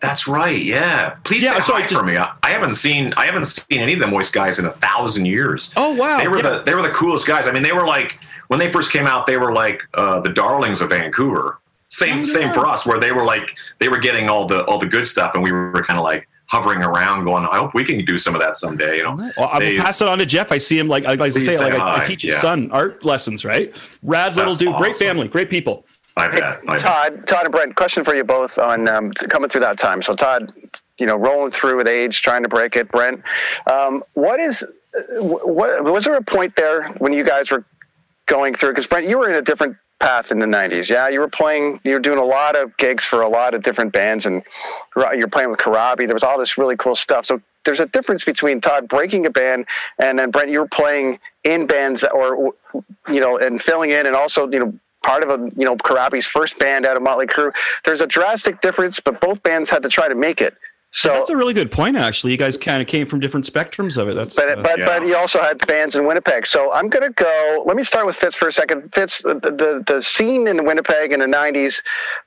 That's 0.00 0.26
right. 0.26 0.60
Yeah. 0.62 1.10
Please 1.24 1.42
Yeah, 1.42 1.60
sorry, 1.60 1.82
hi 1.82 1.88
just- 1.88 2.00
for 2.00 2.06
me. 2.06 2.16
I, 2.16 2.32
I 2.42 2.50
haven't 2.50 2.74
seen 2.74 3.12
I 3.16 3.26
haven't 3.26 3.44
seen 3.44 3.80
any 3.80 3.92
of 3.92 4.00
the 4.00 4.06
Moist 4.06 4.32
guys 4.32 4.58
in 4.58 4.64
a 4.64 4.72
thousand 4.74 5.26
years. 5.26 5.72
Oh 5.76 5.94
wow! 5.94 6.18
They 6.18 6.28
were 6.28 6.36
Yeah. 6.38 6.42
the 6.50 6.62
they 6.64 6.74
were 6.74 6.82
the 6.82 6.90
coolest 6.90 7.26
guys. 7.26 7.46
I 7.46 7.52
mean, 7.52 7.62
they 7.62 7.72
were 7.72 7.86
like 7.86 8.18
when 8.48 8.58
they 8.58 8.72
first 8.72 8.92
came 8.92 9.06
out, 9.06 9.26
they 9.26 9.36
were 9.36 9.52
like 9.52 9.80
uh, 9.94 10.20
the 10.20 10.30
darlings 10.32 10.80
of 10.80 10.90
Vancouver. 10.90 11.58
Same 11.90 12.20
Oh, 12.20 12.24
same 12.24 12.42
yeah. 12.48 12.52
for 12.54 12.66
us, 12.66 12.86
where 12.86 12.98
they 12.98 13.12
were 13.12 13.24
like 13.24 13.54
they 13.78 13.88
were 13.88 13.98
getting 13.98 14.30
all 14.30 14.46
the 14.46 14.64
all 14.64 14.78
the 14.78 14.86
good 14.86 15.06
stuff, 15.06 15.32
and 15.34 15.42
we 15.42 15.52
were 15.52 15.84
kind 15.86 15.98
of 15.98 16.04
like 16.04 16.26
hovering 16.46 16.82
around, 16.82 17.24
going, 17.24 17.46
"I 17.46 17.58
hope 17.58 17.74
we 17.74 17.84
can 17.84 18.04
do 18.04 18.16
some 18.18 18.34
of 18.34 18.40
that 18.40 18.56
someday." 18.56 18.96
You 18.98 19.02
know, 19.04 19.16
Well, 19.36 19.48
I 19.52 19.54
will 19.54 19.60
They- 19.60 19.78
pass 19.78 20.00
it 20.00 20.08
on 20.08 20.18
to 20.18 20.26
Jeff. 20.26 20.50
I 20.50 20.58
see 20.58 20.78
him 20.78 20.88
like 20.88 21.04
I 21.04 21.14
like 21.14 21.32
to 21.34 21.40
Please 21.40 21.46
say, 21.46 21.56
say 21.56 21.62
like 21.64 21.74
I, 21.74 22.02
I 22.02 22.04
teach 22.04 22.22
his 22.22 22.34
Yeah. 22.34 22.40
son 22.40 22.70
art 22.72 23.04
lessons. 23.04 23.44
Right? 23.44 23.76
Rad 24.02 24.34
little 24.36 24.54
That's 24.54 24.64
dude, 24.64 24.76
great 24.76 24.96
family, 24.96 25.28
great 25.28 25.50
people. 25.50 25.84
Bet. 26.16 26.32
I 26.32 26.58
bet. 26.66 26.80
Todd, 26.80 27.26
Todd 27.26 27.44
and 27.44 27.52
Brent, 27.52 27.76
question 27.76 28.04
for 28.04 28.14
you 28.14 28.24
both 28.24 28.56
on 28.58 28.88
um, 28.88 29.12
coming 29.12 29.50
through 29.50 29.62
that 29.62 29.78
time. 29.78 30.02
So 30.02 30.14
Todd, 30.14 30.52
you 30.98 31.06
know, 31.06 31.16
rolling 31.16 31.52
through 31.52 31.76
with 31.76 31.88
age, 31.88 32.22
trying 32.22 32.42
to 32.42 32.48
break 32.48 32.76
it. 32.76 32.90
Brent, 32.90 33.22
um, 33.70 34.02
what 34.14 34.40
is, 34.40 34.62
what 35.10 35.84
was 35.84 36.04
there 36.04 36.16
a 36.16 36.22
point 36.22 36.54
there 36.56 36.88
when 36.98 37.12
you 37.12 37.24
guys 37.24 37.50
were 37.50 37.64
going 38.26 38.54
through? 38.54 38.70
Because 38.70 38.86
Brent, 38.86 39.08
you 39.08 39.18
were 39.18 39.28
in 39.28 39.36
a 39.36 39.42
different 39.42 39.76
path 40.00 40.26
in 40.30 40.38
the 40.38 40.46
'90s. 40.46 40.88
Yeah, 40.88 41.08
you 41.08 41.20
were 41.20 41.28
playing, 41.28 41.80
you 41.84 41.92
were 41.92 42.00
doing 42.00 42.18
a 42.18 42.24
lot 42.24 42.56
of 42.56 42.76
gigs 42.76 43.04
for 43.04 43.20
a 43.20 43.28
lot 43.28 43.54
of 43.54 43.62
different 43.62 43.92
bands, 43.92 44.24
and 44.24 44.42
you're 44.96 45.28
playing 45.28 45.50
with 45.50 45.60
Corabi. 45.60 46.06
There 46.06 46.14
was 46.14 46.22
all 46.22 46.38
this 46.38 46.58
really 46.58 46.76
cool 46.76 46.96
stuff. 46.96 47.26
So 47.26 47.40
there's 47.64 47.80
a 47.80 47.86
difference 47.86 48.24
between 48.24 48.60
Todd 48.60 48.88
breaking 48.88 49.26
a 49.26 49.30
band 49.30 49.66
and 50.00 50.18
then 50.18 50.30
Brent, 50.30 50.50
you 50.50 50.60
were 50.60 50.68
playing 50.68 51.18
in 51.44 51.66
bands 51.66 52.02
or 52.12 52.54
you 53.08 53.20
know, 53.20 53.38
and 53.38 53.60
filling 53.62 53.90
in, 53.90 54.06
and 54.06 54.16
also 54.16 54.48
you 54.50 54.58
know 54.58 54.74
part 55.04 55.22
of 55.22 55.30
a 55.30 55.50
you 55.56 55.64
know 55.64 55.76
Corabi's 55.76 56.26
first 56.26 56.58
band 56.58 56.86
out 56.86 56.96
of 56.96 57.02
Motley 57.02 57.26
Crue. 57.26 57.52
There's 57.84 58.00
a 58.00 58.06
drastic 58.06 58.60
difference, 58.60 59.00
but 59.04 59.20
both 59.20 59.42
bands 59.42 59.70
had 59.70 59.82
to 59.82 59.88
try 59.88 60.08
to 60.08 60.14
make 60.14 60.40
it. 60.40 60.54
So, 60.92 61.08
That's 61.10 61.30
a 61.30 61.36
really 61.36 61.54
good 61.54 61.70
point. 61.70 61.96
Actually, 61.96 62.32
you 62.32 62.38
guys 62.38 62.56
kind 62.56 62.82
of 62.82 62.88
came 62.88 63.06
from 63.06 63.20
different 63.20 63.46
spectrums 63.46 63.96
of 63.96 64.08
it. 64.08 64.14
That's 64.14 64.34
but 64.34 64.58
uh, 64.58 64.62
but 64.62 64.78
yeah. 64.78 64.86
but 64.86 65.06
you 65.06 65.16
also 65.16 65.40
had 65.40 65.64
bands 65.68 65.94
in 65.94 66.04
Winnipeg. 66.04 66.46
So 66.46 66.72
I'm 66.72 66.88
gonna 66.88 67.10
go. 67.10 67.62
Let 67.64 67.76
me 67.76 67.84
start 67.84 68.06
with 68.06 68.16
Fitz 68.16 68.34
for 68.34 68.48
a 68.48 68.52
second. 68.52 68.90
Fitz, 68.92 69.20
the 69.22 69.34
the, 69.34 69.84
the 69.86 70.02
scene 70.02 70.48
in 70.48 70.64
Winnipeg 70.64 71.12
in 71.12 71.20
the 71.20 71.26
'90s, 71.26 71.74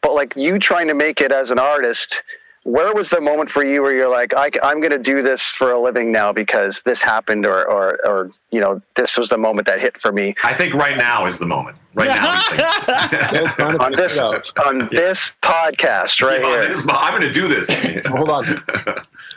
but 0.01 0.13
like 0.13 0.33
you 0.37 0.59
trying 0.59 0.87
to 0.87 0.93
make 0.93 1.19
it 1.19 1.31
as 1.31 1.49
an 1.49 1.59
artist. 1.59 2.15
Where 2.63 2.93
was 2.93 3.09
the 3.09 3.19
moment 3.19 3.49
for 3.49 3.65
you 3.65 3.81
where 3.81 3.93
you're 3.93 4.09
like, 4.09 4.33
I, 4.33 4.49
am 4.63 4.79
going 4.79 4.91
to 4.91 4.99
do 4.99 5.21
this 5.21 5.41
for 5.57 5.71
a 5.73 5.79
living 5.81 6.13
now 6.13 6.31
because 6.31 6.79
this 6.85 6.99
happened, 7.01 7.45
or, 7.45 7.67
or, 7.69 7.99
or, 8.05 8.31
you 8.51 8.61
know, 8.61 8.81
this 8.95 9.17
was 9.17 9.27
the 9.27 9.37
moment 9.37 9.67
that 9.67 9.81
hit 9.81 9.95
for 10.01 10.13
me. 10.13 10.33
I 10.45 10.53
think 10.53 10.73
right 10.73 10.97
now 10.97 11.25
is 11.25 11.37
the 11.37 11.45
moment. 11.45 11.77
Right 11.93 12.07
now, 12.07 13.75
on 13.85 13.91
this 13.91 14.17
on 14.65 14.89
this 14.91 15.19
podcast 15.43 16.21
right 16.21 16.41
Yeah, 16.41 16.61
here. 16.61 16.69
this- 16.73 16.87
I'm 16.89 17.19
going 17.19 17.21
to 17.21 17.33
do 17.33 17.47
this. 17.47 17.69
Hold 18.07 18.29
on. 18.29 18.63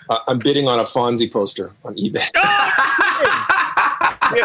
Uh, 0.09 0.19
I'm 0.29 0.39
bidding 0.39 0.69
on 0.69 0.79
a 0.79 0.85
Fonzie 0.85 1.31
poster 1.31 1.73
on 1.85 1.97
eBay. 1.97 2.25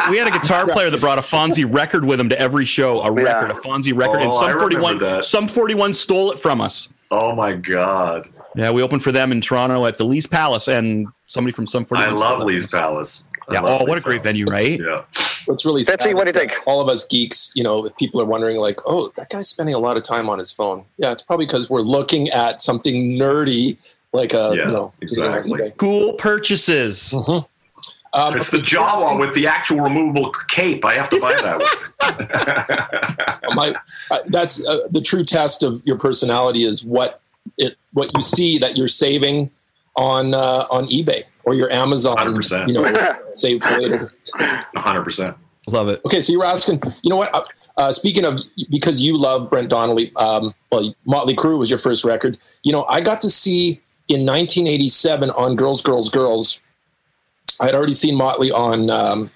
We 0.09 0.17
had, 0.17 0.27
a 0.27 0.31
guitar 0.31 0.67
player 0.67 0.91
that 0.91 1.01
brought 1.01 1.17
a 1.17 1.23
Fonzie 1.23 1.65
record 1.67 2.05
with 2.05 2.19
him 2.19 2.29
to 2.29 2.39
every 2.39 2.65
show, 2.65 3.01
a 3.01 3.11
record, 3.11 3.49
a 3.49 3.55
Fonzie 3.55 3.95
record, 3.95 4.21
and 4.21 4.31
Oh, 4.31 4.37
I 4.37 4.51
Sum 4.51 4.59
41, 4.59 4.99
that. 4.99 5.25
Sum 5.25 5.47
41 5.47 5.93
stole 5.95 6.31
it 6.31 6.39
from 6.39 6.61
us. 6.61 6.89
Oh 7.09 7.33
my 7.33 7.53
god! 7.53 8.29
Yeah, 8.55 8.71
we 8.71 8.81
opened 8.83 9.03
for 9.03 9.11
them 9.11 9.31
in 9.31 9.41
Toronto 9.41 9.85
at 9.85 9.97
the 9.97 10.03
Lee's 10.03 10.27
Palace, 10.27 10.67
and 10.67 11.07
somebody 11.27 11.53
from 11.53 11.67
Sum 11.67 11.85
41. 11.85 12.09
I 12.09 12.11
love 12.19 12.37
stole 12.39 12.41
it. 12.41 12.45
Lee's 12.53 12.67
Palace. 12.67 13.23
I 13.47 13.53
Yeah. 13.53 13.61
love 13.61 13.81
Oh, 13.81 13.85
what 13.85 13.91
a 13.91 13.93
Lee's 13.95 14.03
great 14.03 14.23
venue, 14.23 14.45
right? 14.45 14.79
Yeah. 14.79 15.01
What's 15.45 15.65
really 15.65 15.83
sad 15.83 15.99
what 16.13 16.25
do 16.25 16.29
you 16.29 16.33
think? 16.33 16.51
All 16.65 16.81
of 16.81 16.89
us 16.89 17.07
geeks, 17.07 17.51
you 17.55 17.63
know, 17.63 17.85
if 17.85 17.95
people 17.97 18.21
are 18.21 18.25
wondering, 18.25 18.57
like, 18.57 18.79
oh, 18.85 19.11
that 19.15 19.29
guy's 19.29 19.47
spending 19.49 19.73
a 19.73 19.79
lot 19.79 19.97
of 19.97 20.03
time 20.03 20.29
on 20.29 20.37
his 20.37 20.51
phone. 20.51 20.83
Yeah, 20.97 21.11
it's 21.11 21.23
probably 21.23 21.45
because 21.45 21.69
we're 21.69 21.81
looking 21.81 22.29
at 22.29 22.61
something 22.61 23.17
nerdy, 23.17 23.77
like 24.13 24.33
a, 24.33 24.53
Yeah, 24.55 24.65
you 24.67 24.71
know, 24.71 24.93
exactly. 25.01 25.51
eBay. 25.51 25.77
Cool 25.77 26.13
purchases. 26.13 27.13
Um, 28.13 28.35
It's 28.35 28.49
the 28.49 28.57
Jawa 28.57 29.17
with 29.17 29.33
the 29.33 29.47
actual 29.47 29.79
removable 29.79 30.31
cape. 30.49 30.83
I 30.83 30.93
have 30.95 31.09
to 31.11 31.19
buy 31.21 31.33
that 31.33 31.59
one. 31.61 33.45
my 33.55 33.73
uh, 34.11 34.19
that's 34.27 34.65
uh, 34.65 34.79
the 34.91 34.99
true 35.01 35.23
test 35.23 35.63
of 35.63 35.81
your 35.85 35.97
personality 35.97 36.63
is 36.65 36.83
what 36.83 37.20
it 37.57 37.77
what 37.93 38.11
you 38.15 38.21
see 38.21 38.57
that 38.59 38.77
you're 38.77 38.87
saving 38.87 39.51
on 39.95 40.33
uh, 40.33 40.65
on 40.69 40.87
eBay 40.87 41.23
or 41.43 41.53
your 41.53 41.71
Amazon. 41.71 42.15
100%. 42.17 42.67
You 42.67 42.73
know, 42.73 43.17
save 43.33 43.63
for 43.63 43.79
later. 43.79 44.13
100%. 44.35 45.35
Love 45.67 45.89
it. 45.89 46.01
Okay, 46.05 46.21
so 46.21 46.33
you 46.33 46.39
were 46.39 46.45
asking. 46.45 46.81
You 47.03 47.09
know 47.09 47.17
what? 47.17 47.33
Uh, 47.33 47.43
uh, 47.77 47.91
speaking 47.91 48.25
of, 48.25 48.41
because 48.69 49.01
you 49.01 49.17
love 49.17 49.49
Brent 49.49 49.69
Donnelly, 49.69 50.11
um, 50.15 50.53
well, 50.71 50.93
Motley 51.05 51.35
Crue 51.35 51.57
was 51.57 51.69
your 51.69 51.79
first 51.79 52.03
record. 52.03 52.37
You 52.63 52.71
know, 52.71 52.85
I 52.85 53.01
got 53.01 53.21
to 53.21 53.29
see 53.29 53.81
in 54.07 54.25
1987 54.25 55.29
on 55.31 55.55
Girls, 55.55 55.81
Girls, 55.81 56.09
Girls. 56.09 56.61
I 57.61 57.65
had 57.65 57.75
already 57.75 57.93
seen 57.93 58.15
Motley 58.15 58.51
on. 58.51 58.89
Um, 58.89 59.29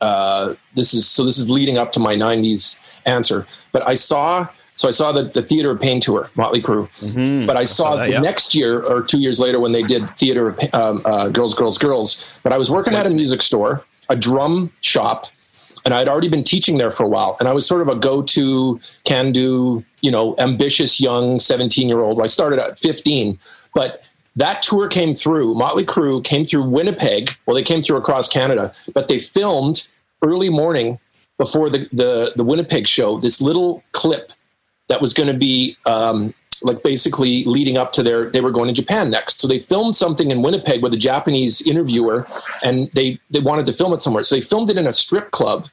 uh, 0.00 0.54
this 0.74 0.92
is 0.92 1.08
so. 1.08 1.24
This 1.24 1.38
is 1.38 1.48
leading 1.48 1.78
up 1.78 1.92
to 1.92 2.00
my 2.00 2.16
'90s 2.16 2.80
answer, 3.06 3.46
but 3.72 3.86
I 3.88 3.94
saw. 3.94 4.48
So 4.74 4.88
I 4.88 4.90
saw 4.90 5.12
the, 5.12 5.22
the 5.22 5.42
Theater 5.42 5.70
of 5.70 5.80
Pain 5.80 6.00
tour, 6.00 6.30
Motley 6.34 6.60
Crue. 6.60 6.88
Mm-hmm. 6.98 7.46
But 7.46 7.56
I 7.56 7.64
saw, 7.64 7.96
that, 7.96 8.06
the 8.06 8.12
yeah. 8.12 8.20
next 8.20 8.54
year 8.54 8.82
or 8.82 9.02
two 9.02 9.20
years 9.20 9.38
later 9.38 9.60
when 9.60 9.72
they 9.72 9.82
did 9.82 10.10
Theater 10.10 10.48
of 10.48 10.74
um, 10.74 11.02
uh, 11.04 11.28
Girls, 11.28 11.54
Girls, 11.54 11.78
Girls. 11.78 12.38
But 12.42 12.52
I 12.52 12.58
was 12.58 12.70
working 12.70 12.94
at 12.94 13.06
a 13.06 13.10
music 13.10 13.42
store, 13.42 13.84
a 14.08 14.16
drum 14.16 14.72
shop, 14.80 15.26
and 15.84 15.94
I'd 15.94 16.08
already 16.08 16.28
been 16.28 16.42
teaching 16.42 16.78
there 16.78 16.90
for 16.90 17.04
a 17.04 17.08
while. 17.08 17.36
And 17.38 17.48
I 17.48 17.52
was 17.52 17.66
sort 17.66 17.82
of 17.82 17.88
a 17.88 17.94
go-to, 17.94 18.80
can-do, 19.04 19.84
you 20.00 20.10
know, 20.10 20.34
ambitious 20.38 21.00
young 21.00 21.38
17-year-old. 21.38 22.20
I 22.20 22.26
started 22.26 22.58
at 22.58 22.78
15, 22.78 23.38
but 23.74 24.10
that 24.36 24.62
tour 24.62 24.88
came 24.88 25.12
through. 25.12 25.54
Motley 25.54 25.84
Crue 25.84 26.24
came 26.24 26.44
through 26.44 26.64
Winnipeg. 26.64 27.30
Well, 27.46 27.54
they 27.54 27.62
came 27.62 27.82
through 27.82 27.98
across 27.98 28.28
Canada, 28.28 28.72
but 28.92 29.08
they 29.08 29.18
filmed 29.18 29.86
early 30.22 30.48
morning 30.48 30.98
before 31.38 31.70
the 31.70 31.88
the, 31.92 32.32
the 32.36 32.44
Winnipeg 32.44 32.86
show 32.88 33.18
this 33.18 33.40
little 33.40 33.82
clip 33.92 34.32
that 34.88 35.00
was 35.00 35.14
going 35.14 35.28
to 35.28 35.38
be 35.38 35.76
um, 35.86 36.34
like 36.62 36.82
basically 36.82 37.44
leading 37.44 37.76
up 37.76 37.92
to 37.92 38.02
their 38.02 38.30
they 38.30 38.40
were 38.40 38.50
going 38.50 38.68
to 38.68 38.74
Japan 38.74 39.10
next. 39.10 39.40
So 39.40 39.48
they 39.48 39.60
filmed 39.60 39.96
something 39.96 40.30
in 40.30 40.42
Winnipeg 40.42 40.82
with 40.82 40.94
a 40.94 40.98
Japanese 40.98 41.62
interviewer, 41.62 42.26
and 42.62 42.90
they 42.94 43.18
they 43.30 43.40
wanted 43.40 43.66
to 43.66 43.72
film 43.72 43.92
it 43.92 44.02
somewhere. 44.02 44.22
So 44.22 44.34
they 44.34 44.40
filmed 44.40 44.70
it 44.70 44.76
in 44.76 44.86
a 44.86 44.92
strip 44.92 45.30
club, 45.30 45.68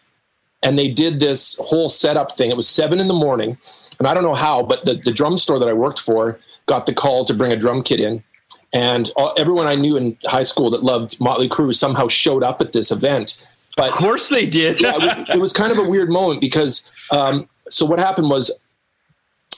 and 0.63 0.77
they 0.77 0.87
did 0.87 1.19
this 1.19 1.59
whole 1.63 1.89
setup 1.89 2.31
thing. 2.31 2.49
It 2.49 2.55
was 2.55 2.67
seven 2.67 2.99
in 2.99 3.07
the 3.07 3.13
morning, 3.13 3.57
and 3.99 4.07
I 4.07 4.13
don't 4.13 4.23
know 4.23 4.33
how, 4.33 4.63
but 4.63 4.85
the 4.85 4.95
the 4.95 5.11
drum 5.11 5.37
store 5.37 5.59
that 5.59 5.67
I 5.67 5.73
worked 5.73 5.99
for 5.99 6.39
got 6.65 6.85
the 6.85 6.93
call 6.93 7.25
to 7.25 7.33
bring 7.33 7.51
a 7.51 7.57
drum 7.57 7.83
kit 7.83 7.99
in. 7.99 8.23
And 8.73 9.11
all, 9.17 9.33
everyone 9.37 9.67
I 9.67 9.75
knew 9.75 9.97
in 9.97 10.17
high 10.25 10.43
school 10.43 10.69
that 10.69 10.81
loved 10.83 11.19
Motley 11.19 11.49
Crue 11.49 11.75
somehow 11.75 12.07
showed 12.07 12.43
up 12.43 12.61
at 12.61 12.71
this 12.71 12.91
event. 12.91 13.45
But 13.75 13.91
Of 13.91 13.95
course 13.95 14.29
they 14.29 14.45
did. 14.45 14.79
yeah, 14.79 14.95
it 14.95 15.01
was, 15.01 15.29
it 15.29 15.39
was 15.39 15.51
kind 15.53 15.71
of 15.71 15.77
a 15.77 15.83
weird 15.83 16.09
moment 16.09 16.39
because 16.39 16.89
um, 17.11 17.49
so 17.69 17.85
what 17.85 17.99
happened 17.99 18.29
was 18.29 18.51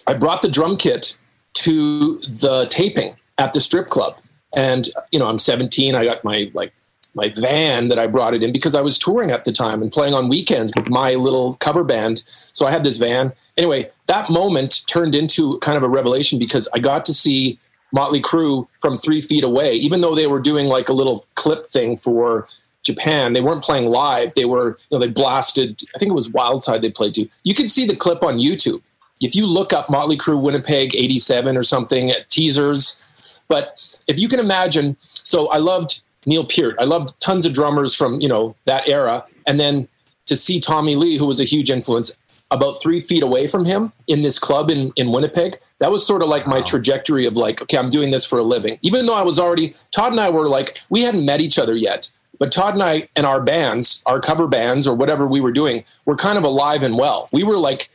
I 0.08 0.14
brought 0.14 0.42
the 0.42 0.50
drum 0.50 0.78
kit 0.78 1.18
to 1.54 2.20
the 2.20 2.68
taping 2.70 3.16
at 3.38 3.54
the 3.54 3.62
strip 3.62 3.90
club, 3.90 4.16
and 4.56 4.90
you 5.12 5.20
know 5.20 5.28
I'm 5.28 5.40
17. 5.40 5.96
I 5.96 6.06
got 6.06 6.24
my 6.24 6.52
like 6.54 6.74
my 7.16 7.30
van 7.36 7.90
that 7.90 8.00
I 8.00 8.08
brought 8.08 8.34
it 8.34 8.42
in 8.42 8.52
because 8.52 8.76
I 8.76 8.82
was 8.82 8.98
touring 8.98 9.32
at 9.32 9.44
the 9.44 9.52
time 9.52 9.82
and 9.82 9.92
playing 9.92 10.14
on 10.14 10.30
weekends 10.30 10.74
with 10.76 10.88
my 10.88 11.14
little 11.14 11.56
cover 11.56 11.84
band. 11.84 12.24
So 12.54 12.66
I 12.66 12.72
had 12.72 12.84
this 12.84 12.98
van. 12.98 13.34
Anyway, 13.58 13.92
that 14.08 14.30
moment 14.30 14.82
turned 14.88 15.14
into 15.14 15.60
kind 15.60 15.78
of 15.78 15.84
a 15.84 15.90
revelation 15.90 16.40
because 16.40 16.68
I 16.74 16.80
got 16.80 17.06
to 17.06 17.14
see 17.14 17.60
Motley 17.92 18.22
Crue 18.22 18.68
from 18.82 18.98
three 18.98 19.22
feet 19.22 19.44
away, 19.44 19.76
even 19.76 20.02
though 20.02 20.16
they 20.16 20.28
were 20.28 20.40
doing 20.40 20.68
like 20.68 20.90
a 20.90 20.94
little 20.94 21.26
clip 21.36 21.68
thing 21.68 21.96
for 21.96 22.48
Japan. 22.84 23.34
They 23.34 23.42
weren't 23.42 23.64
playing 23.64 23.86
live. 23.86 24.34
They 24.34 24.46
were, 24.46 24.78
you 24.90 24.98
know, 24.98 25.00
they 25.00 25.08
blasted, 25.08 25.82
I 25.96 26.00
think 26.00 26.10
it 26.10 26.16
was 26.16 26.30
Wildside 26.30 26.82
they 26.82 26.92
played 26.92 27.14
to. 27.14 27.30
You 27.44 27.54
can 27.54 27.68
see 27.68 27.86
the 27.86 27.96
clip 27.96 28.24
on 28.24 28.40
YouTube. 28.40 28.82
If 29.24 29.36
you 29.36 29.48
look 29.48 29.74
up 29.74 29.90
Motley 29.90 30.18
Crue 30.18 30.42
Winnipeg 30.42 30.96
87 30.96 31.58
or 31.58 31.64
something 31.64 32.12
at 32.12 32.30
teasers, 32.30 33.00
but 33.48 33.80
if 34.08 34.20
you 34.20 34.28
can 34.28 34.40
imagine, 34.40 34.98
so 35.02 35.50
I 35.50 35.58
loved 35.58 36.02
Neil 36.26 36.46
Peart. 36.46 36.76
I 36.80 36.84
loved 36.84 37.20
tons 37.20 37.46
of 37.46 37.54
drummers 37.54 37.96
from, 37.96 38.22
you 38.22 38.28
know, 38.28 38.56
that 38.66 38.88
era. 38.88 39.26
And 39.48 39.60
then 39.60 39.88
to 40.26 40.36
see 40.36 40.60
Tommy 40.60 40.96
Lee, 40.96 41.18
who 41.18 41.26
was 41.26 41.40
a 41.40 41.44
huge 41.44 41.70
influence, 41.70 42.18
about 42.52 42.74
three 42.74 43.02
feet 43.02 43.24
away 43.24 43.48
from 43.48 43.66
him 43.66 43.92
in 44.08 44.22
this 44.22 44.38
club 44.38 44.70
in, 44.70 44.92
in 44.96 45.12
Winnipeg, 45.12 45.58
that 45.80 45.92
was 45.92 46.06
sort 46.06 46.22
of 46.22 46.30
like 46.30 46.46
my 46.46 46.62
trajectory 46.62 47.26
of 47.26 47.36
like, 47.36 47.62
okay, 47.62 47.78
I'm 47.78 47.90
doing 47.90 48.12
this 48.12 48.26
for 48.26 48.38
a 48.38 48.44
living. 48.44 48.78
Even 48.82 49.06
though 49.06 49.16
I 49.16 49.24
was 49.24 49.40
already, 49.40 49.74
Todd 49.92 50.12
and 50.12 50.22
I 50.22 50.30
were 50.30 50.48
like, 50.48 50.80
we 50.90 51.02
hadn't 51.02 51.26
met 51.26 51.42
each 51.42 51.58
other 51.58 51.76
yet. 51.76 52.12
But 52.40 52.52
Todd 52.52 52.74
and 52.74 52.84
I 52.84 53.08
and 53.16 53.26
our 53.26 53.42
bands, 53.42 54.04
our 54.06 54.20
cover 54.20 54.48
bands 54.48 54.88
or 54.88 54.96
whatever 54.96 55.28
we 55.28 55.42
were 55.42 55.52
doing, 55.52 55.84
were 56.06 56.16
kind 56.16 56.38
of 56.38 56.44
alive 56.44 56.84
and 56.84 56.98
well. 56.98 57.30
We 57.32 57.44
were 57.44 57.58
like 57.58 57.90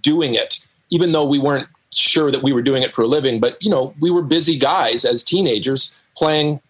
doing 0.00 0.34
it, 0.34 0.66
even 0.90 1.12
though 1.12 1.24
we 1.24 1.38
weren't 1.38 1.68
sure 1.92 2.30
that 2.30 2.42
we 2.42 2.52
were 2.52 2.62
doing 2.62 2.82
it 2.82 2.94
for 2.94 3.02
a 3.02 3.06
living. 3.06 3.40
But, 3.40 3.62
you 3.62 3.70
know, 3.70 3.94
we 4.00 4.10
were 4.10 4.22
busy 4.22 4.58
guys 4.58 5.04
as 5.04 5.24
teenagers 5.24 5.98
playing, 6.16 6.60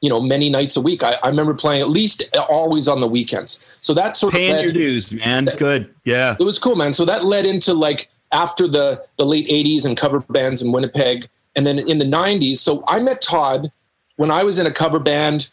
you 0.00 0.08
know, 0.08 0.20
many 0.20 0.50
nights 0.50 0.76
a 0.76 0.80
week. 0.80 1.02
I, 1.02 1.16
I 1.22 1.28
remember 1.28 1.54
playing 1.54 1.82
at 1.82 1.88
least 1.88 2.24
always 2.48 2.88
on 2.88 3.00
the 3.00 3.08
weekends. 3.08 3.64
So 3.80 3.94
that 3.94 4.16
sort 4.16 4.34
Paying 4.34 4.50
of 4.50 4.56
led, 4.56 4.64
your 4.64 4.72
dues, 4.72 5.12
man. 5.12 5.48
Good. 5.58 5.92
Yeah. 6.04 6.36
it 6.38 6.44
was 6.44 6.58
cool, 6.58 6.76
man. 6.76 6.92
So 6.92 7.04
that 7.04 7.24
led 7.24 7.46
into 7.46 7.74
like 7.74 8.08
after 8.32 8.66
the 8.66 9.04
the 9.18 9.26
late 9.26 9.46
'80s 9.48 9.84
and 9.84 9.96
cover 9.96 10.20
bands 10.20 10.62
in 10.62 10.72
Winnipeg, 10.72 11.28
and 11.54 11.66
then 11.66 11.78
in 11.78 11.98
the 11.98 12.04
'90s. 12.04 12.56
So 12.56 12.82
I 12.88 13.00
met 13.00 13.20
Todd 13.20 13.70
when 14.16 14.30
I 14.30 14.42
was 14.42 14.58
in 14.58 14.66
a 14.66 14.70
cover 14.70 14.98
band, 14.98 15.50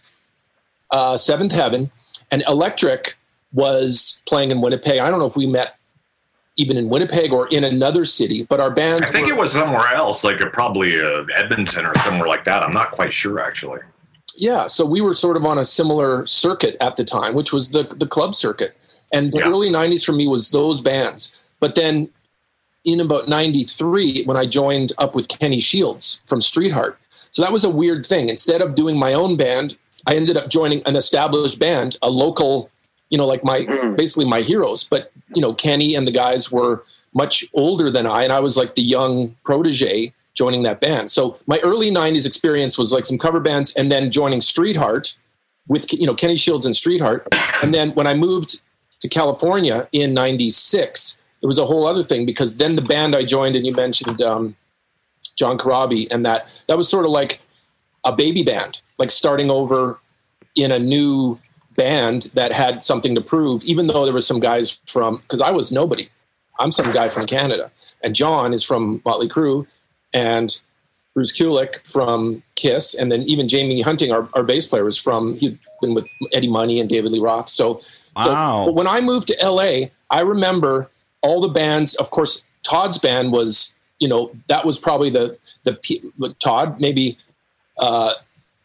uh, 0.92 1.18
Seventh 1.18 1.52
Heaven, 1.52 1.92
and 2.32 2.44
Electric 2.48 3.18
was 3.52 4.22
playing 4.28 4.52
in 4.52 4.62
Winnipeg. 4.62 5.00
I 5.00 5.10
don't 5.10 5.20
know 5.20 5.26
if 5.26 5.36
we 5.36 5.48
met 5.48 5.76
even 6.60 6.78
in 6.78 6.90
Winnipeg 6.90 7.32
or 7.32 7.48
in 7.48 7.64
another 7.64 8.04
city, 8.06 8.44
but 8.44 8.60
our 8.60 8.70
bands. 8.72 9.10
I 9.10 9.14
think 9.14 9.28
were- 9.28 9.34
it 9.34 9.38
was 9.40 9.54
somewhere 9.54 9.88
else, 9.96 10.24
like 10.24 10.40
probably 10.54 11.00
uh, 11.02 11.24
Edmonton 11.36 11.86
or 11.86 11.94
somewhere 12.04 12.28
like 12.28 12.44
that. 12.44 12.62
I'm 12.64 12.74
not 12.74 12.92
quite 12.92 13.14
sure, 13.14 13.40
actually. 13.40 13.80
yeah 14.38 14.68
so 14.68 14.86
we 14.86 15.02
were 15.02 15.14
sort 15.14 15.36
of 15.38 15.44
on 15.46 15.58
a 15.58 15.66
similar 15.66 16.26
circuit 16.26 16.78
at 16.80 16.96
the 16.96 17.04
time 17.04 17.34
which 17.34 17.52
was 17.52 17.72
the 17.72 17.84
the 18.02 18.06
club 18.08 18.34
circuit 18.36 18.72
and 19.12 19.34
the 19.34 19.40
Yeah. 19.40 19.50
early 19.50 19.70
90s 19.70 20.06
for 20.06 20.14
me 20.14 20.28
was 20.28 20.52
those 20.52 20.80
bands 20.82 21.22
but 21.60 21.74
then 21.76 22.10
in 22.86 23.00
about 23.02 23.28
93 23.28 24.24
when 24.28 24.38
i 24.38 24.46
joined 24.46 24.92
up 25.04 25.12
with 25.16 25.28
kenny 25.28 25.60
shields 25.60 26.22
from 26.30 26.40
streetheart 26.42 26.98
so 27.32 27.42
that 27.42 27.52
was 27.52 27.64
a 27.66 27.70
weird 27.82 28.06
thing 28.06 28.30
instead 28.30 28.62
of 28.62 28.76
doing 28.76 28.98
my 28.98 29.14
own 29.14 29.36
band 29.36 29.78
i 30.08 30.16
ended 30.16 30.38
up 30.38 30.48
joining 30.58 30.82
an 30.86 30.96
established 30.96 31.60
band 31.60 31.98
a 32.02 32.10
local 32.10 32.70
you 33.10 33.18
know 33.18 33.26
like 33.26 33.44
my 33.44 33.66
basically 33.98 34.26
my 34.26 34.42
heroes. 34.42 34.84
But 34.84 35.12
you 35.36 35.42
know 35.42 35.54
kenny 35.54 35.96
and 35.96 36.08
the 36.08 36.12
guys 36.12 36.52
were 36.52 36.84
much 37.14 37.44
older 37.54 37.90
than 37.90 38.06
i 38.06 38.24
and 38.24 38.32
i 38.32 38.40
was 38.40 38.56
like 38.56 38.76
the 38.76 38.84
young 38.84 39.36
protege 39.44 40.14
joining 40.36 40.64
that 40.64 40.80
band. 40.80 41.12
So 41.12 41.38
my 41.48 41.60
early 41.60 41.92
90s 41.92 42.26
experience 42.26 42.78
was 42.78 42.94
like 42.94 43.04
some 43.04 43.18
cover 43.18 43.42
bands 43.42 43.74
and 43.76 43.92
then 43.92 44.10
joining 44.10 44.40
streetheart 44.40 45.18
with 45.68 45.92
you 45.94 46.06
know 46.06 46.16
kenny 46.16 46.36
shields 46.36 46.66
and 46.66 46.76
streetheart 46.76 47.28
and 47.62 47.74
then 47.74 47.92
when 47.92 48.08
i 48.08 48.14
moved 48.14 48.62
to 49.00 49.08
california 49.08 49.88
in 49.92 50.14
96 50.14 51.22
it 51.42 51.46
was 51.46 51.58
a 51.58 51.66
whole 51.66 51.86
other 51.86 52.04
thing 52.04 52.26
because 52.26 52.58
then 52.58 52.76
the 52.76 52.82
band 52.82 53.16
i 53.16 53.24
joined 53.24 53.56
and 53.56 53.66
you 53.66 53.74
mentioned 53.74 54.22
um, 54.22 54.56
john 55.36 55.58
corabi 55.58 56.08
and 56.12 56.26
that 56.26 56.48
that 56.68 56.78
was 56.78 56.90
sort 56.90 57.06
of 57.06 57.12
like 57.12 57.40
a 58.04 58.14
baby 58.14 58.44
band 58.44 58.82
like 58.98 59.12
starting 59.12 59.52
over 59.52 60.00
in 60.56 60.72
a 60.72 60.80
new 60.80 61.40
band 61.84 62.20
that 62.34 62.52
had 62.52 62.84
something 62.84 63.14
to 63.16 63.22
prove 63.34 63.64
even 63.64 63.88
though 63.88 64.04
there 64.06 64.14
was 64.14 64.28
some 64.32 64.40
guys 64.40 64.80
from 64.86 65.18
because 65.24 65.42
i 65.50 65.52
was 65.60 65.72
nobody 65.72 66.06
i'm 66.60 66.72
some 66.72 66.92
guy 67.00 67.08
from 67.10 67.26
canada 67.26 67.72
and 68.04 68.16
john 68.22 68.54
is 68.54 68.64
from 68.64 69.02
motley 69.06 69.30
crue 69.36 69.66
and 70.14 70.62
Bruce 71.14 71.38
Kulick 71.38 71.86
from 71.86 72.44
Kiss, 72.56 72.94
and 72.94 73.12
then 73.12 73.24
even 73.24 73.48
Jamie 73.48 73.82
Hunting, 73.82 74.12
our, 74.12 74.30
our 74.36 74.44
bass 74.44 74.68
player, 74.68 74.86
was 74.86 74.98
from 74.98 75.36
he'd 75.40 75.58
been 75.82 75.94
with 75.94 76.10
Eddie 76.32 76.48
Money 76.50 76.80
and 76.80 76.88
David 76.88 77.12
Lee 77.12 77.20
Roth. 77.20 77.50
So, 77.50 77.82
Wow. 78.16 78.70
when 78.70 78.88
I 78.88 79.02
moved 79.02 79.28
to 79.28 79.36
LA, 79.44 79.90
I 80.10 80.22
remember 80.22 80.90
all 81.22 81.42
the 81.42 81.50
bands. 81.50 81.96
Of 81.96 82.12
course, 82.12 82.46
Todd's 82.64 82.98
band 82.98 83.34
was 83.34 83.76
you 84.00 84.08
know 84.08 84.32
that 84.48 84.66
was 84.66 84.78
probably 84.78 85.10
the 85.10 85.38
the 85.64 85.74
Todd 86.40 86.80
maybe 86.80 87.18
uh, 87.80 88.14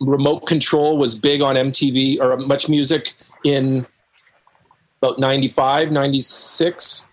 remote 0.00 0.40
control 0.40 0.98
was 0.98 1.14
big 1.14 1.40
on 1.40 1.56
MTV 1.56 2.20
or 2.20 2.36
Much 2.36 2.68
Music 2.68 3.14
in 3.44 3.86
about 5.02 5.18
95, 5.18 5.90
96. 5.90 7.06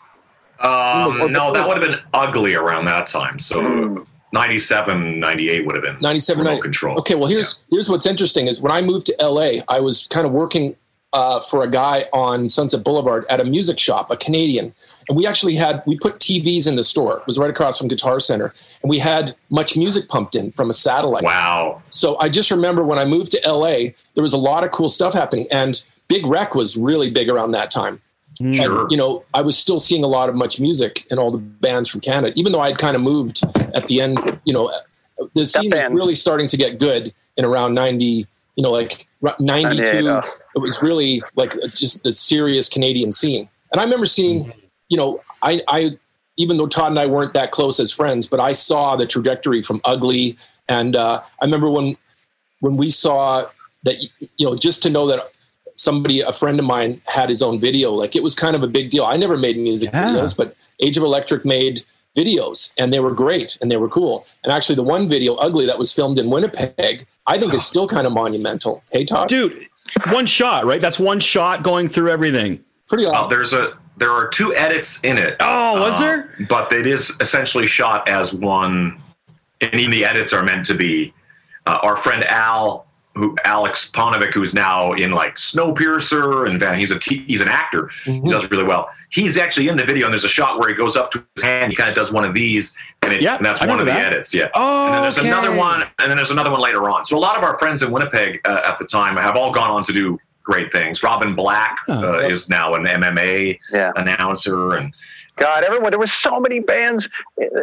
Um, 0.59 1.31
no, 1.31 1.51
that 1.51 1.67
would 1.67 1.81
have 1.81 1.91
been 1.91 1.99
ugly 2.13 2.53
around 2.53 2.85
that 2.85 3.07
time. 3.07 3.39
So 3.39 4.05
97, 4.33 5.19
98 5.19 5.65
would 5.65 5.75
have 5.75 5.83
been 5.83 5.97
97 6.01 6.39
remote 6.39 6.51
90. 6.51 6.61
control. 6.61 6.99
Okay, 6.99 7.15
well 7.15 7.27
here's 7.27 7.65
here's 7.69 7.89
what's 7.89 8.05
interesting 8.05 8.47
is 8.47 8.61
when 8.61 8.71
I 8.71 8.81
moved 8.81 9.07
to 9.07 9.15
LA, 9.19 9.63
I 9.67 9.79
was 9.79 10.07
kind 10.07 10.25
of 10.25 10.31
working 10.31 10.75
uh, 11.13 11.41
for 11.41 11.63
a 11.63 11.69
guy 11.69 12.05
on 12.13 12.47
Sunset 12.47 12.83
Boulevard 12.83 13.25
at 13.29 13.39
a 13.39 13.43
music 13.43 13.79
shop, 13.79 14.09
a 14.11 14.17
Canadian, 14.17 14.73
and 15.09 15.17
we 15.17 15.27
actually 15.27 15.55
had 15.55 15.83
we 15.85 15.97
put 15.97 16.19
TVs 16.19 16.67
in 16.67 16.75
the 16.75 16.83
store. 16.83 17.17
It 17.17 17.27
was 17.27 17.37
right 17.37 17.49
across 17.49 17.77
from 17.77 17.87
Guitar 17.87 18.19
Center, 18.19 18.53
and 18.81 18.89
we 18.89 18.99
had 18.99 19.35
much 19.49 19.75
music 19.75 20.07
pumped 20.07 20.35
in 20.35 20.51
from 20.51 20.69
a 20.69 20.73
satellite. 20.73 21.23
Wow! 21.23 21.81
So 21.89 22.17
I 22.19 22.29
just 22.29 22.51
remember 22.51 22.85
when 22.85 22.97
I 22.97 23.05
moved 23.05 23.31
to 23.31 23.41
LA, 23.45 23.91
there 24.15 24.23
was 24.23 24.33
a 24.33 24.37
lot 24.37 24.63
of 24.63 24.71
cool 24.71 24.89
stuff 24.89 25.13
happening, 25.13 25.47
and 25.51 25.83
Big 26.07 26.25
Wreck 26.25 26.55
was 26.55 26.77
really 26.77 27.09
big 27.09 27.29
around 27.29 27.51
that 27.51 27.71
time. 27.71 28.01
Sure. 28.37 28.81
And, 28.81 28.91
you 28.91 28.97
know, 28.97 29.23
I 29.33 29.41
was 29.41 29.57
still 29.57 29.79
seeing 29.79 30.03
a 30.03 30.07
lot 30.07 30.29
of 30.29 30.35
much 30.35 30.59
music 30.59 31.05
and 31.11 31.19
all 31.19 31.31
the 31.31 31.37
bands 31.37 31.89
from 31.89 32.01
Canada, 32.01 32.33
even 32.35 32.51
though 32.51 32.59
I'd 32.59 32.77
kind 32.77 32.95
of 32.95 33.01
moved 33.01 33.41
at 33.75 33.87
the 33.87 34.01
end, 34.01 34.39
you 34.45 34.53
know, 34.53 34.71
the 35.35 35.45
scene 35.45 35.69
was 35.69 35.87
really 35.91 36.15
starting 36.15 36.47
to 36.47 36.57
get 36.57 36.79
good 36.79 37.13
in 37.37 37.45
around 37.45 37.75
90, 37.75 38.05
you 38.05 38.25
know, 38.57 38.71
like 38.71 39.07
r- 39.23 39.35
92. 39.39 40.21
98, 40.55 40.55
oh. 40.55 40.59
It 40.59 40.61
was 40.61 40.81
really 40.81 41.23
like 41.35 41.53
just 41.73 42.03
the 42.03 42.11
serious 42.11 42.69
Canadian 42.69 43.11
scene. 43.11 43.49
And 43.71 43.79
I 43.79 43.83
remember 43.83 44.05
seeing, 44.05 44.51
you 44.89 44.97
know, 44.97 45.21
I, 45.41 45.61
I, 45.67 45.97
even 46.37 46.57
though 46.57 46.67
Todd 46.67 46.91
and 46.91 46.99
I 46.99 47.05
weren't 47.05 47.33
that 47.33 47.51
close 47.51 47.79
as 47.79 47.91
friends, 47.91 48.27
but 48.27 48.39
I 48.39 48.53
saw 48.53 48.95
the 48.95 49.05
trajectory 49.05 49.61
from 49.61 49.81
Ugly. 49.85 50.37
And 50.67 50.95
uh, 50.95 51.21
I 51.41 51.45
remember 51.45 51.69
when, 51.69 51.97
when 52.59 52.77
we 52.77 52.89
saw 52.89 53.45
that, 53.83 54.01
you 54.37 54.45
know, 54.45 54.55
just 54.55 54.83
to 54.83 54.89
know 54.89 55.07
that 55.07 55.31
somebody, 55.75 56.21
a 56.21 56.31
friend 56.31 56.59
of 56.59 56.65
mine, 56.65 57.01
had 57.05 57.29
his 57.29 57.41
own 57.41 57.59
video. 57.59 57.91
Like 57.91 58.15
it 58.15 58.23
was 58.23 58.35
kind 58.35 58.55
of 58.55 58.63
a 58.63 58.67
big 58.67 58.89
deal. 58.89 59.05
I 59.05 59.17
never 59.17 59.37
made 59.37 59.57
music 59.57 59.91
videos, 59.91 60.35
but 60.35 60.55
Age 60.81 60.97
of 60.97 61.03
Electric 61.03 61.45
made 61.45 61.81
videos, 62.15 62.73
and 62.77 62.93
they 62.93 62.99
were 62.99 63.13
great 63.13 63.57
and 63.61 63.71
they 63.71 63.77
were 63.77 63.89
cool. 63.89 64.25
And 64.43 64.51
actually, 64.51 64.75
the 64.75 64.83
one 64.83 65.07
video, 65.07 65.35
"Ugly," 65.35 65.65
that 65.65 65.79
was 65.79 65.91
filmed 65.93 66.17
in 66.17 66.29
Winnipeg, 66.29 67.07
I 67.25 67.37
think 67.37 67.53
is 67.53 67.65
still 67.65 67.87
kind 67.87 68.05
of 68.05 68.13
monumental. 68.13 68.83
Hey, 68.91 69.05
Todd, 69.05 69.27
dude, 69.27 69.67
one 70.07 70.25
shot, 70.25 70.65
right? 70.65 70.81
That's 70.81 70.99
one 70.99 71.19
shot 71.19 71.63
going 71.63 71.89
through 71.89 72.11
everything. 72.11 72.59
Pretty 72.87 73.05
Uh, 73.05 73.27
there's 73.27 73.53
a 73.53 73.77
there 73.97 74.11
are 74.11 74.27
two 74.29 74.55
edits 74.55 74.99
in 75.03 75.17
it. 75.17 75.35
Oh, 75.41 75.79
was 75.79 76.01
Uh, 76.01 76.05
there? 76.05 76.29
But 76.49 76.73
it 76.73 76.87
is 76.87 77.15
essentially 77.19 77.67
shot 77.67 78.07
as 78.09 78.33
one, 78.33 79.01
and 79.61 79.73
even 79.75 79.91
the 79.91 80.05
edits 80.05 80.33
are 80.33 80.43
meant 80.43 80.65
to 80.67 80.73
be. 80.73 81.13
Uh, 81.67 81.77
our 81.83 81.95
friend 81.95 82.25
Al, 82.25 82.87
who 83.15 83.35
Alex 83.43 83.91
Paunovic, 83.93 84.33
who's 84.33 84.53
now 84.53 84.93
in 84.93 85.11
like 85.11 85.35
Snowpiercer, 85.35 86.49
and 86.49 86.59
Van, 86.59 86.79
he's 86.79 86.91
a 86.91 86.99
t- 86.99 87.23
he's 87.27 87.41
an 87.41 87.49
actor. 87.49 87.91
Mm-hmm. 88.05 88.25
He 88.25 88.31
does 88.31 88.49
really 88.49 88.63
well. 88.63 88.89
He's 89.09 89.37
actually 89.37 89.67
in 89.67 89.75
the 89.75 89.83
video, 89.83 90.05
and 90.05 90.13
there's 90.13 90.23
a 90.23 90.29
shot 90.29 90.59
where 90.59 90.69
he 90.69 90.75
goes 90.75 90.95
up 90.95 91.11
to 91.11 91.25
his 91.35 91.43
hand. 91.43 91.71
He 91.71 91.75
kind 91.75 91.89
of 91.89 91.95
does 91.95 92.13
one 92.13 92.23
of 92.23 92.33
these, 92.33 92.75
and, 93.01 93.11
it, 93.11 93.21
Yeah, 93.21 93.35
and 93.35 93.45
that's 93.45 93.61
I 93.61 93.67
one 93.67 93.79
of 93.79 93.85
the 93.85 93.91
edits. 93.91 94.33
Yeah. 94.33 94.47
Oh, 94.53 94.85
and 94.85 94.95
then 94.95 95.01
there's 95.03 95.17
okay. 95.17 95.27
another 95.27 95.55
one, 95.55 95.81
and 95.99 96.09
then 96.09 96.15
there's 96.15 96.31
another 96.31 96.51
one 96.51 96.61
later 96.61 96.89
on. 96.89 97.05
So 97.05 97.17
a 97.17 97.19
lot 97.19 97.37
of 97.37 97.43
our 97.43 97.59
friends 97.59 97.83
in 97.83 97.91
Winnipeg 97.91 98.39
uh, 98.45 98.61
at 98.65 98.79
the 98.79 98.85
time 98.85 99.17
have 99.17 99.35
all 99.35 99.53
gone 99.53 99.69
on 99.69 99.83
to 99.83 99.91
do 99.93 100.17
great 100.43 100.71
things. 100.71 101.03
Robin 101.03 101.35
Black 101.35 101.77
Oh, 101.89 102.13
uh, 102.13 102.17
is 102.19 102.49
now 102.49 102.73
an 102.75 102.85
MMA 102.85 103.59
announcer, 103.97 104.73
and 104.73 104.93
God, 105.37 105.63
everyone, 105.63 105.91
there 105.91 105.99
was 105.99 106.13
so 106.13 106.39
many 106.39 106.59
bands 106.59 107.07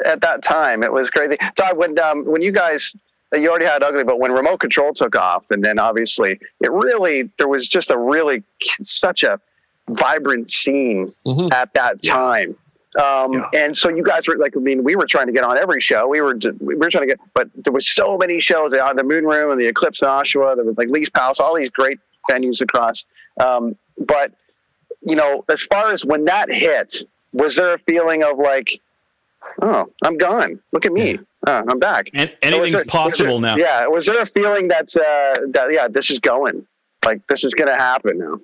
at 0.04 0.20
that 0.22 0.42
time. 0.42 0.82
It 0.82 0.92
was 0.92 1.10
crazy. 1.10 1.36
Todd, 1.56 1.76
when 1.76 1.98
um, 2.00 2.24
when 2.24 2.42
you 2.42 2.50
guys, 2.50 2.92
you 3.34 3.48
already 3.50 3.66
had 3.66 3.82
Ugly, 3.82 4.04
but 4.04 4.18
when 4.18 4.32
Remote 4.32 4.60
Control 4.60 4.94
took 4.94 5.16
off, 5.16 5.44
and 5.50 5.64
then 5.64 5.78
obviously 5.78 6.40
it 6.60 6.72
really, 6.72 7.30
there 7.38 7.48
was 7.48 7.68
just 7.68 7.90
a 7.90 7.98
really 7.98 8.42
such 8.82 9.22
a 9.22 9.40
vibrant 9.90 10.50
scene 10.50 11.12
at 11.52 11.72
that 11.74 12.02
time. 12.02 12.56
Um, 12.98 13.46
And 13.54 13.76
so 13.76 13.90
you 13.90 14.02
guys 14.02 14.26
were 14.26 14.36
like, 14.38 14.56
I 14.56 14.60
mean, 14.60 14.82
we 14.82 14.96
were 14.96 15.06
trying 15.06 15.26
to 15.26 15.32
get 15.32 15.44
on 15.44 15.58
every 15.58 15.80
show. 15.80 16.08
We 16.08 16.20
were 16.22 16.38
we 16.60 16.74
were 16.74 16.90
trying 16.90 17.06
to 17.08 17.14
get, 17.14 17.20
but 17.34 17.48
there 17.54 17.72
was 17.72 17.86
so 17.88 18.16
many 18.16 18.40
shows 18.40 18.72
on 18.72 18.96
the 18.96 19.04
Moon 19.04 19.24
Room 19.24 19.50
and 19.50 19.60
the 19.60 19.66
Eclipse 19.66 20.00
in 20.00 20.08
Oshawa. 20.08 20.56
There 20.56 20.64
was 20.64 20.76
like 20.78 20.88
Lee's 20.88 21.10
Palace, 21.10 21.38
all 21.38 21.54
these 21.54 21.70
great 21.70 22.00
venues 22.30 22.60
across. 22.60 23.04
Um, 23.40 23.76
but 23.98 24.32
you 25.02 25.16
know, 25.16 25.44
as 25.50 25.62
far 25.70 25.92
as 25.92 26.04
when 26.04 26.24
that 26.24 26.50
hit, 26.50 26.96
was 27.32 27.56
there 27.56 27.74
a 27.74 27.78
feeling 27.80 28.22
of 28.24 28.38
like, 28.38 28.80
oh, 29.62 29.86
I'm 30.04 30.16
gone. 30.18 30.60
Look 30.72 30.86
at 30.86 30.92
me. 30.92 31.18
Uh, 31.46 31.62
I'm 31.68 31.78
back. 31.78 32.08
And 32.14 32.28
Or 32.30 32.32
was 32.32 32.38
anything's 32.42 32.72
there- 32.76 32.84
possible 32.86 33.40
there- 33.40 33.56
now. 33.56 33.56
Yeah. 33.56 33.86
Was 33.86 34.06
there 34.06 34.20
a 34.20 34.26
feeling 34.26 34.68
that, 34.68 34.88
uh, 34.96 35.46
that, 35.52 35.68
yeah, 35.72 35.88
this 35.88 36.10
is 36.10 36.18
going 36.18 36.66
like 37.04 37.20
this 37.28 37.44
is 37.44 37.54
going 37.54 37.68
to 37.68 37.76
happen 37.76 38.18
now? 38.18 38.40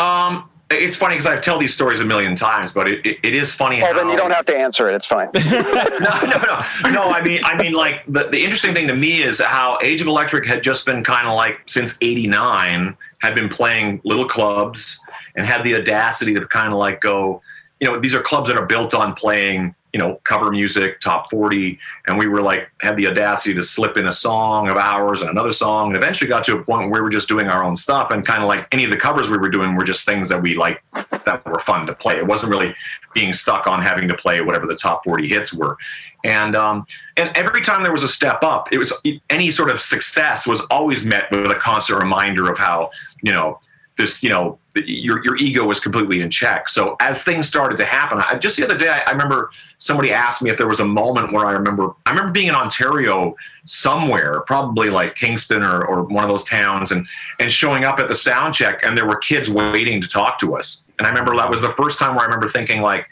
Um, 0.00 0.48
it's 0.70 0.96
funny 0.96 1.14
because 1.14 1.26
I've 1.26 1.40
told 1.42 1.62
these 1.62 1.72
stories 1.72 2.00
a 2.00 2.04
million 2.04 2.34
times, 2.36 2.72
but 2.72 2.88
it, 2.88 3.04
it, 3.06 3.18
it 3.22 3.34
is 3.34 3.54
funny. 3.54 3.82
Oh, 3.82 3.86
how, 3.86 3.92
then 3.94 4.10
you 4.10 4.16
don't 4.16 4.30
have 4.32 4.44
to 4.46 4.56
answer 4.56 4.90
it. 4.90 4.94
It's 4.96 5.06
fine. 5.06 5.28
No, 5.34 6.20
no, 6.20 6.38
no, 6.84 6.90
no, 6.90 7.02
I 7.10 7.22
mean, 7.22 7.40
I 7.44 7.56
mean, 7.60 7.72
like 7.72 8.02
the, 8.06 8.28
the 8.28 8.42
interesting 8.42 8.74
thing 8.74 8.86
to 8.88 8.94
me 8.94 9.22
is 9.22 9.40
how 9.40 9.78
Age 9.82 10.00
of 10.00 10.06
Electric 10.06 10.46
had 10.46 10.62
just 10.62 10.84
been 10.86 11.02
kind 11.04 11.26
of 11.26 11.34
like 11.34 11.60
since 11.66 11.96
'89 12.02 12.96
had 13.20 13.34
been 13.34 13.48
playing 13.48 14.00
little 14.04 14.26
clubs 14.26 15.00
and 15.36 15.46
had 15.46 15.64
the 15.64 15.74
audacity 15.74 16.34
to 16.34 16.46
kind 16.46 16.68
of 16.72 16.78
like 16.78 17.00
go, 17.00 17.40
you 17.80 17.88
know, 17.88 17.98
these 17.98 18.14
are 18.14 18.20
clubs 18.20 18.48
that 18.48 18.56
are 18.58 18.66
built 18.66 18.94
on 18.94 19.14
playing, 19.14 19.74
you 19.92 19.98
know, 19.98 20.20
cover 20.24 20.50
music, 20.50 21.00
top 21.00 21.30
40, 21.30 21.78
and 22.06 22.18
we 22.18 22.26
were 22.26 22.42
like 22.42 22.70
had 22.82 22.96
the 22.96 23.06
audacity 23.06 23.54
to 23.54 23.62
slip 23.62 23.96
in 23.96 24.06
a 24.06 24.12
song 24.12 24.68
of 24.68 24.76
ours 24.76 25.20
and 25.20 25.30
another 25.30 25.52
song, 25.52 25.88
and 25.88 25.96
eventually 25.96 26.28
got 26.28 26.44
to 26.44 26.56
a 26.56 26.62
point 26.62 26.90
where 26.90 27.02
we 27.02 27.04
were 27.04 27.10
just 27.10 27.28
doing 27.28 27.46
our 27.46 27.64
own 27.64 27.74
stuff, 27.76 28.10
and 28.10 28.26
kind 28.26 28.42
of 28.42 28.48
like 28.48 28.66
any 28.72 28.84
of 28.84 28.90
the 28.90 28.96
covers 28.96 29.30
we 29.30 29.38
were 29.38 29.48
doing 29.48 29.74
were 29.74 29.84
just 29.84 30.06
things 30.06 30.28
that 30.28 30.40
we 30.40 30.54
like 30.54 30.82
that 30.92 31.42
were 31.46 31.60
fun 31.60 31.86
to 31.86 31.94
play. 31.94 32.16
It 32.16 32.26
wasn't 32.26 32.50
really 32.50 32.74
being 33.14 33.32
stuck 33.32 33.66
on 33.66 33.82
having 33.82 34.08
to 34.08 34.16
play 34.16 34.40
whatever 34.40 34.66
the 34.66 34.76
top 34.76 35.04
40 35.04 35.26
hits 35.26 35.52
were. 35.52 35.76
And 36.24 36.56
um, 36.56 36.86
and 37.16 37.30
every 37.36 37.62
time 37.62 37.82
there 37.82 37.92
was 37.92 38.02
a 38.02 38.08
step 38.08 38.42
up, 38.42 38.72
it 38.72 38.78
was 38.78 38.92
any 39.30 39.50
sort 39.50 39.70
of 39.70 39.80
success 39.80 40.46
was 40.46 40.60
always 40.70 41.06
met 41.06 41.30
with 41.30 41.50
a 41.50 41.54
constant 41.54 42.00
reminder 42.00 42.50
of 42.50 42.58
how 42.58 42.90
you 43.22 43.32
know 43.32 43.60
this 43.98 44.22
you 44.22 44.30
know 44.30 44.58
your 44.86 45.22
your 45.24 45.36
ego 45.36 45.66
was 45.66 45.80
completely 45.80 46.22
in 46.22 46.30
check. 46.30 46.68
So 46.68 46.96
as 47.00 47.22
things 47.22 47.46
started 47.46 47.76
to 47.78 47.84
happen, 47.84 48.20
I, 48.26 48.38
just 48.38 48.56
the 48.56 48.64
other 48.64 48.78
day, 48.78 48.88
I, 48.88 49.02
I 49.06 49.10
remember 49.10 49.50
somebody 49.78 50.12
asked 50.12 50.40
me 50.40 50.50
if 50.50 50.56
there 50.56 50.68
was 50.68 50.80
a 50.80 50.84
moment 50.84 51.32
where 51.32 51.44
I 51.44 51.52
remember 51.52 51.94
I 52.06 52.10
remember 52.12 52.32
being 52.32 52.46
in 52.46 52.54
Ontario 52.54 53.34
somewhere, 53.66 54.40
probably 54.46 54.88
like 54.88 55.16
Kingston 55.16 55.62
or, 55.62 55.84
or 55.84 56.04
one 56.04 56.24
of 56.24 56.30
those 56.30 56.44
towns, 56.44 56.92
and 56.92 57.06
and 57.40 57.52
showing 57.52 57.84
up 57.84 57.98
at 57.98 58.08
the 58.08 58.16
sound 58.16 58.54
check, 58.54 58.86
and 58.86 58.96
there 58.96 59.06
were 59.06 59.16
kids 59.16 59.50
waiting 59.50 60.00
to 60.00 60.08
talk 60.08 60.38
to 60.40 60.56
us. 60.56 60.84
And 60.98 61.06
I 61.06 61.10
remember 61.10 61.36
that 61.36 61.50
was 61.50 61.60
the 61.60 61.70
first 61.70 61.98
time 61.98 62.14
where 62.14 62.22
I 62.22 62.24
remember 62.24 62.48
thinking 62.48 62.80
like, 62.80 63.06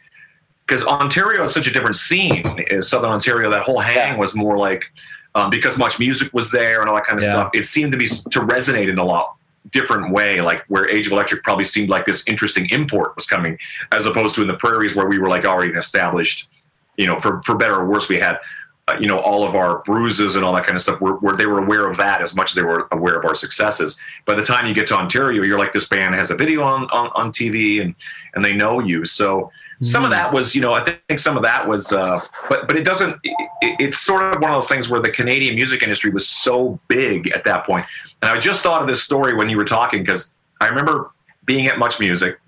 because 0.67 0.85
Ontario 0.85 1.43
is 1.43 1.53
such 1.53 1.67
a 1.67 1.73
different 1.73 1.97
scene. 1.97 2.45
Is 2.71 2.89
Southern 2.89 3.11
Ontario 3.11 3.51
that 3.51 3.63
whole 3.63 3.81
hang 3.81 4.19
was 4.19 4.37
more 4.37 4.57
like 4.57 4.85
um, 5.35 5.51
because 5.51 5.77
much 5.77 5.99
music 5.99 6.33
was 6.33 6.51
there 6.51 6.81
and 6.81 6.89
all 6.89 6.95
that 6.95 7.07
kind 7.07 7.19
of 7.19 7.25
Yeah. 7.25 7.33
stuff. 7.33 7.51
It 7.55 7.67
seemed 7.67 7.91
to 7.93 7.99
be 7.99 8.07
to 8.07 8.41
resonate 8.41 8.89
in 8.89 8.99
a 8.99 9.05
lot 9.05 9.37
different 9.71 10.13
way. 10.13 10.41
Like 10.41 10.65
where 10.69 10.89
Age 10.89 11.07
of 11.07 11.13
Electric 11.13 11.43
probably 11.43 11.65
seemed 11.65 11.89
like 11.89 12.07
this 12.07 12.25
interesting 12.27 12.69
import 12.71 13.15
was 13.17 13.27
coming, 13.27 13.59
as 13.93 14.07
opposed 14.07 14.35
to 14.37 14.43
in 14.43 14.49
the 14.49 14.55
prairies 14.55 14.95
where 14.95 15.07
we 15.07 15.19
were 15.19 15.29
like 15.29 15.45
already 15.45 15.73
established. 15.73 16.49
You 16.97 17.07
know, 17.07 17.21
for 17.21 17.43
for 17.45 17.57
better 17.57 17.77
or 17.77 17.87
worse, 17.87 18.09
we 18.09 18.17
had. 18.17 18.39
Uh, 18.89 18.97
you 19.01 19.09
know 19.09 19.19
all 19.19 19.43
of 19.43 19.57
our 19.57 19.83
bruises 19.83 20.37
and 20.37 20.45
all 20.45 20.53
that 20.53 20.65
kind 20.65 20.77
of 20.77 20.81
stuff 20.81 21.01
where, 21.01 21.15
where 21.15 21.35
they 21.35 21.47
were 21.47 21.59
aware 21.59 21.91
of 21.91 21.97
that 21.97 22.23
as 22.23 22.37
much 22.37 22.53
as 22.53 22.55
they 22.55 22.63
were 22.63 22.87
aware 22.93 23.19
of 23.19 23.25
our 23.25 23.35
successes 23.35 23.99
by 24.27 24.33
the 24.33 24.45
time 24.45 24.65
you 24.65 24.73
get 24.73 24.87
to 24.87 24.95
ontario 24.95 25.43
you're 25.43 25.59
like 25.59 25.73
this 25.73 25.89
band 25.89 26.15
has 26.15 26.31
a 26.31 26.37
video 26.37 26.63
on, 26.63 26.85
on, 26.91 27.11
on 27.17 27.33
tv 27.33 27.81
and 27.81 27.97
and 28.37 28.45
they 28.45 28.55
know 28.55 28.79
you 28.79 29.05
so 29.05 29.51
some 29.83 30.05
of 30.05 30.11
that 30.11 30.33
was 30.33 30.55
you 30.55 30.61
know 30.61 30.73
i 30.73 30.83
think 31.09 31.19
some 31.19 31.37
of 31.37 31.43
that 31.43 31.67
was 31.67 31.93
uh, 31.93 32.21
but 32.49 32.67
but 32.67 32.77
it 32.77 32.85
doesn't 32.85 33.17
it, 33.23 33.51
it's 33.79 33.99
sort 33.99 34.23
of 34.23 34.41
one 34.41 34.51
of 34.51 34.57
those 34.57 34.69
things 34.69 34.89
where 34.89 35.01
the 35.01 35.11
canadian 35.11 35.55
music 35.55 35.83
industry 35.83 36.11
was 36.11 36.27
so 36.27 36.79
big 36.89 37.31
at 37.33 37.45
that 37.45 37.67
point 37.67 37.85
and 38.23 38.31
i 38.31 38.41
just 38.41 38.63
thought 38.63 38.81
of 38.81 38.89
this 38.89 39.03
story 39.03 39.35
when 39.35 39.49
you 39.49 39.57
were 39.57 39.65
talking 39.65 40.03
because 40.03 40.33
i 40.61 40.69
remember 40.69 41.11
being 41.45 41.67
at 41.67 41.79
much 41.79 42.01
music 42.01 42.39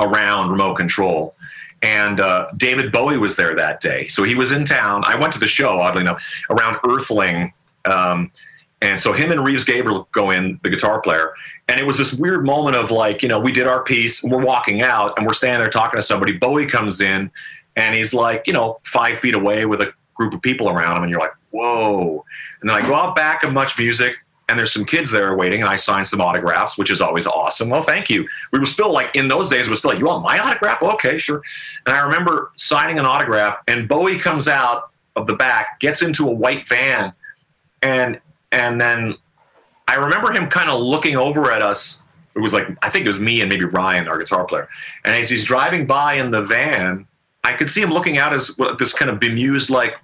around 0.00 0.50
remote 0.50 0.76
control 0.76 1.34
and 1.82 2.20
uh, 2.20 2.48
David 2.56 2.90
Bowie 2.90 3.18
was 3.18 3.36
there 3.36 3.54
that 3.54 3.80
day. 3.80 4.08
So 4.08 4.22
he 4.22 4.34
was 4.34 4.50
in 4.50 4.64
town. 4.64 5.02
I 5.04 5.16
went 5.16 5.32
to 5.34 5.38
the 5.38 5.46
show, 5.46 5.78
oddly 5.78 6.00
enough, 6.00 6.22
around 6.50 6.78
Earthling. 6.84 7.52
Um, 7.84 8.32
and 8.82 8.98
so 9.00 9.12
him 9.12 9.32
and 9.32 9.44
Reeves 9.44 9.64
Gabrels 9.64 10.06
go 10.12 10.30
in, 10.30 10.60
the 10.62 10.70
guitar 10.70 11.00
player. 11.00 11.32
And 11.68 11.80
it 11.80 11.86
was 11.86 11.98
this 11.98 12.14
weird 12.14 12.44
moment 12.44 12.76
of 12.76 12.90
like, 12.90 13.22
you 13.22 13.28
know, 13.28 13.40
we 13.40 13.50
did 13.50 13.66
our 13.66 13.82
piece 13.82 14.22
and 14.22 14.30
we're 14.30 14.44
walking 14.44 14.82
out 14.82 15.14
and 15.16 15.26
we're 15.26 15.32
standing 15.32 15.60
there 15.60 15.70
talking 15.70 15.98
to 15.98 16.02
somebody. 16.02 16.34
Bowie 16.34 16.66
comes 16.66 17.00
in 17.00 17.30
and 17.74 17.94
he's 17.94 18.14
like, 18.14 18.44
you 18.46 18.52
know, 18.52 18.78
five 18.84 19.18
feet 19.18 19.34
away 19.34 19.66
with 19.66 19.80
a 19.80 19.92
group 20.14 20.32
of 20.32 20.42
people 20.42 20.68
around 20.68 20.98
him. 20.98 21.02
And 21.04 21.10
you're 21.10 21.20
like, 21.20 21.34
whoa. 21.50 22.24
And 22.60 22.70
then 22.70 22.76
I 22.76 22.86
go 22.86 22.94
out 22.94 23.16
back 23.16 23.44
of 23.44 23.52
Much 23.52 23.78
Music, 23.78 24.14
and 24.48 24.58
there's 24.58 24.72
some 24.72 24.84
kids 24.84 25.10
there 25.10 25.36
waiting, 25.36 25.60
and 25.60 25.68
I 25.68 25.76
sign 25.76 26.04
some 26.04 26.20
autographs, 26.20 26.78
which 26.78 26.90
is 26.90 27.00
always 27.00 27.26
awesome. 27.26 27.68
Well, 27.68 27.82
thank 27.82 28.08
you. 28.08 28.28
We 28.52 28.60
were 28.60 28.66
still 28.66 28.92
like 28.92 29.14
in 29.16 29.26
those 29.26 29.48
days, 29.48 29.66
it 29.66 29.70
was 29.70 29.80
still 29.80 29.90
like, 29.90 29.98
you 29.98 30.06
want 30.06 30.22
my 30.22 30.38
autograph? 30.38 30.80
Okay, 30.82 31.18
sure. 31.18 31.42
And 31.84 31.96
I 31.96 32.00
remember 32.00 32.52
signing 32.54 32.98
an 32.98 33.06
autograph, 33.06 33.58
and 33.66 33.88
Bowie 33.88 34.20
comes 34.20 34.46
out 34.46 34.90
of 35.16 35.26
the 35.26 35.34
back, 35.34 35.80
gets 35.80 36.02
into 36.02 36.28
a 36.28 36.32
white 36.32 36.68
van, 36.68 37.12
and 37.82 38.20
and 38.52 38.80
then 38.80 39.16
I 39.88 39.94
remember 39.96 40.32
him 40.32 40.48
kind 40.48 40.68
of 40.68 40.80
looking 40.80 41.16
over 41.16 41.50
at 41.50 41.62
us. 41.62 42.02
It 42.34 42.40
was 42.40 42.52
like 42.52 42.66
I 42.82 42.90
think 42.90 43.06
it 43.06 43.08
was 43.08 43.20
me 43.20 43.40
and 43.40 43.50
maybe 43.50 43.64
Ryan, 43.64 44.08
our 44.08 44.18
guitar 44.18 44.44
player. 44.44 44.68
And 45.04 45.14
as 45.14 45.30
he's 45.30 45.44
driving 45.44 45.86
by 45.86 46.14
in 46.14 46.30
the 46.30 46.42
van, 46.42 47.06
I 47.44 47.52
could 47.52 47.70
see 47.70 47.80
him 47.80 47.90
looking 47.90 48.18
out 48.18 48.34
as 48.34 48.56
well, 48.58 48.76
this 48.76 48.92
kind 48.92 49.10
of 49.10 49.20
bemused, 49.20 49.70
like, 49.70 49.94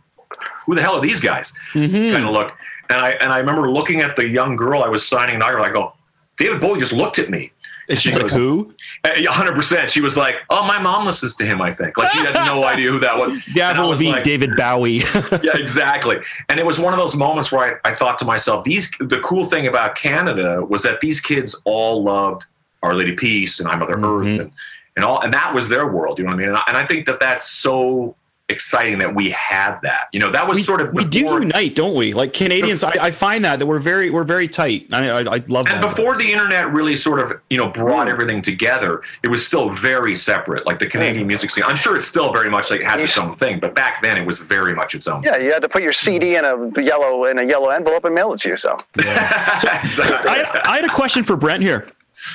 "Who 0.66 0.74
the 0.74 0.82
hell 0.82 0.94
are 0.94 1.02
these 1.02 1.20
guys?" 1.20 1.52
Mm-hmm. 1.74 2.14
kind 2.14 2.24
of 2.24 2.30
look. 2.32 2.52
And 2.90 3.00
I 3.00 3.10
and 3.20 3.32
I 3.32 3.38
remember 3.38 3.70
looking 3.70 4.00
at 4.00 4.16
the 4.16 4.28
young 4.28 4.56
girl 4.56 4.82
I 4.82 4.88
was 4.88 5.06
signing 5.06 5.36
an 5.36 5.42
autograph. 5.42 5.70
I 5.70 5.72
go, 5.72 5.92
David 6.38 6.60
Bowie 6.60 6.78
just 6.80 6.92
looked 6.92 7.18
at 7.18 7.30
me. 7.30 7.52
And 7.92 8.00
she's 8.00 8.16
like, 8.16 8.30
who? 8.32 8.74
hundred 9.04 9.54
percent. 9.54 9.90
She 9.90 10.00
was 10.00 10.16
like, 10.16 10.36
"Oh, 10.50 10.64
my 10.64 10.78
mom 10.78 11.06
listens 11.06 11.36
to 11.36 11.44
him." 11.46 11.60
I 11.60 11.72
think 11.74 11.96
like 11.96 12.10
she 12.12 12.18
had 12.18 12.34
no 12.46 12.64
idea 12.72 12.90
who 12.90 12.98
that 13.00 13.16
was. 13.18 13.30
And 13.30 13.42
I 13.46 13.72
Gavril 13.74 13.90
was 13.90 14.00
Lavigne, 14.00 14.12
like- 14.12 14.24
David 14.24 14.56
Bowie. 14.56 14.90
yeah, 15.42 15.56
exactly. 15.56 16.16
And 16.48 16.58
it 16.58 16.66
was 16.66 16.78
one 16.80 16.92
of 16.92 16.98
those 16.98 17.14
moments 17.14 17.52
where 17.52 17.80
I, 17.84 17.90
I 17.92 17.94
thought 17.94 18.18
to 18.20 18.24
myself, 18.24 18.64
these 18.64 18.90
the 18.98 19.20
cool 19.20 19.44
thing 19.44 19.66
about 19.66 19.94
Canada 19.94 20.64
was 20.64 20.82
that 20.82 21.00
these 21.00 21.20
kids 21.20 21.54
all 21.64 22.02
loved 22.02 22.44
Our 22.82 22.94
Lady 22.94 23.14
Peace 23.14 23.60
and 23.60 23.68
I 23.68 23.76
Mother 23.76 23.96
Mm-hmm. 23.96 24.04
Earth 24.04 24.40
and, 24.40 24.52
and 24.96 25.04
all, 25.04 25.20
and 25.20 25.32
that 25.34 25.54
was 25.54 25.68
their 25.68 25.86
world. 25.86 26.18
You 26.18 26.24
know 26.24 26.28
what 26.30 26.34
I 26.36 26.38
mean? 26.38 26.48
And 26.48 26.56
I, 26.56 26.62
and 26.68 26.76
I 26.76 26.86
think 26.86 27.06
that 27.06 27.20
that's 27.20 27.48
so 27.48 28.16
exciting 28.52 28.98
that 29.00 29.14
we 29.14 29.30
had 29.30 29.78
that. 29.82 30.08
You 30.12 30.20
know, 30.20 30.30
that 30.30 30.46
was 30.46 30.64
sort 30.64 30.80
of 30.80 30.92
we 30.94 31.04
do 31.04 31.20
unite, 31.20 31.74
don't 31.74 31.96
we? 31.96 32.12
Like 32.12 32.32
Canadians, 32.32 32.84
I, 32.84 32.92
I 33.00 33.10
find 33.10 33.44
that 33.44 33.58
that 33.58 33.66
we're 33.66 33.80
very 33.80 34.10
we're 34.10 34.24
very 34.24 34.48
tight. 34.48 34.86
I, 34.92 35.08
I, 35.08 35.18
I 35.20 35.22
love 35.48 35.66
And 35.66 35.82
that. 35.82 35.84
And 35.84 35.96
before 35.96 36.16
the 36.16 36.30
internet 36.30 36.72
really 36.72 36.96
sort 36.96 37.18
of, 37.18 37.40
you 37.50 37.56
know, 37.56 37.68
brought 37.68 38.06
hmm. 38.06 38.12
everything 38.12 38.42
together, 38.42 39.02
it 39.22 39.28
was 39.28 39.46
still 39.46 39.70
very 39.70 40.14
separate. 40.14 40.66
Like 40.66 40.78
the 40.78 40.86
Canadian 40.86 41.24
hmm. 41.24 41.28
music 41.28 41.50
scene, 41.50 41.64
I'm 41.64 41.76
sure 41.76 41.96
it's 41.96 42.08
still 42.08 42.32
very 42.32 42.50
much 42.50 42.70
like 42.70 42.80
it 42.80 42.86
has 42.86 43.02
its 43.02 43.18
own 43.18 43.36
thing, 43.36 43.58
but 43.58 43.74
back 43.74 44.02
then 44.02 44.18
it 44.18 44.26
was 44.26 44.40
very 44.40 44.74
much 44.74 44.94
its 44.94 45.08
own. 45.08 45.22
Yeah, 45.22 45.38
you 45.38 45.52
had 45.52 45.62
to 45.62 45.68
put 45.68 45.82
your 45.82 45.92
CD 45.92 46.36
in 46.36 46.44
a 46.44 46.82
yellow 46.82 47.24
in 47.24 47.38
a 47.38 47.44
yellow 47.44 47.70
envelope 47.70 48.04
and 48.04 48.14
mail 48.14 48.32
it 48.32 48.40
to 48.40 48.48
yourself. 48.48 48.82
I, 48.98 50.60
I 50.64 50.76
had 50.76 50.84
a 50.84 50.92
question 50.92 51.24
for 51.24 51.36
Brent 51.36 51.62
here. 51.62 51.88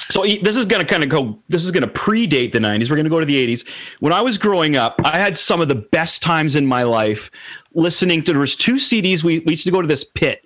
So 0.10 0.24
this 0.24 0.58
is 0.58 0.66
going 0.66 0.86
to 0.86 0.88
kind 0.88 1.04
of 1.04 1.10
go. 1.10 1.40
This 1.50 1.64
is 1.64 1.72
going 1.72 1.84
to 1.84 1.90
predate 1.90 2.52
the 2.52 2.60
'90s. 2.60 2.90
We're 2.90 2.96
going 2.96 3.06
to 3.06 3.10
go 3.10 3.20
to 3.20 3.26
the 3.26 3.48
'80s. 3.48 3.68
When 4.00 4.14
I 4.14 4.22
was 4.22 4.38
growing 4.38 4.76
up, 4.76 5.00
I 5.04 5.18
had 5.18 5.38
some 5.38 5.62
of 5.62 5.68
the 5.68 5.76
best 5.76 6.22
times 6.22 6.56
in 6.56 6.66
my 6.66 6.84
life 6.84 7.32
listening 7.74 8.24
to. 8.24 8.34
There 8.34 8.40
was 8.40 8.56
two 8.56 8.76
CDs. 8.76 9.24
We, 9.24 9.40
we 9.40 9.54
used 9.54 9.64
to 9.66 9.72
go 9.72 9.82
to 9.82 9.88
this 9.88 10.04
pit, 10.04 10.46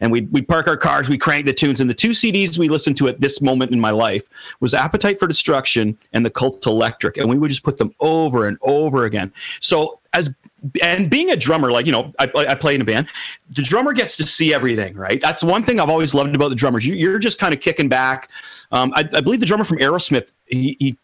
and 0.00 0.12
we 0.12 0.22
we 0.22 0.42
park 0.42 0.68
our 0.68 0.76
cars. 0.76 1.08
We 1.08 1.18
crank 1.18 1.46
the 1.46 1.52
tunes, 1.52 1.80
and 1.80 1.88
the 1.88 1.94
two 1.94 2.10
CDs 2.10 2.58
we 2.58 2.68
listened 2.68 2.96
to 2.98 3.08
at 3.08 3.20
this 3.20 3.40
moment 3.40 3.72
in 3.72 3.80
my 3.80 3.90
life 3.90 4.28
was 4.60 4.74
"Appetite 4.74 5.18
for 5.18 5.26
Destruction" 5.26 5.96
and 6.12 6.24
"The 6.24 6.30
Cult 6.30 6.66
Electric," 6.66 7.16
and 7.16 7.28
we 7.28 7.38
would 7.38 7.50
just 7.50 7.64
put 7.64 7.78
them 7.78 7.94
over 8.00 8.46
and 8.46 8.58
over 8.62 9.04
again. 9.04 9.32
So 9.60 10.00
as 10.12 10.34
and 10.82 11.10
being 11.10 11.30
a 11.30 11.36
drummer, 11.36 11.72
like 11.72 11.86
you 11.86 11.92
know, 11.92 12.12
I, 12.18 12.30
I 12.36 12.54
play 12.54 12.74
in 12.74 12.80
a 12.80 12.84
band. 12.84 13.08
The 13.50 13.62
drummer 13.62 13.92
gets 13.92 14.16
to 14.18 14.26
see 14.26 14.54
everything, 14.54 14.94
right? 14.94 15.20
That's 15.20 15.42
one 15.42 15.62
thing 15.62 15.80
I've 15.80 15.90
always 15.90 16.14
loved 16.14 16.36
about 16.36 16.50
the 16.50 16.54
drummers. 16.54 16.86
You, 16.86 16.94
you're 16.94 17.18
just 17.18 17.38
kind 17.38 17.52
of 17.54 17.60
kicking 17.60 17.88
back. 17.88 18.28
Um, 18.72 18.92
I, 18.94 19.00
I 19.12 19.20
believe 19.20 19.40
the 19.40 19.46
drummer 19.46 19.64
from 19.64 19.78
Aerosmith, 19.78 20.32
he, 20.46 20.76
he 20.80 20.96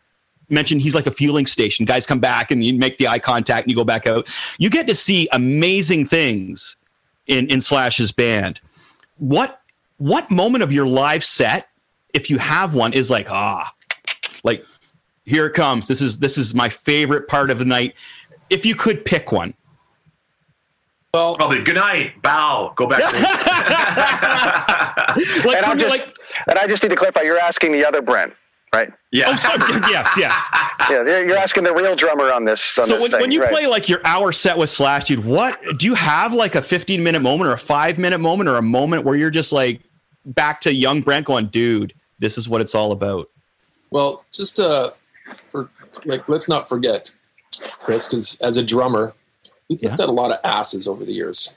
mentioned 0.49 0.81
he's 0.81 0.95
like 0.95 1.07
a 1.07 1.11
fueling 1.11 1.47
station. 1.47 1.85
Guys 1.85 2.07
come 2.07 2.21
back 2.21 2.51
and 2.51 2.65
you 2.65 2.75
make 2.75 2.99
the 2.99 3.07
eye 3.09 3.19
contact 3.19 3.67
and 3.67 3.71
you 3.71 3.77
go 3.77 3.85
back 3.85 4.07
out. 4.07 4.27
You 4.59 4.71
get 4.71 4.87
to 4.87 4.95
see 4.95 5.29
amazing 5.33 6.07
things 6.07 6.77
in 7.27 7.47
in 7.49 7.61
Slash's 7.61 8.13
band. 8.13 8.61
What 9.19 9.61
what 9.99 10.31
moment 10.31 10.65
of 10.65 10.73
your 10.73 10.87
live 10.87 11.25
set, 11.25 11.69
if 12.15 12.31
you 12.31 12.39
have 12.39 12.75
one, 12.75 12.93
is 12.93 13.11
like 13.11 13.31
ah, 13.31 13.73
like 14.43 14.65
here 15.25 15.47
it 15.47 15.53
comes. 15.53 15.89
This 15.89 16.01
is 16.01 16.19
this 16.19 16.39
is 16.39 16.55
my 16.55 16.69
favorite 16.69 17.29
part 17.29 17.51
of 17.51 17.59
the 17.59 17.65
night. 17.65 17.95
If 18.51 18.65
you 18.65 18.75
could 18.75 19.05
pick 19.05 19.31
one. 19.31 19.55
Well, 21.15 21.37
probably 21.37 21.63
good 21.63 21.77
night, 21.77 22.21
bow, 22.23 22.75
go 22.77 22.87
back. 22.87 23.01
like, 25.43 25.57
and, 25.57 25.65
for 25.65 25.71
I'm 25.71 25.79
me, 25.79 25.85
just, 25.85 25.99
like 25.99 26.15
and 26.47 26.59
I 26.59 26.67
just 26.67 26.83
need 26.83 26.91
to 26.91 26.97
clarify, 26.97 27.23
you're 27.23 27.39
asking 27.39 27.73
the 27.73 27.87
other 27.87 28.03
Brent, 28.03 28.33
right? 28.75 28.93
Yeah. 29.13 29.25
Oh, 29.29 29.37
sorry. 29.37 29.59
yes, 29.91 30.09
yes. 30.17 30.45
Yeah, 30.89 31.03
you're 31.05 31.27
you're 31.27 31.37
asking 31.37 31.65
the 31.65 31.75
real 31.75 31.97
drummer 31.97 32.33
on 32.33 32.45
this. 32.45 32.61
On 32.79 32.87
So 32.87 32.93
this 32.95 33.01
when, 33.03 33.11
thing, 33.11 33.21
when 33.21 33.33
you 33.33 33.41
right. 33.41 33.51
play 33.51 33.67
like 33.67 33.89
your 33.89 34.01
hour 34.05 34.33
set 34.33 34.57
with 34.57 34.71
Slash, 34.71 35.05
dude, 35.05 35.25
what 35.25 35.59
do 35.79 35.87
you 35.87 35.95
have 35.95 36.33
like 36.33 36.55
a 36.55 36.63
15 36.63 37.03
minute 37.03 37.21
moment 37.21 37.49
or 37.49 37.55
a 37.55 37.59
five 37.59 37.99
minute 37.99 38.19
moment 38.19 38.49
or 38.49 38.57
a 38.57 38.63
moment 38.63 39.05
where 39.05 39.17
you're 39.17 39.31
just 39.31 39.53
like 39.53 39.81
back 40.25 40.61
to 40.63 40.73
young 40.73 41.01
Brent 41.01 41.27
going, 41.27 41.47
dude, 41.47 41.93
this 42.19 42.39
is 42.39 42.49
what 42.49 42.61
it's 42.61 42.75
all 42.75 42.93
about? 42.93 43.29
Well, 43.91 44.25
just 44.33 44.61
uh, 44.61 44.91
for 45.49 45.71
like, 46.05 46.29
let's 46.29 46.49
not 46.49 46.69
forget, 46.69 47.13
Chris, 47.81 48.07
because 48.07 48.39
as 48.41 48.57
a 48.57 48.63
drummer, 48.63 49.15
we've 49.69 49.83
looked 49.83 50.01
at 50.01 50.09
a 50.09 50.13
lot 50.13 50.31
of 50.31 50.39
asses 50.45 50.87
over 50.87 51.05
the 51.05 51.13
years. 51.13 51.55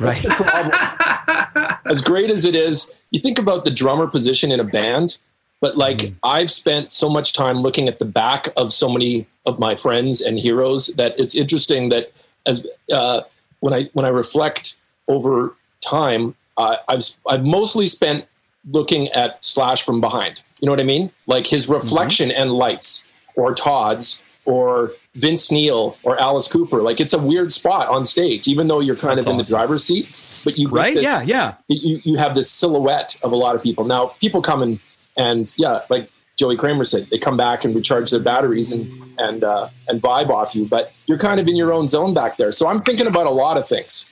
Right. 0.00 0.24
as 1.86 2.00
great 2.02 2.30
as 2.30 2.44
it 2.44 2.54
is, 2.54 2.92
you 3.10 3.20
think 3.20 3.38
about 3.38 3.64
the 3.64 3.70
drummer 3.70 4.08
position 4.08 4.50
in 4.50 4.58
a 4.58 4.64
band, 4.64 5.18
but 5.60 5.76
like 5.76 5.98
Mm-hmm. 5.98 6.14
I've 6.22 6.50
spent 6.50 6.90
so 6.90 7.10
much 7.10 7.32
time 7.34 7.58
looking 7.58 7.86
at 7.86 7.98
the 7.98 8.04
back 8.06 8.48
of 8.56 8.72
so 8.72 8.88
many 8.88 9.26
of 9.46 9.58
my 9.58 9.74
friends 9.74 10.20
and 10.20 10.38
heroes 10.38 10.88
that 10.96 11.18
it's 11.18 11.34
interesting 11.34 11.90
that 11.90 12.12
as 12.46 12.66
uh, 12.92 13.22
when 13.60 13.74
I 13.74 13.90
when 13.92 14.06
I 14.06 14.08
reflect 14.08 14.78
over 15.08 15.54
time, 15.80 16.34
uh, 16.56 16.76
I've 16.88 17.02
I've 17.28 17.44
mostly 17.44 17.86
spent 17.86 18.24
looking 18.70 19.08
at 19.08 19.44
Slash 19.44 19.82
from 19.82 20.00
behind. 20.00 20.42
You 20.60 20.66
know 20.66 20.72
what 20.72 20.80
I 20.80 20.84
mean? 20.84 21.10
Like 21.26 21.46
his 21.46 21.68
reflection 21.68 22.30
and 22.30 22.52
lights, 22.52 23.06
or 23.34 23.54
Todd's, 23.54 24.22
or 24.44 24.92
Vince 25.14 25.50
Neil, 25.52 25.96
or 26.02 26.18
Alice 26.20 26.48
Cooper. 26.48 26.82
Like 26.82 27.00
it's 27.00 27.12
a 27.12 27.18
weird 27.18 27.52
spot 27.52 27.88
on 27.88 28.04
stage, 28.04 28.48
even 28.48 28.68
though 28.68 28.80
you're 28.80 28.96
kind 28.96 29.18
of 29.20 29.26
in 29.26 29.36
the 29.36 29.44
driver's 29.44 29.84
seat. 29.84 30.40
But 30.44 30.58
you 30.58 30.68
Right? 30.68 30.94
this- 30.94 31.02
Yeah, 31.04 31.20
yeah. 31.26 31.54
You 31.68 32.00
you 32.04 32.16
have 32.16 32.34
this 32.34 32.50
silhouette 32.50 33.18
of 33.22 33.32
a 33.32 33.36
lot 33.36 33.54
of 33.56 33.62
people. 33.62 33.84
Now 33.84 34.14
people 34.20 34.40
come 34.42 34.62
and 34.62 34.78
and 35.16 35.54
yeah, 35.58 35.80
like 35.90 36.10
Joey 36.36 36.56
Kramer 36.56 36.84
said, 36.84 37.08
they 37.10 37.18
come 37.18 37.36
back 37.36 37.64
and 37.66 37.74
recharge 37.74 38.10
their 38.10 38.20
batteries 38.20 38.72
and 38.72 38.90
and 39.18 39.44
uh, 39.44 39.68
and 39.88 40.00
vibe 40.00 40.30
off 40.30 40.54
you. 40.54 40.64
But 40.64 40.90
you're 41.06 41.18
kind 41.18 41.38
of 41.38 41.46
in 41.46 41.54
your 41.56 41.72
own 41.72 41.86
zone 41.88 42.14
back 42.14 42.38
there. 42.38 42.52
So 42.52 42.66
I'm 42.66 42.80
thinking 42.80 43.06
about 43.06 43.26
a 43.26 43.30
lot 43.30 43.58
of 43.58 43.66
things. 43.66 44.08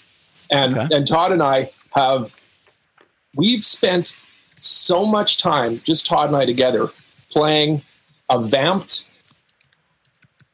And 0.50 0.76
and 0.92 1.06
Todd 1.08 1.32
and 1.32 1.42
I 1.42 1.70
have 1.94 2.36
we've 3.34 3.64
spent 3.64 4.16
so 4.56 5.06
much 5.06 5.38
time 5.38 5.80
just 5.84 6.04
Todd 6.06 6.28
and 6.28 6.36
I 6.36 6.44
together 6.44 6.90
playing 7.30 7.82
a 8.28 8.42
vamped 8.42 9.06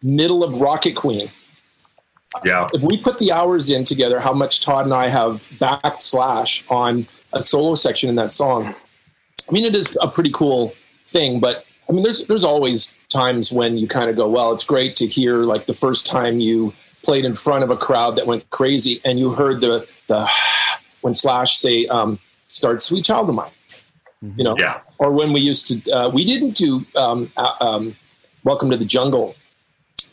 middle 0.04 0.44
of 0.44 0.60
Rocket 0.60 0.94
Queen. 0.94 1.30
Yeah. 2.44 2.68
If 2.72 2.82
we 2.82 2.98
put 2.98 3.18
the 3.18 3.32
hours 3.32 3.70
in 3.70 3.84
together, 3.84 4.20
how 4.20 4.32
much 4.32 4.60
Todd 4.64 4.84
and 4.84 4.94
I 4.94 5.08
have 5.08 5.48
backed 5.58 6.02
Slash 6.02 6.64
on 6.68 7.06
a 7.32 7.40
solo 7.40 7.74
section 7.74 8.08
in 8.08 8.16
that 8.16 8.32
song. 8.32 8.74
I 9.48 9.52
mean, 9.52 9.64
it 9.64 9.74
is 9.74 9.96
a 10.00 10.08
pretty 10.08 10.30
cool 10.30 10.72
thing, 11.06 11.40
but 11.40 11.64
I 11.88 11.92
mean, 11.92 12.02
there's 12.02 12.26
there's 12.26 12.44
always 12.44 12.94
times 13.08 13.52
when 13.52 13.76
you 13.76 13.86
kind 13.86 14.08
of 14.10 14.16
go, 14.16 14.28
well, 14.28 14.52
it's 14.52 14.64
great 14.64 14.94
to 14.96 15.06
hear 15.06 15.38
like 15.38 15.66
the 15.66 15.74
first 15.74 16.06
time 16.06 16.40
you 16.40 16.72
played 17.02 17.24
in 17.24 17.34
front 17.34 17.62
of 17.62 17.70
a 17.70 17.76
crowd 17.76 18.16
that 18.16 18.26
went 18.26 18.48
crazy 18.50 19.00
and 19.04 19.18
you 19.18 19.32
heard 19.32 19.60
the 19.60 19.86
the 20.08 20.28
when 21.02 21.14
Slash 21.14 21.58
say 21.58 21.86
um, 21.86 22.18
start 22.46 22.80
"Sweet 22.80 23.04
Child 23.04 23.28
of 23.28 23.34
Mine," 23.34 23.50
you 24.36 24.42
know, 24.44 24.56
Yeah. 24.58 24.80
or 24.98 25.12
when 25.12 25.32
we 25.32 25.40
used 25.40 25.84
to 25.84 25.92
uh, 25.92 26.08
we 26.08 26.24
didn't 26.24 26.56
do 26.56 26.84
um, 26.96 27.30
uh, 27.36 27.54
um, 27.60 27.96
"Welcome 28.44 28.70
to 28.70 28.76
the 28.76 28.86
Jungle" 28.86 29.34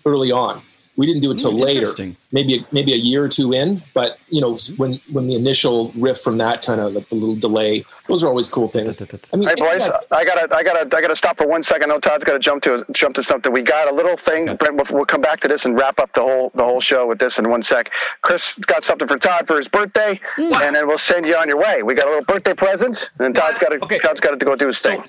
early 0.05 0.31
on. 0.31 0.61
We 0.97 1.07
didn't 1.07 1.21
do 1.21 1.31
it 1.31 1.39
till 1.39 1.51
Hmm, 1.51 1.59
later, 1.59 1.87
maybe 2.33 2.65
maybe 2.73 2.91
a 2.93 2.97
year 2.97 3.23
or 3.23 3.29
two 3.29 3.53
in. 3.53 3.81
But 3.93 4.19
you 4.27 4.41
know, 4.41 4.57
when 4.75 4.99
when 5.11 5.25
the 5.25 5.35
initial 5.35 5.91
riff 5.95 6.19
from 6.19 6.37
that 6.39 6.63
kind 6.63 6.81
of 6.81 6.91
like 6.93 7.07
the 7.07 7.15
little 7.15 7.37
delay, 7.37 7.85
those 8.07 8.23
are 8.25 8.27
always 8.27 8.49
cool 8.49 8.67
things. 8.67 9.01
I 9.01 9.37
mean, 9.37 9.47
Hey 9.47 9.55
boys, 9.55 9.81
I 10.11 10.25
gotta, 10.25 10.53
I 10.53 10.63
gotta, 10.63 10.81
I 10.95 11.01
gotta 11.01 11.15
stop 11.15 11.37
for 11.37 11.47
one 11.47 11.63
second. 11.63 11.89
I 11.89 11.95
know 11.95 11.99
Todd's 12.01 12.25
got 12.25 12.33
to 12.33 12.39
jump 12.39 12.61
to 12.63 12.85
jump 12.91 13.15
to 13.15 13.23
something. 13.23 13.53
We 13.53 13.61
got 13.61 13.89
a 13.89 13.95
little 13.95 14.17
thing. 14.27 14.45
Brent, 14.57 14.75
we'll, 14.75 14.85
we'll 14.91 15.05
come 15.05 15.21
back 15.21 15.39
to 15.41 15.47
this 15.47 15.63
and 15.63 15.75
wrap 15.79 15.97
up 15.97 16.13
the 16.13 16.21
whole 16.21 16.51
the 16.55 16.63
whole 16.63 16.81
show 16.81 17.07
with 17.07 17.19
this 17.19 17.37
in 17.37 17.49
one 17.49 17.63
sec. 17.63 17.89
Chris 18.21 18.43
got 18.67 18.83
something 18.83 19.07
for 19.07 19.17
Todd 19.17 19.47
for 19.47 19.57
his 19.57 19.69
birthday, 19.69 20.19
and 20.37 20.75
then 20.75 20.87
we'll 20.87 20.99
send 20.99 21.25
you 21.25 21.35
on 21.37 21.47
your 21.47 21.57
way. 21.57 21.83
We 21.83 21.95
got 21.95 22.07
a 22.07 22.09
little 22.09 22.25
birthday 22.25 22.53
present, 22.53 23.09
and 23.19 23.33
Todd's 23.33 23.57
got 23.59 23.69
to 23.69 23.79
Todd's 23.99 24.19
got 24.19 24.37
to 24.37 24.45
go 24.45 24.57
do 24.57 24.67
his 24.67 24.79
thing. 24.79 25.01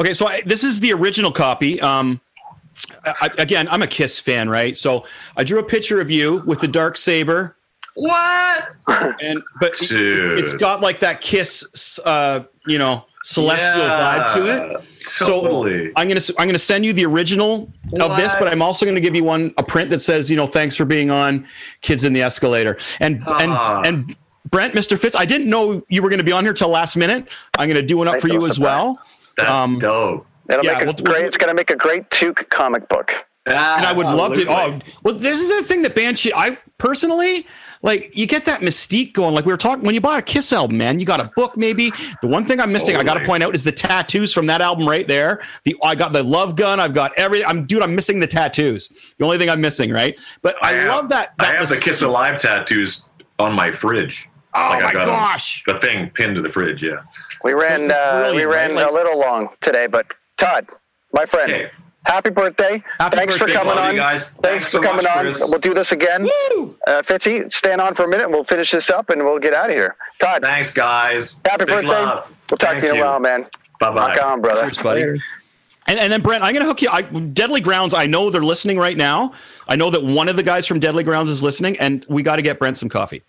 Okay, 0.00 0.12
so 0.14 0.26
I, 0.26 0.40
this 0.42 0.64
is 0.64 0.80
the 0.80 0.92
original 0.92 1.30
copy. 1.30 1.80
Um, 1.80 2.20
I, 3.04 3.30
again, 3.38 3.68
I'm 3.70 3.82
a 3.82 3.86
Kiss 3.86 4.18
fan, 4.18 4.48
right? 4.48 4.76
So 4.76 5.04
I 5.36 5.44
drew 5.44 5.58
a 5.58 5.64
picture 5.64 6.00
of 6.00 6.10
you 6.10 6.42
with 6.46 6.60
the 6.60 6.68
dark 6.68 6.96
saber, 6.96 7.56
What? 7.94 8.68
and 8.88 9.42
but 9.60 9.80
it, 9.82 9.88
Dude. 9.88 10.38
it's 10.38 10.52
got 10.54 10.80
like 10.80 11.00
that 11.00 11.20
Kiss, 11.20 11.98
uh, 12.04 12.40
you 12.66 12.78
know, 12.78 13.04
celestial 13.22 13.82
vibe 13.82 14.34
to 14.34 14.46
it. 14.76 14.84
totally. 15.18 15.86
So 15.86 15.92
I'm 15.96 16.08
gonna 16.08 16.20
I'm 16.38 16.46
gonna 16.48 16.58
send 16.58 16.84
you 16.84 16.92
the 16.92 17.06
original 17.06 17.72
of 18.00 18.16
this, 18.16 18.34
but 18.36 18.48
I'm 18.48 18.62
also 18.62 18.84
gonna 18.86 19.00
give 19.00 19.14
you 19.14 19.24
one 19.24 19.52
a 19.58 19.62
print 19.62 19.90
that 19.90 20.00
says, 20.00 20.30
you 20.30 20.36
know, 20.36 20.46
thanks 20.46 20.76
for 20.76 20.84
being 20.84 21.10
on 21.10 21.46
Kids 21.82 22.04
in 22.04 22.12
the 22.12 22.22
Escalator, 22.22 22.78
and 23.00 23.22
Ah. 23.26 23.80
and 23.86 23.86
and 24.06 24.16
Brent, 24.50 24.74
Mr. 24.74 24.98
Fitz, 24.98 25.14
I 25.14 25.26
didn't 25.26 25.48
know 25.48 25.82
you 25.90 26.02
were 26.02 26.08
going 26.08 26.18
to 26.18 26.24
be 26.24 26.32
on 26.32 26.44
here 26.44 26.54
till 26.54 26.70
last 26.70 26.96
minute. 26.96 27.28
I'm 27.58 27.68
going 27.68 27.80
to 27.80 27.86
do 27.86 27.96
one 27.98 28.08
up 28.08 28.14
Nice 28.14 28.22
for 28.22 28.26
you 28.28 28.34
little 28.40 28.48
as 28.48 28.58
well. 28.58 28.98
That's 29.36 29.48
Um, 29.50 29.78
dope. 29.78 30.26
It'll 30.50 30.64
Yeah, 30.64 30.72
make 30.74 30.82
a 30.82 30.84
we'll- 30.86 30.94
we'll 31.04 31.24
it's 31.26 31.36
going 31.36 31.48
to 31.48 31.54
make 31.54 31.70
a 31.70 31.76
great 31.76 32.10
Took 32.10 32.48
comic 32.50 32.88
book. 32.88 33.12
and 33.46 33.56
I 33.56 33.92
would 33.92 34.06
love 34.06 34.34
to. 34.34 34.46
Oh, 34.50 34.78
well, 35.02 35.14
this 35.14 35.40
is 35.40 35.48
the 35.60 35.64
thing 35.66 35.82
that 35.82 35.94
band 35.94 36.18
shit. 36.18 36.32
I 36.36 36.58
personally 36.78 37.46
like. 37.82 38.10
You 38.16 38.26
get 38.26 38.44
that 38.44 38.60
mystique 38.60 39.12
going. 39.14 39.34
Like 39.34 39.46
we 39.46 39.52
were 39.52 39.56
talking 39.56 39.84
when 39.84 39.94
you 39.94 40.00
bought 40.00 40.18
a 40.18 40.22
Kiss 40.22 40.52
album, 40.52 40.76
man. 40.78 41.00
You 41.00 41.06
got 41.06 41.20
a 41.20 41.30
book, 41.36 41.56
maybe. 41.56 41.90
The 42.20 42.28
one 42.28 42.44
thing 42.44 42.60
I'm 42.60 42.70
missing, 42.70 42.96
I 42.96 43.02
got 43.02 43.14
to 43.14 43.24
point 43.24 43.42
out, 43.42 43.54
is 43.54 43.64
the 43.64 43.72
tattoos 43.72 44.32
from 44.34 44.46
that 44.46 44.60
album 44.60 44.86
right 44.88 45.08
there. 45.08 45.42
The 45.64 45.74
I 45.82 45.94
got 45.94 46.12
the 46.12 46.22
love 46.22 46.54
gun. 46.56 46.78
I've 46.80 46.94
got 46.94 47.12
every. 47.16 47.44
I'm 47.44 47.64
dude. 47.66 47.82
I'm 47.82 47.94
missing 47.94 48.20
the 48.20 48.26
tattoos. 48.26 49.14
The 49.18 49.24
only 49.24 49.38
thing 49.38 49.48
I'm 49.48 49.60
missing, 49.60 49.90
right? 49.90 50.18
But 50.42 50.56
I, 50.62 50.72
have- 50.72 50.88
love 50.88 51.08
that. 51.08 51.32
I 51.38 51.46
that 51.46 51.54
have 51.56 51.68
the. 51.70 51.76
Kiss 51.78 52.02
Alive 52.02 52.40
tattoos 52.40 53.06
on 53.38 53.54
my 53.54 53.70
fridge. 53.70 54.28
Oh 54.52 54.60
Like, 54.70 54.82
I 54.82 54.86
my 54.86 54.92
got 54.92 55.02
'em. 55.02 55.08
gosh! 55.14 55.62
The 55.66 55.78
thing 55.78 56.10
pinned 56.10 56.34
to 56.34 56.42
the 56.42 56.50
fridge. 56.50 56.82
Yeah. 56.82 56.96
We 57.42 57.54
ran. 57.54 57.90
Uh, 57.90 58.10
Brilliant, 58.20 58.36
we 58.36 58.44
ran 58.44 58.70
right? 58.74 58.82
Like- 58.84 58.90
a 58.90 58.92
little 58.92 59.18
long 59.18 59.48
today, 59.62 59.86
but 59.86 60.06
Todd, 60.40 60.66
my 61.12 61.26
friend, 61.26 61.52
Okay. 61.52 61.70
happy 62.06 62.30
birthday! 62.30 62.82
Happy 62.98 63.16
Thanks 63.16 63.38
birthday, 63.38 63.52
for 63.54 63.58
coming 63.60 63.78
on. 63.78 63.92
you 63.92 63.96
guys. 63.98 64.30
Thanks, 64.30 64.40
Thanks 64.42 64.64
for 64.66 64.78
so 64.78 64.82
coming 64.82 65.04
much, 65.04 65.16
on. 65.16 65.22
Chris. 65.24 65.44
We'll 65.50 65.60
do 65.60 65.74
this 65.74 65.92
again. 65.92 66.22
Woo! 66.56 66.76
Uh, 66.86 67.02
Fitzy, 67.02 67.52
stand 67.52 67.80
on 67.80 67.94
for 67.94 68.04
a 68.04 68.08
minute. 68.08 68.24
and 68.24 68.32
We'll 68.32 68.44
finish 68.44 68.70
this 68.72 68.90
up 68.90 69.10
and 69.10 69.22
we'll 69.24 69.38
get 69.38 69.54
out 69.54 69.70
of 69.70 69.76
here. 69.76 69.96
Todd, 70.20 70.42
Thanks, 70.42 70.72
guys. 70.72 71.40
happy 71.46 71.64
Big 71.66 71.74
birthday! 71.74 71.88
love. 71.88 72.26
We'll 72.50 72.58
talk 72.58 72.70
Thank 72.70 72.80
to 72.82 72.86
you 72.88 72.94
in 72.94 73.00
a 73.00 73.04
while, 73.04 73.20
man. 73.20 73.46
Bye 73.78 73.90
bye. 73.94 74.14
Rock 74.14 74.24
on, 74.24 74.40
brother. 74.40 74.62
Cheers, 74.70 74.78
buddy. 74.78 75.02
And, 75.86 75.98
and 75.98 76.12
then 76.12 76.20
Brent, 76.20 76.42
I'm 76.44 76.52
going 76.52 76.62
to 76.62 76.68
hook 76.68 76.82
you. 76.82 76.88
I, 76.90 77.02
Deadly 77.02 77.60
Grounds. 77.60 77.94
I 77.94 78.06
know 78.06 78.30
they're 78.30 78.42
listening 78.42 78.78
right 78.78 78.96
now. 78.96 79.32
I 79.68 79.76
know 79.76 79.90
that 79.90 80.02
one 80.02 80.28
of 80.28 80.36
the 80.36 80.42
guys 80.42 80.66
from 80.66 80.78
Deadly 80.78 81.02
Grounds 81.02 81.28
is 81.28 81.42
listening, 81.42 81.78
and 81.78 82.04
we 82.08 82.22
got 82.22 82.36
to 82.36 82.42
get 82.42 82.58
Brent 82.58 82.78
some 82.78 82.88
coffee. 82.88 83.22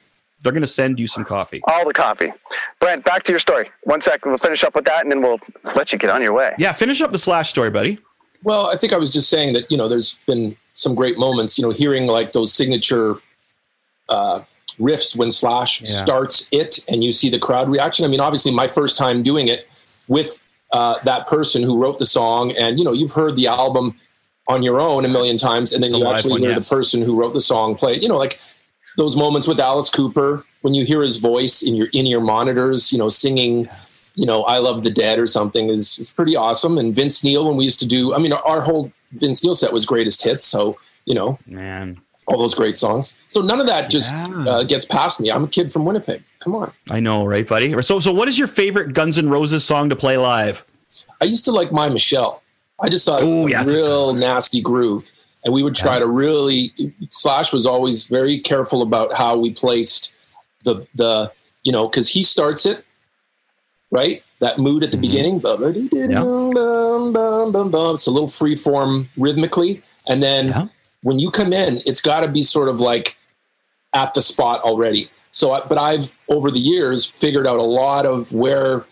They're 0.43 0.51
going 0.51 0.61
to 0.61 0.67
send 0.67 0.99
you 0.99 1.07
some 1.07 1.23
coffee. 1.23 1.61
All 1.69 1.85
the 1.87 1.93
coffee. 1.93 2.31
Brent, 2.79 3.05
back 3.05 3.23
to 3.25 3.31
your 3.31 3.39
story. 3.39 3.69
One 3.83 4.01
second. 4.01 4.31
We'll 4.31 4.39
finish 4.39 4.63
up 4.63 4.73
with 4.75 4.85
that 4.85 5.03
and 5.03 5.11
then 5.11 5.21
we'll 5.21 5.39
let 5.75 5.91
you 5.91 5.97
get 5.97 6.09
on 6.09 6.21
your 6.21 6.33
way. 6.33 6.53
Yeah, 6.57 6.71
finish 6.73 6.99
up 7.01 7.11
the 7.11 7.19
Slash 7.19 7.49
story, 7.49 7.69
buddy. 7.69 7.99
Well, 8.43 8.67
I 8.71 8.75
think 8.75 8.91
I 8.91 8.97
was 8.97 9.13
just 9.13 9.29
saying 9.29 9.53
that 9.53 9.69
you 9.71 9.77
know 9.77 9.87
there's 9.87 10.17
been 10.25 10.55
some 10.73 10.95
great 10.95 11.19
moments. 11.19 11.57
You 11.59 11.63
know, 11.63 11.69
hearing 11.71 12.07
like 12.07 12.33
those 12.33 12.51
signature 12.51 13.17
uh, 14.09 14.39
riffs 14.79 15.15
when 15.15 15.29
Slash 15.29 15.81
Yeah. 15.81 16.03
starts 16.03 16.49
it, 16.51 16.79
and 16.89 17.03
you 17.03 17.13
see 17.13 17.29
the 17.29 17.37
crowd 17.39 17.69
reaction. 17.69 18.03
I 18.03 18.07
mean, 18.07 18.19
obviously, 18.19 18.51
my 18.51 18.67
first 18.67 18.97
time 18.97 19.21
doing 19.21 19.47
it 19.47 19.67
with 20.07 20.41
uh, 20.73 20.95
that 21.03 21.27
person 21.27 21.61
who 21.61 21.77
wrote 21.77 21.99
the 21.99 22.05
song, 22.05 22.51
and 22.53 22.79
you 22.79 22.85
know, 22.85 22.93
you've 22.93 23.11
heard 23.13 23.35
the 23.35 23.45
album 23.47 23.95
on 24.47 24.63
your 24.63 24.79
own 24.79 25.05
a 25.05 25.09
million 25.09 25.37
times, 25.37 25.71
and 25.71 25.83
then 25.83 25.91
The 25.91 25.99
you 25.99 26.07
actually 26.07 26.31
one, 26.31 26.41
hear 26.41 26.49
yes. 26.49 26.67
the 26.67 26.75
person 26.75 27.01
who 27.03 27.15
wrote 27.15 27.33
the 27.35 27.41
song 27.41 27.75
play. 27.75 27.95
it. 27.97 28.01
You 28.01 28.09
know, 28.09 28.17
like 28.17 28.39
those 28.97 29.15
moments 29.15 29.47
with 29.47 29.59
Alice 29.59 29.89
Cooper 29.89 30.43
when 30.61 30.73
you 30.73 30.85
hear 30.85 31.01
his 31.01 31.17
voice 31.17 31.61
in 31.63 31.75
your 31.75 31.87
in 31.93 32.05
your 32.05 32.21
monitors. 32.21 32.91
You 32.91 32.97
know, 32.99 33.09
singing 33.09 33.67
you 34.15 34.25
know, 34.25 34.43
I 34.43 34.57
Love 34.57 34.83
the 34.83 34.89
Dead 34.91 35.19
or 35.19 35.25
something 35.27 35.69
is, 35.69 35.97
is 35.97 36.11
pretty 36.11 36.35
awesome. 36.35 36.77
And 36.77 36.93
Vince 36.93 37.23
Neil, 37.23 37.47
when 37.47 37.55
we 37.55 37.63
used 37.63 37.79
to 37.79 37.87
do, 37.87 38.13
I 38.13 38.17
mean, 38.17 38.33
our, 38.33 38.45
our 38.45 38.61
whole 38.61 38.91
Vince 39.13 39.41
Neil 39.41 39.55
set 39.55 39.71
was 39.71 39.85
greatest 39.85 40.21
hits. 40.21 40.43
So, 40.43 40.77
you 41.05 41.15
know, 41.15 41.39
Man, 41.47 41.97
all 42.27 42.37
those 42.37 42.53
great 42.53 42.77
songs. 42.77 43.15
So 43.29 43.39
none 43.39 43.61
of 43.61 43.67
that 43.67 43.89
just 43.89 44.11
Yeah. 44.11 44.43
uh, 44.45 44.63
gets 44.63 44.85
past 44.85 45.21
me. 45.21 45.31
I'm 45.31 45.45
a 45.45 45.47
kid 45.47 45.71
from 45.71 45.85
Winnipeg. 45.85 46.23
Come 46.41 46.55
on. 46.55 46.73
I 46.89 46.99
know, 46.99 47.25
right, 47.25 47.47
buddy? 47.47 47.71
So, 47.83 48.01
so 48.01 48.11
what 48.11 48.27
is 48.27 48.37
your 48.37 48.49
favorite 48.49 48.91
Guns 48.93 49.17
N' 49.17 49.29
Roses 49.29 49.63
song 49.63 49.89
to 49.89 49.95
play 49.95 50.17
live? 50.17 50.65
I 51.21 51.25
used 51.25 51.45
to 51.45 51.51
like 51.51 51.71
My 51.71 51.87
Michelle. 51.87 52.43
I 52.81 52.89
just 52.89 53.05
saw 53.05 53.19
Oh, 53.21 53.47
a 53.47 53.49
yeah, 53.49 53.59
that's 53.59 53.71
a 53.71 53.77
real 53.77 54.13
nasty 54.13 54.59
groove. 54.59 55.09
And 55.43 55.53
we 55.53 55.63
would 55.63 55.75
try 55.75 55.97
to 55.97 56.05
really, 56.05 56.71
Slash 57.09 57.51
was 57.51 57.65
always 57.65 58.07
very 58.07 58.37
careful 58.37 58.81
about 58.81 59.13
how 59.13 59.37
we 59.37 59.51
placed 59.51 60.13
the, 60.63 60.87
the 60.95 61.31
you 61.63 61.71
know, 61.71 61.87
because 61.87 62.09
he 62.09 62.23
starts 62.23 62.65
it, 62.65 62.85
right? 63.89 64.23
That 64.39 64.59
mood 64.59 64.83
at 64.83 64.91
the 64.91 64.97
mm-hmm. 64.97 65.01
beginning. 65.01 65.39
Bum, 65.39 67.51
bum, 67.51 67.71
bum. 67.71 67.95
It's 67.95 68.07
a 68.07 68.11
little 68.11 68.27
free 68.27 68.55
form 68.55 69.09
rhythmically. 69.17 69.81
And 70.07 70.21
then 70.21 70.47
Yeah. 70.47 70.67
when 71.03 71.19
you 71.19 71.31
come 71.31 71.53
in, 71.53 71.79
it's 71.85 72.01
got 72.01 72.21
to 72.21 72.27
be 72.27 72.43
sort 72.43 72.69
of 72.69 72.79
like 72.79 73.17
at 73.93 74.13
the 74.13 74.21
spot 74.21 74.61
already. 74.61 75.09
So, 75.31 75.53
I- 75.53 75.61
but 75.61 75.77
I've 75.77 76.17
over 76.29 76.51
the 76.51 76.59
years 76.59 77.05
figured 77.05 77.47
out 77.47 77.57
a 77.57 77.63
lot 77.63 78.05
of 78.05 78.33
where 78.33 78.85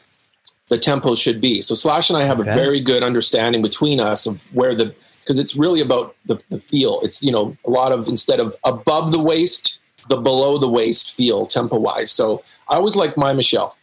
the 0.69 0.77
tempo 0.77 1.15
should 1.15 1.41
be. 1.41 1.61
So 1.61 1.75
Slash 1.75 2.09
and 2.09 2.17
I 2.17 2.23
have 2.23 2.39
Okay. 2.39 2.51
a 2.51 2.55
very 2.55 2.79
good 2.79 3.03
understanding 3.03 3.61
between 3.61 3.99
us 3.99 4.25
of 4.25 4.53
where 4.53 4.75
the 4.75 4.93
because 5.29 5.37
it's 5.37 5.55
really 5.55 5.79
about 5.79 6.15
the, 6.25 6.43
the 6.49 6.59
feel. 6.59 6.99
It's 7.03 7.21
you 7.23 7.31
know 7.31 7.55
a 7.65 7.69
lot 7.69 7.91
of 7.91 8.07
instead 8.07 8.39
of 8.39 8.55
above 8.65 9.11
the 9.11 9.21
waist, 9.21 9.79
the 10.09 10.17
below 10.17 10.57
the 10.57 10.67
waist 10.67 11.15
feel 11.15 11.45
tempo 11.45 11.77
wise. 11.77 12.11
So 12.11 12.41
I 12.67 12.75
always 12.77 12.95
like 12.95 13.15
my 13.15 13.31
Michelle. 13.33 13.75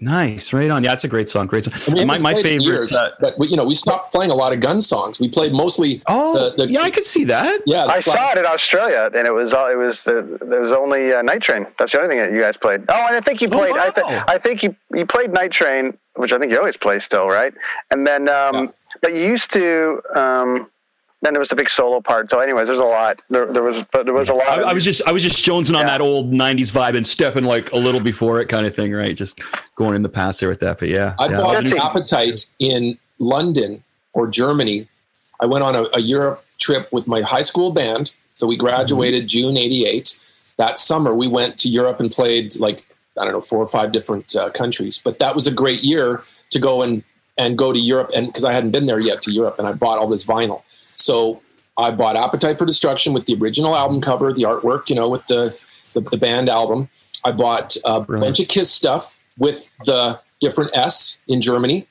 Nice, 0.00 0.52
right 0.52 0.70
on. 0.70 0.84
Yeah, 0.84 0.92
it's 0.92 1.02
a 1.02 1.08
great 1.08 1.28
song. 1.28 1.48
Great 1.48 1.64
song. 1.64 1.74
And 1.88 1.94
we 1.96 2.04
my 2.04 2.18
my 2.18 2.34
favorite. 2.34 2.62
years, 2.62 2.92
uh, 2.92 3.10
but 3.20 3.36
we, 3.38 3.48
you 3.48 3.56
know 3.56 3.64
we 3.64 3.74
stopped 3.74 4.12
playing 4.12 4.30
a 4.32 4.34
lot 4.34 4.52
of 4.52 4.58
gun 4.60 4.80
songs. 4.80 5.18
We 5.20 5.28
played 5.28 5.52
mostly. 5.52 6.02
oh, 6.08 6.50
the- 6.50 6.66
the- 6.66 6.72
yeah, 6.72 6.82
I 6.82 6.90
could 6.90 7.04
see 7.04 7.24
that. 7.24 7.62
Yeah, 7.66 7.84
I 7.86 7.96
the- 7.98 8.02
saw 8.12 8.30
it 8.32 8.38
in 8.38 8.46
Australia, 8.46 9.10
and 9.14 9.26
it 9.26 9.32
was 9.34 9.52
all 9.52 9.68
it 9.70 9.74
was. 9.76 9.98
Uh, 10.06 10.22
there 10.40 10.60
was 10.60 10.72
only 10.72 11.12
uh, 11.12 11.22
Night 11.22 11.42
Train. 11.42 11.66
That's 11.80 11.92
the 11.92 12.00
only 12.00 12.10
thing 12.10 12.18
that 12.18 12.32
you 12.32 12.40
guys 12.40 12.56
played. 12.56 12.82
Oh, 12.88 13.06
and 13.08 13.16
I 13.16 13.20
think 13.20 13.40
you 13.40 13.48
Oh, 13.50 13.58
played. 13.58 13.72
I, 13.76 13.90
th- 13.90 14.06
I 14.28 14.38
think 14.38 14.62
you 14.62 14.74
you 14.94 15.04
played 15.04 15.32
Night 15.32 15.50
Train, 15.50 15.98
which 16.14 16.30
I 16.30 16.38
think 16.38 16.52
you 16.52 16.58
always 16.58 16.76
play 16.76 17.00
still, 17.00 17.26
right? 17.28 17.52
And 17.90 18.06
then, 18.06 18.28
um, 18.28 18.54
Yeah. 18.54 18.66
But 19.02 19.14
you 19.14 19.22
used 19.22 19.52
to. 19.52 20.00
Um, 20.14 20.70
then 21.22 21.32
there 21.32 21.40
was 21.40 21.48
the 21.48 21.56
big 21.56 21.68
solo 21.68 22.00
part. 22.00 22.30
So, 22.30 22.38
anyways, 22.38 22.68
there's 22.68 22.78
a 22.78 22.82
lot. 22.82 23.20
There, 23.28 23.52
there 23.52 23.62
was, 23.62 23.84
but 23.92 24.04
there 24.04 24.14
was 24.14 24.28
a 24.28 24.34
lot. 24.34 24.48
I, 24.48 24.60
of, 24.60 24.68
I 24.68 24.72
was 24.72 24.84
just 24.84 25.02
I 25.06 25.10
was 25.10 25.24
just 25.24 25.44
jonesing 25.44 25.76
on 25.76 25.86
that 25.86 26.00
old 26.00 26.30
'90s 26.32 26.70
vibe 26.70 26.96
and 26.96 27.06
stepping 27.06 27.44
like 27.44 27.72
a 27.72 27.76
little 27.76 28.00
before 28.00 28.40
it, 28.40 28.48
kind 28.48 28.66
of 28.66 28.76
thing, 28.76 28.92
right? 28.92 29.16
Just 29.16 29.40
going 29.74 29.96
in 29.96 30.02
the 30.02 30.08
past 30.08 30.40
there 30.40 30.48
with 30.48 30.60
that. 30.60 30.78
But 30.78 30.88
yeah, 30.88 31.14
I 31.18 31.28
yeah. 31.28 31.36
bought 31.38 31.64
an 31.64 31.76
appetite 31.76 32.50
in 32.60 32.98
London 33.18 33.82
or 34.12 34.28
Germany. 34.28 34.88
I 35.40 35.46
went 35.46 35.64
on 35.64 35.74
a, 35.74 35.86
a 35.94 36.00
Europe 36.00 36.44
trip 36.58 36.88
with 36.92 37.06
my 37.06 37.20
high 37.20 37.42
school 37.42 37.72
band. 37.72 38.14
So 38.34 38.46
we 38.46 38.56
graduated 38.56 39.26
June 39.26 39.56
'88. 39.56 40.18
That 40.56 40.78
summer, 40.78 41.14
we 41.14 41.26
went 41.26 41.56
to 41.58 41.68
Europe 41.68 41.98
and 41.98 42.12
played 42.12 42.54
like 42.60 42.86
I 43.18 43.24
don't 43.24 43.32
know 43.32 43.40
four 43.40 43.58
or 43.58 43.68
five 43.68 43.90
different 43.90 44.36
uh, 44.36 44.50
countries. 44.50 45.00
But 45.04 45.18
that 45.18 45.34
was 45.34 45.48
a 45.48 45.52
great 45.52 45.82
year 45.82 46.22
to 46.50 46.60
go 46.60 46.82
and 46.82 47.02
and 47.38 47.56
go 47.56 47.72
to 47.72 47.78
Europe, 47.78 48.10
and 48.14 48.26
because 48.26 48.44
I 48.44 48.52
hadn't 48.52 48.72
been 48.72 48.86
there 48.86 49.00
yet 49.00 49.22
to 49.22 49.32
Europe, 49.32 49.56
and 49.58 49.66
I 49.68 49.72
bought 49.72 49.98
all 49.98 50.08
this 50.08 50.26
vinyl. 50.26 50.62
So 50.96 51.40
I 51.76 51.90
bought 51.92 52.16
Appetite 52.16 52.58
for 52.58 52.66
Destruction 52.66 53.12
with 53.12 53.26
the 53.26 53.34
original 53.36 53.76
album 53.76 54.00
cover, 54.00 54.32
the 54.32 54.42
artwork, 54.42 54.88
you 54.88 54.96
know, 54.96 55.08
with 55.08 55.26
the 55.26 55.56
the, 55.94 56.00
the 56.00 56.16
band 56.16 56.48
album. 56.48 56.88
I 57.24 57.32
bought 57.32 57.76
a 57.84 58.00
Brilliant. 58.00 58.26
bunch 58.36 58.40
of 58.40 58.48
Kiss 58.48 58.70
stuff 58.72 59.18
with 59.38 59.70
the 59.86 60.20
different 60.40 60.76
S 60.76 61.18
in 61.28 61.40
Germany. 61.40 61.86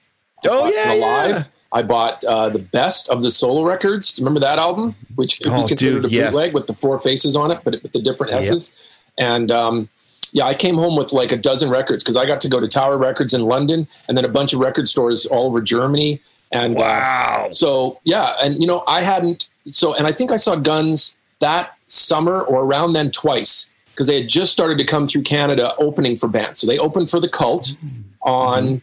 Oh, 0.45 0.69
yeah, 0.71 0.93
Alive. 0.93 1.29
yeah. 1.29 1.43
I 1.73 1.83
bought 1.83 2.23
uh, 2.23 2.47
the 2.49 2.59
best 2.59 3.09
of 3.09 3.21
the 3.21 3.29
solo 3.31 3.63
records. 3.65 4.15
Remember 4.19 4.39
that 4.39 4.57
album, 4.57 4.95
which 5.15 5.41
could 5.41 5.51
Oh, 5.51 5.63
be 5.63 5.67
considered 5.69 6.03
dude, 6.03 6.11
a 6.11 6.15
yes. 6.15 6.27
bootleg 6.31 6.53
with 6.53 6.67
the 6.67 6.73
four 6.73 6.97
faces 6.99 7.35
on 7.35 7.51
it, 7.51 7.59
but 7.65 7.81
with 7.83 7.91
the 7.91 7.99
different 8.01 8.31
Yep. 8.33 8.41
S's. 8.43 8.73
And 9.17 9.51
um, 9.51 9.89
yeah, 10.33 10.45
I 10.45 10.53
came 10.53 10.75
home 10.75 10.95
with 10.95 11.13
like 11.13 11.31
a 11.31 11.37
dozen 11.37 11.69
records 11.69 12.03
because 12.03 12.17
I 12.17 12.25
got 12.25 12.41
to 12.41 12.49
go 12.49 12.59
to 12.59 12.67
Tower 12.67 12.97
Records 12.97 13.33
in 13.33 13.41
London 13.41 13.87
and 14.07 14.17
then 14.17 14.25
a 14.25 14.29
bunch 14.29 14.53
of 14.53 14.59
record 14.59 14.87
stores 14.87 15.25
all 15.25 15.47
over 15.47 15.61
Germany. 15.61 16.21
And 16.51 16.77
uh, 16.77 16.79
wow. 16.79 17.47
so 17.51 17.99
yeah, 18.03 18.33
and 18.43 18.59
you 18.61 18.67
know, 18.67 18.83
I 18.87 19.01
hadn't 19.01 19.49
so 19.67 19.95
and 19.95 20.07
I 20.07 20.11
think 20.11 20.31
I 20.31 20.37
saw 20.37 20.55
Guns 20.55 21.17
that 21.39 21.75
summer 21.87 22.41
or 22.41 22.65
around 22.65 22.93
then 22.93 23.11
twice 23.11 23.71
because 23.91 24.07
they 24.07 24.21
had 24.21 24.29
just 24.29 24.53
started 24.53 24.77
to 24.77 24.83
come 24.83 25.07
through 25.07 25.23
Canada 25.23 25.73
opening 25.77 26.15
for 26.15 26.27
bands. 26.27 26.59
So 26.59 26.67
they 26.67 26.77
opened 26.77 27.09
for 27.09 27.19
the 27.19 27.29
Cult 27.29 27.75
on 28.21 28.81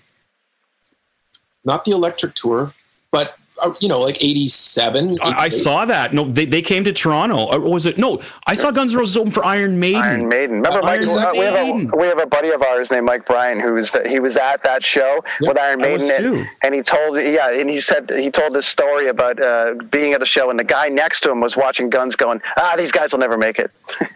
not 1.65 1.85
the 1.85 1.93
Electric 1.93 2.35
Tour, 2.35 2.75
but 3.11 3.29
uh, 3.29 3.33
you 3.81 3.89
know, 3.89 4.01
like 4.01 4.23
'87. 4.23 5.19
I, 5.23 5.31
I 5.45 5.49
saw 5.49 5.85
that. 5.85 6.13
No, 6.13 6.25
they, 6.25 6.45
they 6.45 6.61
came 6.63 6.85
to 6.85 6.93
Toronto. 6.93 7.45
Or 7.53 7.61
was 7.61 7.87
it? 7.87 7.99
No, 7.99 8.21
I 8.47 8.55
saw 8.55 8.71
Guns 8.71 8.93
N' 8.93 8.99
Roses 8.99 9.17
open 9.17 9.31
for 9.31 9.45
Iron 9.45 9.79
Maiden. 9.79 10.03
Iron 10.03 10.29
Maiden. 10.29 10.57
Remember, 10.57 10.83
Mike, 10.83 11.01
Iron 11.01 11.09
uh, 11.09 11.31
we, 11.33 11.39
have 11.39 11.55
Maiden. 11.55 11.91
a, 11.93 11.97
we 11.97 12.07
have 12.07 12.19
a 12.19 12.27
buddy 12.27 12.51
of 12.51 12.63
ours 12.63 12.91
named 12.91 13.07
Mike 13.07 13.27
Bryan 13.27 13.61
who 13.61 13.75
was 13.75 13.91
he 14.07 14.19
was 14.21 14.37
at 14.37 14.63
that 14.65 14.83
show 14.85 15.21
Yeah, 15.41 15.49
with 15.49 15.59
Iron 15.59 15.85
I 15.85 15.91
was 15.91 16.03
Maiden, 16.09 16.23
too. 16.23 16.35
and, 16.39 16.49
and 16.65 16.75
he 16.75 16.83
told 16.83 17.17
yeah, 17.21 17.51
and 17.51 17.71
he 17.71 17.81
said 17.81 18.11
he 18.11 18.31
told 18.31 18.55
this 18.55 18.67
story 18.67 19.09
about 19.09 19.41
uh, 19.43 19.75
being 19.91 20.13
at 20.15 20.21
the 20.21 20.27
show, 20.27 20.51
and 20.51 20.59
the 20.59 20.65
guy 20.65 20.89
next 20.89 21.21
to 21.21 21.31
him 21.31 21.41
was 21.41 21.57
watching 21.57 21.91
Guns, 21.91 22.17
going, 22.17 22.41
ah, 22.59 22.75
these 22.77 22.91
guys 22.93 23.13
will 23.13 23.21
never 23.21 23.39
make 23.39 23.59
it. 23.59 23.71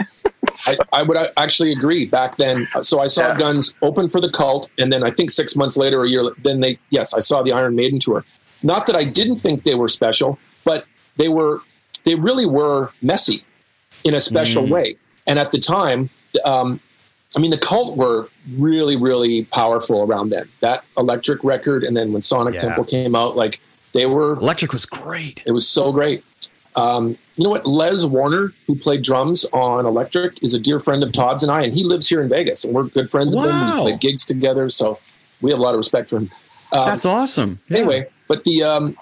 I, 0.67 0.77
I 0.93 1.03
would 1.05 1.17
actually 1.37 1.73
agree 1.73 2.07
back 2.07 2.37
then. 2.37 2.67
So 2.81 3.01
I 3.01 3.07
saw 3.07 3.29
Yeah. 3.29 3.37
Guns 3.39 3.77
open 3.83 4.09
for 4.09 4.21
the 4.21 4.31
Cult, 4.31 4.71
and 4.79 4.93
then 4.93 5.05
I 5.05 5.11
think 5.11 5.31
six 5.31 5.55
months 5.57 5.77
later, 5.77 6.03
a 6.03 6.09
year, 6.09 6.25
then 6.43 6.61
they 6.61 6.79
yes, 6.91 7.15
I 7.15 7.21
saw 7.21 7.43
the 7.43 7.53
Iron 7.53 7.77
Maiden 7.77 7.99
tour. 8.01 8.25
Not 8.63 8.87
that 8.87 8.97
I 8.97 9.05
didn't 9.05 9.37
think 9.39 9.65
they 9.65 9.75
were 9.75 9.89
special, 9.89 10.39
but 10.65 10.85
they 11.17 11.29
were 11.29 11.61
they 12.05 12.15
really 12.15 12.47
were 12.47 12.91
messy 13.03 13.45
in 14.05 14.15
a 14.15 14.21
special 14.21 14.63
Mm. 14.65 14.71
way. 14.71 14.97
And 15.27 15.39
at 15.39 15.51
the 15.51 15.59
time, 15.59 16.09
um, 16.45 16.81
I 17.37 17.41
mean, 17.41 17.51
the 17.51 17.59
Cult 17.59 17.97
were 17.97 18.29
really 18.57 18.97
really 18.97 19.45
powerful 19.47 20.03
around 20.03 20.31
then. 20.31 20.49
That 20.61 20.85
Electric 20.97 21.45
record, 21.45 21.85
and 21.85 21.97
then 21.97 22.13
when 22.13 22.23
Sonic 22.23 22.55
Yeah. 22.55 22.61
Temple 22.63 22.85
came 22.85 23.15
out, 23.15 23.37
like 23.37 23.61
they 23.93 24.07
were 24.07 24.35
Electric 24.35 24.73
was 24.73 24.87
great. 24.87 25.43
it 25.47 25.53
was 25.53 25.67
so 25.69 25.93
great. 25.93 26.25
Um, 26.77 27.17
you 27.37 27.45
know 27.45 27.51
what? 27.51 27.67
Les 27.67 28.05
Warner, 28.05 28.53
who 28.67 28.77
played 28.77 29.03
drums 29.03 29.45
on 29.53 29.85
Electric, 29.85 30.43
is 30.43 30.55
a 30.55 30.61
dear 30.61 30.79
friend 30.79 31.03
of 31.03 31.11
Todd's 31.13 31.43
and 31.43 31.51
I, 31.51 31.63
and 31.63 31.75
he 31.75 31.83
lives 31.83 32.09
here 32.09 32.21
in 32.21 32.29
Vegas, 32.29 32.65
and 32.65 32.73
we're 32.73 32.85
good 32.85 33.11
friends 33.11 33.35
with 33.35 33.47
him. 33.47 33.57
Wow. 33.57 33.85
We 33.85 33.91
play 33.93 33.99
gigs 33.99 34.25
together, 34.25 34.69
so 34.69 34.99
we 35.41 35.51
have 35.51 35.59
a 35.59 35.63
lot 35.63 35.75
of 35.75 35.79
respect 35.79 36.11
for 36.11 36.19
him. 36.19 36.31
Um, 36.73 36.87
That's 36.87 37.05
awesome. 37.05 37.61
Yeah. 37.69 37.79
Anyway, 37.79 38.07
but 38.27 38.45
the 38.45 38.63
um, 38.63 38.97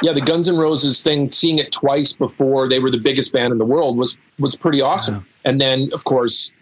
yeah, 0.00 0.12
the 0.12 0.20
Guns 0.20 0.48
N' 0.48 0.56
Roses 0.56 1.02
thing, 1.02 1.30
seeing 1.30 1.58
it 1.58 1.72
twice 1.72 2.14
before 2.14 2.68
they 2.68 2.78
were 2.78 2.90
the 2.90 3.00
biggest 3.00 3.32
band 3.32 3.52
in 3.52 3.58
the 3.58 3.66
world 3.66 3.98
was 3.98 4.18
was 4.38 4.54
pretty 4.54 4.80
awesome. 4.80 5.26
And 5.44 5.60
then, 5.60 5.90
of 5.92 6.04
course, 6.04 6.52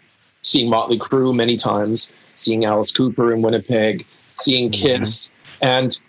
seeing 0.41 0.69
Motley 0.69 0.97
Crue 0.97 1.33
many 1.33 1.55
times, 1.55 2.11
seeing 2.35 2.65
Alice 2.65 2.91
Cooper 2.91 3.33
in 3.33 3.41
Winnipeg, 3.41 4.05
seeing 4.35 4.69
Kiss, 4.71 5.33
and 5.61 5.99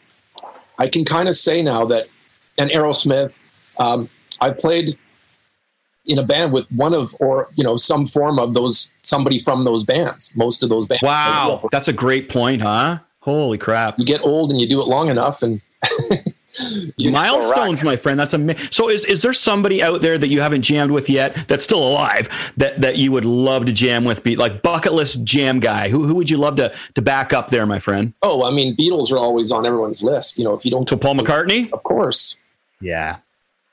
I 0.78 0.88
can 0.88 1.04
kind 1.04 1.28
of 1.28 1.36
say 1.36 1.62
now 1.62 1.84
that, 1.84 2.08
and 2.58 2.70
Aerosmith, 2.70 3.42
um, 3.78 4.08
I 4.40 4.50
played 4.50 4.98
in 6.06 6.18
a 6.18 6.22
band 6.24 6.52
with 6.52 6.70
one 6.72 6.94
of 6.94 7.14
or 7.20 7.50
you 7.54 7.62
know 7.62 7.76
some 7.76 8.04
form 8.04 8.38
of 8.38 8.54
those 8.54 8.90
somebody 9.02 9.38
from 9.38 9.64
those 9.64 9.84
bands. 9.84 10.32
Most 10.34 10.62
of 10.62 10.70
those 10.70 10.86
bands. 10.86 11.02
Wow, 11.02 11.68
that's 11.70 11.88
a 11.88 11.92
great 11.92 12.28
point, 12.28 12.62
huh? 12.62 12.98
Holy 13.22 13.56
crap! 13.56 13.98
You 13.98 14.04
get 14.04 14.20
old 14.22 14.50
and 14.50 14.60
you 14.60 14.66
do 14.66 14.80
it 14.80 14.88
long 14.88 15.08
enough, 15.08 15.42
and 15.42 15.60
milestones, 16.98 17.84
my 17.84 17.94
friend. 17.94 18.18
That's 18.18 18.34
amazing. 18.34 18.68
So, 18.72 18.88
is 18.88 19.04
is 19.04 19.22
there 19.22 19.32
somebody 19.32 19.80
out 19.80 20.02
there 20.02 20.18
that 20.18 20.26
you 20.26 20.40
haven't 20.40 20.62
jammed 20.62 20.90
with 20.90 21.08
yet 21.08 21.36
that's 21.46 21.62
still 21.62 21.86
alive 21.86 22.28
that 22.56 22.80
that 22.80 22.98
you 22.98 23.12
would 23.12 23.24
love 23.24 23.66
to 23.66 23.72
jam 23.72 24.04
with? 24.04 24.24
Be 24.24 24.34
like 24.34 24.62
bucket 24.62 24.92
list 24.92 25.22
jam 25.22 25.60
guy. 25.60 25.88
Who 25.88 26.04
who 26.04 26.14
would 26.16 26.30
you 26.30 26.36
love 26.36 26.56
to 26.56 26.74
to 26.96 27.02
back 27.02 27.32
up 27.32 27.50
there, 27.50 27.64
my 27.64 27.78
friend? 27.78 28.12
Oh, 28.22 28.44
I 28.44 28.50
mean, 28.50 28.76
Beatles 28.76 29.12
are 29.12 29.18
always 29.18 29.52
on 29.52 29.64
everyone's 29.64 30.02
list. 30.02 30.36
You 30.36 30.44
know, 30.44 30.54
if 30.54 30.64
you 30.64 30.72
don't, 30.72 30.88
so 30.88 30.96
Paul 30.96 31.14
McCartney, 31.14 31.72
of 31.72 31.84
course. 31.84 32.36
Yeah, 32.80 33.18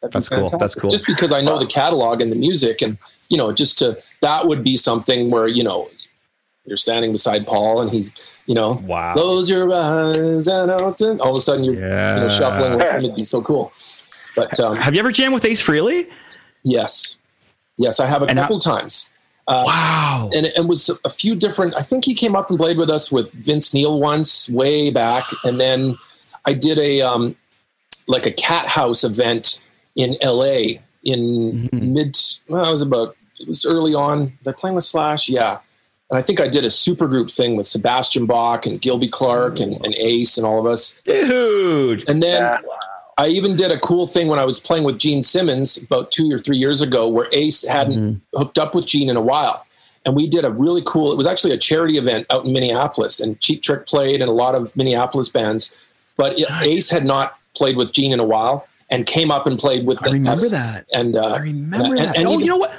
That'd 0.01 0.13
that's 0.13 0.29
cool. 0.29 0.49
That's 0.49 0.75
cool. 0.75 0.91
Just 0.91 1.07
because 1.07 1.31
I 1.31 1.41
know 1.41 1.57
the 1.57 1.65
catalog 1.65 2.21
and 2.21 2.31
the 2.31 2.35
music, 2.35 2.83
and 2.83 2.97
you 3.29 3.37
know, 3.37 3.51
just 3.51 3.79
to 3.79 3.99
that 4.21 4.47
would 4.47 4.63
be 4.63 4.77
something 4.77 5.31
where 5.31 5.47
you 5.47 5.63
know 5.63 5.89
you're 6.69 6.77
standing 6.77 7.11
beside 7.11 7.45
Paul, 7.45 7.81
and 7.81 7.91
he's 7.91 8.11
you 8.45 8.55
know, 8.55 8.81
wow, 8.85 9.11
close 9.13 9.49
your 9.49 9.71
eyes 9.73 10.47
and 10.47 10.71
all 10.71 10.89
of 11.31 11.35
a 11.35 11.39
sudden 11.41 11.63
you're 11.65 11.73
you 11.75 11.79
know, 11.81 12.29
shuffling 12.39 12.77
with 12.77 12.83
him. 12.83 13.03
It'd 13.03 13.15
be 13.15 13.23
so 13.23 13.41
cool. 13.41 13.73
But 14.35 14.57
um, 14.59 14.77
have 14.77 14.93
you 14.93 14.99
ever 15.01 15.11
jammed 15.11 15.33
with 15.33 15.43
Ace 15.45 15.61
Frehley? 15.61 16.07
Yes, 16.63 17.17
yes, 17.77 17.99
I 17.99 18.07
have 18.07 18.21
a 18.23 18.25
And 18.27 18.39
how- 18.39 18.45
couple 18.45 18.59
times. 18.59 19.11
Uh, 19.47 19.63
wow, 19.65 20.29
and 20.35 20.45
it 20.45 20.67
was 20.67 20.95
a 21.03 21.09
few 21.09 21.35
different. 21.35 21.73
I 21.75 21.81
think 21.81 22.05
he 22.05 22.13
came 22.13 22.35
up 22.35 22.51
and 22.51 22.59
played 22.59 22.77
with 22.77 22.91
us 22.91 23.11
with 23.11 23.33
Vince 23.33 23.73
Neil 23.73 23.99
once, 23.99 24.47
way 24.47 24.91
back, 24.91 25.23
and 25.43 25.59
then 25.59 25.97
I 26.45 26.53
did 26.53 26.77
a 26.77 27.01
um, 27.01 27.35
like 28.07 28.27
a 28.27 28.31
cat 28.31 28.67
house 28.67 29.03
event 29.03 29.63
in 29.95 30.17
L.A. 30.21 30.81
in 31.03 31.67
Mm-hmm. 31.71 31.93
mid. 31.93 32.17
Well, 32.47 32.67
it 32.67 32.71
was 32.71 32.83
about 32.83 33.15
it 33.39 33.47
was 33.47 33.65
early 33.65 33.95
on. 33.95 34.33
Was 34.37 34.47
I 34.47 34.51
playing 34.51 34.75
with 34.75 34.83
Slash? 34.83 35.29
Yeah, 35.29 35.59
and 36.09 36.17
I 36.17 36.21
think 36.21 36.39
I 36.39 36.47
did 36.47 36.65
a 36.65 36.69
supergroup 36.69 37.33
thing 37.35 37.55
with 37.55 37.65
Sebastian 37.65 38.25
Bach 38.25 38.65
and 38.65 38.81
Gilby 38.81 39.07
Clarke 39.07 39.59
and, 39.59 39.73
and 39.85 39.93
Ace 39.95 40.37
and 40.37 40.45
all 40.45 40.59
of 40.59 40.65
us, 40.65 40.99
dude. 41.03 42.07
And 42.09 42.21
then. 42.23 42.57
I 43.17 43.27
even 43.27 43.57
did 43.57 43.69
a 43.69 43.77
cool 43.79 44.07
thing 44.07 44.29
when 44.29 44.39
I 44.39 44.45
was 44.45 44.61
playing 44.61 44.85
with 44.85 44.97
Gene 44.97 45.21
Simmons 45.21 45.75
about 45.75 46.09
two 46.09 46.31
or 46.31 46.37
three 46.37 46.55
years 46.55 46.81
ago, 46.81 47.05
where 47.09 47.27
Ace 47.33 47.67
hadn't 47.67 48.21
hooked 48.33 48.57
up 48.57 48.73
with 48.73 48.85
Gene 48.85 49.09
in 49.09 49.17
a 49.17 49.21
while, 49.21 49.65
and 50.05 50.15
we 50.15 50.25
did 50.25 50.45
a 50.45 50.49
really 50.49 50.81
cool. 50.85 51.11
It 51.11 51.17
was 51.17 51.27
actually 51.27 51.51
a 51.53 51.57
charity 51.57 51.97
event 51.97 52.27
out 52.29 52.45
in 52.45 52.53
Minneapolis, 52.53 53.19
and 53.19 53.37
Cheap 53.41 53.61
Trick 53.61 53.85
played, 53.85 54.21
and 54.21 54.29
a 54.29 54.33
lot 54.33 54.55
of 54.55 54.73
Minneapolis 54.77 55.27
bands. 55.27 55.75
But 56.15 56.39
it- 56.39 56.49
Ace 56.61 56.89
had 56.89 57.03
not 57.03 57.37
played 57.57 57.75
with 57.75 57.91
Gene 57.91 58.13
in 58.13 58.21
a 58.21 58.25
while, 58.25 58.65
and 58.89 59.05
came 59.05 59.31
up 59.31 59.45
and 59.47 59.59
played 59.59 59.85
with. 59.85 60.01
I 60.01 60.11
remember 60.11 60.45
us. 60.45 60.51
that. 60.51 60.85
And 60.93 61.17
uh, 61.17 61.33
I 61.33 61.39
remember 61.39 61.97
that. 61.97 62.17
oh, 62.19 62.39
you 62.39 62.45
know 62.45 62.55
what? 62.55 62.71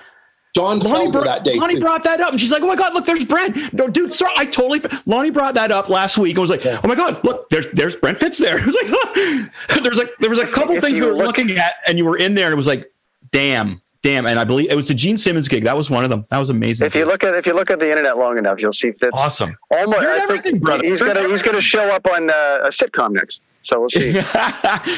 John 0.54 0.80
Lonnie, 0.80 1.06
Felder 1.06 1.12
brought, 1.12 1.24
that 1.24 1.44
day. 1.44 1.54
Lonnie 1.54 1.74
too. 1.74 1.80
brought 1.80 2.02
that 2.04 2.20
up, 2.20 2.32
and 2.32 2.40
she's 2.40 2.50
like, 2.50 2.62
"Oh 2.62 2.66
my 2.66 2.74
god, 2.76 2.92
look, 2.92 3.04
there's 3.06 3.24
Brent." 3.24 3.72
No, 3.72 3.86
dude, 3.88 4.12
sorry, 4.12 4.32
I 4.36 4.46
totally. 4.46 4.80
Lonnie 5.06 5.30
brought 5.30 5.54
that 5.54 5.70
up 5.70 5.88
last 5.88 6.18
week. 6.18 6.36
I 6.36 6.40
was 6.40 6.50
like, 6.50 6.66
"Oh 6.66 6.80
my 6.84 6.94
god, 6.96 7.22
look, 7.24 7.48
there's 7.50 7.66
there's 7.72 7.94
Brent 7.96 8.18
Fitz 8.18 8.38
there." 8.38 8.58
I 8.60 8.66
was 8.66 8.76
like, 8.82 9.82
"There's 9.84 9.98
like 9.98 10.10
there 10.20 10.28
was 10.30 10.40
a 10.40 10.46
couple 10.48 10.74
If 10.74 10.82
things 10.82 10.98
we 10.98 11.06
were 11.06 11.12
look- 11.12 11.36
looking 11.38 11.56
at, 11.56 11.74
and 11.86 11.96
you 11.98 12.04
were 12.04 12.16
in 12.18 12.34
there, 12.34 12.46
and 12.46 12.52
it 12.52 12.56
was 12.56 12.66
like, 12.66 12.92
damn, 13.30 13.80
damn." 14.02 14.26
And 14.26 14.38
I 14.40 14.44
believe 14.44 14.70
it 14.70 14.74
was 14.74 14.88
the 14.88 14.94
Gene 14.94 15.16
Simmons 15.16 15.46
gig. 15.46 15.62
That 15.64 15.76
was 15.76 15.88
one 15.88 16.02
of 16.02 16.10
them. 16.10 16.26
That 16.30 16.38
was 16.38 16.50
amazing. 16.50 16.86
If 16.88 16.94
you 16.96 17.04
look 17.04 17.22
at 17.22 17.34
if 17.34 17.46
you 17.46 17.54
look 17.54 17.70
at 17.70 17.78
the 17.78 17.88
internet 17.88 18.18
long 18.18 18.36
enough, 18.36 18.58
you'll 18.58 18.72
see 18.72 18.90
Fitz. 18.92 19.10
awesome. 19.12 19.56
Almost, 19.70 20.02
You're 20.02 20.16
everything, 20.16 20.58
brother. 20.58 20.82
he's 20.84 20.98
You're 20.98 21.14
gonna 21.14 21.28
he's 21.28 21.42
gonna 21.42 21.60
show 21.62 21.84
up 21.90 22.06
on 22.12 22.28
uh, 22.28 22.34
a 22.64 22.70
sitcom 22.70 23.12
next. 23.12 23.40
So 23.64 23.80
we'll 23.80 23.90
see. 23.90 24.12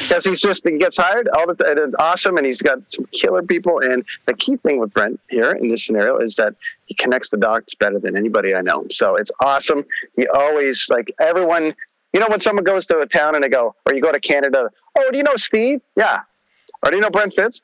Because 0.03 0.23
he's 0.23 0.41
just 0.41 0.61
he 0.63 0.77
gets 0.77 0.97
hired 0.97 1.27
all 1.29 1.47
the 1.47 1.55
time. 1.55 1.77
It's 1.77 1.95
awesome, 1.99 2.37
and 2.37 2.45
he's 2.45 2.61
got 2.61 2.79
some 2.89 3.07
killer 3.13 3.41
people. 3.41 3.79
And 3.79 4.03
the 4.25 4.33
key 4.33 4.57
thing 4.57 4.79
with 4.79 4.93
Brent 4.93 5.19
here 5.29 5.51
in 5.51 5.69
this 5.69 5.85
scenario 5.85 6.19
is 6.19 6.35
that 6.35 6.55
he 6.85 6.95
connects 6.95 7.29
the 7.29 7.37
dots 7.37 7.73
better 7.75 7.99
than 7.99 8.15
anybody 8.15 8.55
I 8.55 8.61
know. 8.61 8.85
So 8.91 9.15
it's 9.15 9.31
awesome. 9.41 9.85
He 10.15 10.27
always 10.27 10.85
like 10.89 11.13
everyone. 11.19 11.75
You 12.13 12.19
know 12.19 12.27
when 12.29 12.41
someone 12.41 12.63
goes 12.63 12.85
to 12.87 12.99
a 12.99 13.07
town 13.07 13.33
and 13.33 13.43
they 13.43 13.49
go, 13.49 13.75
or 13.85 13.95
you 13.95 14.01
go 14.01 14.11
to 14.11 14.19
Canada. 14.19 14.69
Oh, 14.97 15.11
do 15.11 15.17
you 15.17 15.23
know 15.23 15.35
Steve? 15.35 15.81
Yeah. 15.95 16.21
Or 16.85 16.91
do 16.91 16.97
you 16.97 17.01
know 17.01 17.09
Brent 17.09 17.33
Fitz? 17.33 17.61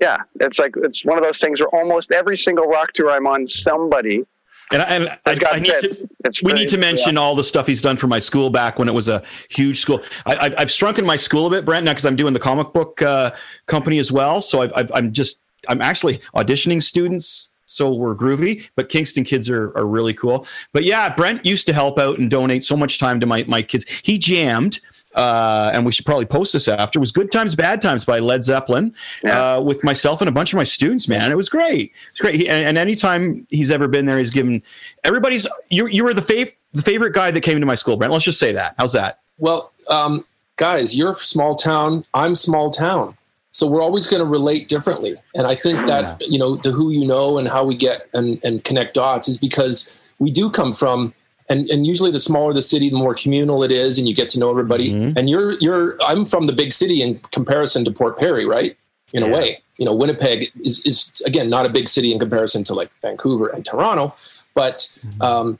Yeah. 0.00 0.18
It's 0.40 0.58
like 0.58 0.74
it's 0.76 1.04
one 1.04 1.18
of 1.18 1.24
those 1.24 1.38
things 1.38 1.58
where 1.58 1.68
almost 1.68 2.12
every 2.12 2.36
single 2.36 2.66
rock 2.66 2.92
tour 2.94 3.10
I'm 3.10 3.26
on, 3.26 3.48
somebody 3.48 4.24
And, 4.72 4.82
I- 4.82 4.94
and 4.94 5.08
I, 5.26 5.38
I 5.52 5.58
need 5.58 5.74
to, 5.80 6.08
we 6.42 6.52
need 6.52 6.68
to 6.68 6.78
mention 6.78 7.14
yeah. 7.14 7.20
all 7.20 7.34
the 7.34 7.44
stuff 7.44 7.66
he's 7.66 7.82
done 7.82 7.96
for 7.96 8.06
my 8.06 8.18
school 8.18 8.50
back 8.50 8.78
when 8.78 8.88
it 8.88 8.94
was 8.94 9.08
a 9.08 9.22
huge 9.50 9.78
school. 9.78 10.02
I, 10.26 10.36
I've, 10.36 10.54
I've 10.58 10.70
shrunken 10.70 11.06
my 11.06 11.16
school 11.16 11.46
a 11.46 11.50
bit, 11.50 11.64
Brent, 11.64 11.84
now 11.84 11.92
because 11.92 12.04
I'm 12.06 12.16
doing 12.16 12.34
the 12.34 12.40
comic 12.40 12.72
book 12.72 13.00
uh, 13.02 13.30
company 13.66 13.98
as 13.98 14.12
well. 14.12 14.40
So 14.40 14.62
I've, 14.62 14.72
I've, 14.76 14.92
I'm 14.94 15.12
just 15.12 15.40
I'm 15.68 15.80
actually 15.80 16.18
auditioning 16.34 16.82
students. 16.82 17.50
So 17.70 17.92
we're 17.92 18.14
groovy, 18.14 18.66
but 18.76 18.88
Kingston 18.88 19.24
kids 19.24 19.50
are, 19.50 19.76
are 19.76 19.86
really 19.86 20.14
cool. 20.14 20.46
But 20.72 20.84
yeah, 20.84 21.14
Brent 21.14 21.44
used 21.44 21.66
to 21.66 21.74
help 21.74 21.98
out 21.98 22.18
and 22.18 22.30
donate 22.30 22.64
so 22.64 22.76
much 22.78 22.98
time 22.98 23.20
to 23.20 23.26
my, 23.26 23.44
my 23.46 23.60
kids. 23.60 23.84
He 24.02 24.16
jammed, 24.16 24.80
uh, 25.18 25.70
and 25.74 25.84
we 25.84 25.92
should 25.92 26.06
probably 26.06 26.24
post 26.24 26.52
this 26.52 26.68
after. 26.68 27.00
Was 27.00 27.12
Good 27.12 27.30
Times, 27.32 27.54
Bad 27.54 27.82
Times 27.82 28.04
by 28.04 28.20
Led 28.20 28.44
Zeppelin 28.44 28.94
uh, 29.26 29.60
with 29.64 29.82
myself 29.82 30.22
and 30.22 30.28
a 30.28 30.32
bunch 30.32 30.52
of 30.52 30.56
my 30.56 30.64
students, 30.64 31.08
man. 31.08 31.32
It 31.32 31.36
was 31.36 31.48
great. 31.48 31.92
It's 32.12 32.20
great. 32.20 32.36
He, 32.36 32.48
and, 32.48 32.68
and 32.68 32.78
anytime 32.78 33.46
he's 33.50 33.70
ever 33.70 33.88
been 33.88 34.06
there, 34.06 34.18
he's 34.18 34.30
given 34.30 34.62
everybody's. 35.04 35.46
You 35.70 35.88
you 35.88 36.04
were 36.04 36.14
the 36.14 36.20
fav, 36.20 36.54
the 36.72 36.82
favorite 36.82 37.14
guy 37.14 37.30
that 37.32 37.40
came 37.40 37.58
to 37.60 37.66
my 37.66 37.74
school, 37.74 37.96
Brent. 37.96 38.12
Let's 38.12 38.24
just 38.24 38.38
say 38.38 38.52
that. 38.52 38.74
How's 38.78 38.92
that? 38.92 39.20
Well, 39.38 39.72
um, 39.90 40.24
guys, 40.56 40.96
you're 40.96 41.14
small 41.14 41.56
town. 41.56 42.04
I'm 42.14 42.34
small 42.34 42.70
town. 42.70 43.16
So 43.50 43.66
we're 43.66 43.82
always 43.82 44.06
going 44.06 44.20
to 44.20 44.28
relate 44.28 44.68
differently. 44.68 45.16
And 45.34 45.46
I 45.46 45.54
think 45.54 45.86
that, 45.86 46.20
you 46.20 46.38
know, 46.38 46.56
the 46.56 46.70
who 46.70 46.90
you 46.90 47.06
know 47.06 47.38
and 47.38 47.48
how 47.48 47.64
we 47.64 47.74
get 47.74 48.08
and, 48.12 48.38
and 48.44 48.62
connect 48.62 48.94
dots 48.94 49.26
is 49.26 49.38
because 49.38 49.98
we 50.18 50.30
do 50.30 50.50
come 50.50 50.72
from, 50.72 51.14
and, 51.50 51.68
and 51.70 51.86
usually 51.86 52.10
the 52.10 52.18
smaller 52.18 52.52
the 52.52 52.62
city, 52.62 52.90
the 52.90 52.96
more 52.96 53.14
communal 53.14 53.62
it 53.62 53.72
is 53.72 53.98
and 53.98 54.08
you 54.08 54.14
get 54.14 54.28
to 54.30 54.38
know 54.38 54.50
everybody. 54.50 54.90
And 55.16 55.30
you're, 55.30 55.52
you're, 55.60 55.96
I'm 56.02 56.24
from 56.24 56.46
the 56.46 56.52
big 56.52 56.72
city 56.72 57.02
in 57.02 57.18
comparison 57.32 57.84
to 57.84 57.90
Port 57.90 58.18
Perry, 58.18 58.44
right? 58.44 58.76
In 59.14 59.22
a 59.22 59.28
way, 59.30 59.62
you 59.78 59.86
know, 59.86 59.94
Winnipeg 59.94 60.50
is, 60.62 60.84
is 60.84 61.22
again, 61.24 61.48
not 61.48 61.64
a 61.64 61.70
big 61.70 61.88
city 61.88 62.12
in 62.12 62.18
comparison 62.18 62.62
to 62.64 62.74
like 62.74 62.90
Vancouver 63.00 63.48
and 63.48 63.64
Toronto, 63.64 64.14
but 64.52 64.98
um, 65.22 65.58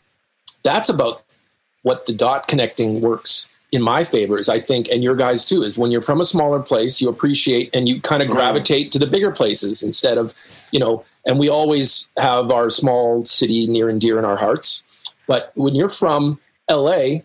that's 0.63 0.91
about 0.91 1.23
what 1.83 2.05
the 2.05 2.13
dot 2.13 2.47
connecting 2.47 3.01
works 3.01 3.49
in 3.71 3.83
my 3.83 4.03
favor 4.05 4.39
is 4.39 4.49
I 4.49 4.61
think, 4.61 4.89
and 4.89 5.03
your 5.03 5.15
guys 5.15 5.45
too, 5.45 5.63
is 5.63 5.79
when 5.79 5.91
you're 5.91 6.03
from 6.03 6.21
a 6.21 6.25
smaller 6.25 6.61
place, 6.61 7.01
you 7.01 7.09
appreciate 7.09 7.75
and 7.75 7.89
you 7.89 8.01
kind 8.01 8.23
of 8.23 8.31
gravitate 8.31 8.93
to 8.93 8.99
the 8.99 9.07
bigger 9.07 9.31
places 9.31 9.83
instead 9.83 10.19
of, 10.19 10.35
you 10.73 10.81
know, 10.81 11.05
and 11.27 11.39
we 11.39 11.49
always 11.49 12.09
have 12.19 12.51
our 12.51 12.71
small 12.71 13.25
city 13.25 13.67
near 13.67 13.89
and 13.89 14.01
dear 14.01 14.19
in 14.19 14.25
our 14.25 14.37
hearts. 14.37 14.85
But 15.29 15.53
when 15.55 15.77
you're 15.77 15.89
from 15.89 16.41
LA 16.69 17.21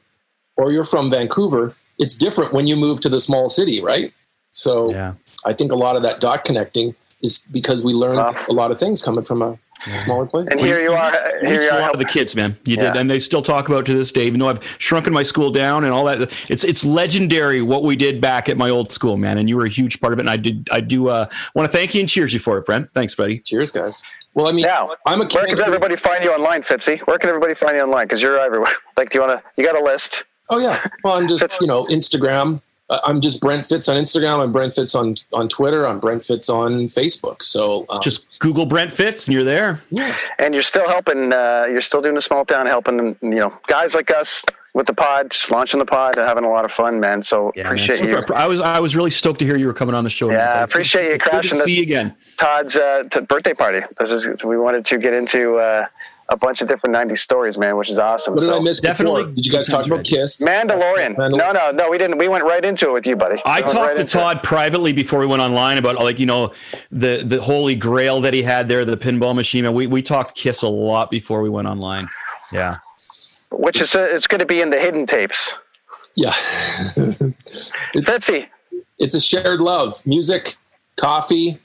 or 0.57 0.71
you're 0.71 0.83
from 0.83 1.09
Vancouver, 1.09 1.75
it's 1.97 2.15
different 2.15 2.53
when 2.53 2.67
you 2.67 2.75
move 2.75 2.99
to 3.01 3.09
the 3.09 3.19
small 3.19 3.49
city, 3.49 3.81
right? 3.81 4.13
So 4.51 4.91
Yeah. 4.91 5.13
I 5.45 5.53
think 5.53 5.71
a 5.71 5.75
lot 5.75 5.95
of 5.95 6.03
that 6.03 6.19
dot 6.19 6.45
connecting 6.45 6.93
is 7.21 7.47
because 7.51 7.83
we 7.83 7.93
learn 7.93 8.17
Wow. 8.17 8.35
a 8.49 8.53
lot 8.53 8.69
of 8.71 8.77
things 8.77 9.01
coming 9.01 9.23
from 9.23 9.41
a 9.41 9.57
smaller 9.97 10.25
place. 10.25 10.47
And 10.51 10.59
here 10.61 10.81
you 10.81 10.91
are. 10.93 11.11
You 11.41 11.49
Here 11.49 11.59
reached 11.59 11.63
you 11.63 11.69
a 11.71 11.73
are. 11.75 11.81
lot 11.81 11.91
of 11.93 11.99
the 11.99 12.05
kids, 12.05 12.35
man. 12.35 12.55
You 12.65 12.77
did, 12.77 12.95
and 12.95 13.09
they 13.09 13.19
still 13.19 13.41
talk 13.41 13.67
about 13.67 13.79
it 13.79 13.85
to 13.91 13.93
this 13.97 14.11
day. 14.13 14.25
Even 14.27 14.39
though 14.39 14.47
I've 14.49 14.63
shrunken 14.79 15.11
my 15.13 15.23
school 15.23 15.51
down 15.51 15.83
and 15.83 15.93
all 15.93 16.05
that, 16.05 16.31
it's 16.49 16.63
it's 16.63 16.85
legendary 16.85 17.61
what 17.61 17.83
we 17.83 17.95
did 17.97 18.21
back 18.21 18.47
at 18.49 18.55
my 18.57 18.69
old 18.69 18.91
school, 18.93 19.17
man. 19.17 19.37
And 19.37 19.49
you 19.49 19.57
were 19.57 19.65
a 19.65 19.69
huge 19.69 19.99
part 19.99 20.13
of 20.13 20.19
it. 20.19 20.23
And 20.23 20.29
I 20.29 20.37
did, 20.37 20.67
I 20.71 20.79
do 20.79 21.09
uh, 21.09 21.25
want 21.55 21.69
to 21.69 21.77
thank 21.77 21.93
you 21.93 21.99
and 22.01 22.07
cheers 22.09 22.33
you 22.33 22.39
for 22.39 22.57
it, 22.57 22.65
Brent. 22.65 22.89
Thanks, 22.93 23.13
buddy. 23.15 23.39
Cheers, 23.39 23.71
guys. 23.73 24.03
Well, 24.33 24.47
I 24.47 24.51
mean, 24.51 24.65
Now, 24.65 24.95
I'm 25.05 25.21
a 25.21 25.25
where 25.25 25.45
can 25.47 25.61
everybody 25.61 25.95
find 25.97 26.23
you 26.23 26.31
online, 26.31 26.63
Fitzy? 26.63 26.99
Where 27.01 27.17
can 27.19 27.29
everybody 27.29 27.53
find 27.55 27.75
you 27.75 27.83
online? 27.83 28.07
Because 28.07 28.21
you're 28.21 28.39
everywhere. 28.39 28.73
Like, 28.97 29.09
do 29.09 29.17
you 29.17 29.25
want 29.25 29.39
to? 29.39 29.43
You 29.59 29.65
got 29.65 29.75
a 29.75 29.83
list? 29.83 30.23
Oh 30.51 30.59
yeah. 30.59 30.85
Well, 31.03 31.17
I'm 31.17 31.27
just 31.27 31.43
you 31.61 31.67
know 31.67 31.85
Instagram. 31.85 32.61
Uh, 32.89 32.99
I'm 33.05 33.21
just 33.21 33.41
Brent 33.41 33.65
Fitz 33.65 33.89
on 33.89 33.95
Instagram. 33.97 34.43
I'm 34.43 34.51
Brent 34.51 34.75
Fitz 34.75 34.93
on 34.93 35.15
on 35.33 35.49
Twitter. 35.49 35.87
I'm 35.87 35.99
Brent 35.99 36.23
Fitz 36.23 36.47
on 36.47 36.83
Facebook. 36.83 37.41
So 37.41 37.85
um, 37.89 37.99
Just 38.03 38.27
Google 38.39 38.67
Brent 38.67 38.93
Fitz, 38.93 39.27
and 39.27 39.33
you're 39.33 39.43
there. 39.43 39.81
Yeah. 39.89 40.15
And 40.37 40.53
you're 40.53 40.63
still 40.63 40.87
helping. 40.87 41.33
Uh, 41.33 41.65
you're 41.69 41.81
still 41.81 42.01
doing 42.01 42.17
a 42.17 42.21
small 42.21 42.45
town, 42.45 42.67
helping 42.67 43.15
you 43.21 43.29
know 43.29 43.53
guys 43.67 43.93
like 43.95 44.11
us. 44.11 44.27
With 44.73 44.87
the 44.87 44.93
pod, 44.93 45.29
just 45.31 45.51
launching 45.51 45.79
the 45.79 45.85
pod, 45.85 46.17
and 46.17 46.27
having 46.27 46.43
a 46.43 46.49
lot 46.49 46.65
of 46.65 46.71
fun, 46.71 46.99
man. 46.99 47.21
So 47.23 47.51
Yeah, 47.55 47.63
man. 47.63 47.73
appreciate 47.73 48.05
you. 48.05 48.19
Super- 48.19 48.35
I 48.35 48.47
was 48.47 48.59
I 48.61 48.79
was 48.79 48.95
really 48.95 49.11
stoked 49.11 49.39
to 49.39 49.45
hear 49.45 49.55
you 49.57 49.67
were 49.67 49.73
coming 49.73 49.93
on 49.95 50.03
the 50.03 50.09
show. 50.09 50.29
Yeah, 50.31 50.37
man. 50.37 50.47
I 50.47 50.51
It's- 50.55 50.71
appreciate 50.71 51.05
you 51.05 51.11
it's 51.13 51.23
good 51.23 51.31
to 51.31 51.49
crashing 51.49 51.55
See 51.65 51.75
you 51.77 51.83
again. 51.83 52.15
Todd's 52.39 52.75
uh, 52.75 53.03
t- 53.11 53.19
birthday 53.21 53.53
party. 53.53 53.81
This 53.99 54.09
is 54.09 54.25
we 54.43 54.57
wanted 54.57 54.85
to 54.87 54.97
get 54.97 55.13
into 55.13 55.55
uh, 55.57 55.85
a 56.29 56.37
bunch 56.37 56.61
of 56.61 56.67
different 56.67 56.95
'90s 56.95 57.19
stories, 57.19 57.55
man, 57.57 57.77
which 57.77 57.89
is 57.91 57.97
awesome. 57.99 58.33
What 58.33 58.39
did 58.41 58.49
So- 58.49 58.57
I 58.57 58.59
miss? 58.61 58.79
Definitely. 58.79 59.23
Before? 59.23 59.35
Did 59.35 59.45
you 59.45 59.51
guys 59.53 59.67
talk 59.67 59.85
about 59.85 60.03
Kiss? 60.05 60.39
Mandalorian. 60.41 61.17
No, 61.17 61.51
no, 61.51 61.69
no. 61.71 61.89
We 61.91 61.97
didn't. 61.99 62.17
We 62.17 62.27
went 62.27 62.43
right 62.43 62.65
into 62.65 62.89
it 62.89 62.93
with 62.93 63.05
you, 63.05 63.15
buddy. 63.15 63.39
I 63.45 63.57
We 63.57 63.61
went 63.61 63.67
talked 63.73 63.87
right 63.89 63.95
to 63.97 64.01
into 64.01 64.17
it. 64.17 64.21
Todd 64.21 64.41
privately 64.43 64.91
before 64.93 65.19
we 65.19 65.27
went 65.27 65.41
online 65.43 65.77
about 65.77 65.95
like 65.99 66.17
you 66.19 66.25
know 66.25 66.51
the 66.91 67.21
the 67.23 67.39
holy 67.41 67.75
grail 67.75 68.21
that 68.21 68.33
he 68.33 68.41
had 68.41 68.67
there, 68.69 68.85
the 68.85 68.97
pinball 68.97 69.35
machine. 69.35 69.65
And 69.65 69.75
we 69.75 69.85
we 69.85 70.01
talked 70.01 70.35
Kiss 70.35 70.63
a 70.63 70.67
lot 70.67 71.11
before 71.11 71.41
we 71.43 71.49
went 71.49 71.67
online. 71.67 72.07
Yeah. 72.51 72.77
Which 73.53 73.79
is 73.79 73.93
uh, 73.95 74.07
it's 74.11 74.27
going 74.27 74.39
to 74.39 74.45
be 74.45 74.61
in 74.61 74.69
the 74.69 74.79
hidden 74.79 75.07
tapes. 75.07 75.37
Yeah. 76.15 76.31
Fitzy. 77.95 78.47
it's 78.99 79.15
a 79.15 79.21
shared 79.21 79.61
love 79.61 80.05
music 80.05 80.57
coffee 80.97 81.57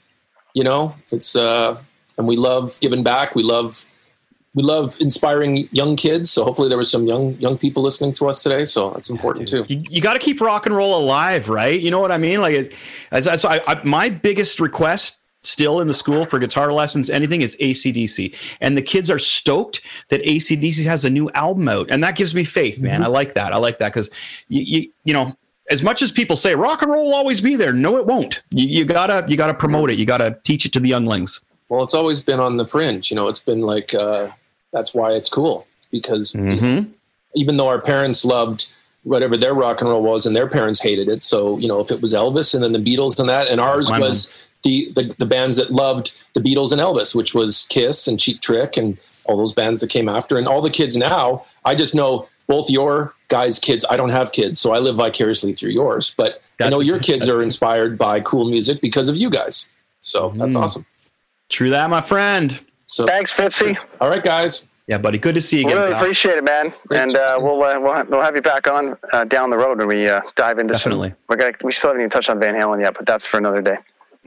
you 0.55 0.63
know 0.63 0.95
it's 1.11 1.35
uh 1.35 1.79
and 2.17 2.27
we 2.27 2.35
love 2.35 2.79
giving 2.79 3.03
back 3.03 3.35
we 3.35 3.43
love 3.43 3.85
we 4.55 4.63
love 4.63 4.97
inspiring 4.99 5.69
young 5.71 5.95
kids 5.95 6.31
so 6.31 6.43
hopefully 6.43 6.67
there 6.67 6.77
was 6.79 6.89
some 6.89 7.05
young 7.05 7.35
young 7.35 7.55
people 7.57 7.83
listening 7.83 8.11
to 8.11 8.27
us 8.27 8.41
today 8.41 8.65
so 8.65 8.89
that's 8.91 9.09
important 9.11 9.47
too 9.47 9.63
You, 9.67 9.83
you 9.87 10.01
got 10.01 10.13
to 10.13 10.19
keep 10.19 10.41
rock 10.41 10.65
and 10.65 10.75
roll 10.75 10.97
alive, 10.97 11.47
right? 11.47 11.79
You 11.79 11.91
know 11.91 11.99
what 12.01 12.11
I 12.11 12.17
mean? 12.17 12.41
Like, 12.41 12.55
it, 12.55 12.73
as, 13.11 13.27
as 13.27 13.45
I, 13.45 13.61
I, 13.67 13.83
my 13.83 14.09
biggest 14.09 14.59
request 14.59 15.18
still 15.41 15.79
in 15.79 15.87
the 15.87 15.93
school 15.93 16.25
for 16.25 16.37
guitar 16.39 16.71
lessons, 16.73 17.09
anything 17.09 17.41
is 17.41 17.55
ACDC. 17.57 18.35
And 18.61 18.77
the 18.77 18.81
kids 18.81 19.09
are 19.09 19.19
stoked 19.19 19.81
that 20.09 20.21
ACDC 20.23 20.83
has 20.85 21.05
a 21.05 21.09
new 21.09 21.29
album 21.31 21.67
out. 21.69 21.89
And 21.89 22.03
that 22.03 22.15
gives 22.15 22.35
me 22.35 22.43
faith, 22.43 22.81
man. 22.81 23.03
I 23.03 23.07
like 23.07 23.33
that. 23.35 23.53
I 23.53 23.57
like 23.57 23.79
that 23.79 23.89
because, 23.93 24.09
you, 24.49 24.61
you, 24.81 24.91
you 25.05 25.13
know, 25.13 25.35
as 25.71 25.81
much 25.83 26.01
as 26.01 26.11
people 26.11 26.35
say 26.35 26.55
rock 26.55 26.81
and 26.81 26.91
roll 26.91 27.05
will 27.05 27.13
always 27.15 27.41
be 27.41 27.55
there, 27.55 27.71
no, 27.73 27.97
it 27.97 28.05
won't. 28.05 28.41
You, 28.49 28.67
you 28.67 28.85
gotta, 28.85 29.25
you 29.29 29.37
gotta 29.37 29.53
promote 29.53 29.89
it. 29.91 29.97
You 29.97 30.05
gotta 30.05 30.37
teach 30.43 30.65
it 30.65 30.73
to 30.73 30.79
the 30.79 30.89
younglings. 30.89 31.39
well 31.69 31.83
it's 31.83 31.93
always 31.93 32.19
been 32.21 32.39
on 32.39 32.57
the 32.57 32.65
fringe 32.67 33.11
you 33.11 33.15
know 33.15 33.27
it's 33.27 33.39
been 33.41 33.61
like 33.61 33.93
uh 33.93 34.27
that's 34.73 34.93
why 34.95 35.11
it's 35.11 35.29
cool 35.29 35.67
because 35.91 36.33
Mm-hmm. 36.33 36.89
even 37.35 37.57
though 37.57 37.67
our 37.67 37.79
parents 37.79 38.25
loved 38.25 38.71
whatever 39.03 39.37
their 39.37 39.53
rock 39.53 39.79
and 39.81 39.89
roll 39.89 40.01
was 40.01 40.25
and 40.25 40.35
their 40.35 40.47
parents 40.47 40.81
hated 40.81 41.07
it 41.07 41.21
so 41.23 41.57
you 41.59 41.67
know 41.67 41.79
if 41.79 41.91
it 41.91 42.01
was 42.01 42.13
elvis 42.15 42.53
and 42.55 42.63
then 42.63 42.73
the 42.73 42.79
beatles 42.79 43.19
and 43.19 43.29
that 43.29 43.47
and 43.47 43.61
ours 43.61 43.91
My 43.91 43.99
was 43.99 44.47
the, 44.63 44.91
the 44.95 45.13
the 45.19 45.25
bands 45.25 45.55
that 45.57 45.71
loved 45.71 46.17
the 46.33 46.41
beatles 46.41 46.71
and 46.71 46.81
elvis 46.81 47.15
which 47.15 47.33
was 47.33 47.65
kiss 47.69 48.07
and 48.07 48.19
cheap 48.19 48.41
trick 48.41 48.75
and 48.77 48.97
all 49.25 49.37
those 49.37 49.53
bands 49.53 49.79
that 49.81 49.89
came 49.89 50.09
after 50.09 50.37
and 50.37 50.47
all 50.47 50.61
the 50.61 50.69
kids 50.69 50.97
now 50.97 51.45
i 51.65 51.73
just 51.75 51.95
know 51.95 52.27
both 52.47 52.69
your 52.69 53.13
guys 53.29 53.59
kids 53.59 53.85
i 53.89 53.95
don't 53.97 54.09
have 54.09 54.31
kids 54.31 54.59
so 54.59 54.73
i 54.73 54.79
live 54.79 54.95
vicariously 54.95 55.53
through 55.53 55.69
yours 55.69 56.13
but 56.17 56.41
i 56.59 56.69
know 56.69 56.81
a- 56.81 56.85
your 56.85 56.99
kids 56.99 57.29
are 57.29 57.41
inspired 57.41 57.97
by 57.97 58.19
cool 58.19 58.49
music 58.49 58.81
because 58.81 59.07
of 59.07 59.15
you 59.15 59.29
guys 59.29 59.69
so 60.01 60.33
that's 60.35 60.55
Mm. 60.55 60.61
awesome 60.61 60.85
True 61.49 61.71
that, 61.71 61.89
my 61.89 62.01
friend. 62.01 62.59
so 62.87 63.05
Thanks, 63.07 63.31
Fitzy. 63.31 63.75
all 64.01 64.09
right 64.09 64.21
guys 64.23 64.67
Yeah, 64.87 64.97
buddy. 64.99 65.17
Good 65.19 65.35
to 65.35 65.41
see 65.41 65.59
you 65.61 65.65
We 65.67 65.71
again. 65.73 65.81
really 65.83 65.93
pal. 65.93 66.01
appreciate 66.03 66.37
it, 66.37 66.43
man. 66.43 66.73
And 66.91 67.15
uh, 67.15 67.37
we'll, 67.39 67.63
uh, 67.63 67.79
we'll 67.79 68.03
we'll 68.09 68.21
have 68.23 68.35
you 68.35 68.41
back 68.41 68.67
on 68.67 68.97
uh, 69.13 69.23
down 69.25 69.49
the 69.51 69.57
road 69.57 69.77
when 69.79 69.87
we 69.87 70.07
uh, 70.07 70.21
dive 70.35 70.57
into 70.59 70.73
Definitely. 70.73 71.09
some. 71.09 71.17
We're 71.27 71.35
gonna, 71.37 71.53
we 71.63 71.71
still 71.73 71.89
haven't 71.91 72.01
even 72.01 72.09
touched 72.11 72.27
on 72.29 72.39
Van 72.39 72.55
Halen 72.55 72.81
yet, 72.81 72.93
but 72.95 73.05
that's 73.05 73.23
for 73.25 73.37
another 73.37 73.61
day. 73.61 73.77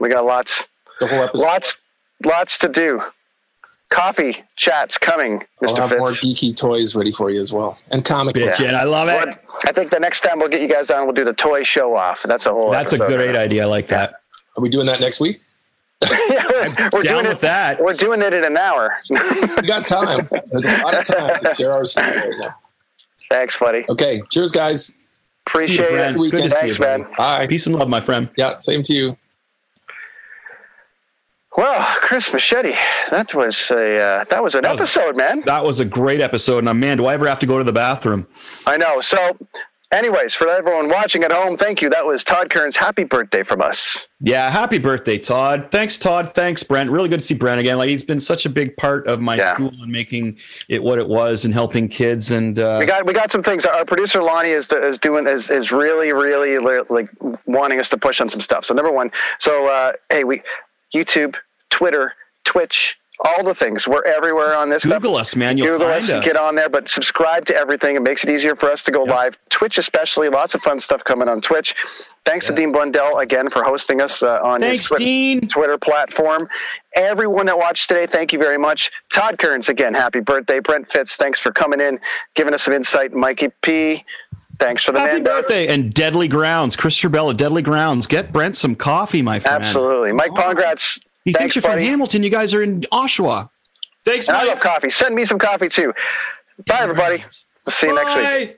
We 0.03 0.09
got 0.09 0.25
lots, 0.25 0.51
it's 0.93 1.01
a 1.01 1.07
whole 1.07 1.23
episode 1.23 1.43
lots, 1.45 1.75
lots 2.25 2.57
to 2.57 2.67
do. 2.67 3.01
Coffee 3.89 4.43
chats 4.57 4.97
coming, 4.97 5.41
I'll 5.61 5.69
Mr. 5.75 5.77
have 5.79 5.89
Fitz. 5.91 5.99
more 5.99 6.11
geeky 6.11 6.53
toys 6.55 6.93
ready 6.93 7.11
for 7.13 7.29
you 7.29 7.39
as 7.39 7.53
well 7.53 7.77
and 7.89 8.03
comic 8.03 8.35
Bitch, 8.35 8.45
books. 8.47 8.59
and 8.59 8.75
I 8.75 8.83
love 8.83 9.07
it. 9.07 9.17
But 9.63 9.69
I 9.69 9.71
think 9.71 9.91
the 9.91 9.99
next 9.99 10.21
time 10.23 10.39
we'll 10.39 10.49
get 10.49 10.61
you 10.61 10.67
guys 10.67 10.89
on, 10.89 11.05
we'll 11.05 11.13
do 11.13 11.23
the 11.23 11.31
toy 11.33 11.63
show 11.63 11.95
off. 11.95 12.17
That's 12.25 12.45
a 12.45 12.49
whole. 12.49 12.69
That's 12.69 12.91
a 12.91 12.95
episode. 12.95 13.15
great 13.15 13.35
idea. 13.37 13.63
I 13.63 13.65
like 13.67 13.87
that. 13.87 14.15
Are 14.57 14.61
we 14.61 14.67
doing 14.67 14.87
that 14.87 14.99
next 14.99 15.21
week? 15.21 15.41
yeah, 16.29 16.43
we're, 16.51 16.89
we're 16.91 17.03
Down 17.03 17.13
doing 17.23 17.27
with 17.29 17.37
it. 17.37 17.41
that. 17.41 17.81
We're 17.81 17.93
doing 17.93 18.21
it 18.21 18.33
in 18.33 18.43
an 18.43 18.57
hour. 18.57 18.93
We 19.09 19.67
got 19.67 19.87
time. 19.87 20.27
There's 20.51 20.65
a 20.65 20.81
lot 20.83 20.95
of 20.95 21.05
time 21.05 21.39
to 21.39 21.55
share 21.55 21.71
our 21.71 21.85
story 21.85 22.11
right 22.17 22.33
now. 22.41 22.55
Thanks, 23.29 23.55
buddy. 23.57 23.85
Okay. 23.89 24.21
Cheers, 24.31 24.51
guys. 24.51 24.87
See 24.87 24.93
you, 24.95 25.05
Appreciate 25.47 25.93
it. 25.93 26.31
Good 26.31 26.43
to 26.43 26.49
see 26.49 26.67
you, 26.67 26.77
man. 26.79 27.05
Bye. 27.17 27.47
Peace 27.47 27.67
and 27.67 27.75
love, 27.75 27.87
my 27.87 28.01
friend. 28.01 28.29
Yeah, 28.35 28.57
same 28.59 28.81
to 28.83 28.93
you. 28.93 29.17
Well, 31.55 31.85
Chris 31.99 32.27
Machete, 32.33 32.75
that 33.11 33.33
was 33.33 33.61
a 33.69 33.99
uh, 33.99 34.25
that 34.31 34.43
was 34.43 34.55
an 34.55 34.63
That 34.63 34.73
was- 34.73 34.81
episode, 34.81 35.15
man. 35.15 35.43
That 35.45 35.63
was 35.63 35.79
a 35.79 35.85
great 35.85 36.19
episode. 36.21 36.59
And 36.59 36.69
uh, 36.69 36.73
man, 36.73 36.97
do 36.97 37.05
I 37.05 37.13
ever 37.13 37.27
have 37.27 37.39
to 37.39 37.45
go 37.45 37.57
to 37.57 37.63
the 37.63 37.71
bathroom? 37.73 38.25
I 38.65 38.75
know. 38.77 39.01
So, 39.01 39.37
anyways, 39.91 40.33
for 40.33 40.49
everyone 40.49 40.89
watching 40.89 41.23
at 41.23 41.31
home, 41.31 41.57
thank 41.57 41.79
you. 41.81 41.91
That 41.91 42.05
was 42.07 42.23
Todd 42.23 42.49
Kerns 42.49 42.75
happy 42.75 43.03
birthday 43.03 43.43
from 43.43 43.61
us. 43.61 43.77
Yeah, 44.19 44.49
happy 44.49 44.79
birthday, 44.79 45.19
Todd. 45.19 45.67
Thanks, 45.69 45.99
Todd. 45.99 46.33
Thanks, 46.33 46.63
Brent. 46.63 46.89
Really 46.89 47.07
good 47.09 47.19
to 47.19 47.25
see 47.25 47.35
Brent 47.35 47.59
again. 47.59 47.77
Like 47.77 47.89
he's 47.89 48.03
been 48.03 48.19
such 48.19 48.47
a 48.47 48.49
big 48.49 48.75
part 48.77 49.05
of 49.07 49.21
my 49.21 49.35
Yeah. 49.35 49.53
school 49.53 49.71
and 49.79 49.91
making 49.91 50.37
it 50.69 50.81
what 50.81 50.97
it 50.97 51.07
was 51.07 51.45
and 51.45 51.53
helping 51.53 51.87
kids. 51.87 52.31
And 52.31 52.57
uh, 52.57 52.77
We 52.79 52.87
got 52.87 53.05
we 53.05 53.13
got 53.13 53.31
some 53.31 53.43
things. 53.43 53.63
Our 53.65 53.85
producer 53.85 54.23
Lonnie 54.23 54.49
is 54.49 54.65
is 54.71 54.97
doing 54.97 55.27
is 55.27 55.47
is 55.51 55.71
really 55.71 56.13
really 56.13 56.57
like 56.89 57.09
wanting 57.45 57.79
us 57.79 57.89
to 57.89 57.97
push 57.97 58.19
on 58.19 58.31
some 58.31 58.41
stuff. 58.41 58.65
So 58.65 58.73
number 58.73 58.91
one, 58.91 59.11
so 59.39 59.67
uh, 59.67 59.91
hey, 60.11 60.23
we 60.23 60.41
YouTube, 60.93 61.35
Twitter, 61.69 62.13
Twitch. 62.45 62.95
All 63.19 63.43
the 63.43 63.53
things. 63.53 63.87
We're 63.87 64.03
everywhere 64.03 64.59
on 64.59 64.69
this. 64.69 64.83
Google 64.83 65.13
stuff. 65.13 65.21
us, 65.21 65.35
man. 65.35 65.57
You'll 65.57 65.77
Google 65.77 65.87
find 65.87 66.03
us, 66.05 66.09
us. 66.09 66.25
Get 66.25 66.35
on 66.35 66.55
there, 66.55 66.67
but 66.67 66.89
subscribe 66.89 67.45
to 67.45 67.55
everything. 67.55 67.95
It 67.95 68.01
makes 68.01 68.23
it 68.23 68.29
easier 68.29 68.55
for 68.55 68.71
us 68.71 68.81
to 68.83 68.91
go 68.91 69.03
live. 69.03 69.37
Twitch, 69.49 69.77
especially, 69.77 70.29
lots 70.29 70.55
of 70.55 70.61
fun 70.61 70.81
stuff 70.81 71.03
coming 71.05 71.29
on 71.29 71.39
Twitch. 71.39 71.75
Thanks 72.25 72.47
to 72.47 72.55
Dean 72.55 72.71
Blundell 72.71 73.19
again 73.19 73.49
for 73.49 73.63
hosting 73.63 74.01
us 74.01 74.23
uh, 74.23 74.39
on 74.43 74.61
Thanks, 74.61 74.85
his 74.85 74.89
Twitter, 74.89 75.03
Dean. 75.03 75.47
Twitter 75.49 75.77
platform. 75.77 76.47
Everyone 76.95 77.45
that 77.47 77.57
watched 77.57 77.89
today, 77.89 78.07
thank 78.11 78.31
you 78.31 78.39
very 78.39 78.57
much. 78.57 78.89
Todd 79.11 79.37
Kerns, 79.37 79.67
again, 79.67 79.93
happy 79.93 80.21
birthday. 80.21 80.59
Brent 80.59 80.87
Fitz, 80.93 81.15
thanks 81.17 81.39
for 81.39 81.51
coming 81.51 81.81
in, 81.81 81.99
giving 82.35 82.53
us 82.53 82.63
some 82.63 82.73
insight. 82.73 83.13
Mikey 83.13 83.49
P, 83.61 84.05
thanks 84.63 84.83
for 84.83 84.93
the 84.93 84.99
Happy 84.99 85.21
birthday 85.21 85.67
and 85.67 85.93
Deadly 85.93 86.27
Grounds, 86.27 86.75
Christopher 86.75 87.09
Bell 87.09 87.29
at 87.29 87.37
Deadly 87.37 87.61
Grounds. 87.61 88.07
Get 88.07 88.31
Brent 88.31 88.55
some 88.55 88.75
coffee, 88.75 89.21
my 89.21 89.39
friend. 89.39 89.63
Absolutely. 89.63 90.11
Mike 90.13 90.31
Pongratz, 90.31 90.99
He 91.25 91.31
thanks, 91.33 91.39
thinks 91.39 91.55
you're 91.55 91.61
from 91.61 91.71
buddy. 91.73 91.85
Hamilton. 91.85 92.23
You 92.23 92.29
guys 92.29 92.53
are 92.53 92.63
in 92.63 92.81
Oshawa. 92.91 93.49
Thanks, 94.05 94.27
And 94.27 94.37
I 94.37 94.45
love 94.45 94.59
coffee. 94.59 94.91
Send 94.91 95.15
me 95.15 95.25
some 95.25 95.39
coffee 95.39 95.69
too. 95.69 95.93
Bye, 96.67 96.79
everybody. 96.81 97.23
We'll 97.65 97.73
see 97.75 97.87
you 97.87 97.95
next 97.95 98.15
week. 98.39 98.57